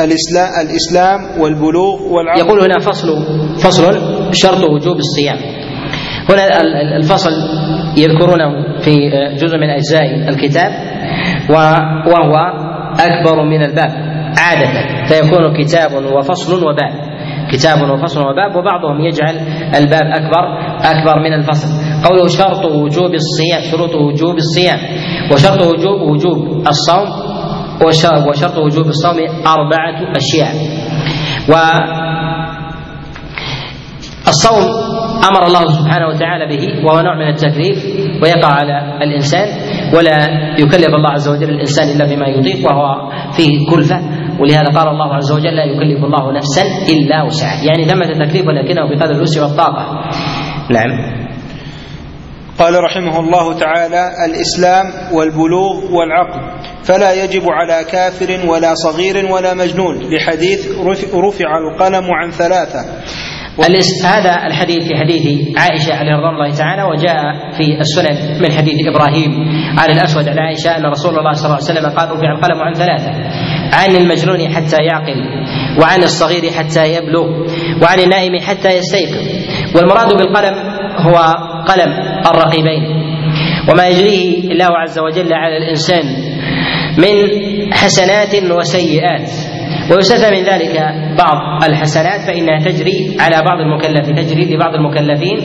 الإسلام, 0.01 0.49
الإسلام 0.67 1.41
والبلوغ 1.41 2.03
والعقل 2.03 2.41
يقول 2.41 2.61
هنا 2.61 2.79
فصل 2.79 3.09
فصل 3.59 3.99
شرط 4.33 4.65
وجوب 4.65 4.97
الصيام. 4.97 5.37
هنا 6.31 6.61
الفصل 6.97 7.31
يذكرونه 7.97 8.79
في 8.85 8.95
جزء 9.37 9.57
من 9.57 9.71
أجزاء 9.71 10.29
الكتاب 10.29 10.73
وهو 11.51 12.37
أكبر 13.01 13.45
من 13.45 13.65
الباب 13.65 13.91
عادة. 14.39 15.07
فيكون 15.07 15.63
كتاب 15.63 15.93
وفصل 16.13 16.65
وباب. 16.65 17.06
كتاب 17.52 17.90
وفصل 17.90 18.20
وباب 18.20 18.56
وبعضهم 18.56 19.01
يجعل 19.01 19.36
الباب 19.74 20.02
أكبر 20.02 20.44
أكبر 20.81 21.18
من 21.18 21.32
الفصل. 21.32 21.68
قوله 22.09 22.28
شرط 22.28 22.64
وجوب 22.64 23.14
الصيام 23.14 23.62
شروط 23.70 23.94
وجوب 23.94 24.36
الصيام. 24.36 24.78
وشرط 25.32 25.62
وجوب 25.62 26.01
وجوب 26.01 26.66
الصوم. 26.68 27.09
وشرط 28.28 28.59
وجوب 28.59 28.86
الصوم 28.86 29.18
أربعة 29.47 29.98
أشياء. 30.16 30.52
و 31.48 31.55
الصوم 34.28 34.64
أمر 35.28 35.47
الله 35.47 35.64
سبحانه 35.78 36.06
وتعالى 36.09 36.47
به 36.47 36.62
وهو 36.85 37.01
نوع 37.01 37.14
من 37.14 37.28
التكليف 37.28 37.78
ويقع 38.23 38.52
على 38.52 38.98
الإنسان. 39.02 39.48
ولا 39.95 40.17
يكلف 40.59 40.95
الله 40.95 41.11
عز 41.11 41.29
وجل 41.29 41.51
الإنسان 41.51 41.89
إلا 41.89 42.05
بما 42.05 42.29
يطيق 42.29 42.67
وهو 42.67 43.11
فيه 43.33 43.71
كلفة. 43.71 44.01
ولهذا 44.41 44.69
قال 44.79 44.89
الله 44.89 45.15
عز 45.15 45.33
وجل 45.33 45.57
لا 45.57 45.65
يكلف 45.65 46.05
الله 46.05 46.33
نفسا 46.33 46.63
إلا 46.93 47.23
وسعها. 47.23 47.65
يعني 47.65 47.85
ثمه 47.85 48.27
تكليف 48.27 48.47
ولكنه 48.47 48.89
بقدر 48.91 49.15
الوسع 49.15 49.43
والطاقة. 49.43 49.85
نعم. 50.71 51.17
قال 52.59 52.75
رحمه 52.85 53.21
الله 53.21 53.59
تعالى 53.59 54.11
الإسلام 54.27 54.87
والبلوغ 55.15 55.93
والعقل. 55.93 56.41
فلا 56.83 57.25
يجب 57.25 57.43
على 57.51 57.85
كافر 57.93 58.49
ولا 58.49 58.75
صغير 58.75 59.33
ولا 59.33 59.55
مجنون. 59.55 59.97
لحديث 60.11 60.69
رفع 61.15 61.59
القلم 61.59 62.05
عن 62.11 62.31
ثلاثة. 62.31 62.85
هذا 64.05 64.47
الحديث 64.47 64.89
في 64.89 64.97
حديث 64.97 65.23
عائشة 65.59 65.95
عليه 65.95 66.12
رضوان 66.12 66.35
الله 66.35 66.51
تعالى 66.51 66.83
وجاء 66.83 67.16
في 67.57 67.81
السنن 67.81 68.43
من 68.43 68.53
حديث 68.53 68.74
إبراهيم 68.87 69.31
عن 69.78 69.91
الأسود 69.91 70.28
عن 70.28 70.39
عائشة 70.39 70.77
أن 70.77 70.87
رسول 70.87 71.19
الله 71.19 71.33
صلى 71.33 71.47
الله 71.47 71.57
عليه 71.57 71.65
وسلم 71.65 71.99
قال 71.99 72.11
رفع 72.11 72.33
القلم 72.33 72.62
عن 72.62 72.74
ثلاثة 72.74 73.11
عن 73.73 73.97
المجنون 73.97 74.55
حتى 74.55 74.77
يعقل 74.83 75.19
وعن 75.81 76.03
الصغير 76.03 76.53
حتى 76.53 76.95
يبلغ 76.95 77.27
وعن 77.83 77.99
النائم 77.99 78.41
حتى 78.41 78.69
يستيقظ. 78.77 79.27
والمراد 79.77 80.09
بالقلم 80.09 80.55
هو 80.99 81.16
قلم 81.69 81.93
الرقيبين. 82.27 82.83
وما 83.70 83.89
يجريه 83.89 84.53
الله 84.53 84.78
عز 84.78 84.99
وجل 84.99 85.33
على 85.33 85.57
الإنسان 85.57 86.05
من 86.99 87.15
حسنات 87.73 88.53
وسيئات. 88.53 89.56
ويستثنى 89.91 90.31
من 90.37 90.45
ذلك 90.45 90.75
بعض 91.19 91.65
الحسنات 91.65 92.21
فإنها 92.21 92.59
تجري 92.71 93.17
على 93.21 93.43
بعض 93.45 93.61
المكلف 93.61 94.07
تجري 94.21 94.55
لبعض 94.55 94.75
المكلفين 94.75 95.39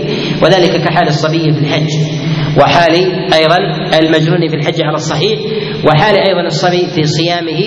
وذلك 0.43 0.84
كحال 0.84 1.07
الصبي 1.07 1.53
في 1.53 1.60
الحج. 1.60 1.89
وحال 2.60 2.93
أيضا 3.34 3.57
المجنون 3.99 4.48
في 4.48 4.56
الحج 4.56 4.81
على 4.84 4.95
الصحيح 4.95 5.39
وحال 5.88 6.15
أيضا 6.15 6.41
الصبي 6.45 6.88
في 6.95 7.03
صيامه 7.03 7.61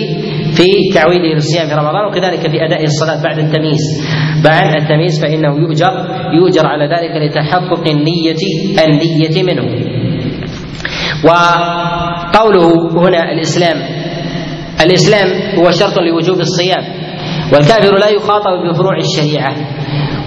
في 0.55 0.65
تعويده 0.93 1.33
للصيام 1.35 1.67
في 1.67 1.73
رمضان 1.73 2.05
وكذلك 2.05 2.51
في 2.51 2.65
أداء 2.65 2.83
الصلاة 2.83 3.23
بعد 3.23 3.37
التمييز. 3.39 4.07
بعد 4.43 4.81
التمييز 4.81 5.21
فإنه 5.21 5.57
يؤجر 5.59 5.93
يؤجر 6.33 6.67
على 6.67 6.85
ذلك 6.85 7.31
لتحقق 7.31 7.87
النية 7.89 8.35
النية 8.87 9.43
منه. 9.43 9.85
وقوله 11.23 12.91
هنا 13.07 13.31
الإسلام 13.31 14.04
الإسلام 14.81 15.27
هو 15.59 15.71
شرط 15.71 15.99
لوجوب 15.99 16.39
الصيام 16.39 16.83
والكافر 17.53 17.93
لا 17.97 18.09
يخاطب 18.09 18.69
بفروع 18.69 18.97
الشريعة 18.97 19.53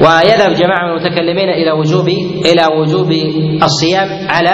ويذهب 0.00 0.52
جماعة 0.52 0.86
من 0.86 0.90
المتكلمين 0.92 1.48
إلى 1.48 1.72
وجوب 1.72 2.08
إلى 2.52 2.66
وجوب 2.80 3.10
الصيام 3.62 4.08
على 4.30 4.50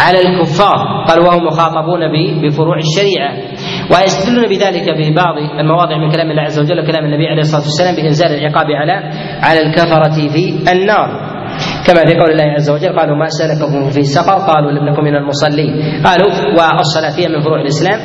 على 0.00 0.18
الكفار 0.20 1.04
قال 1.08 1.20
وهم 1.20 1.46
مخاطبون 1.46 2.00
بفروع 2.42 2.76
الشريعة 2.78 3.32
ويستدلون 3.92 4.48
بذلك 4.48 4.86
ببعض 4.98 5.34
المواضع 5.60 5.96
من 5.98 6.10
كلام 6.12 6.30
الله 6.30 6.42
عز 6.42 6.58
وجل 6.60 6.80
وكلام 6.80 7.04
النبي 7.04 7.26
عليه 7.26 7.40
الصلاة 7.40 7.62
والسلام 7.62 7.94
بإنزال 7.96 8.26
العقاب 8.32 8.66
على 8.70 8.92
على 9.42 9.60
الكفرة 9.60 10.28
في 10.32 10.72
النار. 10.72 11.30
كما 11.86 12.04
في 12.06 12.14
قول 12.14 12.30
الله 12.30 12.44
عز 12.44 12.70
وجل 12.70 12.98
قالوا 12.98 13.16
ما 13.16 13.26
سلككم 13.28 13.90
في 13.90 14.02
سقر 14.02 14.34
قالوا 14.52 14.70
لم 14.72 14.88
نكن 14.88 15.04
من 15.04 15.16
المصلين 15.16 16.02
قالوا 16.06 16.30
والصلاة 16.78 17.18
هي 17.18 17.28
من 17.28 17.40
فروع 17.40 17.60
الإسلام. 17.60 17.98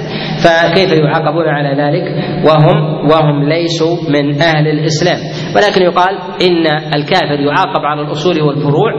فكيف 0.45 0.91
يعاقبون 0.91 1.47
على 1.47 1.72
ذلك؟ 1.81 2.05
وهم 2.47 3.09
وهم 3.11 3.49
ليسوا 3.49 3.97
من 4.09 4.41
أهل 4.41 4.67
الإسلام. 4.67 5.19
ولكن 5.55 5.81
يقال 5.81 6.13
إن 6.47 6.65
الكافر 6.95 7.39
يعاقب 7.39 7.85
على 7.85 8.01
الأصول 8.01 8.41
والفروع 8.41 8.91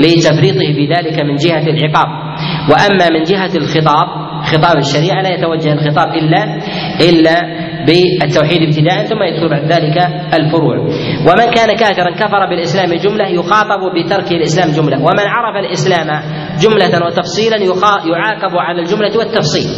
لتفريطه 0.00 0.66
في 0.76 0.84
ذلك 0.96 1.22
من 1.22 1.34
جهة 1.36 1.66
العقاب. 1.74 2.08
وأما 2.70 3.06
من 3.18 3.22
جهة 3.22 3.50
الخطاب 3.56 4.08
خطاب 4.44 4.76
الشريعة 4.76 5.22
لا 5.22 5.34
يتوجه 5.34 5.72
الخطاب 5.72 6.08
إلا 6.14 6.42
إلا 7.08 7.36
بالتوحيد 7.86 8.62
ابتداء 8.62 9.04
ثم 9.04 9.22
يدخل 9.22 9.48
بعد 9.48 9.72
ذلك 9.72 9.96
الفروع. 10.34 10.76
ومن 11.26 11.46
كان 11.56 11.76
كافرا 11.76 12.10
كفر 12.10 12.46
بالإسلام 12.50 12.94
جملة 12.94 13.28
يخاطب 13.28 13.80
بترك 13.96 14.32
الإسلام 14.32 14.68
جملة. 14.70 14.98
ومن 14.98 15.26
عرف 15.34 15.56
الإسلام 15.64 16.08
جملة 16.62 17.06
وتفصيلا 17.06 17.56
يعاقب 18.12 18.56
على 18.56 18.80
الجملة 18.80 19.18
والتفصيل. 19.18 19.68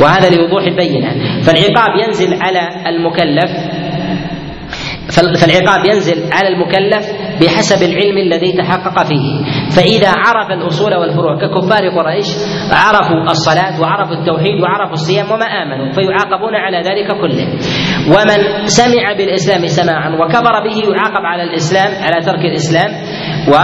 وهذا 0.00 0.36
لوضوح 0.36 0.62
البينه 0.62 1.10
فالعقاب 1.42 1.90
ينزل 2.06 2.34
على 2.42 2.60
المكلف 2.86 3.50
فالعقاب 5.12 5.84
ينزل 5.84 6.32
على 6.32 6.48
المكلف 6.48 7.06
بحسب 7.40 7.82
العلم 7.82 8.18
الذي 8.18 8.52
تحقق 8.52 9.06
فيه. 9.06 9.44
فإذا 9.70 10.08
عرف 10.08 10.50
الأصول 10.50 10.94
والفروع 10.94 11.38
ككفار 11.38 11.88
قريش 11.88 12.26
عرفوا 12.72 13.22
الصلاة 13.30 13.80
وعرفوا 13.80 14.14
التوحيد 14.14 14.60
وعرفوا 14.62 14.92
الصيام 14.92 15.30
وما 15.30 15.44
آمنوا 15.44 15.92
فيعاقبون 15.92 16.54
على 16.54 16.78
ذلك 16.78 17.20
كله. 17.20 17.46
ومن 18.08 18.66
سمع 18.66 19.12
بالإسلام 19.18 19.66
سماعا 19.66 20.10
وكفر 20.10 20.52
به 20.64 20.94
يعاقب 20.94 21.24
على 21.24 21.42
الإسلام 21.42 22.04
على 22.04 22.24
ترك 22.26 22.44
الإسلام 22.44 22.90
و 23.48 23.54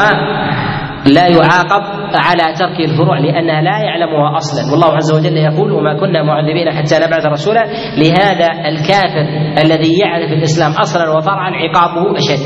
لا 1.07 1.27
يعاقب 1.27 1.83
على 2.15 2.55
ترك 2.59 2.81
الفروع 2.91 3.19
لأنها 3.19 3.61
لا 3.63 3.79
يعلمها 3.85 4.37
أصلا. 4.37 4.73
والله 4.73 4.97
عز 4.97 5.13
وجل 5.13 5.37
يقول 5.37 5.73
وما 5.73 6.01
كنا 6.01 6.23
معذبين 6.23 6.71
حتى 6.71 6.97
نبعث 7.07 7.27
رسولا 7.27 7.65
لهذا 7.99 8.69
الكافر 8.69 9.25
الذي 9.65 9.99
يعرف 9.99 10.33
الإسلام 10.33 10.73
أصلا 10.73 11.11
وفرعا 11.17 11.51
عقابه 11.51 12.17
أشد. 12.17 12.43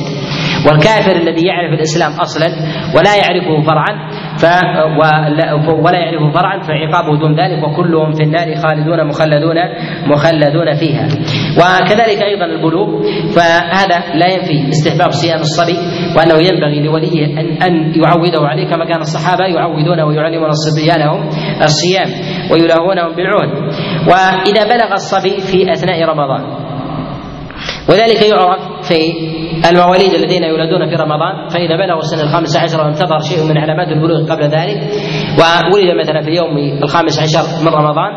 والكافر 0.66 1.16
الذي 1.16 1.46
يعرف 1.46 1.72
الإسلام 1.78 2.12
أصلا 2.20 2.46
ولا 2.96 3.12
يعرفه 3.16 3.62
فرعا 3.66 3.92
ف 4.42 4.44
ولا 5.84 5.98
يعرفه 5.98 6.30
فرعا 6.38 6.60
فعقابه 6.60 7.18
دون 7.18 7.40
ذلك 7.40 7.62
وكلهم 7.64 8.12
في 8.12 8.22
النار 8.22 8.54
خالدون 8.54 9.06
مخلدون 9.08 9.56
مخلدون 10.06 10.74
فيها. 10.74 11.06
وكذلك 11.58 12.22
أيضا 12.22 12.44
البلوغ 12.44 13.02
فهذا 13.36 13.98
لا 14.14 14.26
ينفي 14.34 14.68
استحباب 14.68 15.10
صيام 15.10 15.40
الصبي 15.40 15.76
وأنه 16.16 16.34
ينبغي 16.34 16.80
لوليه 16.86 17.24
ان 17.26 17.62
أن 17.62 17.74
يعوده 18.02 18.40
عليه 18.48 18.66
كما 18.70 18.84
كان 18.84 19.00
الصحابة 19.00 19.44
يعودون 19.44 20.00
ويعلمون 20.00 20.50
صبيانهم 20.50 21.28
الصيام 21.62 22.08
ويلاهونهم 22.52 23.16
بالعهد. 23.16 23.50
وإذا 24.08 24.64
بلغ 24.64 24.92
الصبي 24.92 25.40
في 25.40 25.72
أثناء 25.72 26.04
رمضان 26.04 26.61
وذلك 27.88 28.22
يعرف 28.22 28.60
في 28.88 28.98
المواليد 29.70 30.14
الذين 30.14 30.42
يولدون 30.44 30.88
في 30.88 30.94
رمضان 31.02 31.48
فإذا 31.48 31.76
بلغوا 31.76 32.00
السنة 32.00 32.22
الخامسة 32.22 32.60
عشر 32.60 32.80
وانتظر 32.80 33.18
شيء 33.18 33.44
من 33.44 33.58
علامات 33.58 33.88
البلوغ 33.88 34.32
قبل 34.32 34.42
ذلك 34.42 34.78
وولد 35.38 35.98
مثلا 36.00 36.22
في 36.22 36.28
اليوم 36.28 36.82
الخامس 36.82 37.18
عشر 37.18 37.64
من 37.64 37.72
رمضان 37.74 38.12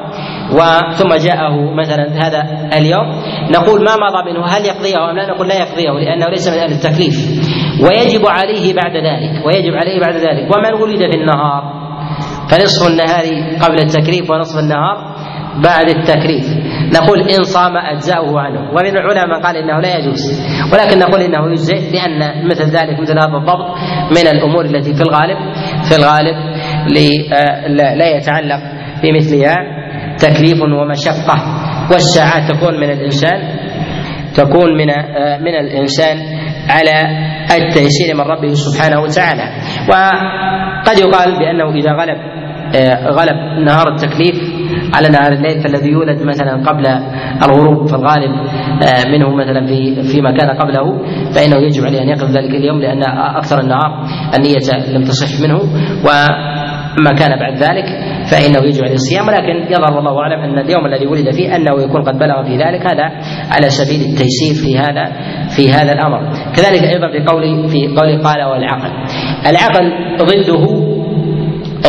وثم 0.51 1.09
جاءه 1.27 1.73
مثلا 1.73 2.27
هذا 2.27 2.69
اليوم 2.77 3.07
نقول 3.51 3.83
ما 3.83 3.95
مضى 3.95 4.31
منه؟ 4.31 4.45
هل 4.45 4.65
يقضيه 4.65 5.09
أم 5.11 5.15
لا؟ 5.17 5.25
نقول 5.33 5.47
لا 5.47 5.55
يقضيه 5.55 5.91
لأنه 6.05 6.25
ليس 6.25 6.47
من 6.47 6.57
أهل 6.57 6.71
التكليف. 6.71 7.15
ويجب 7.83 8.27
عليه 8.27 8.73
بعد 8.73 8.95
ذلك 8.95 9.45
ويجب 9.45 9.73
عليه 9.73 9.99
بعد 9.99 10.15
ذلك. 10.15 10.55
ومن 10.55 10.81
ولد 10.81 11.11
في 11.11 11.17
النهار؟ 11.17 11.63
فنصف 12.49 12.87
النهار 12.87 13.23
قبل 13.63 13.79
التكليف 13.79 14.31
ونصف 14.31 14.59
النهار 14.59 15.15
بعد 15.63 15.89
التكليف. 15.89 16.45
نقول 16.93 17.19
إن 17.29 17.43
صام 17.43 17.77
أجزاؤه 17.77 18.39
عنه. 18.39 18.59
ومن 18.69 18.97
العلماء 18.97 19.27
من 19.27 19.45
قال 19.45 19.57
إنه 19.57 19.79
لا 19.79 19.97
يجوز. 19.97 20.41
ولكن 20.73 20.99
نقول 20.99 21.21
إنه 21.21 21.51
يجزئ 21.51 21.91
لأن 21.91 22.47
مثل 22.47 22.63
ذلك 22.63 22.99
مثل 22.99 23.13
هذا 23.13 23.37
الضبط 23.37 23.77
من 24.11 24.27
الأمور 24.27 24.65
التي 24.65 24.93
في 24.93 25.01
الغالب 25.01 25.37
في 25.83 25.95
الغالب 25.95 26.35
لا 27.97 28.17
يتعلق 28.17 28.59
بمثلها 29.03 29.55
تكليف 30.17 30.61
ومشقة. 30.61 31.35
والساعات 31.91 32.51
تكون 32.51 32.79
من 32.79 32.89
الإنسان 32.89 33.39
تكون 34.35 34.77
من 34.77 34.87
من 35.41 35.55
الإنسان 35.55 36.17
على 36.69 36.91
التيسير 37.51 38.15
من 38.15 38.21
ربه 38.21 38.53
سبحانه 38.53 39.01
وتعالى. 39.01 39.43
وقد 39.89 40.99
يقال 40.99 41.39
بأنه 41.39 41.73
إذا 41.75 41.91
غلب 41.91 42.17
غلب 43.17 43.65
نهار 43.65 43.87
التكليف 43.87 44.54
على 44.93 45.09
نهار 45.09 45.31
الليل 45.31 45.61
فالذي 45.61 45.89
يولد 45.89 46.23
مثلا 46.23 46.63
قبل 46.63 46.85
الغروب 47.43 47.87
في 47.87 47.95
الغالب 47.95 48.31
آه، 48.83 49.11
منه 49.11 49.35
مثلا 49.35 49.65
في 49.67 50.03
فيما 50.03 50.31
كان 50.31 50.49
قبله 50.49 50.97
فإنه 51.35 51.57
يجب 51.57 51.85
عليه 51.85 52.01
أن 52.01 52.09
يقضي 52.09 52.33
ذلك 52.33 52.55
اليوم 52.55 52.79
لأن 52.79 53.03
أكثر 53.35 53.59
النهار 53.59 54.05
النية 54.35 54.95
لم 54.97 55.03
تصح 55.03 55.41
منه. 55.41 55.59
وما 56.05 57.13
كان 57.19 57.39
بعد 57.39 57.53
ذلك 57.53 57.85
فإنه 58.31 58.67
يجب 58.67 58.83
عليه 58.83 58.93
الصيام. 58.93 59.27
ولكن 59.27 59.73
يظهر 59.73 59.93
والله 59.95 60.19
أعلم 60.19 60.39
أن 60.39 60.59
اليوم 60.59 60.85
الذي 60.85 61.07
ولد 61.07 61.31
فيه 61.31 61.55
أنه 61.55 61.83
يكون 61.83 62.03
قد 62.03 62.19
بلغ 62.19 62.43
في 62.43 62.57
ذلك. 62.57 62.81
هذا 62.81 63.03
على 63.51 63.69
سبيل 63.69 64.01
التيسير 64.01 64.53
في 64.63 64.77
هذا 64.77 65.05
في 65.55 65.71
هذا 65.71 65.93
الأمر. 65.93 66.19
كذلك 66.55 66.83
أيضا 66.83 67.07
في 67.11 67.25
قول 67.25 67.69
في 67.69 67.87
قول 67.87 68.23
قال 68.23 68.43
والعقل. 68.43 68.91
العقل 69.49 69.91
ضده 70.17 70.65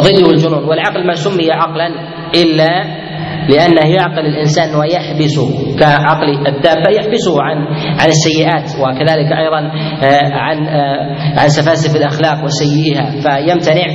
ضده 0.00 0.30
الجنون. 0.30 0.64
والعقل 0.64 1.06
ما 1.06 1.14
سمي 1.14 1.50
عقلا 1.50 2.15
إلا 2.34 3.06
لأنه 3.48 3.86
يعقل 3.86 4.26
الإنسان 4.26 4.74
ويحبسه 4.74 5.76
كعقل 5.78 6.46
الدابة 6.46 6.90
يحبسه 6.90 7.42
عن 7.42 7.56
عن 8.00 8.08
السيئات 8.08 8.70
وكذلك 8.80 9.32
أيضا 9.32 9.58
آه، 10.02 10.32
عن 10.32 10.68
آه، 10.68 11.16
عن 11.40 11.48
سفاسف 11.48 11.96
الأخلاق 11.96 12.44
وسيئها. 12.44 13.10
فيمتنع 13.10 13.86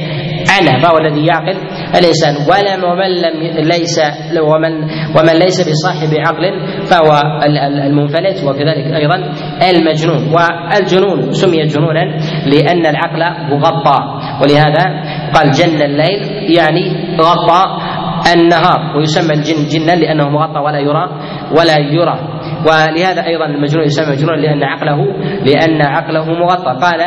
عنها 0.49 0.79
فهو 0.79 0.97
الذي 0.97 1.25
يعقل 1.25 1.57
الإنسان. 1.99 2.35
ولم 2.35 2.83
ومن 2.83 3.09
لم 3.23 3.65
ليس 3.67 3.99
ومن 4.41 4.83
ومن 5.17 5.39
ليس 5.39 5.69
بصاحب 5.69 6.09
عقل 6.27 6.67
فهو 6.85 7.21
المنفلت 7.87 8.43
وكذلك 8.43 8.93
أيضا 8.95 9.15
المجنون. 9.69 10.33
والجنون 10.33 11.31
سمي 11.31 11.65
جنونا 11.65 12.05
لأن 12.45 12.85
العقل 12.85 13.49
مغطى 13.51 13.99
ولهذا 14.41 14.83
قال 15.33 15.51
جن 15.51 15.81
الليل 15.81 16.21
يعني 16.57 17.15
غطى 17.21 17.63
النهار 18.33 18.97
ويسمى 18.97 19.33
الجن 19.33 19.67
جنا 19.67 19.91
لأنه 19.91 20.29
مغطى 20.29 20.59
ولا 20.59 20.79
يرى 20.79 21.05
ولا 21.51 21.77
يرى. 21.79 22.19
ولهذا 22.67 23.25
أيضا 23.25 23.45
المجنون 23.45 23.85
يسمى 23.85 24.11
مجنون 24.11 24.39
لأن 24.39 24.63
عقله 24.63 24.97
لأن 25.45 25.81
عقله 25.81 26.25
مغطى. 26.25 26.85
قال 26.85 27.01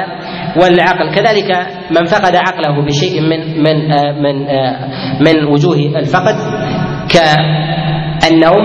والعقل 0.62 1.14
كذلك 1.14 1.50
من 1.90 2.04
فقد 2.04 2.36
عقله 2.36 2.86
بشيء 2.86 3.20
من 3.20 3.62
من 3.62 3.92
آه، 3.92 4.12
من 4.12 4.46
آه، 4.46 4.88
من 5.20 5.44
وجوه 5.44 5.76
الفقد 5.96 6.36
كالنوم. 7.14 8.64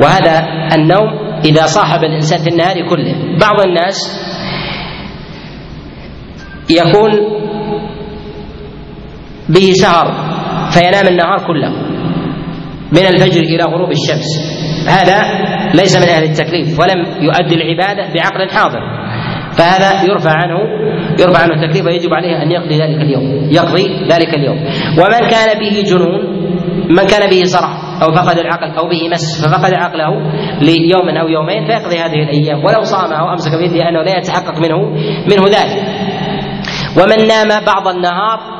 وهذا 0.00 0.48
النوم 0.74 1.08
إذا 1.44 1.62
صاحب 1.62 2.04
الإنسان 2.04 2.38
في 2.38 2.48
النهار 2.50 2.88
كله. 2.88 3.38
بعض 3.40 3.60
الناس 3.66 3.96
يكون 6.70 7.10
به 9.48 9.72
سهر 9.72 10.27
فينام 10.70 11.06
النهار 11.08 11.46
كله. 11.46 11.72
من 12.92 13.06
الفجر 13.06 13.40
إلى 13.40 13.64
غروب 13.64 13.90
الشمس. 13.90 14.58
هذا 14.88 15.18
ليس 15.74 15.96
من 15.96 16.08
أهل 16.08 16.24
التكليف 16.24 16.80
ولم 16.80 17.06
يؤدي 17.20 17.54
العبادة 17.54 18.12
بعقل 18.14 18.50
حاضر. 18.50 18.80
فهذا 19.52 20.02
يرفع 20.10 20.30
عنه 20.30 20.58
يرفع 21.20 21.42
عنه 21.42 21.54
التكليف 21.54 21.86
ويجب 21.86 22.14
عليه 22.14 22.42
أن 22.42 22.50
يقضي 22.50 22.78
ذلك 22.78 23.02
اليوم. 23.02 23.50
يقضي 23.52 24.04
ذلك 24.08 24.34
اليوم. 24.34 24.58
ومن 24.98 25.28
كان 25.30 25.58
به 25.60 25.82
جنون 25.90 26.38
من 26.90 27.06
كان 27.06 27.30
به 27.30 27.42
صرع 27.44 27.68
أو 28.02 28.12
فقد 28.12 28.38
العقل 28.38 28.70
أو 28.78 28.88
به 28.88 29.08
مس 29.12 29.46
ففقد 29.46 29.74
عقله 29.74 30.10
ليوم 30.60 31.08
أو 31.20 31.28
يومين 31.28 31.66
فيقضي 31.66 31.96
هذه 31.98 32.22
الأيام. 32.22 32.64
ولو 32.64 32.82
صام 32.82 33.12
أو 33.12 33.32
أمسك 33.32 33.58
بيده 33.58 33.74
لأنه 33.74 34.02
لا 34.02 34.18
يتحقق 34.18 34.58
منه 34.58 34.78
منه 35.30 35.44
ذلك. 35.46 35.82
ومن 36.96 37.26
نام 37.26 37.64
بعض 37.64 37.88
النهار 37.88 38.57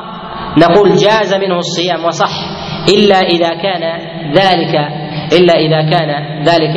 نقول 0.58 0.96
جاز 0.96 1.34
منه 1.34 1.56
الصيام 1.58 2.04
وصح 2.04 2.30
إلا 2.88 3.16
إذا 3.16 3.48
كان 3.48 3.82
ذلك 4.32 4.74
إلا 5.32 5.54
إذا 5.54 5.90
كان 5.90 6.42
ذلك 6.44 6.76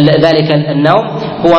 ذلك 0.00 0.52
النوم 0.52 1.06
هو 1.46 1.54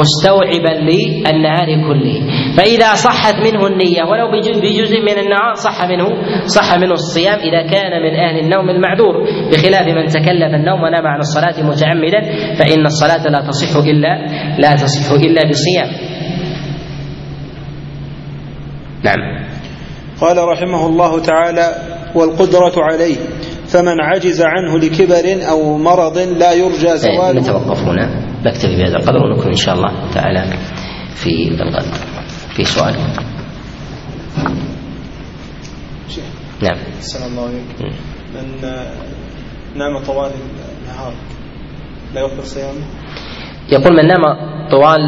مستوعبا 0.00 0.90
للنهار 0.90 1.66
كله. 1.66 2.20
فإذا 2.56 2.94
صحت 2.94 3.34
منه 3.34 3.66
النية 3.66 4.02
ولو 4.04 4.30
بجزء 4.30 5.00
من 5.00 5.18
النهار 5.18 5.54
صح 5.54 5.84
منه 5.88 6.08
صح 6.46 6.78
منه 6.78 6.92
الصيام 6.92 7.38
إذا 7.38 7.62
كان 7.62 8.02
من 8.02 8.14
أهل 8.14 8.38
النوم 8.38 8.70
المعذور 8.70 9.14
بخلاف 9.52 9.86
من 9.86 10.06
تكلف 10.06 10.54
النوم 10.54 10.82
ونام 10.82 11.06
عن 11.06 11.18
الصلاة 11.18 11.62
متعمدا 11.62 12.20
فإن 12.58 12.86
الصلاة 12.86 13.28
لا 13.28 13.40
تصح 13.40 13.76
إلا 13.86 14.26
لا 14.58 14.76
تصح 14.76 15.12
إلا 15.12 15.48
بصيام 15.50 15.88
نعم. 19.04 19.47
قال 20.20 20.38
رحمه 20.38 20.86
الله 20.86 21.20
تعالى 21.22 21.66
والقدرة 22.14 22.72
عليه 22.76 23.16
فمن 23.66 24.00
عجز 24.00 24.42
عنه 24.42 24.78
لكبر 24.78 25.48
أو 25.50 25.78
مرض 25.78 26.18
لا 26.18 26.52
يرجى 26.52 26.96
زواله. 26.96 27.40
نتوقف 27.40 27.82
هنا. 27.82 28.28
نكتفي 28.44 28.76
بهذا 28.76 28.96
القدر 28.96 29.16
ونكون 29.16 29.46
إن 29.46 29.56
شاء 29.56 29.74
الله 29.74 30.10
تعالى 30.14 30.58
في 31.14 31.48
الغد 31.48 31.94
في 32.54 32.64
سؤال. 32.64 32.94
نعم. 36.62 36.78
السلام 36.98 37.30
الله 37.30 37.42
عليكم. 37.42 37.96
من 38.34 38.60
نام 39.78 40.04
طوال 40.06 40.30
النهار 40.82 41.14
لا 42.14 42.20
يغفر 42.20 42.42
صيامه؟ 42.42 42.80
يقول 43.72 43.96
من 43.96 44.06
نام 44.06 44.22
طوال 44.70 45.00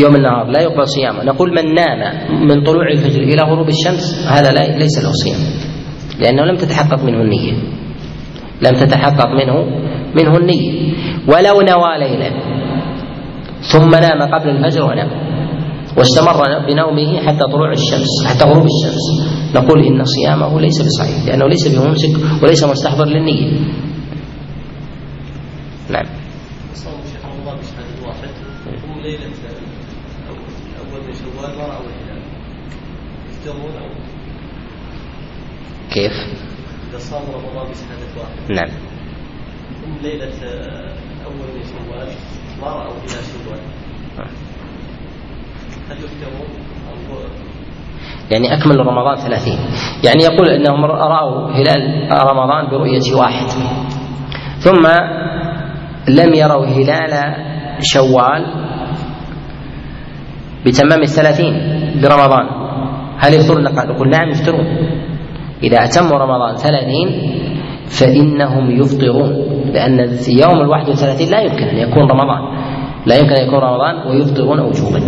يوم 0.00 0.16
النهار 0.16 0.46
لا 0.46 0.60
يقبل 0.60 0.88
صيامه. 0.88 1.24
نقول 1.24 1.50
من 1.50 1.74
نام 1.74 2.00
من 2.48 2.62
طلوع 2.64 2.88
الفجر 2.88 3.22
إلى 3.22 3.42
غروب 3.42 3.68
الشمس 3.68 4.26
هذا 4.28 4.50
لا 4.52 4.78
ليس 4.78 4.98
له 5.04 5.12
صيام 5.12 5.40
لأنه 6.20 6.44
لم 6.44 6.56
تتحقق 6.56 7.04
منه 7.04 7.20
النية. 7.22 7.52
لم 8.62 8.74
تتحقق 8.80 9.26
منه 9.26 9.64
منه 10.14 10.36
النية. 10.36 10.92
ولو 11.28 11.60
نوى 11.60 11.98
ليلا 11.98 12.30
ثم 13.72 13.90
نام 13.90 14.22
قبل 14.22 14.48
الفجر 14.48 14.82
ونام 14.82 15.10
واستمر 15.96 16.66
بنومه 16.68 17.26
حتى 17.26 17.44
طلوع 17.52 17.72
الشمس 17.72 18.26
حتى 18.26 18.44
غروب 18.44 18.64
الشمس 18.64 19.04
نقول 19.54 19.84
إن 19.84 20.04
صيامه 20.04 20.60
ليس 20.60 20.82
بصحيح 20.82 21.26
لأنه 21.26 21.46
ليس 21.46 21.68
بممسك 21.68 22.42
وليس 22.42 22.64
مستحضر 22.64 23.04
للنية. 23.04 23.60
نعم 25.90 26.06
ليلة 29.02 29.24
أول 30.80 31.00
من 31.06 31.12
شوال 31.14 31.52
ورأوا 31.56 31.86
الهلال 31.86 32.22
يفطرون 33.46 33.90
كيف؟ 35.92 36.12
إذا 36.90 36.98
صام 36.98 37.22
رمضان 37.22 37.70
بشهادة 37.70 38.12
واحد 38.20 38.52
نعم. 38.52 38.68
هم 39.86 39.98
ليلة 40.02 40.34
أول 41.24 41.48
من 41.54 41.62
شوال 41.62 42.08
ما 42.60 42.66
رأوا 42.66 42.94
هلال 42.94 43.24
شوال. 43.32 43.60
هل 45.90 45.96
يفطرون؟ 45.96 46.48
أو 46.90 47.18
يعني 48.30 48.54
أكمل 48.54 48.86
رمضان 48.86 49.16
ثلاثين. 49.16 49.58
يعني 50.04 50.22
يقول 50.22 50.48
أنهم 50.48 50.84
رأوا 50.84 51.50
هلال 51.50 52.08
رمضان 52.12 52.70
برؤية 52.70 53.14
واحد. 53.14 53.46
ثم 54.58 54.86
لم 56.08 56.34
يروا 56.34 56.66
هلال 56.66 57.34
شوال 57.82 58.66
بتمام 60.66 61.02
الثلاثين 61.02 61.54
برمضان. 62.02 62.65
هل 63.18 63.34
يفطرون 63.34 63.62
نقول 63.62 64.10
نعم 64.10 64.28
يفطرون 64.30 64.66
إذا 65.62 65.78
أتموا 65.84 66.18
رمضان 66.18 66.56
ثلاثين 66.56 67.08
فإنهم 67.86 68.70
يفطرون 68.70 69.30
لأن 69.72 70.18
يوم 70.28 70.60
الواحد 70.60 70.88
والثلاثين 70.88 71.30
لا 71.30 71.40
يمكن 71.40 71.64
أن 71.64 71.76
يكون 71.76 72.10
رمضان. 72.10 72.42
لا 73.06 73.16
يمكن 73.16 73.32
أن 73.32 73.46
يكون 73.46 73.58
رمضان 73.58 74.08
ويفطرون 74.08 74.60
وجوبا 74.60 74.98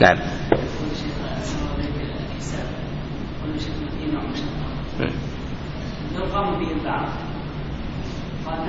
نعم. 0.00 0.16
قال 8.46 8.64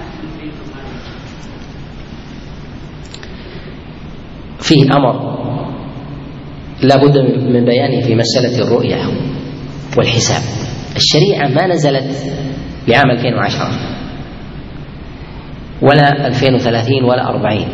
فيه 4.59 4.97
أمر 4.97 5.54
لا 6.83 6.95
بد 6.97 7.17
من 7.49 7.65
بيانه 7.65 8.01
في 8.01 8.15
مسألة 8.15 8.67
الرؤية 8.67 8.97
والحساب. 9.97 10.41
الشريعة 10.95 11.47
ما 11.47 11.67
نزلت 11.67 12.33
بعام 12.87 13.11
2010 13.11 13.67
ولا 15.81 16.27
2030 16.27 17.03
ولا 17.03 17.29
40 17.29 17.65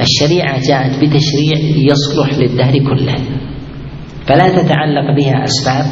الشريعة 0.00 0.60
جاءت 0.68 0.96
بتشريع 0.96 1.58
يصلح 1.90 2.38
للدهر 2.38 2.78
كله. 2.78 3.14
فلا 4.26 4.48
تتعلق 4.48 5.16
بها 5.16 5.44
أسباب 5.44 5.84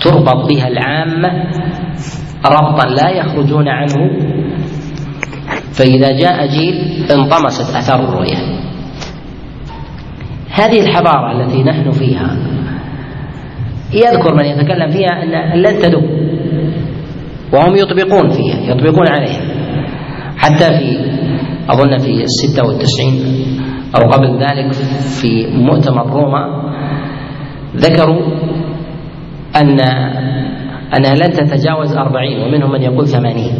تربط 0.00 0.48
بها 0.48 0.68
العامة 0.68 1.28
ربطا 2.46 2.88
لا 2.88 3.10
يخرجون 3.10 3.68
عنه. 3.68 3.94
فإذا 5.72 6.18
جاء 6.18 6.46
جيل 6.46 7.06
انطمست 7.10 7.76
آثار 7.76 8.04
الرؤية. 8.04 8.65
هذه 10.56 10.80
الحضارة 10.80 11.42
التي 11.42 11.62
نحن 11.62 11.90
فيها. 11.90 12.36
يذكر 13.94 14.34
من 14.34 14.44
يتكلم 14.44 14.90
فيها 14.90 15.22
أن 15.22 15.62
لن 15.62 15.82
تدوم. 15.82 16.06
وهم 17.52 17.76
يطبقون 17.76 18.30
فيها 18.30 18.74
يطبقون 18.74 19.08
عليها. 19.08 19.40
حتى 20.36 20.66
في 20.78 20.98
أظن 21.70 21.98
في 21.98 22.22
الستة 22.22 22.66
والتسعين 22.66 23.14
أو 23.96 24.10
قبل 24.10 24.38
ذلك 24.38 24.72
في 25.20 25.46
مؤتمر 25.46 26.06
روما 26.10 26.72
ذكروا 27.76 28.20
أن 29.56 29.80
أنها 30.96 31.14
لن 31.14 31.30
تتجاوز 31.30 31.96
أربعين 31.96 32.42
ومنهم 32.42 32.72
من 32.72 32.82
يقول 32.82 33.06
ثمانين. 33.06 33.52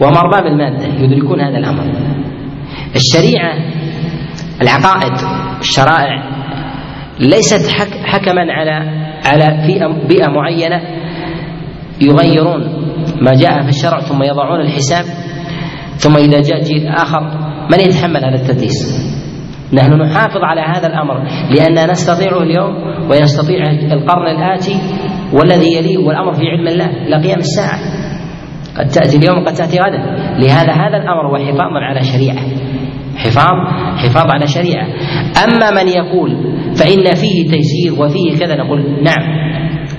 وهم 0.00 0.16
أرباب 0.16 0.46
المادة 0.46 0.86
يدركون 0.86 1.40
هذا 1.40 1.58
الأمر. 1.58 1.84
الشريعة 2.94 3.73
العقائد 4.62 5.12
الشرائع. 5.60 6.34
ليست 7.20 7.70
حكما 8.04 8.52
على 8.52 9.04
على 9.26 9.66
بيئة 10.08 10.28
معينة 10.28 10.80
يغيرون 12.00 12.62
ما 13.22 13.32
جاء 13.34 13.62
في 13.62 13.68
الشرع 13.68 14.00
ثم 14.00 14.22
يضعون 14.22 14.60
الحساب 14.60 15.04
ثم 15.96 16.16
إذا 16.16 16.40
جاء 16.40 16.62
جيل 16.62 16.88
آخر 16.88 17.20
من 17.72 17.80
يتحمل 17.80 18.24
هذا 18.24 18.34
التدليس؟ 18.34 19.04
نحن 19.72 19.92
نحافظ 19.92 20.40
على 20.42 20.60
هذا 20.60 20.86
الأمر 20.86 21.24
لأننا 21.50 21.90
نستطيعه 21.90 22.42
اليوم 22.42 22.74
ويستطيع 23.10 23.62
القرن 23.92 24.26
الآتي 24.26 24.80
والذي 25.32 25.76
يليه 25.76 25.98
والأمر 25.98 26.32
في 26.32 26.42
علم 26.46 26.68
الله 26.68 26.86
إلى 26.86 27.26
قيام 27.26 27.38
الساعة. 27.38 27.78
قد 28.78 28.86
تأتي 28.86 29.16
اليوم 29.16 29.42
وقد 29.42 29.52
تأتي 29.52 29.78
غدا. 29.78 29.98
لهذا 30.38 30.72
هذا 30.72 30.96
الأمر 30.96 31.26
هو 31.28 31.36
حفاظ 31.36 31.72
على 31.90 32.00
شريعة. 32.00 32.63
حفاظ 33.16 33.56
حفاظ 33.96 34.30
على 34.30 34.46
شريعة. 34.46 34.86
أما 35.44 35.82
من 35.82 35.88
يقول 35.88 36.30
فإن 36.76 37.14
فيه 37.14 37.50
تيسير 37.50 38.02
وفيه 38.02 38.38
كذا 38.38 38.56
نقول 38.56 38.80
نعم 38.80 39.44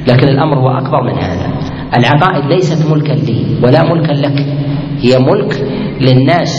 لكن 0.07 0.27
الأمر 0.27 0.59
هو 0.59 0.69
أكبر 0.77 1.03
من 1.03 1.17
هذا. 1.17 1.53
العقائد 1.97 2.45
ليست 2.45 2.91
ملكا 2.91 3.13
لي 3.13 3.59
ولا 3.63 3.93
ملكا 3.93 4.13
لك 4.13 4.39
هي 4.99 5.19
ملك 5.19 5.53
للناس 6.01 6.51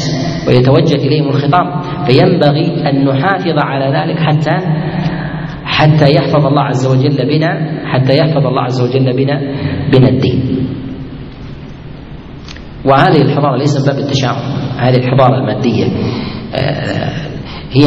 ويتوجه 0.48 1.06
إليهم 1.06 1.28
الخطاب. 1.28 1.82
فينبغي 2.06 2.90
أن 2.90 3.04
نحافظ 3.04 3.58
على 3.58 3.98
ذلك 3.98 4.18
حتى 4.18 4.56
حتى 5.64 6.14
يحفظ 6.16 6.46
الله 6.46 6.62
عز 6.62 6.86
وجل 6.86 7.28
بنا 7.28 7.82
حتى 7.92 8.16
يحفظ 8.18 8.46
الله 8.46 8.62
عز 8.62 8.80
وجل 8.80 9.16
بنا 9.16 9.40
بنا 9.92 10.08
الدين. 10.08 10.66
وهذه 12.84 13.22
الحضارة 13.22 13.56
ليس 13.56 13.88
باب 13.88 13.98
التشاؤم 13.98 14.56
هذه 14.78 14.96
الحضارة 14.96 15.38
المادية. 15.38 15.86
هي 17.72 17.86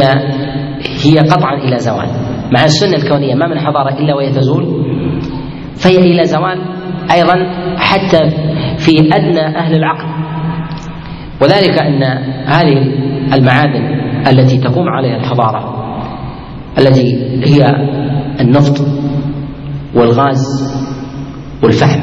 هي 1.04 1.18
قطعا 1.18 1.54
إلى 1.54 1.78
زوال. 1.78 2.08
مع 2.52 2.64
السنة 2.64 2.96
الكونية 2.96 3.34
ما 3.34 3.46
من 3.46 3.58
حضارة 3.58 3.98
إلا 3.98 4.14
وهي 4.14 4.30
تزول. 4.30 4.84
فهي 5.76 5.96
إلى 5.96 6.24
زوال 6.24 6.58
أيضا 7.12 7.34
حتى 7.76 8.18
في 8.78 8.92
أدنى 9.12 9.46
أهل 9.58 9.74
العقل. 9.74 10.08
وذلك 11.42 11.82
أن 11.82 12.02
هذه 12.46 12.78
المعادن 13.34 14.00
التي 14.28 14.58
تقوم 14.58 14.88
عليها 14.88 15.16
الحضارة 15.16 15.80
التي 16.78 17.16
هي 17.44 17.66
النفط 18.40 18.86
والغاز 19.94 20.74
والفحم 21.62 22.00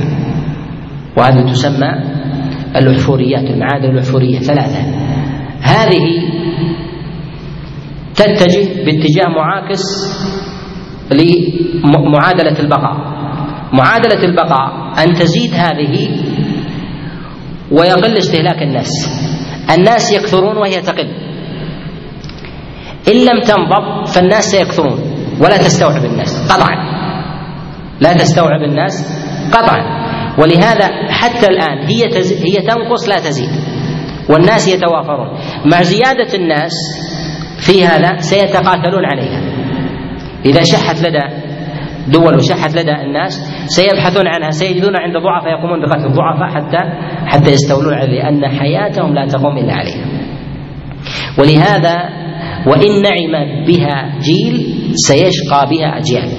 وهذه 1.17 1.41
تسمى 1.41 1.89
الأحفوريات 2.75 3.43
المعادن 3.43 3.89
الأحفورية 3.89 4.39
ثلاثة. 4.39 4.79
هذه 5.61 6.03
تتجه 8.17 8.85
باتجاه 8.85 9.27
معاكس 9.27 9.83
لمعادلة 11.11 12.59
البقاء. 12.59 12.95
معادلة 13.73 14.23
البقاء 14.23 14.93
أن 15.03 15.13
تزيد 15.13 15.53
هذه 15.53 16.09
ويقل 17.71 18.17
استهلاك 18.17 18.61
الناس. 18.61 18.91
الناس 19.75 20.13
يكثرون 20.13 20.57
وهي 20.57 20.81
تقل. 20.81 21.09
إن 23.07 23.15
لم 23.25 23.41
تنضب 23.41 24.05
فالناس 24.05 24.51
سيكثرون 24.51 24.99
ولا 25.41 25.57
تستوعب 25.57 26.05
الناس 26.05 26.51
قطعا. 26.51 26.75
لا 27.99 28.13
تستوعب 28.13 28.61
الناس 28.61 28.93
قطعا. 29.51 29.81
ولهذا 30.39 30.87
حتى 31.09 31.47
الآن 31.47 31.77
هي. 31.87 32.03
هي 32.45 32.61
تنقص 32.61 33.09
لا 33.09 33.19
تزيد. 33.19 33.49
والناس 34.29 34.67
يتوافرون. 34.67 35.29
مع 35.65 35.81
زيادة 35.81 36.33
الناس 36.33 36.73
في 37.67 37.85
هذا 37.85 38.17
سيتقاتلون 38.19 39.05
عليها. 39.05 39.41
إذا 40.45 40.63
شحت 40.63 41.05
لدى 41.05 41.23
دول 42.07 42.35
وشحت 42.35 42.75
لدى 42.75 42.91
الناس 42.91 43.33
سيبحثون 43.65 44.27
عنها 44.27 44.49
سيجدون 44.49 44.95
عند 44.95 45.17
ضعفاء 45.17 45.51
يقومون 45.51 45.79
بقتل 45.79 46.05
الضعفاء 46.05 46.49
حتى 46.49 46.77
حتى 47.25 47.51
يستولون 47.51 47.93
عليه 47.93 48.21
لأن 48.21 48.47
حياتهم 48.59 49.13
لا 49.13 49.25
تقوم 49.25 49.57
إلا 49.57 49.73
عليها. 49.73 50.05
ولهذا 51.39 51.95
وإن 52.67 53.01
نعم 53.01 53.65
بها 53.67 54.19
جيل 54.19 54.65
سيشقى 54.93 55.67
بها 55.69 55.97
أجيال 55.97 56.29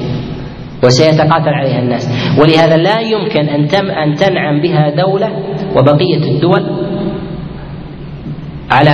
وسيتقاتل 0.84 1.48
عليها 1.48 1.78
الناس. 1.78 2.09
ولهذا 2.40 2.76
لا 2.76 3.00
يمكن 3.00 3.48
أن 3.48 3.66
تم 3.66 3.90
أن 3.90 4.14
تنعم 4.14 4.60
بها 4.60 4.90
دولة 4.90 5.28
وبقية 5.76 6.34
الدول 6.34 6.62
على 8.70 8.90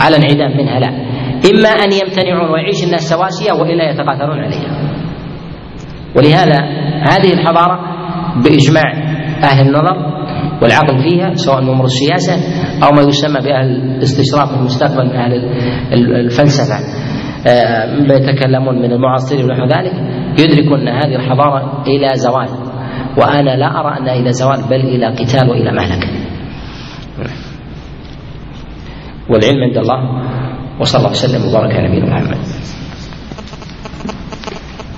على 0.00 0.16
انعدام 0.16 0.56
منها 0.58 0.80
لا. 0.80 1.11
إما 1.50 1.68
أن 1.68 1.92
يمتنعون 1.92 2.50
ويعيش 2.50 2.84
الناس 2.84 3.08
سواسية 3.08 3.52
وإلا 3.52 3.90
يتقاتلون 3.90 4.38
عليها. 4.38 4.92
ولهذا 6.16 6.58
هذه 7.10 7.32
الحضارة 7.32 7.78
بإجماع 8.44 8.92
أهل 9.44 9.66
النظر 9.68 9.96
والعقل 10.62 11.10
فيها 11.10 11.34
سواء 11.34 11.60
من 11.60 11.68
أمور 11.68 11.84
السياسة 11.84 12.34
أو 12.84 12.90
ما 12.96 13.02
يسمى 13.02 13.40
بأهل 13.40 13.66
الاستشراف 13.96 14.54
المستقبل 14.54 15.04
من 15.06 15.16
أهل 15.16 15.32
الفلسفة. 15.92 16.74
آه، 17.46 17.86
ما 17.86 18.14
يتكلمون 18.14 18.78
من 18.78 18.92
المعاصرين 18.92 19.44
ونحو 19.44 19.64
ذلك. 19.64 19.92
يدركون 20.38 20.88
أن 20.88 20.88
هذه 20.88 21.16
الحضارة 21.16 21.82
إلى 21.86 22.08
زوال. 22.14 22.48
وأنا 23.18 23.56
لا 23.56 23.80
أرى 23.80 23.98
أنها 23.98 24.14
إلى 24.14 24.32
زوال 24.32 24.68
بل 24.70 24.80
إلى 24.80 25.06
قتال 25.06 25.50
وإلى 25.50 25.72
مهلكة 25.72 26.08
والعلم 29.28 29.62
عند 29.62 29.76
الله 29.78 30.22
وصلى 30.80 30.98
الله 30.98 31.10
وسلم 31.10 31.42
وبارك 31.48 31.72
على 31.74 31.88
نبينا 31.88 32.06
محمد. 32.06 32.38